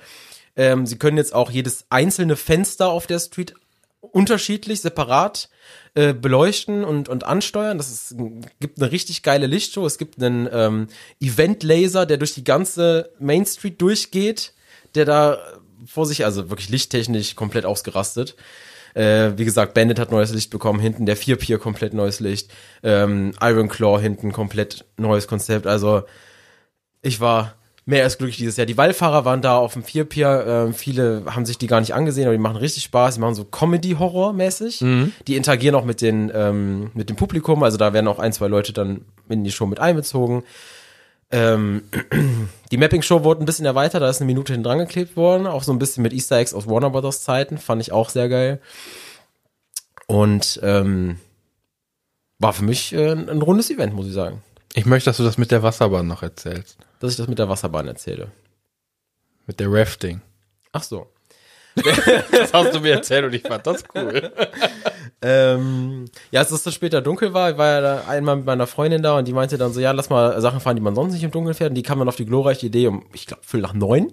Ähm, 0.55 0.85
sie 0.85 0.97
können 0.97 1.17
jetzt 1.17 1.33
auch 1.33 1.51
jedes 1.51 1.85
einzelne 1.89 2.35
Fenster 2.35 2.89
auf 2.89 3.07
der 3.07 3.19
Street 3.19 3.53
unterschiedlich, 3.99 4.81
separat 4.81 5.49
äh, 5.95 6.13
beleuchten 6.13 6.83
und, 6.83 7.09
und 7.09 7.23
ansteuern. 7.23 7.77
Das 7.77 7.89
ist, 7.89 8.15
gibt 8.59 8.79
eine 8.81 8.91
richtig 8.91 9.23
geile 9.23 9.47
Lichtshow. 9.47 9.85
Es 9.85 9.97
gibt 9.97 10.21
einen 10.21 10.47
ähm, 10.51 10.87
Event-Laser, 11.21 12.05
der 12.05 12.17
durch 12.17 12.33
die 12.33 12.43
ganze 12.43 13.11
Main 13.19 13.45
Street 13.45 13.81
durchgeht, 13.81 14.53
der 14.95 15.05
da 15.05 15.37
vor 15.85 16.05
sich, 16.05 16.25
also 16.25 16.49
wirklich 16.49 16.69
lichttechnisch 16.69 17.35
komplett 17.35 17.65
ausgerastet. 17.65 18.35
Äh, 18.93 19.31
wie 19.37 19.45
gesagt, 19.45 19.73
Bandit 19.73 19.99
hat 19.99 20.11
neues 20.11 20.33
Licht 20.33 20.51
bekommen, 20.51 20.79
hinten 20.79 21.05
der 21.05 21.17
Vier 21.17 21.35
Pier 21.35 21.57
komplett 21.57 21.93
neues 21.93 22.19
Licht, 22.19 22.51
ähm, 22.83 23.33
Iron 23.41 23.67
Claw 23.67 23.99
hinten 23.99 24.31
komplett 24.31 24.85
neues 24.97 25.27
Konzept. 25.27 25.65
Also 25.65 26.03
ich 27.01 27.19
war 27.19 27.55
mehr 27.85 28.03
als 28.03 28.17
glücklich 28.17 28.37
dieses 28.37 28.57
Jahr. 28.57 28.65
Die 28.65 28.77
Wallfahrer 28.77 29.25
waren 29.25 29.41
da 29.41 29.57
auf 29.57 29.73
dem 29.73 29.83
Vierpier. 29.83 30.45
Ähm, 30.47 30.73
viele 30.73 31.23
haben 31.27 31.45
sich 31.45 31.57
die 31.57 31.67
gar 31.67 31.79
nicht 31.79 31.93
angesehen, 31.93 32.25
aber 32.25 32.35
die 32.35 32.41
machen 32.41 32.57
richtig 32.57 32.83
Spaß. 32.83 33.15
Die 33.15 33.21
machen 33.21 33.35
so 33.35 33.43
Comedy-Horror-mäßig. 33.43 34.79
Die 35.27 35.35
interagieren 35.35 35.75
auch 35.75 35.83
mit, 35.83 36.01
den, 36.01 36.31
ähm, 36.33 36.91
mit 36.93 37.09
dem 37.09 37.15
Publikum. 37.15 37.63
Also 37.63 37.77
da 37.77 37.93
werden 37.93 38.07
auch 38.07 38.19
ein, 38.19 38.31
zwei 38.31 38.47
Leute 38.47 38.73
dann 38.73 39.05
in 39.27 39.43
die 39.43 39.51
Show 39.51 39.65
mit 39.65 39.79
einbezogen. 39.79 40.43
Ähm, 41.33 41.83
die 42.71 42.77
Mapping-Show 42.77 43.23
wurde 43.23 43.43
ein 43.43 43.45
bisschen 43.45 43.65
erweitert. 43.65 44.03
Da 44.03 44.09
ist 44.09 44.21
eine 44.21 44.27
Minute 44.27 44.53
hinten 44.53 44.63
dran 44.63 44.77
geklebt 44.77 45.17
worden. 45.17 45.47
Auch 45.47 45.63
so 45.63 45.73
ein 45.73 45.79
bisschen 45.79 46.03
mit 46.03 46.13
Easter 46.13 46.37
Eggs 46.37 46.53
aus 46.53 46.67
Warner 46.67 46.91
Brothers 46.91 47.23
Zeiten. 47.23 47.57
Fand 47.57 47.81
ich 47.81 47.91
auch 47.91 48.09
sehr 48.09 48.29
geil. 48.29 48.61
Und 50.05 50.59
ähm, 50.61 51.19
war 52.37 52.53
für 52.53 52.63
mich 52.63 52.93
äh, 52.93 53.11
ein 53.11 53.41
rundes 53.41 53.71
Event, 53.71 53.95
muss 53.95 54.05
ich 54.05 54.13
sagen. 54.13 54.43
Ich 54.75 54.85
möchte, 54.85 55.09
dass 55.09 55.17
du 55.17 55.23
das 55.23 55.39
mit 55.39 55.49
der 55.49 55.63
Wasserbahn 55.63 56.07
noch 56.07 56.21
erzählst. 56.21 56.77
Dass 56.99 57.11
ich 57.11 57.17
das 57.17 57.27
mit 57.27 57.39
der 57.39 57.49
Wasserbahn 57.49 57.87
erzähle. 57.87 58.31
Mit 59.47 59.59
der 59.59 59.71
Rafting. 59.71 60.21
Ach 60.71 60.83
so. 60.83 61.07
Das 62.31 62.53
hast 62.53 62.75
du 62.75 62.81
mir 62.81 62.93
erzählt 62.93 63.25
und 63.25 63.33
ich 63.33 63.41
fand 63.41 63.65
das 63.65 63.83
cool. 63.95 64.31
Ähm, 65.25 66.05
ja, 66.31 66.41
als 66.41 66.51
es 66.51 66.63
dann 66.63 66.73
später 66.73 67.01
dunkel 67.01 67.33
war, 67.33 67.57
war 67.57 67.67
ja 67.67 67.81
da 67.81 68.03
einmal 68.09 68.35
mit 68.35 68.45
meiner 68.45 68.67
Freundin 68.67 69.01
da 69.01 69.17
und 69.17 69.25
die 69.25 69.31
meinte 69.31 69.57
dann 69.57 69.71
so, 69.71 69.79
ja, 69.79 69.91
lass 69.91 70.09
mal 70.09 70.39
Sachen 70.41 70.59
fahren, 70.59 70.75
die 70.75 70.81
man 70.81 70.95
sonst 70.95 71.13
nicht 71.13 71.23
im 71.23 71.31
Dunkeln 71.31 71.55
fährt. 71.55 71.69
Und 71.69 71.75
die 71.75 71.81
kam 71.81 71.99
dann 71.99 72.09
auf 72.09 72.17
die 72.17 72.25
glorreiche 72.25 72.65
Idee 72.65 72.87
um, 72.87 73.05
ich 73.13 73.25
glaube, 73.25 73.41
Viertel 73.41 73.61
nach 73.61 73.73
neun, 73.73 74.11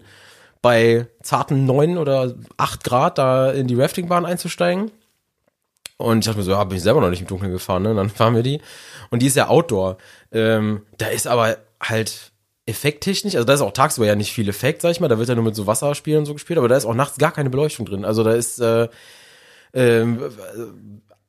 bei 0.62 1.08
zarten 1.20 1.66
neun 1.66 1.98
oder 1.98 2.32
acht 2.56 2.84
Grad 2.84 3.18
da 3.18 3.50
in 3.50 3.66
die 3.66 3.74
Raftingbahn 3.74 4.24
einzusteigen. 4.24 4.92
Und 5.96 6.20
ich 6.20 6.26
dachte 6.26 6.38
mir 6.38 6.44
so, 6.44 6.52
ja, 6.52 6.62
bin 6.62 6.76
ich 6.76 6.82
selber 6.84 7.00
noch 7.00 7.11
nicht 7.11 7.22
im 7.22 7.26
Dunkeln 7.26 7.50
gefahren, 7.50 7.82
ne? 7.82 7.90
Und 7.90 7.96
dann 7.96 8.11
fahren 8.11 8.36
wir 8.36 8.44
die. 8.44 8.61
Und 9.11 9.20
die 9.20 9.26
ist 9.26 9.36
ja 9.36 9.48
Outdoor. 9.48 9.96
Ähm, 10.30 10.82
da 10.96 11.08
ist 11.08 11.26
aber 11.26 11.56
halt 11.82 12.30
effekttechnisch, 12.66 13.34
also 13.34 13.44
da 13.44 13.54
ist 13.54 13.62
auch 13.62 13.72
tagsüber 13.72 14.06
ja 14.06 14.14
nicht 14.14 14.32
viel 14.32 14.48
Effekt, 14.48 14.80
sag 14.82 14.92
ich 14.92 15.00
mal. 15.00 15.08
Da 15.08 15.18
wird 15.18 15.28
ja 15.28 15.34
nur 15.34 15.42
mit 15.42 15.56
so 15.56 15.66
Wasserspielen 15.66 16.20
und 16.20 16.26
so 16.26 16.34
gespielt, 16.34 16.58
aber 16.58 16.68
da 16.68 16.76
ist 16.76 16.84
auch 16.84 16.94
nachts 16.94 17.18
gar 17.18 17.32
keine 17.32 17.50
Beleuchtung 17.50 17.84
drin. 17.84 18.04
Also 18.04 18.22
da 18.22 18.30
ist 18.30 18.61
äh, 18.61 18.88
ähm, 19.73 20.31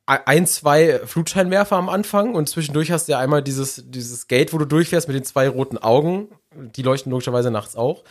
ein, 0.06 0.46
zwei 0.46 1.00
Flutscheinwerfer 1.06 1.76
am 1.76 1.90
Anfang 1.90 2.36
und 2.36 2.50
zwischendurch 2.50 2.92
hast 2.92 3.08
du 3.08 3.14
ja 3.14 3.20
einmal 3.20 3.42
dieses, 3.42 3.84
dieses 3.88 4.28
Gate, 4.28 4.52
wo 4.52 4.58
du 4.58 4.66
durchfährst 4.66 5.08
mit 5.08 5.16
den 5.16 5.24
zwei 5.24 5.48
roten 5.48 5.78
Augen. 5.78 6.30
Die 6.54 6.82
leuchten 6.82 7.12
logischerweise 7.12 7.52
nachts 7.52 7.76
auch. 7.76 8.04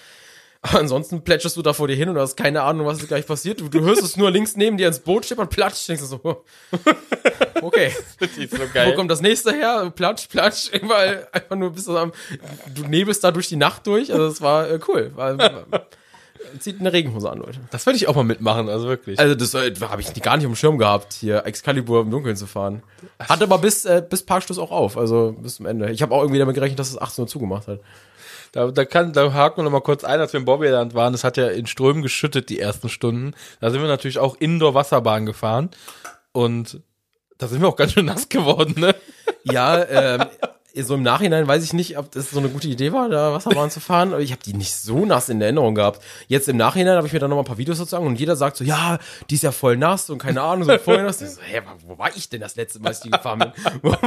Aber 0.63 0.79
ansonsten 0.81 1.23
plätscherst 1.23 1.57
du 1.57 1.63
da 1.63 1.73
vor 1.73 1.89
dir 1.89 1.97
hin 1.97 2.09
und 2.09 2.15
du 2.15 2.21
hast 2.21 2.37
keine 2.37 2.63
Ahnung, 2.63 2.87
was 2.87 2.99
ist 2.99 3.09
gleich 3.09 3.27
passiert. 3.27 3.61
Du, 3.61 3.69
du 3.69 3.81
hörst 3.81 4.03
es 4.03 4.17
nur 4.17 4.31
links 4.31 4.57
neben 4.57 4.77
dir 4.77 4.89
ins 4.89 5.01
Boot 5.01 5.31
und 5.33 5.51
platscht. 5.51 5.89
Denkst 5.89 6.03
du 6.03 6.07
so, 6.07 6.21
okay. 7.63 7.93
So 8.19 8.59
Wo 8.59 8.95
kommt 8.95 9.11
das 9.11 9.21
nächste 9.21 9.53
her? 9.53 9.91
Platsch, 9.95 10.29
platsch, 10.29 10.71
überall 10.73 11.29
einfach 11.33 11.57
nur 11.57 11.73
bis 11.73 11.85
du 11.85 11.97
am, 11.97 12.13
du 12.75 12.85
nebelst 12.85 13.25
da 13.25 13.31
durch 13.31 13.49
die 13.49 13.57
Nacht 13.57 13.87
durch. 13.87 14.13
Also 14.13 14.29
das 14.29 14.41
war 14.41 14.71
äh, 14.71 14.79
cool. 14.89 15.13
War, 15.15 15.67
zieht 16.59 16.81
eine 16.81 16.93
Regenhose 16.93 17.31
an, 17.31 17.39
Leute. 17.39 17.61
Das 17.71 17.87
würde 17.87 17.97
ich 17.97 18.09
auch 18.09 18.15
mal 18.15 18.25
mitmachen, 18.25 18.69
also 18.69 18.89
wirklich. 18.89 19.19
Also 19.19 19.35
das 19.35 19.55
äh, 19.55 19.75
habe 19.81 20.01
ich 20.01 20.13
gar 20.23 20.37
nicht 20.37 20.47
auf 20.47 20.53
dem 20.53 20.57
Schirm 20.57 20.79
gehabt, 20.79 21.13
hier 21.15 21.45
Excalibur 21.47 22.03
im 22.03 22.11
Dunkeln 22.11 22.37
zu 22.37 22.47
fahren. 22.47 22.83
Hat 23.19 23.43
aber 23.43 23.59
bis, 23.59 23.85
äh, 23.85 24.03
bis 24.09 24.25
Parkschluss 24.25 24.59
auch 24.59 24.71
auf, 24.71 24.97
also 24.97 25.35
bis 25.39 25.57
zum 25.57 25.67
Ende. 25.67 25.91
Ich 25.91 26.03
habe 26.03 26.15
auch 26.15 26.23
irgendwie 26.23 26.39
damit 26.39 26.55
gerechnet, 26.55 26.79
dass 26.79 26.91
es 26.91 27.01
18 27.01 27.23
Uhr 27.23 27.29
zugemacht 27.29 27.69
hat. 27.69 27.81
Da, 28.53 28.71
da 28.71 28.85
kann, 28.85 29.13
da 29.13 29.33
haken 29.33 29.59
wir 29.59 29.65
noch 29.65 29.71
mal 29.71 29.81
kurz 29.81 30.03
ein, 30.03 30.19
als 30.21 30.33
wir 30.33 30.41
im 30.41 30.45
Bobbyland 30.45 30.95
waren. 30.95 31.13
Das 31.13 31.23
hat 31.23 31.37
ja 31.37 31.49
in 31.49 31.67
Strömen 31.67 32.03
geschüttet 32.03 32.49
die 32.49 32.59
ersten 32.59 32.89
Stunden. 32.89 33.35
Da 33.61 33.71
sind 33.71 33.81
wir 33.81 33.89
natürlich 33.89 34.19
auch 34.19 34.37
Indoor-Wasserbahn 34.37 35.27
gefahren 35.27 35.71
und 36.33 36.81
da 37.39 37.49
sind 37.49 37.61
wir 37.61 37.69
auch 37.69 37.77
ganz 37.77 37.93
schön 37.93 38.07
nass 38.07 38.29
geworden, 38.29 38.75
ne? 38.77 38.95
Ja, 39.45 39.83
ähm, 39.89 40.27
so 40.83 40.95
im 40.95 41.03
Nachhinein 41.03 41.47
weiß 41.47 41.65
ich 41.65 41.73
nicht, 41.73 41.99
ob 41.99 42.11
das 42.13 42.31
so 42.31 42.39
eine 42.39 42.49
gute 42.49 42.69
Idee 42.69 42.93
war, 42.93 43.09
da 43.09 43.33
Wasserbahn 43.33 43.71
zu 43.71 43.81
fahren, 43.81 44.13
aber 44.13 44.23
ich 44.23 44.33
habe 44.33 44.43
die 44.43 44.55
nicht 44.55 44.75
so 44.75 45.05
nass 45.05 45.29
in 45.29 45.41
Erinnerung 45.41 45.75
gehabt. 45.75 46.03
Jetzt 46.29 46.49
im 46.49 46.57
Nachhinein 46.57 46.97
habe 46.97 47.07
ich 47.07 47.13
mir 47.13 47.19
dann 47.19 47.31
noch 47.31 47.37
mal 47.37 47.43
ein 47.43 47.47
paar 47.47 47.59
Videos 47.59 47.79
sozusagen 47.79 48.07
und 48.07 48.19
jeder 48.19 48.37
sagt 48.37 48.57
so, 48.57 48.65
ja, 48.65 48.99
die 49.29 49.35
ist 49.35 49.43
ja 49.43 49.53
voll 49.53 49.77
nass 49.77 50.11
und 50.11 50.19
keine 50.19 50.43
Ahnung, 50.43 50.65
so 50.65 50.79
voll 50.79 51.03
nass. 51.03 51.21
Ich 51.23 51.31
so, 51.31 51.41
hä, 51.43 51.63
wo 51.87 51.99
war 51.99 52.11
ich 52.17 52.29
denn 52.29 52.41
das 52.41 52.57
letzte 52.57 52.81
Mal, 52.81 52.89
als 52.89 52.99
ich 52.99 53.05
die 53.05 53.11
gefahren 53.11 53.39
bin? 53.39 53.53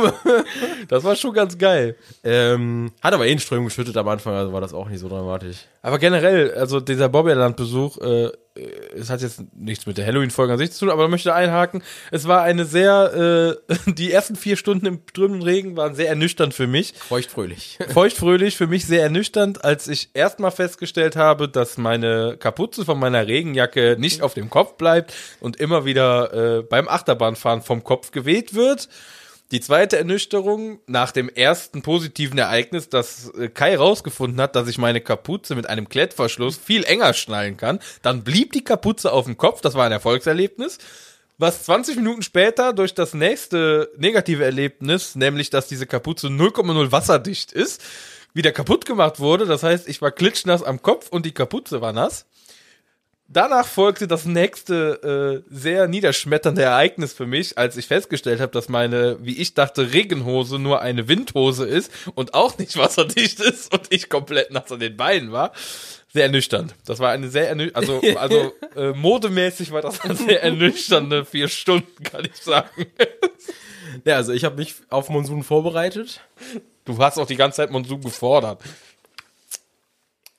Das 0.88 1.04
war 1.04 1.16
schon 1.16 1.34
ganz 1.34 1.58
geil. 1.58 1.96
ähm, 2.24 2.92
hat 3.02 3.14
aber 3.14 3.26
eh 3.26 3.32
in 3.32 3.40
Ström 3.40 3.64
geschüttet 3.66 3.96
am 3.98 4.08
Anfang, 4.08 4.34
also 4.34 4.54
war 4.54 4.62
das 4.62 4.74
auch 4.74 4.88
nicht 4.90 5.00
so 5.00 5.10
dramatisch. 5.10 5.58
Aber 5.82 6.00
generell, 6.00 6.54
also 6.54 6.80
dieser 6.80 7.10
Bobbyland-Besuch, 7.10 7.98
äh, 8.00 8.32
es 8.56 9.10
hat 9.10 9.22
jetzt 9.22 9.42
nichts 9.56 9.88
mit 9.88 9.98
der 9.98 10.06
Halloween-Folge 10.06 10.54
an 10.54 10.60
sich 10.60 10.72
zu 10.72 10.82
tun, 10.82 10.90
aber 10.92 11.08
möchte 11.08 11.34
einhaken. 11.34 11.82
Es 12.12 12.28
war 12.28 12.44
eine 12.44 12.66
sehr, 12.66 13.58
äh, 13.68 13.76
die 13.92 14.12
ersten 14.12 14.36
vier 14.36 14.58
Stunden 14.58 14.86
im 14.86 15.02
strömenden 15.10 15.42
Regen 15.42 15.76
waren 15.76 15.96
sehr 15.96 16.10
ernüchternd 16.10 16.54
für 16.54 16.68
mich. 16.68 16.94
Feuchtfröhlich. 16.94 17.80
Feuchtfröhlich, 17.94 18.56
für 18.56 18.68
mich 18.68 18.86
sehr 18.86 19.02
ernüchternd, 19.02 19.64
als 19.64 19.88
ich 19.88 20.12
erstmal 20.14 20.52
festgestellt 20.52 21.16
habe, 21.16 21.50
dass 21.50 21.78
meine 21.78 22.38
Kapuze 22.38 22.86
von 22.86 23.00
meiner 23.00 23.28
Regenjacke 23.28 23.96
nicht 23.98 24.22
auf 24.22 24.36
dem 24.36 24.50
Kopf 24.50 24.78
bleibt 24.78 25.14
und 25.40 25.56
immer 25.56 25.86
wieder 25.86 26.60
äh, 26.60 26.62
beim 26.62 26.88
Achterbahnfahren 26.88 27.62
vom 27.64 27.84
Kopf 27.84 28.12
geweht 28.12 28.54
wird. 28.54 28.88
Die 29.54 29.62
zweite 29.62 30.00
Ernüchterung 30.00 30.80
nach 30.88 31.12
dem 31.12 31.30
ersten 31.30 31.84
positiven 31.84 32.40
Ereignis, 32.40 32.90
dass 32.90 33.30
äh, 33.36 33.50
Kai 33.50 33.78
rausgefunden 33.78 34.42
hat, 34.42 34.56
dass 34.56 34.68
ich 34.68 34.80
meine 34.80 35.00
Kapuze 35.00 35.54
mit 35.54 35.70
einem 35.70 35.88
Klettverschluss 35.88 36.58
viel 36.58 36.84
enger 36.86 37.14
schnallen 37.14 37.56
kann. 37.56 37.78
Dann 38.02 38.24
blieb 38.24 38.54
die 38.54 38.64
Kapuze 38.64 39.12
auf 39.12 39.26
dem 39.26 39.38
Kopf, 39.38 39.62
das 39.62 39.76
war 39.76 39.86
ein 39.86 39.92
Erfolgserlebnis. 39.92 40.80
Was 41.38 41.66
20 41.66 41.98
Minuten 41.98 42.24
später 42.24 42.74
durch 42.74 42.96
das 42.96 43.14
nächste 43.14 43.92
negative 43.96 44.44
Erlebnis, 44.44 45.14
nämlich 45.14 45.52
dass 45.52 45.68
diese 45.68 45.86
Kapuze 45.86 46.30
0,0 46.30 46.92
wasserdicht 46.92 47.52
ist, 47.52 47.84
wieder 48.34 48.52
kaputt 48.52 48.88
gemacht 48.88 49.20
wurde. 49.20 49.46
Das 49.46 49.62
heißt, 49.62 49.88
ich 49.88 50.02
war 50.02 50.10
klitschnass 50.10 50.64
am 50.64 50.82
Kopf 50.82 51.10
und 51.10 51.28
die 51.28 51.32
Kapuze 51.32 51.80
war 51.80 51.94
nass. 51.94 52.26
Danach 53.28 53.66
folgte 53.66 54.08
das 54.08 54.26
nächste 54.26 55.44
äh, 55.50 55.54
sehr 55.54 55.88
niederschmetternde 55.88 56.62
Ereignis 56.62 57.14
für 57.14 57.26
mich, 57.26 57.58
als 57.58 57.78
ich 57.78 57.88
festgestellt 57.88 58.42
habe, 58.42 58.52
dass 58.52 58.70
meine, 58.70 59.18
wie 59.22 59.38
ich 59.38 59.54
dachte, 59.54 59.94
Regenhose 59.94 60.60
nur 60.60 60.82
eine 60.82 61.08
Windhose 61.08 61.66
ist 61.66 61.92
und 62.16 62.34
auch 62.34 62.58
nicht 62.58 62.78
wasserdicht 62.78 63.40
ist 63.40 63.74
und 63.74 63.88
ich 63.90 64.10
komplett 64.10 64.52
nass 64.52 64.72
an 64.72 64.80
den 64.80 64.98
Beinen 64.98 65.32
war. 65.32 65.54
Sehr 66.12 66.24
ernüchternd. 66.24 66.76
Das 66.86 67.00
war 67.00 67.12
eine 67.12 67.30
sehr 67.30 67.50
ernüchternde, 67.50 67.94
also, 68.20 68.20
also 68.20 68.54
äh, 68.76 68.94
modemäßig 68.94 69.72
war 69.72 69.82
das 69.82 70.02
eine 70.02 70.16
sehr 70.16 70.44
ernüchternde 70.44 71.26
vier 71.26 71.48
Stunden, 71.48 72.04
kann 72.04 72.26
ich 72.26 72.36
sagen. 72.36 72.86
Ja, 74.06 74.18
also 74.18 74.32
ich 74.34 74.44
habe 74.44 74.58
mich 74.58 74.76
auf 74.90 75.10
Monsun 75.10 75.44
vorbereitet. 75.44 76.22
Du 76.86 76.98
hast 76.98 77.18
auch 77.18 77.26
die 77.26 77.36
ganze 77.36 77.58
Zeit 77.58 77.72
Monsun 77.72 78.02
gefordert. 78.02 78.62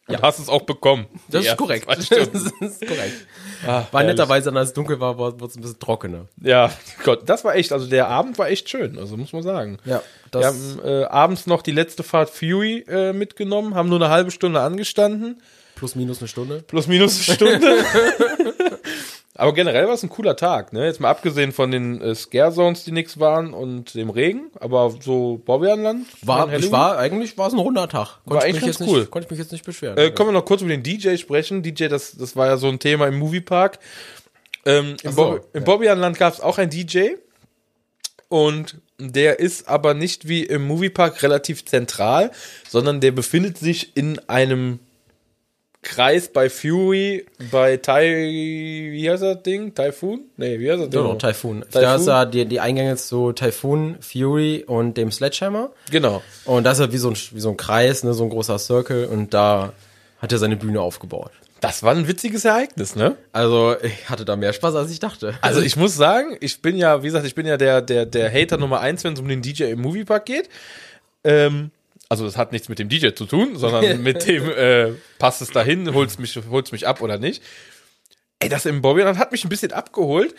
Und 0.06 0.20
hast 0.22 0.38
es 0.38 0.48
auch 0.50 0.62
bekommen. 0.62 1.06
Das 1.28 1.46
ist 1.46 1.56
korrekt. 1.56 1.86
Das 1.88 2.10
ist 2.10 2.86
korrekt. 2.86 3.26
Ah, 3.66 3.84
War 3.90 4.02
netterweise, 4.02 4.52
als 4.54 4.68
es 4.68 4.74
dunkel 4.74 5.00
war, 5.00 5.16
wurde 5.16 5.42
es 5.46 5.56
ein 5.56 5.62
bisschen 5.62 5.78
trockener. 5.78 6.26
Ja, 6.42 6.70
Gott, 7.04 7.22
das 7.26 7.42
war 7.44 7.54
echt, 7.54 7.72
also 7.72 7.86
der 7.86 8.08
Abend 8.08 8.36
war 8.38 8.48
echt 8.50 8.68
schön, 8.68 8.98
also 8.98 9.16
muss 9.16 9.32
man 9.32 9.42
sagen. 9.42 9.78
Ja, 9.86 10.02
Wir 10.32 10.46
haben 10.46 10.80
äh, 10.84 11.04
abends 11.04 11.46
noch 11.46 11.62
die 11.62 11.72
letzte 11.72 12.02
Fahrt 12.02 12.28
Fury 12.28 12.84
äh, 12.86 13.12
mitgenommen, 13.14 13.74
haben 13.74 13.88
nur 13.88 13.98
eine 13.98 14.10
halbe 14.10 14.30
Stunde 14.30 14.60
angestanden, 14.60 15.40
plus 15.74 15.94
minus 15.94 16.18
eine 16.18 16.28
Stunde. 16.28 16.62
plus 16.66 16.86
minus 16.86 17.26
eine 17.26 17.36
Stunde. 17.36 17.84
Aber 19.36 19.52
generell 19.52 19.88
war 19.88 19.94
es 19.94 20.02
ein 20.04 20.10
cooler 20.10 20.36
Tag, 20.36 20.72
ne? 20.72 20.86
Jetzt 20.86 21.00
mal 21.00 21.10
abgesehen 21.10 21.50
von 21.50 21.72
den 21.72 22.00
äh, 22.00 22.14
Scare 22.14 22.52
Zones, 22.52 22.84
die 22.84 22.92
nix 22.92 23.18
waren 23.18 23.52
und 23.52 23.94
dem 23.94 24.10
Regen, 24.10 24.52
aber 24.60 24.94
so 25.00 25.40
Bobbejahnland. 25.44 26.06
War, 26.22 26.52
ich 26.52 26.70
war, 26.70 26.98
eigentlich 26.98 27.36
war 27.36 27.48
es 27.48 27.52
ein 27.52 27.58
runder 27.58 27.88
Tag. 27.88 28.20
Konnte 28.24 28.30
War 28.30 28.46
ich 28.46 28.54
echt 28.54 28.64
mich 28.64 28.78
ganz 28.78 28.88
cool. 28.88 29.00
Nicht, 29.00 29.10
konnte 29.10 29.26
ich 29.26 29.30
mich 29.30 29.40
jetzt 29.40 29.50
nicht 29.50 29.64
beschweren. 29.64 29.98
Äh, 29.98 30.12
können 30.12 30.28
wir 30.28 30.32
noch 30.32 30.44
kurz 30.44 30.62
über 30.62 30.70
den 30.70 30.84
DJ 30.84 31.16
sprechen? 31.16 31.64
DJ, 31.64 31.88
das, 31.88 32.16
das 32.16 32.36
war 32.36 32.46
ja 32.46 32.56
so 32.56 32.68
ein 32.68 32.78
Thema 32.78 33.08
im 33.08 33.18
Moviepark. 33.18 33.80
Ähm, 34.66 34.96
Im, 35.02 35.12
so, 35.12 35.16
Bo 35.16 35.34
im 35.52 35.60
ja. 35.60 35.60
Bobbejaanland 35.60 36.16
gab 36.16 36.32
es 36.32 36.40
auch 36.40 36.58
einen 36.58 36.70
DJ. 36.70 37.14
Und 38.28 38.76
der 38.98 39.40
ist 39.40 39.68
aber 39.68 39.94
nicht 39.94 40.28
wie 40.28 40.44
im 40.44 40.66
Moviepark 40.66 41.22
relativ 41.24 41.64
zentral, 41.64 42.30
sondern 42.68 43.00
der 43.00 43.10
befindet 43.10 43.58
sich 43.58 43.96
in 43.96 44.20
einem 44.28 44.78
Kreis 45.84 46.28
bei 46.28 46.50
Fury, 46.50 47.26
bei 47.52 47.76
Tai, 47.76 48.02
wie 48.02 49.08
heißt 49.08 49.22
das 49.22 49.42
Ding? 49.42 49.74
Typhoon? 49.74 50.22
Nee, 50.36 50.58
wie 50.58 50.70
heißt 50.70 50.82
das 50.82 50.90
Ding? 50.90 51.02
Genau, 51.02 51.14
Typhoon. 51.14 51.60
Typhoon? 51.60 51.82
Da 51.82 51.94
ist 51.94 52.06
ja 52.06 52.24
die, 52.24 52.46
die 52.46 52.58
Eingänge 52.58 52.96
zu 52.96 53.32
Typhoon, 53.32 53.96
Fury 54.00 54.64
und 54.66 54.96
dem 54.96 55.12
Sledgehammer. 55.12 55.70
Genau. 55.90 56.22
Und 56.46 56.64
das 56.64 56.78
ist 56.80 56.86
ja 56.86 56.92
wie 56.92 56.98
so 56.98 57.10
ein, 57.10 57.16
wie 57.30 57.40
so 57.40 57.50
ein 57.50 57.56
Kreis, 57.56 58.02
ne, 58.02 58.14
so 58.14 58.24
ein 58.24 58.30
großer 58.30 58.58
Circle. 58.58 59.06
Und 59.06 59.34
da 59.34 59.72
hat 60.18 60.32
er 60.32 60.38
seine 60.38 60.56
Bühne 60.56 60.80
aufgebaut. 60.80 61.30
Das 61.60 61.82
war 61.82 61.94
ein 61.94 62.08
witziges 62.08 62.44
Ereignis, 62.44 62.96
ne? 62.96 63.16
Also 63.32 63.76
ich 63.80 64.10
hatte 64.10 64.24
da 64.24 64.36
mehr 64.36 64.52
Spaß, 64.52 64.74
als 64.74 64.90
ich 64.90 65.00
dachte. 65.00 65.34
Also 65.40 65.62
ich 65.62 65.76
muss 65.76 65.94
sagen, 65.94 66.36
ich 66.40 66.60
bin 66.60 66.76
ja, 66.76 67.02
wie 67.02 67.06
gesagt, 67.06 67.26
ich 67.26 67.34
bin 67.34 67.46
ja 67.46 67.56
der, 67.56 67.80
der, 67.80 68.04
der 68.04 68.32
Hater 68.32 68.58
Nummer 68.58 68.80
eins, 68.80 69.04
wenn 69.04 69.14
es 69.14 69.20
um 69.20 69.28
den 69.28 69.40
DJ 69.40 69.64
im 69.64 69.80
Moviepark 69.80 70.26
geht. 70.26 70.48
Ähm, 71.24 71.70
also 72.08 72.24
das 72.24 72.36
hat 72.36 72.52
nichts 72.52 72.68
mit 72.68 72.78
dem 72.78 72.88
DJ 72.88 73.10
zu 73.14 73.26
tun, 73.26 73.56
sondern 73.56 74.02
mit 74.02 74.26
dem, 74.26 74.50
äh, 74.50 74.92
passt 75.18 75.42
es 75.42 75.50
dahin, 75.50 75.92
holt's 75.94 76.18
mich, 76.18 76.38
holt's 76.50 76.72
mich 76.72 76.86
ab 76.86 77.00
oder 77.00 77.18
nicht. 77.18 77.42
Ey, 78.38 78.48
das 78.48 78.66
im 78.66 78.82
Bobbyland 78.82 79.18
hat 79.18 79.32
mich 79.32 79.44
ein 79.44 79.48
bisschen 79.48 79.72
abgeholt. 79.72 80.34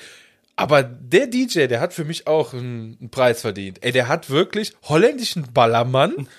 Aber 0.57 0.84
der 0.84 1.28
DJ, 1.28 1.68
der 1.68 1.82
hat 1.82 1.93
für 1.93 2.05
mich 2.05 2.28
auch 2.28 2.53
einen, 2.53 2.97
einen 2.99 3.09
Preis 3.09 3.41
verdient. 3.41 3.84
Ey, 3.84 3.91
der 3.91 4.07
hat 4.07 4.30
wirklich 4.30 4.74
holländischen 4.84 5.51
Ballermann 5.53 6.30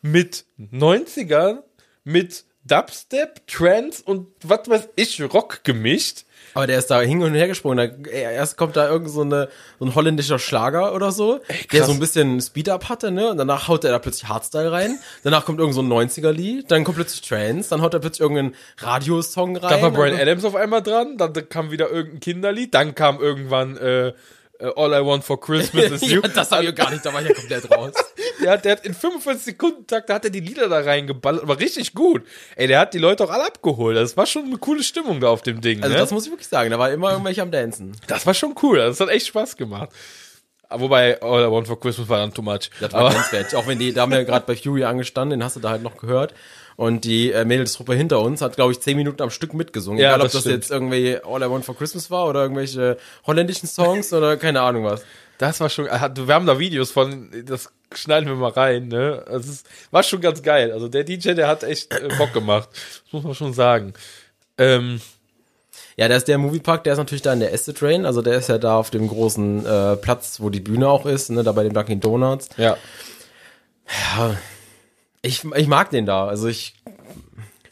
mit 0.00 0.44
90ern, 0.60 1.62
mit 2.04 2.44
Dubstep, 2.64 3.46
Trance 3.46 4.02
und 4.04 4.28
was 4.42 4.68
weiß 4.68 4.88
ich, 4.96 5.20
Rock 5.22 5.64
gemischt. 5.64 6.23
Aber 6.54 6.66
der 6.66 6.78
ist 6.78 6.90
da 6.90 7.00
hin 7.00 7.22
und 7.22 7.34
her 7.34 7.48
gesprungen. 7.48 7.76
Da, 8.04 8.10
erst 8.10 8.56
kommt 8.56 8.76
da 8.76 8.88
irgend 8.88 9.10
so, 9.10 9.22
eine, 9.22 9.48
so 9.78 9.84
ein 9.84 9.94
holländischer 9.94 10.38
Schlager 10.38 10.94
oder 10.94 11.12
so, 11.12 11.40
der 11.48 11.80
krass. 11.80 11.86
so 11.86 11.92
ein 11.92 12.00
bisschen 12.00 12.40
Speed-Up 12.40 12.88
hatte, 12.88 13.10
ne? 13.10 13.30
Und 13.30 13.38
danach 13.38 13.68
haut 13.68 13.84
er 13.84 13.90
da 13.90 13.98
plötzlich 13.98 14.28
Hardstyle 14.28 14.70
rein. 14.70 14.98
Danach 15.24 15.44
kommt 15.44 15.58
irgend 15.58 15.74
so 15.74 15.82
ein 15.82 15.92
90er-Lied. 15.92 16.70
Dann 16.70 16.84
kommt 16.84 16.96
plötzlich 16.96 17.22
Trance. 17.22 17.70
Dann 17.70 17.82
haut 17.82 17.92
er 17.92 18.00
plötzlich 18.00 18.20
irgendeinen 18.20 18.54
Radiosong 18.78 19.56
rein. 19.56 19.70
Dann 19.70 19.82
war 19.82 19.90
Brian 19.90 20.18
Adams 20.18 20.44
auf 20.44 20.54
einmal 20.54 20.82
dran, 20.82 21.16
dann 21.18 21.32
kam 21.48 21.70
wieder 21.70 21.90
irgendein 21.90 22.20
Kinderlied, 22.20 22.72
dann 22.74 22.94
kam 22.94 23.20
irgendwann 23.20 23.76
äh, 23.76 24.12
All 24.76 24.92
I 24.92 25.04
Want 25.04 25.24
for 25.24 25.40
Christmas 25.40 25.90
is 25.90 26.02
You. 26.10 26.20
ja, 26.22 26.28
das 26.28 26.50
hab 26.50 26.62
ich 26.62 26.74
gar 26.74 26.90
nicht, 26.90 27.04
da 27.04 27.12
war 27.12 27.22
ich 27.22 27.28
ja 27.28 27.34
komplett 27.34 27.70
raus. 27.70 27.92
der, 28.42 28.52
hat, 28.52 28.64
der 28.64 28.72
hat 28.72 28.86
in 28.86 28.94
45 28.94 29.44
Sekunden 29.44 29.86
Takt, 29.86 30.08
da 30.08 30.14
hat 30.14 30.24
er 30.24 30.30
die 30.30 30.40
Lieder 30.40 30.68
da 30.68 30.80
reingeballert, 30.80 31.42
aber 31.42 31.58
richtig 31.58 31.94
gut. 31.94 32.22
Ey, 32.56 32.66
der 32.66 32.80
hat 32.80 32.94
die 32.94 32.98
Leute 32.98 33.24
auch 33.24 33.30
alle 33.30 33.46
abgeholt. 33.46 33.96
Das 33.96 34.16
war 34.16 34.26
schon 34.26 34.44
eine 34.46 34.58
coole 34.58 34.82
Stimmung 34.82 35.20
da 35.20 35.28
auf 35.28 35.42
dem 35.42 35.60
Ding. 35.60 35.82
Also 35.82 35.94
ne? 35.94 36.00
das 36.00 36.10
muss 36.10 36.24
ich 36.26 36.32
wirklich 36.32 36.48
sagen, 36.48 36.70
da 36.70 36.78
war 36.78 36.90
immer 36.90 37.10
irgendwelche 37.10 37.42
am 37.42 37.50
Dancen. 37.50 37.92
das 38.06 38.26
war 38.26 38.34
schon 38.34 38.54
cool. 38.62 38.78
Das 38.78 39.00
hat 39.00 39.08
echt 39.08 39.26
Spaß 39.26 39.56
gemacht. 39.56 39.90
Aber 40.68 40.82
Wobei 40.84 41.20
All 41.22 41.44
I 41.44 41.50
Want 41.50 41.66
for 41.66 41.78
Christmas 41.78 42.08
war 42.08 42.18
dann 42.18 42.32
too 42.34 42.42
much. 42.42 42.70
Das 42.80 42.92
war 42.92 43.02
aber, 43.02 43.10
grenzwertig. 43.10 43.56
Auch 43.56 43.66
wenn 43.66 43.78
die, 43.78 43.92
da 43.92 44.02
haben 44.02 44.12
wir 44.12 44.24
gerade 44.24 44.44
bei 44.46 44.56
Fury 44.56 44.84
angestanden, 44.84 45.38
den 45.38 45.44
hast 45.44 45.56
du 45.56 45.60
da 45.60 45.70
halt 45.70 45.82
noch 45.82 45.96
gehört. 45.96 46.34
Und 46.76 47.04
die 47.04 47.30
äh, 47.32 47.44
Mädelstruppe 47.44 47.94
hinter 47.94 48.20
uns 48.20 48.40
hat, 48.40 48.56
glaube 48.56 48.72
ich, 48.72 48.80
zehn 48.80 48.96
Minuten 48.96 49.22
am 49.22 49.30
Stück 49.30 49.54
mitgesungen. 49.54 50.00
Ja, 50.00 50.08
Egal, 50.10 50.20
ob 50.20 50.24
das 50.26 50.32
das 50.32 50.40
stimmt. 50.42 50.54
jetzt 50.56 50.70
irgendwie 50.70 51.18
All 51.24 51.42
I 51.42 51.50
Want 51.50 51.64
for 51.64 51.76
Christmas 51.76 52.10
war 52.10 52.26
oder 52.26 52.42
irgendwelche 52.42 52.96
holländischen 53.26 53.68
Songs 53.68 54.12
oder 54.12 54.36
keine 54.36 54.60
Ahnung 54.60 54.84
was. 54.84 55.04
Das 55.38 55.60
war 55.60 55.68
schon, 55.68 55.86
äh, 55.86 56.10
wir 56.14 56.34
haben 56.34 56.46
da 56.46 56.58
Videos 56.58 56.90
von, 56.90 57.30
das 57.46 57.70
schneiden 57.94 58.28
wir 58.28 58.34
mal 58.36 58.50
rein, 58.50 58.88
ne? 58.88 59.24
Also 59.28 59.50
es 59.52 59.64
war 59.90 60.02
schon 60.02 60.20
ganz 60.20 60.42
geil. 60.42 60.72
Also 60.72 60.88
der 60.88 61.04
DJ, 61.04 61.34
der 61.34 61.48
hat 61.48 61.62
echt 61.62 61.92
äh, 61.92 62.08
Bock 62.18 62.32
gemacht. 62.32 62.68
Das 62.72 63.12
muss 63.12 63.22
man 63.24 63.34
schon 63.34 63.52
sagen. 63.52 63.92
Ähm, 64.58 65.00
Ja, 65.96 66.08
der 66.08 66.16
ist 66.16 66.26
der 66.26 66.38
Moviepark, 66.38 66.82
der 66.84 66.94
ist 66.94 66.98
natürlich 66.98 67.22
da 67.22 67.32
in 67.32 67.38
der 67.40 67.52
Este 67.52 67.72
Train, 67.72 68.04
also 68.04 68.20
der 68.20 68.34
ist 68.34 68.48
ja 68.48 68.58
da 68.58 68.76
auf 68.76 68.90
dem 68.90 69.06
großen 69.06 69.64
äh, 69.64 69.96
Platz, 69.96 70.40
wo 70.40 70.50
die 70.50 70.58
Bühne 70.60 70.88
auch 70.88 71.06
ist, 71.06 71.30
ne, 71.30 71.44
da 71.44 71.52
bei 71.52 71.62
dem 71.62 71.72
Dunkin' 71.72 72.00
Donuts. 72.00 72.48
ja. 72.56 72.76
Ich, 75.24 75.44
ich 75.56 75.68
mag 75.68 75.90
den 75.90 76.06
da, 76.06 76.26
also 76.26 76.48
ich, 76.48 76.74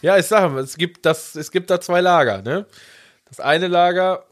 Ja, 0.02 0.18
ich 0.18 0.26
sage, 0.26 0.58
es 0.58 0.76
gibt 0.76 1.06
das, 1.06 1.36
es 1.36 1.52
gibt 1.52 1.70
da 1.70 1.80
zwei 1.80 2.00
Lager, 2.00 2.42
ne? 2.42 2.66
Das 3.28 3.38
eine 3.38 3.68
Lager, 3.68 4.26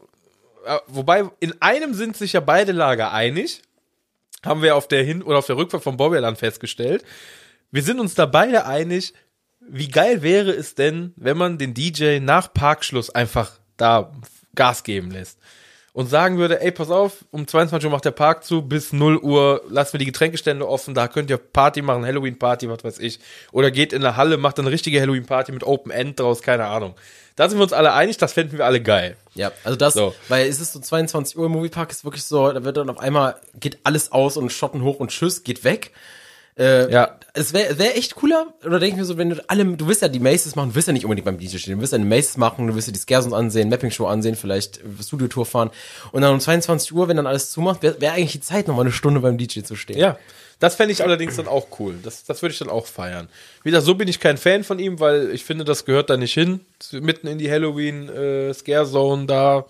äh, 0.65 0.77
wobei 0.87 1.23
in 1.39 1.59
einem 1.61 1.93
sind 1.93 2.17
sich 2.17 2.33
ja 2.33 2.41
beide 2.41 2.73
Lager 2.73 3.13
einig, 3.13 3.61
haben 4.45 4.61
wir 4.61 4.75
auf 4.75 4.87
der 4.87 5.03
Hin- 5.03 5.23
oder 5.23 5.37
auf 5.37 5.47
der 5.47 5.55
Rückfahrt 5.55 5.81
vom 5.81 5.97
Bobbyland 5.97 6.37
festgestellt. 6.37 7.05
Wir 7.71 7.83
sind 7.83 7.99
uns 7.99 8.15
da 8.15 8.25
beide 8.25 8.65
einig, 8.65 9.13
wie 9.61 9.87
geil 9.87 10.21
wäre 10.23 10.51
es 10.51 10.75
denn, 10.75 11.13
wenn 11.15 11.37
man 11.37 11.57
den 11.57 11.73
DJ 11.73 12.19
nach 12.19 12.53
Parkschluss 12.53 13.09
einfach 13.09 13.51
da 13.77 14.11
Gas 14.55 14.83
geben 14.83 15.09
lässt. 15.09 15.39
Und 15.93 16.09
sagen 16.09 16.37
würde, 16.37 16.61
ey, 16.61 16.71
pass 16.71 16.89
auf, 16.89 17.25
um 17.31 17.45
22 17.45 17.85
Uhr 17.85 17.91
macht 17.91 18.05
der 18.05 18.11
Park 18.11 18.45
zu, 18.45 18.61
bis 18.61 18.93
0 18.93 19.17
Uhr 19.17 19.61
lassen 19.67 19.93
wir 19.93 19.97
die 19.99 20.05
Getränkestände 20.05 20.65
offen, 20.65 20.93
da 20.93 21.09
könnt 21.09 21.29
ihr 21.29 21.35
Party 21.37 21.81
machen, 21.81 22.05
Halloween-Party, 22.05 22.69
was 22.69 22.83
weiß 22.85 22.99
ich. 22.99 23.19
Oder 23.51 23.71
geht 23.71 23.91
in 23.91 24.01
der 24.01 24.15
Halle, 24.15 24.37
macht 24.37 24.57
eine 24.57 24.71
richtige 24.71 25.01
Halloween-Party 25.01 25.51
mit 25.51 25.63
Open 25.65 25.91
End 25.91 26.17
draus, 26.17 26.41
keine 26.41 26.65
Ahnung. 26.67 26.95
Da 27.35 27.49
sind 27.49 27.59
wir 27.59 27.63
uns 27.63 27.73
alle 27.73 27.91
einig, 27.93 28.17
das 28.17 28.31
fänden 28.31 28.57
wir 28.57 28.65
alle 28.65 28.81
geil. 28.81 29.17
ja, 29.35 29.51
also 29.65 29.75
das, 29.77 29.93
So. 29.93 30.13
weil 30.29 30.47
es 30.47 30.61
ist 30.61 30.71
so 30.71 30.79
22 30.79 31.37
Uhr 31.37 31.47
im 31.47 31.51
Moviepark, 31.51 31.91
ist 31.91 32.05
wirklich 32.05 32.23
so, 32.23 32.51
da 32.53 32.63
wird 32.63 32.77
dann 32.77 32.89
auf 32.89 32.99
einmal, 32.99 33.35
geht 33.59 33.79
alles 33.83 34.13
aus 34.13 34.37
und 34.37 34.49
Schotten 34.51 34.83
hoch 34.83 34.99
und 34.99 35.11
Tschüss, 35.11 35.43
geht 35.43 35.65
weg. 35.65 35.91
Äh, 36.57 36.91
Ja. 36.91 37.17
Es 37.33 37.53
wäre 37.53 37.79
wär 37.79 37.97
echt 37.97 38.15
cooler, 38.15 38.53
oder 38.65 38.77
denke 38.77 38.95
ich 38.95 38.99
mir 38.99 39.05
so, 39.05 39.17
wenn 39.17 39.29
du 39.29 39.41
alle, 39.47 39.63
du 39.63 39.87
willst 39.87 40.01
ja 40.01 40.09
die 40.09 40.19
Maces 40.19 40.57
machen, 40.57 40.71
du 40.71 40.75
willst 40.75 40.89
ja 40.89 40.93
nicht 40.93 41.05
unbedingt 41.05 41.23
beim 41.23 41.37
DJ 41.37 41.57
stehen, 41.59 41.75
du 41.75 41.79
willst 41.79 41.93
ja 41.93 41.97
eine 41.97 42.05
Maces 42.05 42.35
machen, 42.35 42.67
du 42.67 42.75
willst 42.75 42.89
ja 42.89 42.93
die 42.93 42.99
Scares 42.99 43.31
ansehen, 43.31 43.69
Mapping-Show 43.69 44.05
ansehen, 44.05 44.35
vielleicht 44.35 44.81
Studiotour 45.01 45.45
fahren. 45.45 45.69
Und 46.11 46.23
dann 46.23 46.33
um 46.33 46.41
22 46.41 46.93
Uhr, 46.93 47.07
wenn 47.07 47.15
dann 47.15 47.27
alles 47.27 47.49
zumacht, 47.51 47.83
wäre 47.83 48.01
wär 48.01 48.11
eigentlich 48.11 48.33
die 48.33 48.41
Zeit, 48.41 48.67
nochmal 48.67 48.83
eine 48.83 48.91
Stunde 48.91 49.21
beim 49.21 49.37
DJ 49.37 49.61
zu 49.61 49.77
stehen. 49.77 49.97
Ja, 49.97 50.17
das 50.59 50.75
fände 50.75 50.91
ich 50.91 51.03
allerdings 51.03 51.37
dann 51.37 51.47
auch 51.47 51.67
cool. 51.79 51.95
Das, 52.03 52.25
das 52.25 52.41
würde 52.41 52.51
ich 52.51 52.59
dann 52.59 52.69
auch 52.69 52.85
feiern. 52.85 53.29
Wieder 53.63 53.81
so 53.81 53.95
bin 53.95 54.09
ich 54.09 54.19
kein 54.19 54.37
Fan 54.37 54.65
von 54.65 54.77
ihm, 54.77 54.99
weil 54.99 55.31
ich 55.31 55.45
finde, 55.45 55.63
das 55.63 55.85
gehört 55.85 56.09
da 56.09 56.17
nicht 56.17 56.33
hin. 56.33 56.59
Mitten 56.91 57.27
in 57.27 57.37
die 57.37 57.49
Halloween 57.49 58.09
äh, 58.09 58.53
da. 59.25 59.65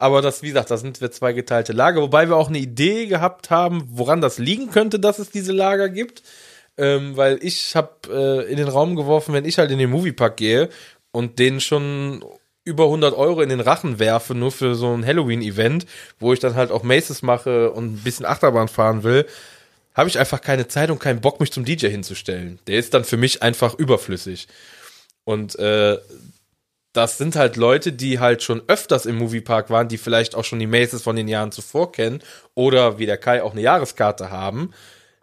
Aber 0.00 0.22
das, 0.22 0.42
wie 0.42 0.48
gesagt, 0.48 0.70
da 0.70 0.78
sind 0.78 1.02
wir 1.02 1.10
zwei 1.10 1.34
geteilte 1.34 1.74
Lager, 1.74 2.00
wobei 2.00 2.26
wir 2.26 2.36
auch 2.36 2.48
eine 2.48 2.58
Idee 2.58 3.04
gehabt 3.04 3.50
haben, 3.50 3.84
woran 3.90 4.22
das 4.22 4.38
liegen 4.38 4.70
könnte, 4.70 4.98
dass 4.98 5.18
es 5.18 5.30
diese 5.30 5.52
Lager 5.52 5.90
gibt. 5.90 6.22
Ähm, 6.78 7.18
weil 7.18 7.38
ich 7.42 7.76
habe 7.76 7.90
äh, 8.08 8.50
in 8.50 8.56
den 8.56 8.68
Raum 8.68 8.96
geworfen, 8.96 9.34
wenn 9.34 9.44
ich 9.44 9.58
halt 9.58 9.70
in 9.70 9.78
den 9.78 9.90
Moviepark 9.90 10.38
gehe 10.38 10.70
und 11.12 11.38
den 11.38 11.60
schon 11.60 12.24
über 12.64 12.84
100 12.84 13.12
Euro 13.14 13.42
in 13.42 13.50
den 13.50 13.60
Rachen 13.60 13.98
werfe, 13.98 14.34
nur 14.34 14.52
für 14.52 14.74
so 14.74 14.90
ein 14.90 15.04
Halloween-Event, 15.04 15.84
wo 16.18 16.32
ich 16.32 16.40
dann 16.40 16.54
halt 16.54 16.70
auch 16.70 16.82
Maces 16.82 17.20
mache 17.20 17.70
und 17.70 17.92
ein 17.92 18.02
bisschen 18.02 18.24
Achterbahn 18.24 18.68
fahren 18.68 19.02
will, 19.02 19.26
habe 19.94 20.08
ich 20.08 20.18
einfach 20.18 20.40
keine 20.40 20.66
Zeit 20.66 20.90
und 20.90 20.98
keinen 20.98 21.20
Bock, 21.20 21.40
mich 21.40 21.52
zum 21.52 21.66
DJ 21.66 21.88
hinzustellen. 21.88 22.58
Der 22.68 22.78
ist 22.78 22.94
dann 22.94 23.04
für 23.04 23.18
mich 23.18 23.42
einfach 23.42 23.74
überflüssig. 23.74 24.48
Und 25.24 25.58
äh, 25.58 25.98
das 26.92 27.18
sind 27.18 27.36
halt 27.36 27.56
Leute, 27.56 27.92
die 27.92 28.18
halt 28.18 28.42
schon 28.42 28.62
öfters 28.66 29.06
im 29.06 29.16
Moviepark 29.16 29.70
waren, 29.70 29.88
die 29.88 29.98
vielleicht 29.98 30.34
auch 30.34 30.44
schon 30.44 30.58
die 30.58 30.66
Maces 30.66 31.02
von 31.02 31.16
den 31.16 31.28
Jahren 31.28 31.52
zuvor 31.52 31.92
kennen 31.92 32.20
oder 32.54 32.98
wie 32.98 33.06
der 33.06 33.18
Kai 33.18 33.42
auch 33.42 33.52
eine 33.52 33.60
Jahreskarte 33.60 34.30
haben. 34.30 34.72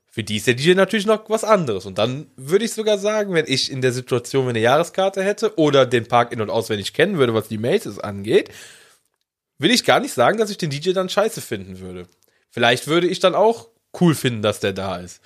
Für 0.10 0.23
die 0.23 0.38
ist 0.38 0.48
der 0.48 0.56
DJ 0.56 0.73
natürlich 0.73 1.06
noch 1.06 1.30
was 1.30 1.44
anderes. 1.44 1.85
Und 1.85 1.98
dann 1.98 2.31
würde 2.38 2.65
ich 2.65 2.73
sogar 2.73 2.98
sagen, 2.98 3.34
wenn 3.34 3.45
ich 3.48 3.72
in 3.72 3.81
der 3.81 3.91
Situation 3.91 4.48
eine 4.48 4.60
Jahreskarte 4.60 5.22
hätte 5.22 5.57
oder 5.57 5.85
den 5.85 6.07
Park 6.07 6.31
in- 6.31 6.41
und 6.41 6.49
auswendig 6.49 6.94
kennen 6.94 7.18
würde, 7.18 7.34
was 7.34 7.49
die 7.49 7.60
Maces 7.60 7.99
angeht, 7.99 8.49
will 9.60 9.72
ich 9.72 9.84
gar 9.84 9.99
nicht 9.99 10.14
sagen, 10.14 10.38
dass 10.38 10.49
ich 10.49 10.57
den 10.57 10.69
DJ 10.69 10.94
dann 10.94 11.10
scheiße 11.10 11.41
finden 11.41 11.80
würde. 11.81 12.07
Vielleicht 12.49 12.88
würde 12.88 13.07
ich 13.07 13.19
dann 13.19 13.35
auch 13.35 13.68
cool 13.99 14.15
finden, 14.15 14.41
dass 14.41 14.60
der 14.60 14.73
da 14.73 14.98
ist. 14.98 15.22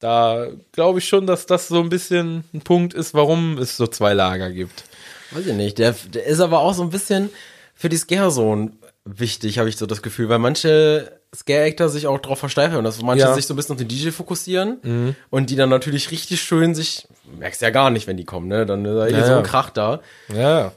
Da 0.00 0.48
glaube 0.72 1.00
ich 1.00 1.08
schon, 1.08 1.26
dass 1.26 1.46
das 1.46 1.68
so 1.68 1.80
ein 1.80 1.88
bisschen 1.88 2.44
ein 2.54 2.62
Punkt 2.62 2.94
ist, 2.94 3.14
warum 3.14 3.58
es 3.58 3.76
so 3.76 3.86
zwei 3.86 4.14
Lager 4.14 4.50
gibt. 4.50 4.84
Weiß 5.30 5.46
ich 5.46 5.54
nicht. 5.54 5.78
Der, 5.78 5.94
der 6.12 6.24
ist 6.26 6.40
aber 6.40 6.60
auch 6.60 6.74
so 6.74 6.82
ein 6.82 6.90
bisschen 6.90 7.30
für 7.74 7.88
die 7.88 7.96
Scare-Zone 7.96 8.72
wichtig, 9.04 9.58
habe 9.58 9.68
ich 9.68 9.76
so 9.76 9.86
das 9.86 10.02
Gefühl, 10.02 10.28
weil 10.28 10.38
manche 10.38 11.12
Scare-Actor 11.34 11.88
sich 11.88 12.06
auch 12.06 12.18
drauf 12.18 12.38
versteifen 12.38 12.76
und 12.76 12.84
dass 12.84 13.00
manche 13.02 13.24
Ja. 13.26 13.34
sich 13.34 13.46
so 13.46 13.54
ein 13.54 13.56
bisschen 13.56 13.72
auf 13.74 13.78
den 13.78 13.88
DJ 13.88 14.10
fokussieren 14.10 15.14
und 15.30 15.50
die 15.50 15.56
dann 15.56 15.68
natürlich 15.70 16.10
richtig 16.10 16.40
schön 16.42 16.74
sich, 16.74 17.06
merkst 17.38 17.60
ja 17.62 17.70
gar 17.70 17.90
nicht, 17.90 18.06
wenn 18.06 18.16
die 18.16 18.24
kommen, 18.24 18.48
ne? 18.48 18.64
Dann 18.66 18.84
ist 18.84 18.94
da 18.94 19.06
eh 19.06 19.12
Ja, 19.12 19.26
so 19.26 19.32
ein 19.34 19.42
Krach 19.42 19.70
da. 19.70 20.00
Ja. 20.34 20.72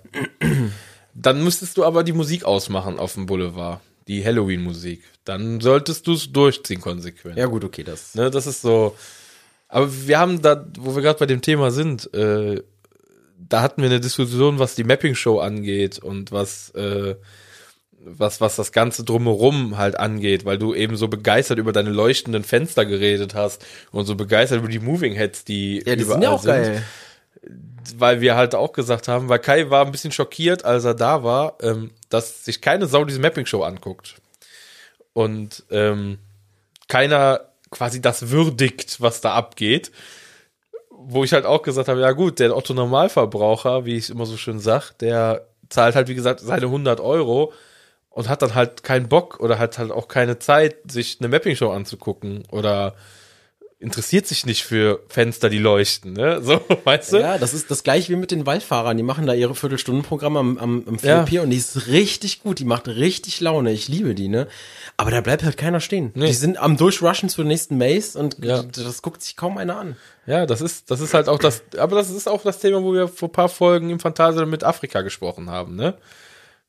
Dann 1.14 1.44
müsstest 1.44 1.78
du 1.78 1.84
aber 1.86 2.04
die 2.04 2.14
Musik 2.14 2.46
ausmachen 2.46 3.00
auf 3.00 3.14
dem 3.14 3.26
Boulevard. 3.26 3.82
Die 4.08 4.26
Halloween-Musik. 4.26 5.04
Dann 5.26 5.62
solltest 5.62 6.08
du 6.08 6.14
es 6.14 6.32
durchziehen 6.32 6.82
konsequent. 6.82 7.38
Ja 7.38 7.46
gut, 7.46 7.64
okay, 7.64 7.84
das. 7.84 8.16
Ne, 8.16 8.32
das 8.32 8.48
ist 8.48 8.62
so. 8.62 8.96
Aber 9.68 9.90
wir 10.08 10.20
haben 10.20 10.42
da, 10.42 10.66
wo 10.80 10.96
wir 10.96 11.02
gerade 11.02 11.20
bei 11.20 11.26
dem 11.28 11.42
Thema 11.42 11.72
sind, 11.72 12.14
äh, 12.14 12.62
da 13.52 13.62
hatten 13.62 13.82
wir 13.82 13.90
eine 13.90 14.00
Diskussion, 14.00 14.60
was 14.60 14.76
die 14.76 14.84
Mapping-Show 14.86 15.40
angeht 15.40 16.00
und 16.00 16.32
was, 16.32 16.70
äh, 16.72 17.16
was, 18.00 18.40
was 18.40 18.56
das 18.56 18.72
Ganze 18.72 19.04
drumherum 19.04 19.78
halt 19.78 20.00
angeht, 20.00 20.46
weil 20.46 20.58
du 20.58 20.74
eben 20.74 20.96
so 20.96 21.08
begeistert 21.10 21.60
über 21.60 21.74
deine 21.74 21.90
leuchtenden 21.90 22.44
Fenster 22.44 22.86
geredet 22.86 23.36
hast 23.36 23.66
und 23.92 24.06
so 24.06 24.16
begeistert 24.16 24.60
über 24.60 24.70
die 24.70 24.80
Moving 24.80 25.14
Heads, 25.14 25.44
die 25.44 25.84
Ja, 25.86 25.96
die 25.96 26.04
überall 26.04 26.14
sind 26.14 26.24
ja 26.24 26.30
auch 26.32 26.44
geil. 26.44 26.84
weil 27.98 28.22
wir 28.22 28.36
halt 28.36 28.56
auch 28.56 28.72
gesagt 28.72 29.10
haben, 29.10 29.28
weil 29.28 29.40
Kai 29.40 29.70
war 29.70 29.86
ein 29.86 29.92
bisschen 29.92 30.14
schockiert, 30.14 30.64
als 30.64 30.86
er 30.86 30.94
da 30.94 31.24
war, 31.24 31.58
ähm, 31.62 31.92
dass 32.10 32.46
sich 32.46 32.62
keine 32.62 32.88
Sau 32.88 33.04
diese 33.04 33.20
Mapping-Show 33.20 33.64
anguckt. 33.64 34.16
Und 35.14 35.64
ähm, 35.70 36.20
keiner 36.88 37.52
quasi 37.70 38.02
das 38.02 38.30
würdigt, 38.30 39.02
was 39.02 39.20
da 39.20 39.34
abgeht. 39.34 39.92
Wo 41.08 41.24
ich 41.24 41.34
halt 41.34 41.46
auch 41.46 41.62
gesagt 41.62 41.88
habe, 41.88 42.02
ja 42.02 42.12
gut, 42.12 42.40
der 42.40 42.56
Otto 42.56 42.74
Normalverbraucher, 42.74 43.86
wie 43.86 43.98
ich 43.98 44.10
immer 44.10 44.26
so 44.26 44.38
schön 44.38 44.60
sag, 44.60 44.92
der 45.00 45.48
zahlt 45.70 45.96
halt, 45.96 46.08
wie 46.08 46.16
gesagt, 46.16 46.42
seine 46.42 46.66
100 46.66 47.00
Euro 47.00 47.54
und 48.10 48.30
hat 48.30 48.42
dann 48.42 48.56
halt 48.56 48.84
keinen 48.84 49.08
Bock 49.08 49.40
oder 49.40 49.58
hat 49.58 49.78
halt 49.78 49.92
auch 49.92 50.08
keine 50.08 50.38
Zeit, 50.38 50.76
sich 50.92 51.18
eine 51.20 51.30
Mapping-Show 51.30 51.72
anzugucken 51.72 52.44
oder 52.52 52.94
interessiert 53.82 54.28
sich 54.28 54.46
nicht 54.46 54.64
für 54.64 55.02
Fenster, 55.10 55.50
die 55.50 55.58
leuchten, 55.58 56.14
ne? 56.14 56.42
So, 56.42 56.62
weißt 56.84 57.14
du? 57.14 57.18
Ja, 57.18 57.38
das 57.38 57.54
ist 57.54 57.70
das 57.72 57.84
gleiche 57.84 58.14
wie 58.14 58.16
mit 58.16 58.32
den 58.32 58.46
Waldfahrern. 58.46 58.96
Die 58.96 59.04
machen 59.04 59.26
da 59.26 59.34
ihre 59.34 59.56
Viertelstundenprogramme 59.56 60.40
am, 60.40 60.58
am, 60.58 60.84
am 60.88 60.98
Ja. 61.02 61.24
Und 61.42 61.50
die 61.50 61.58
ist 61.58 61.88
richtig 61.88 62.44
gut. 62.44 62.60
Die 62.60 62.66
macht 62.66 62.88
richtig 62.88 63.42
Laune. 63.42 63.72
Ich 63.72 63.88
liebe 63.88 64.14
die, 64.16 64.28
ne? 64.28 64.48
Aber 64.98 65.10
da 65.12 65.22
bleibt 65.22 65.44
halt 65.44 65.58
keiner 65.58 65.80
stehen. 65.80 66.12
Nee. 66.14 66.28
Die 66.28 66.34
sind 66.34 66.58
am 66.58 66.78
Durchrushen 66.78 67.28
zur 67.28 67.44
nächsten 67.44 67.78
Maze 67.78 68.18
und 68.20 68.38
Ja. 68.44 68.62
das 68.64 69.02
guckt 69.02 69.22
sich 69.24 69.36
kaum 69.36 69.58
einer 69.58 69.78
an. 69.78 69.98
Ja, 70.28 70.46
das 70.46 70.62
ist, 70.62 70.92
das 70.92 71.02
ist 71.02 71.14
halt 71.16 71.28
auch 71.28 71.40
das, 71.40 71.64
aber 71.78 71.96
das 71.96 72.12
ist 72.12 72.28
auch 72.28 72.44
das 72.44 72.60
Thema, 72.60 72.84
wo 72.84 72.94
wir 72.94 73.08
vor 73.08 73.30
ein 73.30 73.34
paar 73.34 73.50
Folgen 73.50 73.90
im 73.90 74.00
Phantasialand 74.00 74.52
mit 74.52 74.64
Afrika 74.64 75.02
gesprochen 75.02 75.50
haben, 75.50 75.76
ne? 75.76 75.96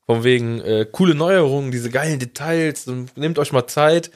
Von 0.07 0.23
wegen 0.23 0.59
äh, 0.61 0.85
coole 0.91 1.15
Neuerungen, 1.15 1.71
diese 1.71 1.89
geilen 1.89 2.19
Details, 2.19 2.87
nehmt 3.15 3.39
euch 3.39 3.51
mal 3.53 3.67
Zeit. 3.67 4.11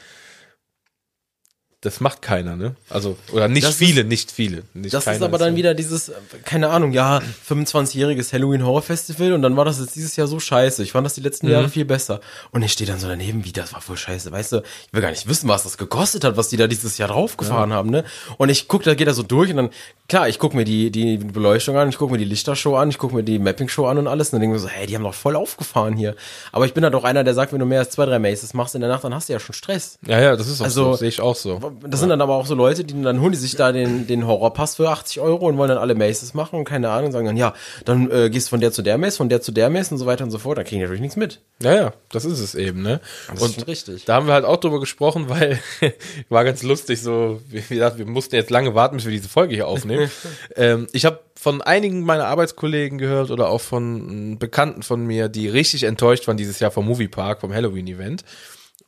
Das 1.87 2.01
macht 2.01 2.21
keiner, 2.21 2.57
ne? 2.57 2.75
Also, 2.89 3.15
oder 3.31 3.47
nicht 3.47 3.63
Das 3.63 3.71
ist- 3.71 3.77
viele, 3.77 4.03
nicht 4.03 4.29
viele. 4.29 4.63
Nicht 4.73 4.93
Das 4.93 5.07
ist 5.07 5.21
aber 5.21 5.37
dann 5.37 5.51
so. 5.53 5.55
wieder 5.57 5.73
dieses, 5.73 6.09
äh, 6.09 6.13
keine 6.43 6.67
Ahnung, 6.69 6.91
ja, 6.91 7.21
25-jähriges 7.47 8.33
Halloween 8.33 8.65
Horror 8.65 8.81
Festival 8.81 9.31
und 9.31 9.41
dann 9.41 9.55
war 9.55 9.63
das 9.63 9.79
jetzt 9.79 9.95
dieses 9.95 10.17
Jahr 10.17 10.27
so 10.27 10.37
scheiße. 10.39 10.83
Ich 10.83 10.91
fand 10.91 11.05
das 11.05 11.13
die 11.13 11.21
letzten 11.21 11.47
Mhm. 11.47 11.53
Jahre 11.53 11.69
viel 11.69 11.85
besser. 11.85 12.19
Und 12.51 12.61
ich 12.61 12.73
stehe 12.73 12.89
dann 12.89 12.99
so 12.99 13.07
daneben, 13.07 13.45
wie 13.45 13.53
das 13.53 13.71
war 13.71 13.79
voll 13.79 13.95
scheiße. 13.95 14.31
Weißt 14.33 14.51
du, 14.51 14.57
ich 14.57 14.93
will 14.93 15.01
gar 15.01 15.11
nicht 15.11 15.29
wissen, 15.29 15.47
was 15.47 15.63
das 15.63 15.77
gekostet 15.77 16.25
hat, 16.25 16.35
was 16.35 16.49
die 16.49 16.57
da 16.57 16.67
dieses 16.67 16.97
Jahr 16.97 17.07
draufgefahren 17.07 17.71
haben, 17.71 17.89
ne? 17.89 18.03
Und 18.37 18.49
ich 18.49 18.67
guck, 18.67 18.83
da 18.83 18.93
geht 18.95 19.07
er 19.07 19.13
so 19.13 19.23
durch 19.23 19.49
und 19.49 19.55
dann, 19.55 19.69
klar, 20.09 20.27
ich 20.27 20.39
guck 20.39 20.53
mir 20.53 20.65
die, 20.65 20.91
die 20.91 21.17
Beleuchtung 21.17 21.77
an, 21.77 21.87
ich 21.89 21.97
guck 21.97 22.11
mir 22.11 22.17
die 22.17 22.25
Lichtershow 22.25 22.75
an, 22.75 22.89
ich 22.89 22.97
guck 22.97 23.13
mir 23.13 23.23
die 23.23 23.39
Mapping-Show 23.39 23.85
an 23.87 23.97
und 23.97 24.07
alles. 24.07 24.27
Und 24.27 24.33
dann 24.33 24.41
denke 24.41 24.57
ich 24.57 24.61
mir 24.61 24.67
so, 24.67 24.73
hey, 24.73 24.87
die 24.87 24.95
haben 24.95 25.03
doch 25.03 25.13
voll 25.13 25.37
aufgefahren 25.37 25.95
hier. 25.95 26.15
Aber 26.51 26.65
ich 26.65 26.73
bin 26.73 26.83
halt 26.83 26.93
auch 26.95 27.05
einer, 27.05 27.23
der 27.23 27.33
sagt, 27.33 27.53
wenn 27.53 27.59
du 27.59 27.65
mehr 27.65 27.79
als 27.79 27.91
zwei, 27.91 28.05
drei 28.05 28.19
Maces 28.19 28.53
machst 28.53 28.75
in 28.75 28.81
der 28.81 28.89
Nacht, 28.89 29.05
dann 29.05 29.13
hast 29.13 29.29
du 29.29 29.33
ja 29.33 29.39
schon 29.39 29.53
Stress. 29.55 29.97
Ja, 30.05 30.19
ja, 30.19 30.35
das 30.35 30.47
ist 30.47 30.59
auch 30.61 30.65
Also- 30.65 30.91
so, 30.91 30.97
sehe 30.97 31.09
ich 31.09 31.21
auch 31.21 31.35
so. 31.35 31.76
Das 31.85 31.99
sind 31.99 32.09
dann 32.09 32.21
aber 32.21 32.35
auch 32.35 32.45
so 32.45 32.55
Leute, 32.55 32.83
die 32.83 33.01
dann 33.01 33.21
holen 33.21 33.31
die 33.31 33.37
sich 33.37 33.55
da 33.55 33.71
den, 33.71 34.07
den 34.07 34.25
Horrorpass 34.25 34.75
für 34.75 34.89
80 34.89 35.19
Euro 35.19 35.47
und 35.47 35.57
wollen 35.57 35.69
dann 35.69 35.77
alle 35.77 35.95
Maces 35.95 36.33
machen 36.33 36.57
und 36.57 36.65
keine 36.65 36.89
Ahnung, 36.89 37.11
sagen 37.11 37.25
dann, 37.25 37.37
ja, 37.37 37.53
dann 37.85 38.09
äh, 38.11 38.29
gehst 38.29 38.49
von 38.49 38.59
der 38.59 38.71
zu 38.71 38.81
der 38.81 38.97
Mace, 38.97 39.17
von 39.17 39.29
der 39.29 39.41
zu 39.41 39.51
der 39.51 39.69
Mace 39.69 39.91
und 39.91 39.97
so 39.97 40.05
weiter 40.05 40.23
und 40.23 40.31
so 40.31 40.39
fort. 40.39 40.57
Dann 40.57 40.65
kriegen 40.65 40.79
die 40.79 40.83
natürlich 40.83 41.01
nichts 41.01 41.15
mit. 41.15 41.41
Ja, 41.61 41.75
ja, 41.75 41.93
das 42.11 42.25
ist 42.25 42.39
es 42.39 42.55
eben, 42.55 42.81
ne? 42.81 42.99
Das 43.31 43.41
ist 43.41 43.55
schon 43.55 43.63
richtig. 43.63 44.05
Da 44.05 44.15
haben 44.15 44.27
wir 44.27 44.33
halt 44.33 44.45
auch 44.45 44.57
drüber 44.57 44.79
gesprochen, 44.79 45.29
weil 45.29 45.59
war 46.29 46.43
ganz 46.43 46.63
lustig, 46.63 47.01
so, 47.01 47.41
wie 47.49 47.61
gesagt, 47.61 47.97
wir 47.97 48.05
mussten 48.05 48.35
jetzt 48.35 48.49
lange 48.49 48.75
warten, 48.75 48.97
bis 48.97 49.05
wir 49.05 49.11
diese 49.11 49.29
Folge 49.29 49.55
hier 49.55 49.67
aufnehmen. 49.67 50.09
ähm, 50.55 50.87
ich 50.91 51.05
habe 51.05 51.19
von 51.37 51.61
einigen 51.61 52.01
meiner 52.01 52.25
Arbeitskollegen 52.25 52.97
gehört 52.97 53.31
oder 53.31 53.49
auch 53.49 53.61
von 53.61 54.31
mm, 54.31 54.37
Bekannten 54.39 54.83
von 54.83 55.05
mir, 55.05 55.29
die 55.29 55.47
richtig 55.47 55.83
enttäuscht 55.83 56.27
waren 56.27 56.37
dieses 56.37 56.59
Jahr 56.59 56.71
vom 56.71 56.85
Moviepark, 56.85 57.41
vom 57.41 57.53
Halloween-Event. 57.53 58.23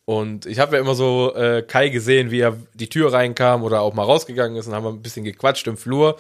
Und 0.10 0.48
ich 0.48 0.58
habe 0.58 0.76
ja 0.76 0.82
immer 0.82 0.96
so 0.96 1.36
äh, 1.36 1.62
Kai 1.62 1.90
gesehen, 1.90 2.32
wie 2.32 2.40
er 2.40 2.58
die 2.74 2.90
Tür 2.90 3.14
reinkam 3.14 3.62
oder 3.62 3.82
auch 3.82 3.94
mal 3.94 4.02
rausgegangen 4.02 4.58
ist 4.58 4.66
und 4.66 4.74
haben 4.74 4.88
ein 4.88 5.04
bisschen 5.04 5.24
gequatscht 5.24 5.68
im 5.68 5.78
Flur. 5.78 6.18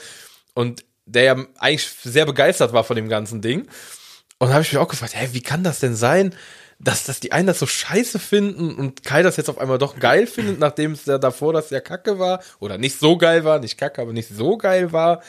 Und 0.53 0.85
der 1.07 1.23
ja 1.23 1.35
eigentlich 1.57 1.89
sehr 2.03 2.27
begeistert 2.27 2.71
war 2.71 2.83
von 2.83 2.95
dem 2.95 3.09
ganzen 3.09 3.41
Ding. 3.41 3.67
Und 4.37 4.49
da 4.49 4.53
habe 4.53 4.61
ich 4.61 4.71
mich 4.71 4.77
auch 4.77 4.89
gefragt, 4.89 5.15
hä, 5.15 5.29
wie 5.31 5.41
kann 5.41 5.63
das 5.63 5.79
denn 5.79 5.95
sein, 5.95 6.35
dass, 6.77 7.05
dass 7.05 7.19
die 7.19 7.31
einen 7.31 7.47
das 7.47 7.57
so 7.57 7.65
scheiße 7.65 8.19
finden 8.19 8.75
und 8.75 9.03
Kai 9.03 9.23
das 9.23 9.37
jetzt 9.37 9.49
auf 9.49 9.57
einmal 9.57 9.79
doch 9.79 9.97
geil 9.97 10.27
findet, 10.27 10.59
nachdem 10.59 10.91
es 10.91 11.07
ja 11.07 11.17
davor 11.17 11.53
das 11.53 11.71
ja 11.71 11.79
kacke 11.79 12.19
war. 12.19 12.43
Oder 12.59 12.77
nicht 12.77 12.99
so 12.99 13.17
geil 13.17 13.43
war, 13.43 13.57
nicht 13.57 13.79
kacke, 13.79 14.03
aber 14.03 14.13
nicht 14.13 14.29
so 14.29 14.59
geil 14.59 14.91
war. 14.91 15.23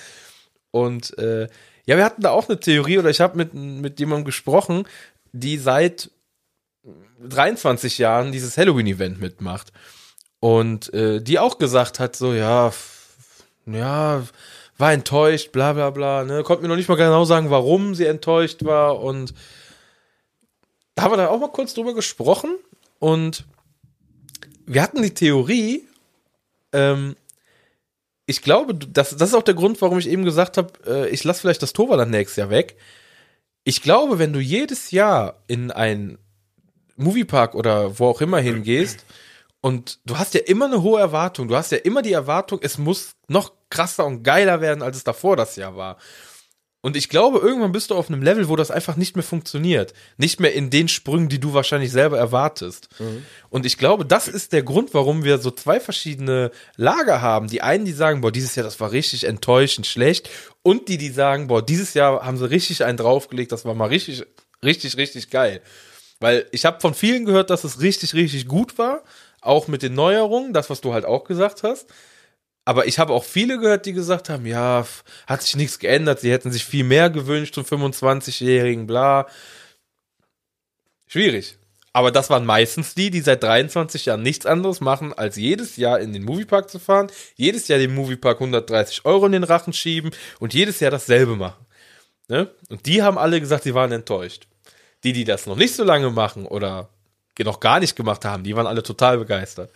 Und 0.70 1.16
äh, 1.16 1.49
ja, 1.87 1.97
wir 1.97 2.05
hatten 2.05 2.20
da 2.20 2.32
auch 2.32 2.47
eine 2.47 2.61
Theorie 2.61 2.99
oder 2.99 3.09
ich 3.09 3.23
habe 3.23 3.39
mit, 3.39 3.55
mit 3.55 3.99
jemandem 4.01 4.27
gesprochen, 4.27 4.87
die 5.32 5.57
seit 5.57 6.11
23 7.28 7.98
Jahren 7.98 8.32
dieses 8.32 8.56
Halloween-Event 8.56 9.20
mitmacht. 9.20 9.72
Und 10.40 10.92
äh, 10.94 11.20
die 11.20 11.38
auch 11.38 11.59
gesagt 11.59 12.01
hat, 12.01 12.16
so, 12.16 12.32
ja, 12.32 12.72
ja, 13.66 14.22
war 14.78 14.92
enttäuscht, 14.92 15.52
bla 15.52 15.74
bla 15.74 15.90
bla, 15.90 16.24
ne? 16.24 16.42
Konnte 16.42 16.62
mir 16.62 16.68
noch 16.68 16.76
nicht 16.76 16.88
mal 16.88 16.94
genau 16.94 17.24
sagen, 17.24 17.51
warum 17.51 17.94
sie 17.94 18.06
enttäuscht 18.06 18.64
war. 18.64 19.01
Und 19.01 19.34
da 20.94 21.02
haben 21.02 21.12
wir 21.12 21.18
dann 21.18 21.28
auch 21.28 21.38
mal 21.38 21.52
kurz 21.52 21.74
drüber 21.74 21.94
gesprochen. 21.94 22.56
Und 22.98 23.44
wir 24.66 24.82
hatten 24.82 25.02
die 25.02 25.14
Theorie, 25.14 25.86
ähm, 26.72 27.16
ich 28.24 28.42
glaube, 28.42 28.74
das, 28.74 29.16
das 29.16 29.30
ist 29.30 29.34
auch 29.34 29.42
der 29.42 29.55
Grund, 29.55 29.82
warum 29.82 29.98
ich 29.98 30.09
eben 30.09 30.24
gesagt 30.24 30.56
habe, 30.56 30.72
äh, 30.86 31.09
ich 31.10 31.24
lasse 31.24 31.40
vielleicht 31.42 31.62
das 31.62 31.72
Torwart 31.72 32.09
nächstes 32.09 32.36
Jahr 32.36 32.51
weg. 32.51 32.76
Ich 33.64 33.82
glaube, 33.82 34.18
wenn 34.18 34.32
du 34.32 34.40
jedes 34.40 34.90
Jahr 34.90 35.42
in 35.47 35.70
ein 35.70 36.16
Moviepark 37.01 37.55
oder 37.55 37.98
wo 37.98 38.06
auch 38.06 38.20
immer 38.20 38.39
hingehst 38.39 39.05
Und 39.60 39.98
du 40.06 40.18
hast 40.18 40.35
ja 40.35 40.40
immer 40.40 40.66
eine 40.66 40.82
hohe 40.82 41.01
Erwartung. 41.01 41.48
Du 41.48 41.56
hast 41.56 41.72
ja 41.72 41.78
immer 41.78 42.02
die 42.02 42.12
Erwartung, 42.12 42.60
es 42.62 42.78
muss 42.78 43.12
noch 43.28 43.52
krasser 43.68 44.06
und 44.06 44.22
geiler 44.22 44.60
werden, 44.60 44.82
als 44.82 44.97
es 44.97 45.05
davor 45.05 45.36
das 45.36 45.56
Jahr 45.56 45.77
war. 45.77 45.98
Und 46.82 46.97
ich 46.97 47.10
glaube, 47.10 47.40
irgendwann 47.40 47.72
bist 47.72 47.90
du 47.90 47.94
auf 47.94 48.09
einem 48.09 48.22
Level, 48.22 48.48
wo 48.48 48.56
das 48.56 48.70
einfach 48.70 48.97
nicht 48.97 49.14
mehr 49.14 49.22
funktioniert. 49.22 49.93
Nicht 50.16 50.40
mehr 50.40 50.55
in 50.55 50.70
den 50.70 50.89
Sprüngen, 50.89 51.28
die 51.28 51.39
du 51.39 51.52
wahrscheinlich 51.52 51.93
selber 51.93 52.16
erwartest. 52.16 52.89
Und 53.51 53.66
ich 53.66 53.77
glaube, 53.77 54.06
das 54.06 54.28
ist 54.28 54.55
der 54.55 54.62
Grund, 54.62 54.94
warum 54.94 55.22
wir 55.22 55.36
so 55.36 55.51
zwei 55.51 55.78
verschiedene 55.78 56.51
Lager 56.77 57.20
haben. 57.20 57.48
Die 57.48 57.60
einen, 57.60 57.85
die 57.85 57.93
sagen, 57.93 58.22
boah, 58.22 58.32
dieses 58.32 58.55
Jahr, 58.55 58.64
das 58.64 58.81
war 58.81 58.93
richtig 58.93 59.24
enttäuschend 59.24 59.86
schlecht. 59.86 60.31
Und 60.62 60.89
die, 60.89 60.97
die 60.97 61.10
sagen, 61.10 61.48
boah, 61.48 61.60
dieses 61.60 61.93
Jahr 61.93 62.24
haben 62.24 62.39
sie 62.39 62.48
richtig 62.48 62.82
einen 62.82 62.97
draufgelegt, 62.97 63.52
das 63.52 63.66
war 63.66 63.74
mal 63.74 63.89
richtig, 63.89 64.24
richtig, 64.64 64.97
richtig 64.97 65.28
geil. 65.28 65.60
Weil 66.20 66.47
ich 66.52 66.64
habe 66.66 66.80
von 66.80 66.94
vielen 66.94 67.24
gehört, 67.24 67.51
dass 67.51 67.64
es 67.64 67.80
richtig, 67.80 68.14
richtig 68.14 68.47
gut 68.47 68.78
war. 68.78 69.02
Auch 69.40 69.68
mit 69.68 69.82
den 69.82 69.94
Neuerungen, 69.94 70.52
das, 70.52 70.68
was 70.68 70.82
du 70.82 70.92
halt 70.92 71.06
auch 71.06 71.24
gesagt 71.24 71.62
hast. 71.62 71.86
Aber 72.66 72.86
ich 72.86 72.98
habe 72.98 73.14
auch 73.14 73.24
viele 73.24 73.59
gehört, 73.59 73.86
die 73.86 73.94
gesagt 73.94 74.28
haben, 74.28 74.47
ja, 74.47 74.86
hat 75.26 75.42
sich 75.42 75.56
nichts 75.56 75.78
geändert, 75.78 76.20
sie 76.20 76.30
hätten 76.30 76.52
sich 76.52 76.64
viel 76.64 76.84
mehr 76.84 77.09
gewünscht 77.10 77.55
zum 77.55 77.64
25-Jährigen, 77.64 78.86
bla. 78.86 79.26
Schwierig. 81.06 81.56
Aber 81.92 82.12
das 82.12 82.30
waren 82.30 82.47
meistens 82.47 82.94
die, 82.94 83.10
die 83.10 83.20
seit 83.22 83.42
23 83.42 84.06
Jahren 84.06 84.22
nichts 84.22 84.47
anderes 84.47 84.80
machen, 84.80 85.12
als 85.12 85.36
jedes 85.36 85.76
Jahr 85.76 85.98
in 85.98 86.12
den 86.12 86.22
Moviepark 86.22 86.70
zu 86.70 86.78
fahren, 86.78 87.10
jedes 87.34 87.66
Jahr 87.66 87.80
dem 87.80 87.94
Moviepark 87.94 88.36
130 88.36 89.05
Euro 89.05 89.26
in 89.26 89.32
den 89.32 89.42
Rachen 89.42 89.72
schieben 89.72 90.12
und 90.38 90.55
jedes 90.55 90.78
Jahr 90.78 90.92
dasselbe 90.92 91.34
machen. 91.34 91.66
Ne? 92.28 92.55
Und 92.68 92.86
die 92.86 93.02
haben 93.02 93.18
alle 93.18 93.40
gesagt, 93.40 93.64
sie 93.64 93.74
waren 93.74 93.90
enttäuscht. 93.90 94.47
Die, 95.05 95.12
die 95.12 95.24
das 95.24 95.47
noch 95.47 95.56
nicht 95.56 95.74
so 95.74 95.85
lange 95.85 96.10
machen 96.10 96.47
oder 96.47 96.89
noch 97.43 97.60
gar 97.60 97.81
nicht 97.81 97.97
gemacht 97.97 98.27
haben, 98.27 98.44
die 98.44 98.55
waren 98.55 98.66
alle 98.66 98.82
total 98.82 99.16
begeistert. 99.16 99.70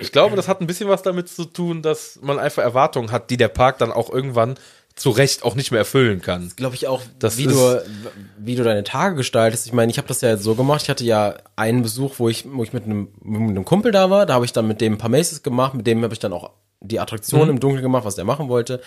Ich 0.00 0.12
glaube, 0.12 0.36
das 0.36 0.46
hat 0.46 0.60
ein 0.60 0.68
bisschen 0.68 0.88
was 0.88 1.02
damit 1.02 1.28
zu 1.28 1.44
tun, 1.44 1.82
dass 1.82 2.20
man 2.22 2.38
einfach 2.38 2.62
Erwartungen 2.62 3.10
hat, 3.10 3.28
die 3.30 3.36
der 3.36 3.48
Park 3.48 3.78
dann 3.78 3.90
auch 3.90 4.08
irgendwann 4.08 4.54
zu 4.94 5.10
Recht 5.10 5.42
auch 5.42 5.56
nicht 5.56 5.72
mehr 5.72 5.80
erfüllen 5.80 6.22
kann. 6.22 6.52
glaube 6.56 6.76
ich 6.76 6.86
auch, 6.86 7.02
Das 7.18 7.38
wie 7.38 7.44
ist- 7.46 7.54
du 7.54 7.82
wie 8.38 8.54
du 8.54 8.62
deine 8.62 8.84
Tage 8.84 9.16
gestaltest. 9.16 9.66
Ich 9.66 9.72
meine, 9.72 9.90
ich 9.90 9.98
habe 9.98 10.06
das 10.08 10.20
ja 10.20 10.30
jetzt 10.30 10.44
so 10.44 10.54
gemacht. 10.54 10.82
Ich 10.82 10.88
hatte 10.90 11.04
ja 11.04 11.34
einen 11.56 11.82
Besuch, 11.82 12.14
wo 12.18 12.28
ich 12.28 12.44
wo 12.50 12.62
ich 12.62 12.72
mit 12.72 12.84
einem 12.84 13.08
mit 13.20 13.40
einem 13.50 13.64
Kumpel 13.64 13.90
da 13.92 14.08
war. 14.10 14.24
Da 14.26 14.34
habe 14.34 14.44
ich 14.44 14.52
dann 14.52 14.68
mit 14.68 14.80
dem 14.80 14.94
ein 14.94 14.98
paar 14.98 15.10
Maces 15.10 15.42
gemacht. 15.42 15.74
Mit 15.74 15.86
dem 15.88 16.02
habe 16.04 16.14
ich 16.14 16.20
dann 16.20 16.32
auch 16.32 16.50
die 16.80 17.00
Attraktion 17.00 17.44
Mhm. 17.44 17.50
im 17.50 17.60
Dunkeln 17.60 17.82
gemacht, 17.82 18.04
was 18.04 18.16
der 18.16 18.24
machen 18.24 18.48
wollte. 18.48 18.80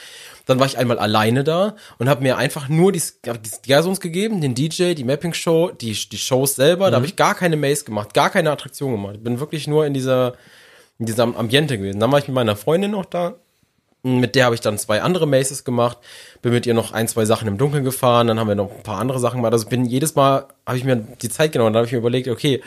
Dann 0.45 0.59
war 0.59 0.67
ich 0.67 0.77
einmal 0.77 0.99
alleine 0.99 1.43
da 1.43 1.75
und 1.97 2.07
habe 2.07 2.21
mir 2.21 2.37
einfach 2.37 2.69
nur 2.69 2.91
die, 2.91 3.01
die 3.25 3.49
Gersons 3.63 3.99
gegeben, 3.99 4.41
den 4.41 4.55
DJ, 4.55 4.93
die 4.93 5.03
Mapping 5.03 5.33
Show, 5.33 5.71
die 5.71 5.93
die 5.93 6.17
Shows 6.17 6.55
selber. 6.55 6.87
Mhm. 6.87 6.91
Da 6.91 6.95
habe 6.97 7.05
ich 7.05 7.15
gar 7.15 7.35
keine 7.35 7.57
Maze 7.57 7.85
gemacht, 7.85 8.13
gar 8.13 8.29
keine 8.29 8.51
Attraktion 8.51 8.91
gemacht. 8.91 9.15
Ich 9.17 9.23
bin 9.23 9.39
wirklich 9.39 9.67
nur 9.67 9.85
in 9.85 9.93
dieser 9.93 10.33
in 10.99 11.05
diesem 11.05 11.35
Ambiente 11.35 11.77
gewesen. 11.77 11.99
Dann 11.99 12.11
war 12.11 12.19
ich 12.19 12.27
mit 12.27 12.35
meiner 12.35 12.55
Freundin 12.57 12.91
noch 12.91 13.05
da. 13.05 13.35
Mit 14.03 14.35
der 14.35 14.45
habe 14.45 14.55
ich 14.55 14.61
dann 14.61 14.77
zwei 14.77 15.01
andere 15.01 15.27
Maces 15.27 15.65
gemacht, 15.65 15.97
bin 16.41 16.53
mit 16.53 16.65
ihr 16.65 16.73
noch 16.73 16.93
ein, 16.93 17.07
zwei 17.09 17.25
Sachen 17.25 17.49
im 17.49 17.57
Dunkeln 17.57 17.83
gefahren, 17.83 18.27
dann 18.27 18.39
haben 18.39 18.47
wir 18.47 18.55
noch 18.55 18.71
ein 18.73 18.83
paar 18.83 18.97
andere 18.97 19.19
Sachen 19.19 19.37
gemacht. 19.37 19.51
Also 19.51 19.67
bin 19.67 19.83
jedes 19.83 20.15
Mal, 20.15 20.47
habe 20.65 20.77
ich 20.77 20.85
mir 20.85 20.95
die 20.95 21.27
Zeit 21.29 21.51
genommen, 21.51 21.73
dann 21.73 21.79
habe 21.81 21.87
ich 21.87 21.91
mir 21.91 21.97
überlegt, 21.99 22.29
okay, 22.29 22.61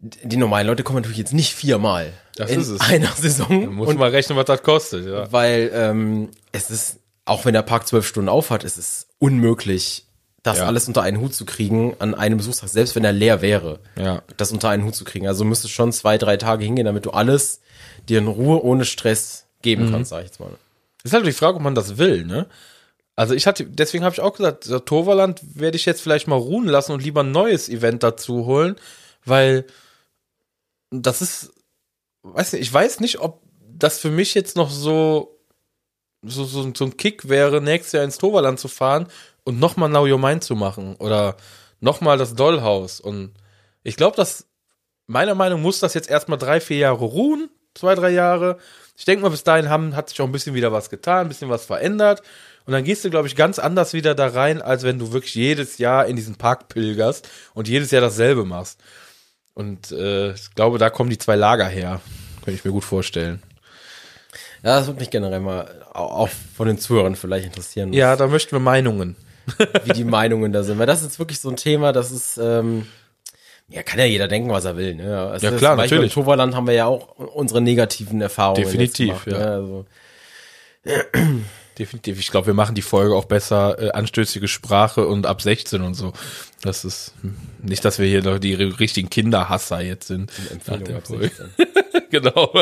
die 0.00 0.36
normalen 0.36 0.66
Leute 0.66 0.82
kommen 0.82 0.98
natürlich 0.98 1.18
jetzt 1.18 1.32
nicht 1.34 1.52
viermal 1.54 2.12
Das 2.36 2.50
in 2.50 2.60
ist 2.60 2.68
es. 2.68 2.80
einer 2.80 3.08
Saison. 3.12 3.74
Muss 3.74 3.94
mal 3.94 4.10
rechnen, 4.10 4.38
was 4.38 4.46
das 4.46 4.62
kostet, 4.62 5.06
ja. 5.06 5.30
weil 5.32 5.70
ähm, 5.74 6.30
es 6.52 6.70
ist, 6.70 6.98
auch 7.24 7.44
wenn 7.44 7.52
der 7.54 7.62
Park 7.62 7.86
zwölf 7.86 8.06
Stunden 8.06 8.28
aufhat, 8.28 8.64
es 8.64 8.78
ist 8.78 9.08
unmöglich, 9.18 10.06
das 10.42 10.58
Ja. 10.58 10.66
alles 10.66 10.88
unter 10.88 11.02
einen 11.02 11.20
Hut 11.20 11.34
zu 11.34 11.44
kriegen 11.44 11.94
an 12.00 12.14
einem 12.14 12.38
Besuchstag, 12.38 12.68
selbst 12.68 12.96
wenn 12.96 13.04
er 13.04 13.12
leer 13.12 13.42
wäre, 13.42 13.78
Ja. 13.96 14.22
das 14.38 14.50
unter 14.50 14.70
einen 14.70 14.84
Hut 14.84 14.94
zu 14.96 15.04
kriegen. 15.04 15.28
Also 15.28 15.44
müsstest 15.44 15.72
schon 15.74 15.92
zwei, 15.92 16.18
drei 16.18 16.36
Tage 16.36 16.64
hingehen, 16.64 16.86
damit 16.86 17.04
du 17.06 17.10
alles 17.10 17.60
dir 18.08 18.18
in 18.18 18.26
Ruhe 18.26 18.62
ohne 18.64 18.84
Stress 18.84 19.46
geben 19.62 19.86
Mhm. 19.86 19.90
kannst, 19.92 20.10
sag 20.10 20.20
ich 20.20 20.26
jetzt 20.30 20.40
mal. 20.40 20.50
Ist 21.04 21.12
halt 21.14 21.26
die 21.26 21.32
Frage, 21.32 21.56
ob 21.56 21.62
man 21.62 21.74
das 21.74 21.98
will, 21.98 22.24
ne? 22.24 22.46
Also 23.14 23.34
ich 23.34 23.46
hatte, 23.46 23.64
deswegen 23.66 24.04
habe 24.04 24.14
ich 24.14 24.20
auch 24.20 24.34
gesagt, 24.34 24.68
der 24.70 24.84
Toverland 24.84 25.40
werde 25.54 25.76
ich 25.76 25.84
jetzt 25.84 26.00
vielleicht 26.00 26.26
mal 26.28 26.36
ruhen 26.36 26.66
lassen 26.66 26.92
und 26.92 27.02
lieber 27.04 27.22
ein 27.22 27.30
neues 27.30 27.68
Event 27.68 28.02
dazu 28.02 28.46
holen, 28.46 28.76
weil 29.24 29.64
das 30.90 31.22
ist, 31.22 31.51
weiß 32.22 32.52
nicht, 32.52 32.62
ich 32.62 32.72
weiß 32.72 33.00
nicht, 33.00 33.20
ob 33.20 33.42
das 33.60 33.98
für 33.98 34.10
mich 34.10 34.34
jetzt 34.34 34.56
noch 34.56 34.70
so, 34.70 35.38
so, 36.22 36.44
so, 36.44 36.72
so 36.74 36.84
ein 36.84 36.96
Kick 36.96 37.28
wäre, 37.28 37.60
nächstes 37.60 37.92
Jahr 37.92 38.04
ins 38.04 38.18
Toverland 38.18 38.60
zu 38.60 38.68
fahren 38.68 39.08
und 39.44 39.58
nochmal 39.58 39.88
Now 39.88 40.06
Your 40.06 40.18
Mind 40.18 40.44
zu 40.44 40.54
machen 40.54 40.96
oder 40.96 41.36
nochmal 41.80 42.18
das 42.18 42.34
Dollhaus 42.34 43.00
und 43.00 43.34
ich 43.82 43.96
glaube, 43.96 44.16
dass 44.16 44.46
meiner 45.06 45.34
Meinung 45.34 45.62
muss 45.62 45.80
das 45.80 45.94
jetzt 45.94 46.08
erstmal 46.08 46.38
drei, 46.38 46.60
vier 46.60 46.78
Jahre 46.78 47.04
ruhen, 47.04 47.50
zwei, 47.74 47.94
drei 47.94 48.10
Jahre. 48.10 48.58
Ich 48.96 49.04
denke 49.04 49.22
mal, 49.22 49.30
bis 49.30 49.44
dahin 49.44 49.68
haben, 49.68 49.96
hat 49.96 50.08
sich 50.08 50.20
auch 50.20 50.26
ein 50.26 50.32
bisschen 50.32 50.54
wieder 50.54 50.72
was 50.72 50.90
getan, 50.90 51.26
ein 51.26 51.28
bisschen 51.28 51.50
was 51.50 51.64
verändert. 51.64 52.22
Und 52.64 52.72
dann 52.72 52.84
gehst 52.84 53.04
du, 53.04 53.10
glaube 53.10 53.26
ich, 53.26 53.34
ganz 53.34 53.58
anders 53.58 53.92
wieder 53.92 54.14
da 54.14 54.28
rein, 54.28 54.62
als 54.62 54.84
wenn 54.84 54.98
du 54.98 55.12
wirklich 55.12 55.34
jedes 55.34 55.78
Jahr 55.78 56.06
in 56.06 56.16
diesen 56.16 56.36
Park 56.36 56.68
pilgerst 56.68 57.28
und 57.54 57.68
jedes 57.68 57.90
Jahr 57.90 58.02
dasselbe 58.02 58.44
machst. 58.44 58.80
Und 59.54 59.92
äh, 59.92 60.32
ich 60.32 60.54
glaube, 60.54 60.78
da 60.78 60.90
kommen 60.90 61.10
die 61.10 61.18
zwei 61.18 61.36
Lager 61.36 61.66
her. 61.66 62.00
Könnte 62.44 62.58
ich 62.58 62.64
mir 62.64 62.72
gut 62.72 62.84
vorstellen. 62.84 63.42
Ja, 64.62 64.76
das 64.78 64.86
würde 64.86 65.00
mich 65.00 65.10
generell 65.10 65.40
mal 65.40 65.84
au- 65.92 66.06
auch 66.24 66.28
von 66.56 66.66
den 66.68 66.78
Zuhörern 66.78 67.16
vielleicht 67.16 67.46
interessieren, 67.46 67.92
Ja, 67.92 68.16
da 68.16 68.26
möchten 68.28 68.52
wir 68.52 68.60
Meinungen. 68.60 69.16
wie 69.84 69.92
die 69.92 70.04
Meinungen 70.04 70.52
da 70.52 70.62
sind. 70.62 70.78
Weil 70.78 70.86
das 70.86 71.02
ist 71.02 71.18
wirklich 71.18 71.40
so 71.40 71.50
ein 71.50 71.56
Thema, 71.56 71.92
das 71.92 72.12
ist, 72.12 72.38
ähm, 72.38 72.86
ja, 73.68 73.82
kann 73.82 73.98
ja 73.98 74.04
jeder 74.04 74.28
denken, 74.28 74.50
was 74.50 74.64
er 74.64 74.76
will. 74.76 74.94
Ne? 74.94 75.32
Es 75.34 75.42
Ja, 75.42 75.50
klar, 75.50 75.74
natürlich. 75.76 76.16
Im 76.16 76.22
Toverland 76.22 76.54
haben 76.54 76.66
wir 76.68 76.74
ja 76.74 76.86
auch 76.86 77.16
unsere 77.18 77.60
negativen 77.60 78.20
Erfahrungen. 78.20 78.62
Definitiv, 78.64 79.26
jetzt 79.26 79.36
ja. 79.36 79.38
Ne? 79.38 79.46
Also, 79.50 79.86
Definitiv. 81.78 82.18
Ich 82.18 82.30
glaube, 82.30 82.48
wir 82.48 82.54
machen 82.54 82.74
die 82.74 82.82
Folge 82.82 83.14
auch 83.14 83.24
besser 83.24 83.78
äh, 83.78 83.90
anstößige 83.92 84.48
Sprache 84.48 85.06
und 85.06 85.26
ab 85.26 85.40
16 85.40 85.80
und 85.80 85.94
so. 85.94 86.12
Das 86.60 86.84
ist 86.84 87.14
hm, 87.22 87.36
nicht, 87.62 87.84
dass 87.84 87.98
wir 87.98 88.06
hier 88.06 88.22
noch 88.22 88.38
die 88.38 88.54
richtigen 88.54 89.08
Kinderhasser 89.08 89.80
jetzt 89.80 90.08
sind. 90.08 90.30
Empfehlung 90.50 90.96
ab 90.96 91.06
Folge. 91.06 91.30
16. 91.30 91.50
genau. 92.10 92.52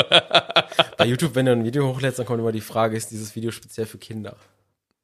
Bei 0.97 1.07
YouTube, 1.07 1.35
wenn 1.35 1.47
du 1.47 1.53
ein 1.53 1.65
Video 1.65 1.89
hochlädst, 1.89 2.19
dann 2.19 2.27
kommt 2.27 2.39
immer 2.39 2.53
die 2.53 2.61
Frage, 2.61 2.97
ist 2.97 3.11
dieses 3.11 3.35
Video 3.35 3.51
speziell 3.51 3.87
für 3.87 3.99
Kinder? 3.99 4.37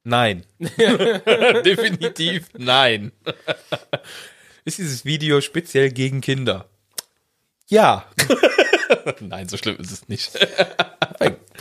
Nein. 0.05 0.45
Definitiv 0.61 2.49
nein. 2.57 3.11
Ist 4.65 4.79
dieses 4.79 5.05
Video 5.05 5.41
speziell 5.41 5.91
gegen 5.91 6.21
Kinder? 6.21 6.69
Ja. 7.69 8.05
nein, 9.21 9.49
so 9.49 9.57
schlimm 9.57 9.77
ist 9.79 9.93
es 9.93 10.09
nicht. 10.09 10.33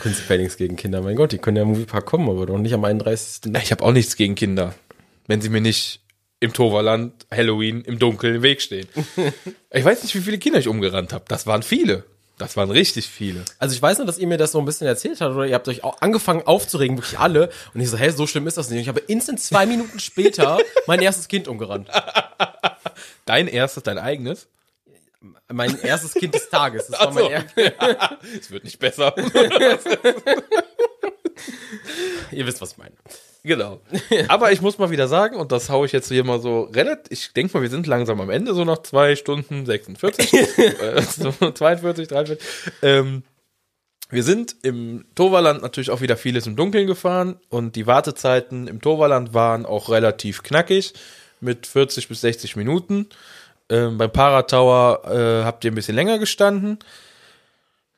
Prinzipiell 0.06 0.38
nichts 0.38 0.56
gegen 0.56 0.76
Kinder. 0.76 1.02
Mein 1.02 1.16
Gott, 1.16 1.32
die 1.32 1.38
können 1.38 1.56
ja 1.56 1.64
im 1.64 1.70
Moviepark 1.70 2.06
kommen, 2.06 2.30
aber 2.30 2.46
doch 2.46 2.58
nicht 2.58 2.72
am 2.72 2.84
31. 2.84 3.52
Ich 3.60 3.72
habe 3.72 3.82
auch 3.82 3.90
nichts 3.90 4.14
gegen 4.14 4.36
Kinder, 4.36 4.72
wenn 5.26 5.40
sie 5.40 5.48
mir 5.48 5.60
nicht 5.60 6.00
im 6.38 6.52
Toverland 6.52 7.26
Halloween 7.28 7.80
im 7.80 7.98
Dunkeln 7.98 8.36
im 8.36 8.42
Weg 8.42 8.62
stehen. 8.62 8.86
Ich 9.72 9.84
weiß 9.84 10.04
nicht, 10.04 10.14
wie 10.14 10.20
viele 10.20 10.38
Kinder 10.38 10.60
ich 10.60 10.68
umgerannt 10.68 11.12
habe. 11.12 11.24
Das 11.26 11.48
waren 11.48 11.64
viele. 11.64 12.04
Das 12.38 12.56
waren 12.56 12.70
richtig 12.70 13.08
viele. 13.08 13.44
Also 13.58 13.74
ich 13.74 13.82
weiß 13.82 13.98
nur, 13.98 14.06
dass 14.06 14.16
ihr 14.18 14.28
mir 14.28 14.38
das 14.38 14.52
so 14.52 14.60
ein 14.60 14.64
bisschen 14.64 14.86
erzählt 14.86 15.20
habt, 15.20 15.34
oder 15.34 15.44
ihr 15.44 15.54
habt 15.54 15.66
euch 15.66 15.82
auch 15.82 16.00
angefangen 16.00 16.46
aufzuregen, 16.46 16.96
wirklich 16.96 17.18
alle. 17.18 17.50
Und 17.74 17.80
ich 17.80 17.90
so, 17.90 17.98
hey, 17.98 18.12
so 18.12 18.28
schlimm 18.28 18.46
ist 18.46 18.56
das 18.56 18.70
nicht. 18.70 18.76
Und 18.76 18.82
ich 18.82 18.88
habe 18.88 19.00
instant 19.00 19.40
zwei 19.40 19.66
Minuten 19.66 19.98
später 19.98 20.60
mein 20.86 21.02
erstes 21.02 21.26
Kind 21.26 21.48
umgerannt. 21.48 21.88
Dein 23.24 23.48
erstes, 23.48 23.82
dein 23.82 23.98
eigenes? 23.98 24.46
Mein 25.52 25.78
erstes 25.80 26.14
Kind 26.14 26.34
des 26.34 26.48
Tages. 26.48 26.88
Das 26.88 27.00
war 27.00 27.08
Ach 27.08 27.12
so. 27.12 27.28
mein 27.28 27.44
er 27.56 28.18
Es 28.40 28.50
wird 28.50 28.64
nicht 28.64 28.78
besser. 28.78 29.14
Ihr 32.32 32.46
wisst, 32.46 32.60
was 32.60 32.72
ich 32.72 32.78
meine. 32.78 32.94
Genau. 33.46 33.80
Aber 34.28 34.50
ich 34.50 34.60
muss 34.60 34.78
mal 34.78 34.90
wieder 34.90 35.06
sagen, 35.06 35.36
und 35.36 35.52
das 35.52 35.70
haue 35.70 35.86
ich 35.86 35.92
jetzt 35.92 36.08
hier 36.08 36.24
mal 36.24 36.40
so 36.40 36.62
relativ, 36.62 37.06
ich 37.10 37.32
denke 37.32 37.56
mal, 37.56 37.62
wir 37.62 37.70
sind 37.70 37.86
langsam 37.86 38.20
am 38.20 38.30
Ende, 38.30 38.54
so 38.54 38.64
nach 38.64 38.82
zwei 38.82 39.14
Stunden 39.14 39.64
46, 39.64 40.32
äh, 40.58 41.02
so 41.02 41.30
42, 41.30 42.08
43. 42.08 42.38
Ähm, 42.82 43.22
wir 44.10 44.22
sind 44.22 44.56
im 44.62 45.04
Toverland 45.14 45.62
natürlich 45.62 45.90
auch 45.90 46.00
wieder 46.00 46.16
vieles 46.16 46.46
im 46.46 46.56
Dunkeln 46.56 46.86
gefahren 46.86 47.38
und 47.48 47.76
die 47.76 47.86
Wartezeiten 47.86 48.66
im 48.66 48.80
Toverland 48.80 49.34
waren 49.34 49.64
auch 49.64 49.90
relativ 49.90 50.42
knackig 50.42 50.94
mit 51.40 51.66
40 51.66 52.08
bis 52.08 52.20
60 52.22 52.56
Minuten. 52.56 53.08
Ähm, 53.68 53.98
beim 53.98 54.12
Paratower 54.12 55.02
äh, 55.10 55.44
habt 55.44 55.64
ihr 55.64 55.72
ein 55.72 55.74
bisschen 55.74 55.96
länger 55.96 56.18
gestanden. 56.18 56.78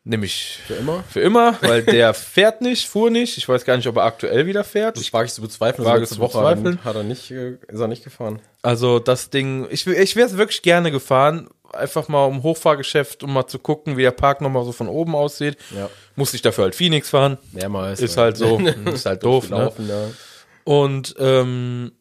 Nämlich 0.04 0.58
Für 0.66 0.74
immer? 0.74 1.04
für 1.06 1.20
immer, 1.20 1.58
weil 1.60 1.82
der 1.82 2.14
fährt 2.14 2.62
nicht, 2.62 2.88
fuhr 2.88 3.10
nicht. 3.10 3.36
Ich 3.36 3.46
weiß 3.46 3.66
gar 3.66 3.76
nicht, 3.76 3.86
ob 3.88 3.96
er 3.96 4.04
aktuell 4.04 4.46
wieder 4.46 4.64
fährt. 4.64 4.96
Das 4.96 5.12
wage 5.12 5.26
ich 5.26 5.34
zu 5.34 5.42
bezweifeln. 5.42 5.86
Wage 5.86 6.00
letzte 6.00 6.14
zu 6.14 6.22
er- 6.22 6.28
bezweifeln. 6.28 6.82
Hat 6.82 6.96
er 6.96 7.02
nicht, 7.02 7.30
äh, 7.30 7.58
ist 7.68 7.80
er 7.80 7.88
nicht 7.88 8.04
gefahren. 8.04 8.40
Also 8.62 9.00
das 9.00 9.28
Ding, 9.28 9.66
ich, 9.70 9.86
ich 9.86 10.16
wäre 10.16 10.26
es 10.26 10.38
wirklich 10.38 10.62
gerne 10.62 10.90
gefahren, 10.90 11.50
einfach 11.74 12.08
mal 12.08 12.24
um 12.24 12.42
Hochfahrgeschäft, 12.42 13.22
um 13.22 13.34
mal 13.34 13.46
zu 13.48 13.58
gucken, 13.58 13.98
wie 13.98 14.02
der 14.02 14.12
Park 14.12 14.40
nochmal 14.40 14.64
so 14.64 14.72
von 14.72 14.88
oben 14.88 15.14
aussieht. 15.14 15.58
Ja. 15.76 15.90
Musste 16.16 16.36
ich 16.36 16.42
dafür 16.42 16.64
halt 16.64 16.74
Phoenix 16.74 17.10
fahren. 17.10 17.36
Mehrmals. 17.52 18.00
Ist 18.00 18.16
halt 18.16 18.38
so, 18.38 18.58
ist 18.86 19.04
halt 19.04 19.22
doof, 19.22 19.50
ne? 19.50 19.70
ja. 19.76 20.08
Und 20.64 21.16
ähm, 21.18 21.92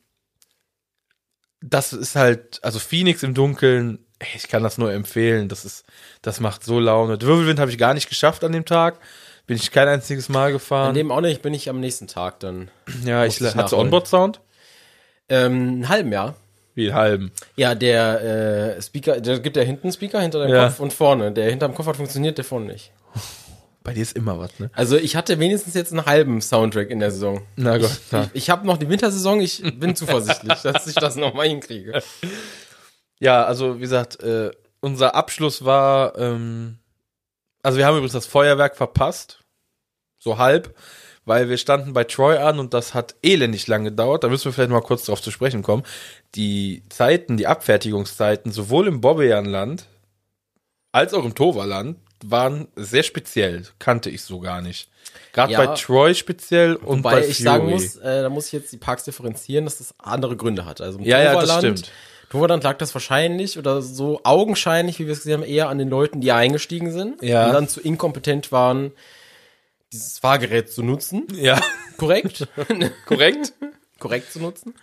das 1.61 1.93
ist 1.93 2.15
halt, 2.15 2.59
also 2.63 2.79
Phoenix 2.79 3.23
im 3.23 3.33
Dunkeln 3.33 3.99
ich 4.35 4.47
kann 4.47 4.63
das 4.63 4.77
nur 4.77 4.91
empfehlen. 4.91 5.47
Das 5.47 5.63
ist, 5.63 5.85
das 6.21 6.39
macht 6.39 6.63
so 6.63 6.79
Laune. 6.79 7.21
Wirbelwind 7.21 7.59
habe 7.59 7.69
ich 7.69 7.77
gar 7.77 7.93
nicht 7.93 8.09
geschafft 8.09 8.43
an 8.43 8.51
dem 8.51 8.65
Tag. 8.65 8.99
Bin 9.45 9.55
ich 9.57 9.71
kein 9.71 9.87
einziges 9.87 10.27
Mal 10.27 10.47
An 10.47 10.53
gefahren. 10.53 10.93
dem 10.95 11.11
auch 11.11 11.21
nicht, 11.21 11.41
bin 11.41 11.53
ich 11.53 11.69
am 11.69 11.79
nächsten 11.79 12.07
Tag 12.07 12.39
dann. 12.39 12.69
ja, 13.05 13.25
ich 13.25 13.39
ich 13.39 13.55
hatte. 13.55 13.77
Onboard-Sound. 13.77 14.41
Ähm, 15.29 15.53
einen 15.53 15.89
halben 15.89 16.11
Jahr. 16.11 16.35
Wie 16.73 16.87
einen 16.87 16.95
halben. 16.95 17.31
Ja, 17.55 17.75
der 17.75 18.75
äh, 18.77 18.81
Speaker, 18.81 19.21
der 19.21 19.39
gibt 19.39 19.55
ja 19.55 19.63
hinten 19.63 19.83
einen 19.87 19.93
Speaker 19.93 20.19
hinter 20.19 20.39
deinem 20.39 20.53
Ja. 20.55 20.67
Kopf 20.67 20.79
und 20.79 20.93
vorne. 20.93 21.31
Der 21.31 21.49
hinterm 21.49 21.75
Kopf 21.75 21.85
hat 21.85 21.97
funktioniert, 21.97 22.37
der 22.37 22.45
vorne 22.45 22.65
nicht. 22.73 22.91
Bei 23.87 23.93
dir 23.93 24.01
ist 24.01 24.17
immer 24.17 24.37
was, 24.37 24.59
ne? 24.59 24.69
Also 24.73 24.97
ich 24.97 25.15
hatte 25.15 25.39
wenigstens 25.39 25.73
jetzt 25.73 25.93
einen 25.93 26.05
halben 26.05 26.41
Soundtrack 26.41 26.89
in 26.89 26.99
der 26.99 27.09
Saison. 27.09 27.47
Na 27.55 27.77
Gott. 27.77 27.97
Ich, 28.11 28.43
ich 28.43 28.49
habe 28.49 28.67
noch 28.67 28.75
die 28.75 28.89
Wintersaison, 28.89 29.39
ich 29.39 29.63
bin 29.79 29.95
zuversichtlich, 29.95 30.59
dass 30.61 30.87
ich 30.87 30.95
das 30.95 31.15
nochmal 31.15 31.47
hinkriege. 31.47 32.03
Ja, 33.21 33.45
also 33.45 33.77
wie 33.77 33.79
gesagt, 33.79 34.21
äh, 34.21 34.51
unser 34.81 35.15
Abschluss 35.15 35.63
war, 35.63 36.17
ähm, 36.17 36.79
also 37.63 37.77
wir 37.77 37.85
haben 37.85 37.95
übrigens 37.95 38.11
das 38.11 38.25
Feuerwerk 38.25 38.75
verpasst, 38.75 39.39
so 40.19 40.37
halb, 40.37 40.75
weil 41.23 41.47
wir 41.47 41.57
standen 41.57 41.93
bei 41.93 42.03
Troy 42.03 42.35
an 42.39 42.59
und 42.59 42.73
das 42.73 42.93
hat 42.93 43.15
elendig 43.23 43.67
lang 43.67 43.85
gedauert. 43.85 44.25
Da 44.25 44.27
müssen 44.27 44.43
wir 44.43 44.51
vielleicht 44.51 44.69
mal 44.69 44.81
kurz 44.81 45.05
drauf 45.05 45.21
zu 45.21 45.31
sprechen 45.31 45.63
kommen. 45.63 45.83
Die 46.35 46.83
Zeiten, 46.89 47.37
die 47.37 47.47
Abfertigungszeiten, 47.47 48.51
sowohl 48.51 48.89
im 48.89 48.99
Bobbejaanland 48.99 49.85
als 50.91 51.13
auch 51.13 51.23
im 51.23 51.35
Toverland, 51.35 51.95
waren 52.25 52.67
sehr 52.75 53.03
speziell. 53.03 53.63
Kannte 53.79 54.09
ich 54.09 54.21
so 54.23 54.39
gar 54.39 54.61
nicht. 54.61 54.89
Gerade 55.33 55.53
Ja. 55.53 55.65
bei 55.65 55.75
Troy 55.75 56.13
speziell 56.15 56.75
und 56.75 56.99
Wobei 56.99 57.11
bei 57.11 57.19
ich 57.27 57.37
Fury. 57.37 57.43
sagen 57.43 57.69
muss, 57.69 57.95
äh, 57.97 58.21
da 58.23 58.29
muss 58.29 58.47
ich 58.47 58.53
jetzt 58.53 58.71
die 58.71 58.77
Parks 58.77 59.03
differenzieren, 59.03 59.65
dass 59.65 59.77
das 59.77 59.93
andere 59.99 60.35
Gründe 60.35 60.65
hat. 60.65 60.81
Also 60.81 60.99
Ja, 60.99 61.21
ja, 61.21 61.39
das 61.39 61.57
stimmt. 61.57 61.91
Toverland 62.29 62.63
lag 62.63 62.77
das 62.77 62.93
wahrscheinlich 62.93 63.57
oder 63.57 63.81
so 63.81 64.19
augenscheinlich, 64.23 64.99
wie 64.99 65.05
wir 65.05 65.13
es 65.13 65.19
gesehen 65.19 65.41
haben, 65.41 65.47
eher 65.47 65.69
an 65.69 65.77
den 65.77 65.89
Leuten, 65.89 66.19
die 66.19 66.31
eingestiegen 66.33 66.91
sind 66.91 67.21
Ja. 67.23 67.47
und 67.47 67.53
dann 67.53 67.69
zu 67.69 67.79
inkompetent 67.79 68.51
waren, 68.51 68.91
dieses 69.93 70.19
Fahrgerät 70.19 70.69
zu 70.71 70.83
nutzen. 70.83 71.25
Ja, 71.33 71.61
Korrekt? 71.97 72.47
korrekt. 73.05 73.53
Korrekt 73.99 74.31
zu 74.33 74.39
nutzen. 74.39 74.75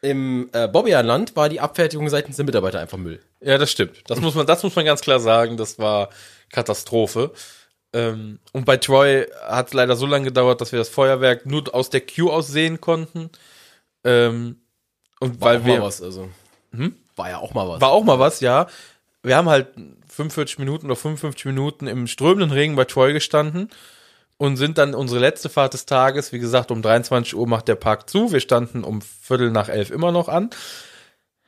Im 0.00 0.48
äh, 0.52 0.68
Bobbejaanland 0.68 1.34
war 1.34 1.48
die 1.48 1.60
Abfertigung 1.60 2.08
seitens 2.08 2.36
der 2.36 2.44
Mitarbeiter 2.44 2.78
einfach 2.78 2.98
Müll. 2.98 3.20
Ja, 3.40 3.58
das 3.58 3.70
stimmt. 3.70 4.02
Das 4.06 4.20
muss 4.20 4.34
man, 4.34 4.46
das 4.46 4.62
muss 4.62 4.76
man 4.76 4.84
ganz 4.84 5.00
klar 5.00 5.18
sagen. 5.18 5.56
Das 5.56 5.78
war 5.78 6.10
Katastrophe. 6.50 7.32
Ähm, 7.92 8.38
und 8.52 8.64
bei 8.64 8.76
Troy 8.76 9.26
hat 9.48 9.68
es 9.68 9.72
leider 9.72 9.96
so 9.96 10.06
lange 10.06 10.26
gedauert, 10.26 10.60
dass 10.60 10.72
wir 10.72 10.78
das 10.78 10.88
Feuerwerk 10.88 11.46
nur 11.46 11.74
aus 11.74 11.90
der 11.90 12.02
Queue 12.02 12.32
aus 12.32 12.48
sehen 12.48 12.80
konnten. 12.80 13.30
Ähm, 14.04 14.60
und 15.20 15.40
War 15.40 15.50
weil 15.50 15.60
auch 15.60 15.64
wir 15.64 15.78
mal 15.78 15.86
was, 15.86 16.02
also. 16.02 16.28
War 17.16 17.30
ja 17.30 17.38
auch 17.38 17.54
mal 17.54 17.68
was. 17.68 17.80
war 17.80 17.90
auch 17.90 18.04
mal 18.04 18.18
was, 18.18 18.40
ja. 18.40 18.68
Wir 19.22 19.36
haben 19.36 19.48
halt 19.48 19.68
45 20.08 20.58
Minuten 20.58 20.86
oder 20.86 20.96
55 20.96 21.46
Minuten 21.46 21.86
im 21.88 22.06
strömenden 22.06 22.52
Regen 22.52 22.76
bei 22.76 22.84
Troy 22.84 23.12
gestanden 23.12 23.70
und 24.38 24.56
sind 24.56 24.78
dann 24.78 24.94
unsere 24.94 25.20
letzte 25.20 25.48
Fahrt 25.48 25.74
des 25.74 25.84
Tages, 25.84 26.32
wie 26.32 26.38
gesagt, 26.38 26.70
um 26.70 26.80
23 26.80 27.34
Uhr 27.36 27.46
macht 27.46 27.68
der 27.68 27.74
Park 27.74 28.08
zu. 28.08 28.32
Wir 28.32 28.40
standen 28.40 28.84
um 28.84 29.02
Viertel 29.02 29.50
nach 29.50 29.68
elf 29.68 29.90
immer 29.90 30.12
noch 30.12 30.28
an. 30.28 30.50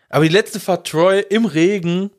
Aber 0.09 0.25
die 0.25 0.31
letzte 0.31 0.59
Fahrt 0.61 0.89
Troy 0.89 1.21
im 1.21 1.45
Regen, 1.47 2.11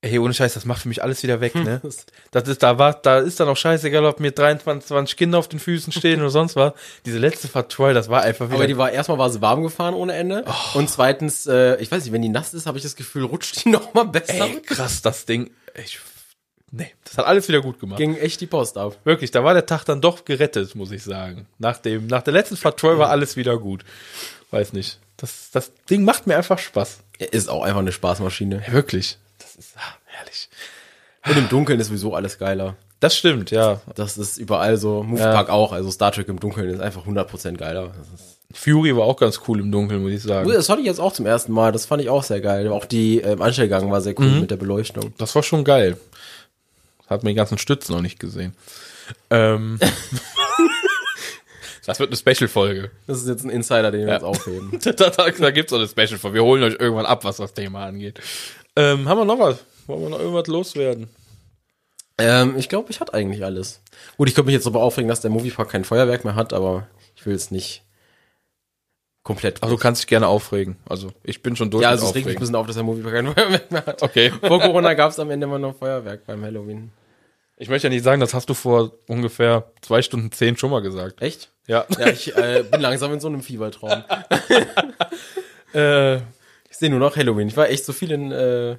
ey, 0.00 0.18
ohne 0.18 0.34
Scheiß, 0.34 0.54
das 0.54 0.64
macht 0.64 0.82
für 0.82 0.88
mich 0.88 1.00
alles 1.02 1.22
wieder 1.22 1.40
weg, 1.40 1.54
ne? 1.54 1.80
Das 2.32 2.48
ist, 2.48 2.62
da 2.64 2.78
war, 2.78 2.92
da 2.94 3.18
ist 3.18 3.38
dann 3.38 3.48
auch 3.48 3.56
scheißegal, 3.56 4.04
ob 4.04 4.18
mir 4.18 4.32
23, 4.32 4.88
20 4.88 5.16
Kinder 5.16 5.38
auf 5.38 5.46
den 5.48 5.60
Füßen 5.60 5.92
stehen 5.92 6.20
oder 6.20 6.30
sonst 6.30 6.56
was. 6.56 6.72
Diese 7.06 7.18
letzte 7.18 7.46
Fahrt 7.46 7.70
Troy, 7.70 7.94
das 7.94 8.08
war 8.08 8.22
einfach 8.22 8.46
wieder. 8.46 8.56
Aber 8.56 8.66
die 8.66 8.76
war 8.76 8.90
erstmal 8.90 9.18
war 9.18 9.30
sie 9.30 9.40
warm 9.40 9.62
gefahren 9.62 9.94
ohne 9.94 10.14
Ende 10.14 10.44
Oh. 10.46 10.78
und 10.78 10.90
zweitens, 10.90 11.46
äh, 11.46 11.76
ich 11.76 11.90
weiß 11.92 12.02
nicht, 12.02 12.12
wenn 12.12 12.22
die 12.22 12.28
nass 12.28 12.52
ist, 12.52 12.66
habe 12.66 12.78
ich 12.78 12.82
das 12.84 12.96
Gefühl, 12.96 13.24
rutscht 13.24 13.64
die 13.64 13.68
noch 13.70 13.94
mal 13.94 14.04
besser. 14.04 14.44
ey, 14.46 14.60
krass, 14.60 15.02
das 15.02 15.24
Ding. 15.24 15.50
Ich, 15.84 16.00
nee, 16.70 16.90
das 17.04 17.18
hat 17.18 17.26
alles 17.26 17.48
wieder 17.48 17.60
gut 17.60 17.78
gemacht. 17.80 17.98
Ging 17.98 18.16
echt 18.16 18.40
die 18.40 18.46
Post 18.46 18.76
ab. 18.78 18.96
Wirklich, 19.04 19.30
da 19.30 19.44
war 19.44 19.54
der 19.54 19.66
Tag 19.66 19.84
dann 19.84 20.00
doch 20.00 20.24
gerettet, 20.24 20.74
muss 20.74 20.90
ich 20.90 21.02
sagen. 21.02 21.46
Nach, 21.58 21.78
dem, 21.78 22.06
nach 22.06 22.22
der 22.22 22.32
letzten 22.32 22.56
Fahrt 22.56 22.78
Troy 22.78 22.98
war 22.98 23.10
alles 23.10 23.36
wieder 23.36 23.58
gut. 23.58 23.84
Weiß 24.50 24.72
nicht. 24.72 24.98
Das, 25.16 25.50
das 25.52 25.72
Ding 25.90 26.04
macht 26.04 26.26
mir 26.26 26.36
einfach 26.36 26.58
Spaß. 26.58 26.98
Er 27.18 27.32
ist 27.32 27.48
auch 27.48 27.62
einfach 27.62 27.80
eine 27.80 27.92
Spaßmaschine. 27.92 28.62
Ja, 28.66 28.72
wirklich. 28.72 29.18
Das 29.38 29.56
ist 29.56 29.76
ah, 29.76 29.96
herrlich. 30.06 30.48
Und 31.26 31.36
im 31.36 31.48
Dunkeln 31.48 31.80
ist 31.80 31.88
sowieso 31.88 32.14
alles 32.14 32.38
geiler. 32.38 32.76
Das 33.00 33.16
stimmt, 33.16 33.50
ja. 33.50 33.80
Das 33.94 34.16
ist 34.18 34.38
überall 34.38 34.76
so. 34.76 35.02
Moviepark 35.02 35.50
auch. 35.50 35.72
Also 35.72 35.90
Star 35.90 36.12
Trek 36.12 36.28
im 36.28 36.40
Dunkeln 36.40 36.68
ist 36.70 36.80
einfach 36.80 37.06
100% 37.06 37.56
geiler. 37.56 37.92
Fury 38.52 38.96
war 38.96 39.04
auch 39.04 39.16
ganz 39.18 39.40
cool 39.46 39.60
im 39.60 39.70
Dunkeln, 39.70 40.02
muss 40.02 40.12
ich 40.12 40.22
sagen. 40.22 40.50
das 40.50 40.68
hatte 40.68 40.80
ich 40.80 40.86
jetzt 40.86 41.00
auch 41.00 41.12
zum 41.12 41.26
ersten 41.26 41.52
Mal. 41.52 41.70
Das 41.70 41.84
fand 41.86 42.00
ich 42.02 42.08
auch 42.08 42.22
sehr 42.22 42.40
geil. 42.40 42.68
Auch 42.68 42.86
die 42.86 43.18
ähm, 43.20 43.42
Anstellgang 43.42 43.90
war 43.90 44.00
sehr 44.00 44.18
cool 44.18 44.26
Mhm. 44.26 44.40
mit 44.40 44.50
der 44.50 44.56
Beleuchtung. 44.56 45.12
Das 45.18 45.34
war 45.34 45.42
schon 45.42 45.64
geil. 45.64 45.96
Hat 47.08 47.22
man 47.22 47.30
die 47.30 47.34
ganzen 47.36 47.58
Stützen 47.58 47.92
noch 47.94 48.02
nicht 48.02 48.18
gesehen. 48.20 48.54
Ähm, 49.30 49.78
das 51.86 51.98
wird 52.00 52.10
eine 52.10 52.16
Special-Folge. 52.16 52.90
Das 53.06 53.22
ist 53.22 53.28
jetzt 53.28 53.44
ein 53.44 53.50
Insider, 53.50 53.90
den 53.90 54.02
wir 54.02 54.08
Ja. 54.08 54.14
jetzt 54.14 54.24
aufheben. 54.24 54.78
da, 54.82 54.92
da, 54.92 55.30
da 55.30 55.50
gibt's 55.50 55.72
auch 55.72 55.78
eine 55.78 55.88
Special-Folge. 55.88 56.34
Wir 56.34 56.44
holen 56.44 56.62
euch 56.62 56.76
irgendwann 56.78 57.06
ab, 57.06 57.24
was 57.24 57.38
das 57.38 57.54
Thema 57.54 57.86
angeht. 57.86 58.20
Ähm, 58.76 59.08
haben 59.08 59.18
wir 59.18 59.24
noch 59.24 59.38
was? 59.38 59.64
Wollen 59.86 60.02
wir 60.02 60.10
noch 60.10 60.18
irgendwas 60.20 60.46
loswerden? 60.48 61.08
ähm, 62.18 62.56
ich 62.58 62.68
glaube, 62.68 62.90
ich 62.90 63.00
hatte 63.00 63.14
eigentlich 63.14 63.44
alles. 63.44 63.80
Gut, 64.16 64.28
ich 64.28 64.34
könnte 64.34 64.46
mich 64.46 64.54
jetzt 64.54 64.66
aber 64.66 64.82
aufregen, 64.82 65.08
dass 65.08 65.20
der 65.20 65.30
Moviepark 65.30 65.70
kein 65.70 65.84
Feuerwerk 65.84 66.24
mehr 66.24 66.34
hat, 66.34 66.52
aber 66.52 66.86
ich 67.16 67.24
will 67.24 67.34
es 67.34 67.50
nicht 67.50 67.82
komplett. 69.22 69.62
Also 69.62 69.76
du 69.76 69.80
kannst 69.80 70.02
dich 70.02 70.08
gerne 70.08 70.26
aufregen. 70.26 70.76
Also 70.88 71.12
ich 71.22 71.42
bin 71.42 71.56
schon 71.56 71.70
durch 71.70 71.82
ja, 71.82 71.90
also 71.90 72.06
es 72.06 72.14
regt 72.14 72.26
mich 72.26 72.36
ein 72.36 72.40
bisschen 72.40 72.54
auf, 72.56 72.66
dass 72.66 72.76
der 72.76 72.84
Moviepark 72.84 73.14
kein 73.14 73.26
Feuerwerk 73.34 73.70
mehr 73.70 73.86
hat. 73.86 74.02
Okay. 74.02 74.32
Vor 74.42 74.60
Corona 74.60 74.94
gab 74.94 75.10
es 75.12 75.18
am 75.18 75.30
Ende 75.30 75.46
immer 75.46 75.58
noch 75.58 75.76
Feuerwerk 75.76 76.26
beim 76.26 76.42
Halloween. 76.42 76.90
Ich 77.60 77.68
möchte 77.68 77.88
ja 77.88 77.92
nicht 77.92 78.04
sagen, 78.04 78.20
das 78.20 78.34
hast 78.34 78.48
du 78.48 78.54
vor 78.54 78.92
ungefähr 79.08 79.64
zwei 79.82 80.00
Stunden 80.02 80.30
zehn 80.32 80.56
schon 80.56 80.70
mal 80.70 80.80
gesagt. 80.80 81.20
Echt? 81.20 81.50
Ja. 81.66 81.84
Ja, 81.98 82.06
ich 82.06 82.34
äh, 82.36 82.62
bin 82.70 82.80
langsam 82.80 83.12
in 83.12 83.20
so 83.20 83.28
einem 83.28 83.42
Fiebertraum. 83.42 84.04
Äh, 85.74 86.16
Ich 86.70 86.76
sehe 86.78 86.90
nur 86.90 86.98
noch 87.00 87.16
Halloween. 87.16 87.48
Ich 87.48 87.56
war 87.56 87.68
echt 87.68 87.84
so 87.84 87.92
viel 87.92 88.10
in, 88.10 88.32
äh, 88.32 88.78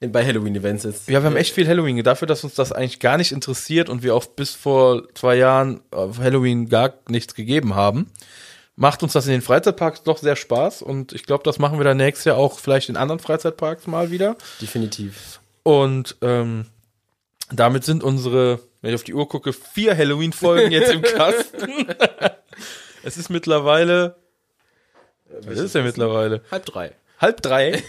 in 0.00 0.10
bei 0.10 0.24
Halloween-Events 0.26 0.84
jetzt. 0.84 1.08
ja, 1.08 1.20
wir 1.22 1.26
haben 1.26 1.36
echt 1.36 1.54
viel 1.54 1.68
Halloween. 1.68 2.02
Dafür, 2.02 2.26
dass 2.26 2.42
uns 2.42 2.54
das 2.54 2.72
eigentlich 2.72 2.98
gar 2.98 3.16
nicht 3.18 3.30
interessiert 3.32 3.88
und 3.88 4.02
wir 4.02 4.14
auch 4.16 4.26
bis 4.26 4.50
vor 4.52 5.04
zwei 5.14 5.36
Jahren 5.36 5.80
auf 5.92 6.18
Halloween 6.18 6.68
gar 6.68 6.94
nichts 7.08 7.34
gegeben 7.34 7.74
haben, 7.76 8.10
macht 8.74 9.02
uns 9.04 9.12
das 9.12 9.26
in 9.26 9.32
den 9.32 9.42
Freizeitparks 9.42 10.02
doch 10.02 10.18
sehr 10.18 10.34
Spaß. 10.36 10.82
Und 10.82 11.12
ich 11.12 11.22
glaube, 11.24 11.44
das 11.44 11.58
machen 11.60 11.78
wir 11.78 11.84
dann 11.84 11.98
nächstes 11.98 12.24
Jahr 12.24 12.36
auch 12.36 12.58
vielleicht 12.58 12.88
in 12.88 12.96
anderen 12.96 13.20
Freizeitparks 13.20 13.86
mal 13.86 14.10
wieder. 14.10 14.36
Definitiv. 14.60 15.40
Und 15.62 16.16
ähm, 16.22 16.66
damit 17.58 17.84
sind 17.84 18.02
unsere, 18.02 18.60
wenn 18.80 18.90
ich 18.90 18.94
auf 18.94 19.04
die 19.04 19.14
Uhr 19.14 19.28
gucke, 19.28 19.52
vier 19.52 19.96
Halloween-Folgen 19.96 20.72
jetzt 20.72 20.92
im 20.92 21.02
Kasten. 21.02 21.86
es 23.02 23.16
ist 23.16 23.30
mittlerweile. 23.30 24.16
Was 25.44 25.58
ist 25.58 25.74
denn 25.74 25.84
mittlerweile? 25.84 26.42
Halb 26.50 26.66
drei. 26.66 26.92
Halb 27.18 27.40
drei. 27.42 27.82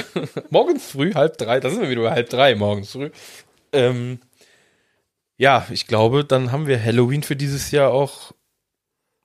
morgens 0.50 0.90
früh, 0.90 1.14
halb 1.14 1.38
drei. 1.38 1.60
Da 1.60 1.70
sind 1.70 1.82
wir 1.82 1.90
wieder 1.90 2.02
bei 2.02 2.10
halb 2.10 2.28
drei 2.28 2.54
morgens 2.54 2.92
früh. 2.92 3.10
Ähm, 3.72 4.20
ja, 5.36 5.66
ich 5.70 5.86
glaube, 5.86 6.24
dann 6.24 6.52
haben 6.52 6.66
wir 6.66 6.82
Halloween 6.82 7.22
für 7.22 7.36
dieses 7.36 7.70
Jahr 7.70 7.92
auch 7.92 8.32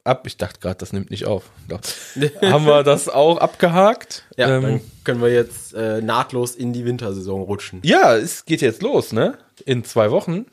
ab. 0.05 0.27
Ich 0.27 0.37
dachte 0.37 0.59
gerade, 0.59 0.77
das 0.77 0.93
nimmt 0.93 1.09
nicht 1.11 1.25
auf. 1.25 1.49
Haben 2.41 2.65
wir 2.65 2.83
das 2.83 3.09
auch 3.09 3.37
abgehakt? 3.37 4.23
Ja, 4.37 4.55
Ähm, 4.55 4.61
dann 4.61 4.81
können 5.03 5.21
wir 5.21 5.33
jetzt 5.33 5.73
äh, 5.73 6.01
nahtlos 6.01 6.55
in 6.55 6.71
die 6.71 6.85
Wintersaison 6.85 7.41
rutschen. 7.41 7.81
Ja, 7.83 8.15
es 8.15 8.45
geht 8.45 8.61
jetzt 8.61 8.81
los, 8.81 9.11
ne? 9.11 9.37
In 9.61 9.83
zwei 9.83 10.11
Wochen 10.11 10.45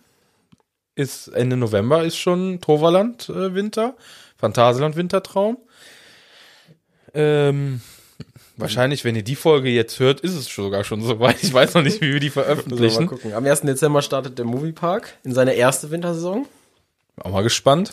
ist 0.95 1.29
Ende 1.29 1.57
November 1.57 2.05
ist 2.05 2.16
schon 2.19 2.61
Toverland 2.61 3.29
äh, 3.29 3.55
Winter, 3.55 3.95
Phantasialand 4.37 4.97
Wintertraum. 4.97 5.57
Ähm, 7.15 7.81
wahrscheinlich, 8.57 9.05
wenn 9.05 9.16
ihr 9.16 9.23
die 9.23 9.37
Folge 9.37 9.69
jetzt 9.70 9.99
hört, 10.01 10.20
ist 10.20 10.35
es 10.35 10.47
sogar 10.47 10.85
schon 10.85 11.03
soweit. 11.07 11.43
Ich 11.43 11.53
weiß 11.53 11.74
noch 11.74 11.83
nicht, 11.83 12.01
wie 12.01 12.12
wir 12.12 12.20
die 12.20 12.31
veröffentlichen. 12.31 13.07
gucken. 13.07 13.33
Am 13.35 13.45
1. 13.45 13.62
Dezember 13.62 14.03
startet 14.03 14.39
der 14.39 14.45
Moviepark 14.45 15.15
in 15.24 15.33
seine 15.33 15.55
erste 15.55 15.91
Wintersaison. 15.91 16.47
Auch 17.16 17.31
mal 17.31 17.43
gespannt. 17.43 17.93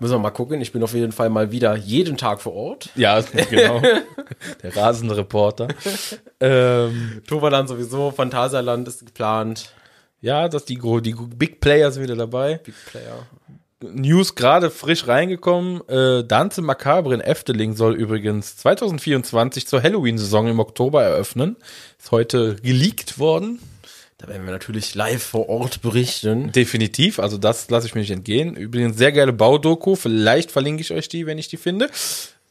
Müssen 0.00 0.14
wir 0.14 0.18
mal 0.20 0.30
gucken. 0.30 0.60
Ich 0.60 0.70
bin 0.72 0.82
auf 0.84 0.94
jeden 0.94 1.10
Fall 1.10 1.28
mal 1.28 1.50
wieder 1.50 1.74
jeden 1.74 2.16
Tag 2.16 2.40
vor 2.40 2.52
Ort. 2.54 2.90
Ja, 2.94 3.20
genau. 3.20 3.82
Der 4.62 4.76
rasende 4.76 5.16
Reporter. 5.16 5.66
ähm, 6.38 7.20
Toverland 7.26 7.68
sowieso, 7.68 8.12
Phantasialand 8.12 8.86
ist 8.86 9.04
geplant. 9.04 9.72
Ja, 10.20 10.48
dass 10.48 10.64
die, 10.64 10.78
die 11.02 11.14
Big 11.36 11.60
Player 11.60 11.90
sind 11.90 12.02
wieder 12.02 12.16
dabei. 12.16 12.60
Big 12.64 12.74
Player. 12.86 13.26
News 13.80 14.34
gerade 14.34 14.70
frisch 14.70 15.06
reingekommen. 15.06 15.86
Äh, 15.88 16.24
Danze 16.24 16.62
Macabre 16.62 17.14
in 17.14 17.20
Efteling 17.20 17.76
soll 17.76 17.94
übrigens 17.94 18.56
2024 18.56 19.68
zur 19.68 19.82
Halloween-Saison 19.82 20.48
im 20.48 20.58
Oktober 20.58 21.04
eröffnen. 21.04 21.56
Ist 21.98 22.10
heute 22.10 22.56
geleakt 22.56 23.18
worden. 23.20 23.60
Da 24.18 24.26
werden 24.26 24.44
wir 24.44 24.52
natürlich 24.52 24.96
live 24.96 25.22
vor 25.22 25.48
Ort 25.48 25.80
berichten. 25.80 26.50
Definitiv. 26.50 27.20
Also 27.20 27.38
das 27.38 27.70
lasse 27.70 27.86
ich 27.86 27.94
mir 27.94 28.00
nicht 28.00 28.10
entgehen. 28.10 28.56
Übrigens 28.56 28.98
sehr 28.98 29.12
geile 29.12 29.32
Baudoku. 29.32 29.94
Vielleicht 29.94 30.50
verlinke 30.50 30.80
ich 30.80 30.92
euch 30.92 31.08
die, 31.08 31.26
wenn 31.26 31.38
ich 31.38 31.46
die 31.46 31.56
finde. 31.56 31.88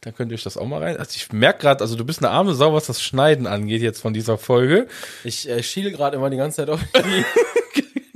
Dann 0.00 0.14
könnt 0.14 0.32
ihr 0.32 0.36
euch 0.36 0.44
das 0.44 0.56
auch 0.56 0.66
mal 0.66 0.82
rein. 0.82 0.96
Also 0.96 1.12
ich 1.16 1.30
merke 1.30 1.60
gerade, 1.60 1.82
also 1.82 1.94
du 1.94 2.06
bist 2.06 2.20
eine 2.20 2.30
arme 2.30 2.54
Sau, 2.54 2.72
was 2.72 2.86
das 2.86 3.02
Schneiden 3.02 3.46
angeht 3.46 3.82
jetzt 3.82 4.00
von 4.00 4.14
dieser 4.14 4.38
Folge. 4.38 4.86
Ich 5.24 5.46
äh, 5.46 5.62
schiele 5.62 5.92
gerade 5.92 6.16
immer 6.16 6.30
die 6.30 6.38
ganze 6.38 6.56
Zeit 6.56 6.70
auf 6.70 6.80
die. 6.80 7.24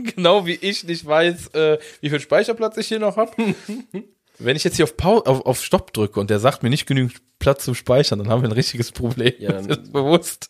genau 0.16 0.46
wie 0.46 0.54
ich 0.54 0.84
nicht 0.84 1.04
weiß, 1.06 1.48
äh, 1.54 1.78
wie 2.00 2.10
viel 2.10 2.20
Speicherplatz 2.20 2.76
ich 2.76 2.88
hier 2.88 2.98
noch 2.98 3.16
habe. 3.16 3.32
Wenn 4.38 4.56
ich 4.56 4.64
jetzt 4.64 4.76
hier 4.76 4.84
auf, 4.84 4.96
Pause, 4.96 5.26
auf, 5.26 5.46
auf 5.46 5.62
Stopp 5.62 5.92
drücke 5.92 6.18
und 6.18 6.30
der 6.30 6.40
sagt 6.40 6.62
mir 6.62 6.70
nicht 6.70 6.86
genügend 6.86 7.14
Platz 7.38 7.64
zum 7.64 7.74
Speichern, 7.74 8.18
dann 8.18 8.28
haben 8.28 8.42
wir 8.42 8.48
ein 8.48 8.52
richtiges 8.52 8.90
Problem. 8.92 9.32
Ja, 9.38 9.52
dann- 9.52 9.68
das 9.68 9.78
ist 9.78 9.92
bewusst. 9.92 10.48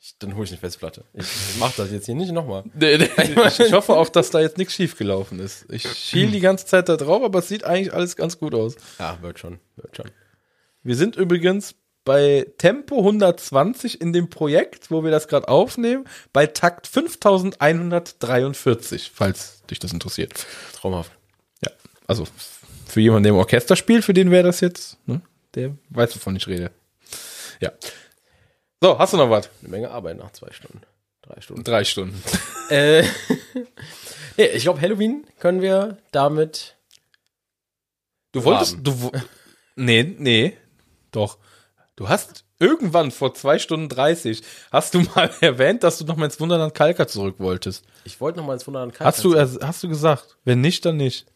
Ich, 0.00 0.16
dann 0.18 0.36
hole 0.36 0.44
ich 0.44 0.50
eine 0.52 0.58
Festplatte. 0.60 1.04
Ich 1.12 1.26
mach 1.58 1.74
das 1.74 1.90
jetzt 1.90 2.06
hier 2.06 2.14
nicht 2.14 2.30
nochmal. 2.30 2.62
Nee, 2.74 2.98
nee, 2.98 3.08
ich, 3.46 3.58
ich 3.60 3.72
hoffe 3.72 3.94
auch, 3.94 4.08
dass 4.08 4.30
da 4.30 4.40
jetzt 4.40 4.56
nichts 4.56 4.74
schiefgelaufen 4.74 5.40
ist. 5.40 5.66
Ich 5.70 5.82
schiel 5.92 6.30
die 6.30 6.38
ganze 6.40 6.66
Zeit 6.66 6.88
da 6.88 6.96
drauf, 6.96 7.22
aber 7.24 7.40
es 7.40 7.48
sieht 7.48 7.64
eigentlich 7.64 7.92
alles 7.92 8.14
ganz 8.14 8.38
gut 8.38 8.54
aus. 8.54 8.76
Ja, 9.00 9.18
wird 9.20 9.40
schon, 9.40 9.58
wird 9.76 9.96
schon. 9.96 10.10
Wir 10.84 10.94
sind 10.94 11.16
übrigens 11.16 11.74
bei 12.08 12.46
Tempo 12.56 12.98
120 13.00 14.00
in 14.00 14.14
dem 14.14 14.30
Projekt, 14.30 14.90
wo 14.90 15.04
wir 15.04 15.10
das 15.10 15.28
gerade 15.28 15.46
aufnehmen, 15.46 16.06
bei 16.32 16.46
Takt 16.46 16.86
5143, 16.86 19.12
falls 19.14 19.62
dich 19.66 19.78
das 19.78 19.92
interessiert. 19.92 20.46
Traumhaft. 20.72 21.12
Ja, 21.62 21.70
also 22.06 22.24
für 22.86 23.02
jemanden, 23.02 23.24
der 23.24 23.32
im 23.32 23.38
Orchester 23.38 23.76
spielt, 23.76 24.06
für 24.06 24.14
den 24.14 24.30
wäre 24.30 24.44
das 24.44 24.60
jetzt, 24.60 24.96
ne? 25.06 25.20
der 25.54 25.76
weiß, 25.90 26.16
wovon 26.16 26.34
ich 26.34 26.46
rede. 26.46 26.70
Ja. 27.60 27.72
So, 28.80 28.98
hast 28.98 29.12
du 29.12 29.18
noch 29.18 29.28
was? 29.28 29.50
Eine 29.60 29.68
Menge 29.68 29.90
Arbeit 29.90 30.16
nach 30.16 30.32
zwei 30.32 30.50
Stunden. 30.50 30.80
Drei 31.20 31.42
Stunden. 31.42 31.64
Drei 31.64 31.84
Stunden. 31.84 32.22
Äh, 32.70 33.02
nee, 34.36 34.44
ich 34.44 34.64
glaube, 34.64 34.82
Halloween 34.82 35.26
können 35.38 35.62
wir 35.62 35.96
damit. 36.10 36.76
Du 38.32 38.44
wolltest, 38.44 38.76
du, 38.82 39.10
nee, 39.74 40.02
nee, 40.02 40.54
doch. 41.12 41.38
Du 41.98 42.08
hast 42.08 42.44
irgendwann 42.60 43.10
vor 43.10 43.34
zwei 43.34 43.58
Stunden 43.58 43.88
30 43.88 44.42
hast 44.70 44.94
du 44.94 45.00
mal 45.00 45.32
erwähnt, 45.40 45.82
dass 45.82 45.98
du 45.98 46.04
noch 46.04 46.14
mal 46.14 46.26
ins 46.26 46.38
Wunderland 46.38 46.72
Kalka 46.72 47.08
zurück 47.08 47.40
wolltest. 47.40 47.84
Ich 48.04 48.20
wollte 48.20 48.38
noch 48.38 48.46
mal 48.46 48.52
ins 48.52 48.64
Wunderland 48.68 48.94
Kalk. 48.94 49.04
Hast 49.04 49.24
du, 49.24 49.36
hast 49.36 49.82
du 49.82 49.88
gesagt? 49.88 50.36
Wenn 50.44 50.60
nicht, 50.60 50.84
dann 50.84 50.96
nicht. 50.96 51.26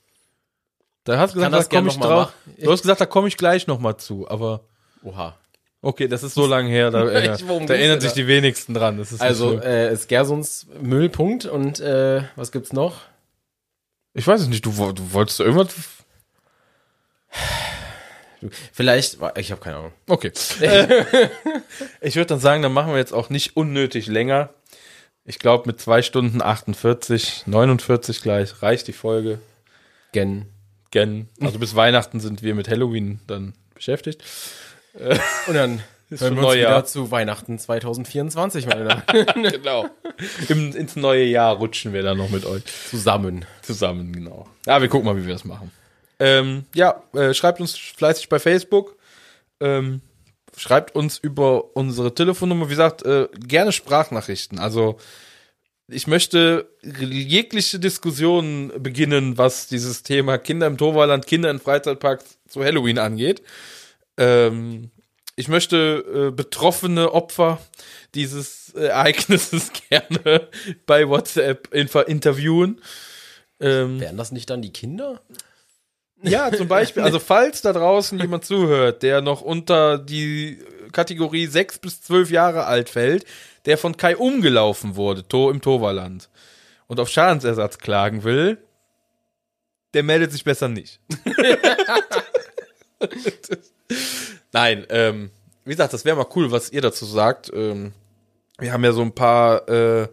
Da 1.03 1.19
hast 1.19 1.35
du 1.35 1.41
gesagt, 1.41 1.53
da 1.53 1.65
komme 1.65 1.89
ich 1.89 1.99
drauf. 1.99 2.33
Du 2.59 2.71
hast 2.71 2.83
gesagt, 2.83 3.01
da 3.01 3.07
komme 3.07 3.27
ich 3.27 3.37
gleich 3.37 3.67
noch 3.67 3.81
mal 3.81 3.97
zu. 3.97 4.31
Aber 4.31 4.61
Oha. 5.03 5.37
okay, 5.81 6.07
das 6.07 6.23
ist 6.23 6.35
so 6.35 6.47
lange 6.47 6.69
her. 6.69 6.93
Da, 6.93 7.09
äh, 7.11 7.37
da 7.67 7.75
erinnern 7.75 8.01
sich 8.01 8.11
da? 8.11 8.15
die 8.15 8.29
wenigsten 8.29 8.73
dran. 8.73 8.99
Das 8.99 9.11
ist 9.11 9.21
Also, 9.21 9.61
äh, 9.61 9.93
ist 9.93 10.07
Gersons 10.09 10.69
Müllpunkt 10.81 11.45
und 11.45 11.81
äh, 11.81 12.23
was 12.37 12.53
gibt's 12.53 12.73
noch? 12.73 13.01
ich 14.15 14.25
weiß 14.25 14.43
es 14.43 14.47
nicht. 14.47 14.65
Du, 14.65 14.71
du 14.71 15.13
wolltest 15.13 15.41
irgendwas. 15.41 15.75
Vielleicht, 18.73 19.19
ich 19.37 19.51
habe 19.51 19.61
keine 19.61 19.77
Ahnung. 19.77 19.93
Okay. 20.09 20.33
ich 22.01 22.17
würde 22.17 22.27
dann 22.27 22.41
sagen, 22.41 22.63
dann 22.63 22.73
machen 22.73 22.93
wir 22.93 22.99
jetzt 22.99 23.13
auch 23.13 23.31
nicht 23.31 23.57
unnötig 23.57 24.07
länger. 24.07 24.51
Ich 25.25 25.39
glaube, 25.39 25.69
mit 25.69 25.81
zwei 25.81 26.03
Stunden 26.03 26.43
48, 26.43 27.45
49 27.47 28.23
gleich 28.23 28.63
reicht 28.63 28.89
die 28.89 28.93
Folge. 28.93 29.39
Gen. 30.13 30.47
Gen. 30.91 31.29
Also 31.41 31.59
bis 31.59 31.75
Weihnachten 31.75 32.21
sind 32.21 32.43
wir 32.43 32.55
mit 32.55 32.69
Halloween 32.69 33.21
dann 33.27 33.55
beschäftigt. 33.75 34.23
Und 35.47 35.55
dann 35.55 35.83
schon 36.11 36.19
hören 36.19 36.35
wir 36.35 36.43
uns 36.43 36.49
Neujahr. 36.49 36.71
wieder 36.71 36.85
zu 36.85 37.11
Weihnachten 37.11 37.59
2024, 37.59 38.67
meine 38.67 38.85
Damen. 38.85 39.03
genau. 39.51 39.87
Im, 40.49 40.75
ins 40.75 40.97
neue 40.97 41.25
Jahr 41.25 41.57
rutschen 41.57 41.93
wir 41.93 42.03
dann 42.03 42.19
noch 42.19 42.31
mit 42.31 42.45
euch 42.45 42.65
Zusammen. 42.91 43.45
zusammen, 43.63 44.13
genau. 44.13 44.49
Ja, 44.67 44.81
wir 44.83 44.89
gucken 44.89 45.07
mal, 45.07 45.17
wie 45.17 45.27
wir 45.27 45.33
das 45.33 45.45
machen. 45.45 45.71
Ähm, 46.23 46.67
ja, 46.73 47.03
äh, 47.15 47.35
schreibt 47.35 47.61
uns 47.61 47.77
fleißig 47.77 48.29
bei 48.29 48.39
Facebook. 48.39 48.97
Ähm, 49.59 50.03
schreibt 50.57 50.95
uns 50.95 51.19
über 51.19 51.77
unsere 51.77 52.15
Telefonnummer. 52.15 52.67
Wie 52.67 52.71
gesagt, 52.71 53.05
äh, 53.05 53.27
gerne 53.41 53.73
Sprachnachrichten. 53.73 54.61
Also 54.61 54.99
ich 55.89 56.07
möchte 56.07 56.69
jegliche 56.81 57.81
Diskussionen 57.81 58.71
beginnen, 58.81 59.37
was 59.37 59.67
dieses 59.67 60.05
Thema 60.05 60.39
Kinder 60.39 60.69
im 60.69 60.79
Torwaland, 60.79 61.27
Kinder 61.27 61.51
in 61.51 61.59
Freizeitparks 61.59 62.39
zu 62.47 62.63
Halloween 62.63 62.99
angeht. 62.99 63.43
Ähm, 64.17 64.93
ich 65.35 65.49
möchte 65.49 66.29
äh, 66.29 66.31
betroffene 66.31 67.13
Opfer 67.13 67.61
dieses 68.15 68.73
äh, 68.77 68.85
Ereignisses 68.85 69.73
gerne 69.89 70.49
bei 70.87 71.09
WhatsApp 71.09 71.75
inter 71.75 72.07
interviewen. 72.07 72.81
Ähm, 73.59 73.99
Wären 73.99 74.17
das 74.17 74.31
nicht 74.31 74.51
dann 74.51 74.63
die 74.63 74.73
Kinder? 74.73 75.21
Ja, 76.23 76.53
zum 76.53 76.69
Beispiel. 76.69 77.03
Also 77.03 77.19
falls 77.19 77.63
da 77.63 77.73
draußen 77.73 78.19
jemand 78.19 78.45
zuhört, 78.45 79.03
der 79.03 79.21
noch 79.21 79.41
unter 79.41 79.99
die 79.99 80.59
Kategorie 80.93 81.47
6 81.47 81.79
bis 81.79 82.03
12 82.03 82.31
Jahre 82.31 82.67
alt 82.67 82.89
fällt, 82.89 83.25
der 83.65 83.79
von 83.79 83.97
Kai 83.97 84.17
umgelaufen 84.17 84.97
wurde, 84.97 85.25
im 85.51 85.61
Toverland, 85.61 86.29
und 86.87 87.01
auf 87.01 87.09
Schadensersatz 87.09 87.79
klagen 87.79 88.25
will, 88.25 88.59
der 89.95 90.03
meldet 90.03 90.33
sich 90.33 90.45
besser 90.45 90.69
nicht. 90.69 91.01
Nein, 94.53 94.87
ähm, 94.91 95.31
wie 95.65 95.71
gesagt, 95.71 95.93
das 95.93 96.05
wäre 96.05 96.17
mal 96.17 96.27
cool, 96.35 96.51
was 96.51 96.71
ihr 96.71 96.81
dazu 96.81 97.05
sagt. 97.05 97.51
Ähm, 97.55 97.93
wir 98.59 98.73
haben 98.73 98.85
ja 98.85 98.93
so 98.93 99.03
ein 99.03 99.15
paar 99.15 99.69
äh, 99.69 100.09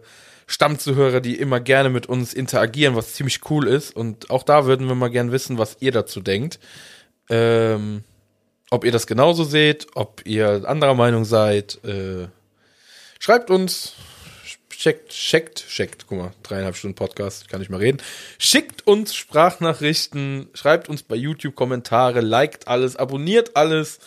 Stammzuhörer, 0.50 1.20
die 1.20 1.38
immer 1.38 1.60
gerne 1.60 1.90
mit 1.90 2.06
uns 2.06 2.34
interagieren, 2.34 2.96
was 2.96 3.14
ziemlich 3.14 3.48
cool 3.50 3.68
ist. 3.68 3.94
Und 3.94 4.30
auch 4.30 4.42
da 4.42 4.66
würden 4.66 4.88
wir 4.88 4.96
mal 4.96 5.08
gern 5.08 5.30
wissen, 5.30 5.58
was 5.58 5.76
ihr 5.78 5.92
dazu 5.92 6.20
denkt. 6.20 6.58
Ähm, 7.28 8.02
ob 8.68 8.84
ihr 8.84 8.90
das 8.90 9.06
genauso 9.06 9.44
seht, 9.44 9.86
ob 9.94 10.22
ihr 10.26 10.64
anderer 10.66 10.94
Meinung 10.94 11.24
seid. 11.24 11.78
Äh, 11.84 12.26
schreibt 13.20 13.50
uns, 13.50 13.94
checkt, 14.70 15.10
checkt, 15.10 15.68
checkt, 15.68 16.06
guck 16.08 16.18
mal, 16.18 16.32
dreieinhalb 16.42 16.74
Stunden 16.74 16.96
Podcast, 16.96 17.48
kann 17.48 17.62
ich 17.62 17.70
mal 17.70 17.78
reden. 17.78 17.98
Schickt 18.36 18.84
uns 18.88 19.14
Sprachnachrichten, 19.14 20.48
schreibt 20.54 20.88
uns 20.88 21.04
bei 21.04 21.14
YouTube 21.14 21.54
Kommentare, 21.54 22.22
liked 22.22 22.66
alles, 22.66 22.96
abonniert 22.96 23.54
alles. 23.54 24.00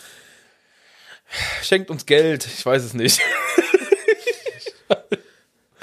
Schenkt 1.62 1.90
uns 1.90 2.06
Geld, 2.06 2.46
ich 2.46 2.66
weiß 2.66 2.84
es 2.84 2.94
nicht. 2.94 3.22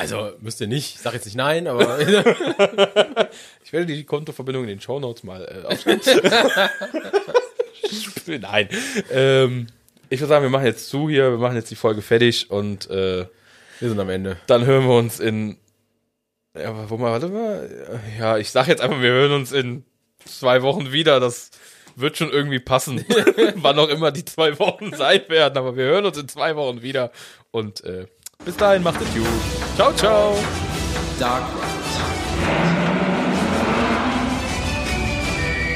Also, 0.01 0.33
müsst 0.41 0.61
ihr 0.61 0.67
nicht. 0.67 0.95
Ich 0.95 1.01
sag 1.01 1.13
jetzt 1.13 1.27
nicht 1.27 1.37
nein, 1.37 1.67
aber 1.67 1.99
Ich 3.65 3.73
werde 3.73 3.87
die 3.87 4.05
Kontoverbindung 4.05 4.65
in 4.65 4.69
den 4.71 4.81
Shownotes 4.81 5.23
mal 5.23 5.45
äh, 5.45 5.67
aufschreiben. 5.67 6.01
Nein. 8.41 8.69
Ähm, 9.11 9.67
ich 10.09 10.21
würde 10.21 10.29
sagen, 10.29 10.43
wir 10.43 10.51
machen 10.51 10.67
jetzt 10.67 10.89
zu 10.89 11.09
hier, 11.09 11.31
wir 11.33 11.39
machen 11.39 11.57
jetzt 11.57 11.71
die 11.71 11.77
Folge 11.77 12.03
fertig 12.03 12.51
und 12.51 12.89
äh, 12.91 13.27
wir 13.79 13.89
sind 13.89 14.01
am 14.01 14.09
Ende. 14.11 14.39
dann 14.47 14.65
hören 14.65 14.89
wir 14.89 14.97
uns 14.97 15.21
in. 15.21 15.57
Ja, 16.57 16.91
wo 16.91 16.97
mal, 16.97 17.13
warte 17.13 17.29
mal. 17.29 18.01
Ja, 18.19 18.39
ich 18.39 18.51
sag 18.51 18.67
jetzt 18.69 18.81
einfach, 18.81 19.01
wir 19.01 19.11
hören 19.11 19.33
uns 19.33 19.53
in 19.53 19.85
zwei 20.25 20.63
Wochen 20.63 20.93
wieder. 20.93 21.21
Das 21.21 21.51
wird 21.95 22.17
schon 22.17 22.31
irgendwie 22.31 22.59
passen. 22.59 23.05
Wann 23.57 23.79
auch 23.79 23.89
immer 23.89 24.11
die 24.11 24.25
zwei 24.25 24.59
Wochen 24.59 24.93
sein 24.95 25.23
werden, 25.29 25.59
aber 25.59 25.77
wir 25.77 25.85
hören 25.85 26.07
uns 26.07 26.19
in 26.19 26.29
zwei 26.29 26.57
Wochen 26.57 26.83
wieder. 26.83 27.13
Und 27.53 27.85
äh, 27.85 28.07
bis 28.45 28.57
dahin, 28.57 28.83
macht 28.83 29.01
es 29.01 29.15
gut. 29.15 29.27
Ciao, 29.77 29.93
ciao. 29.93 30.37
Dark 31.19 31.43
Ride. 31.43 31.71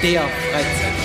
Der 0.02 0.22
Freizeitpark. 0.22 1.03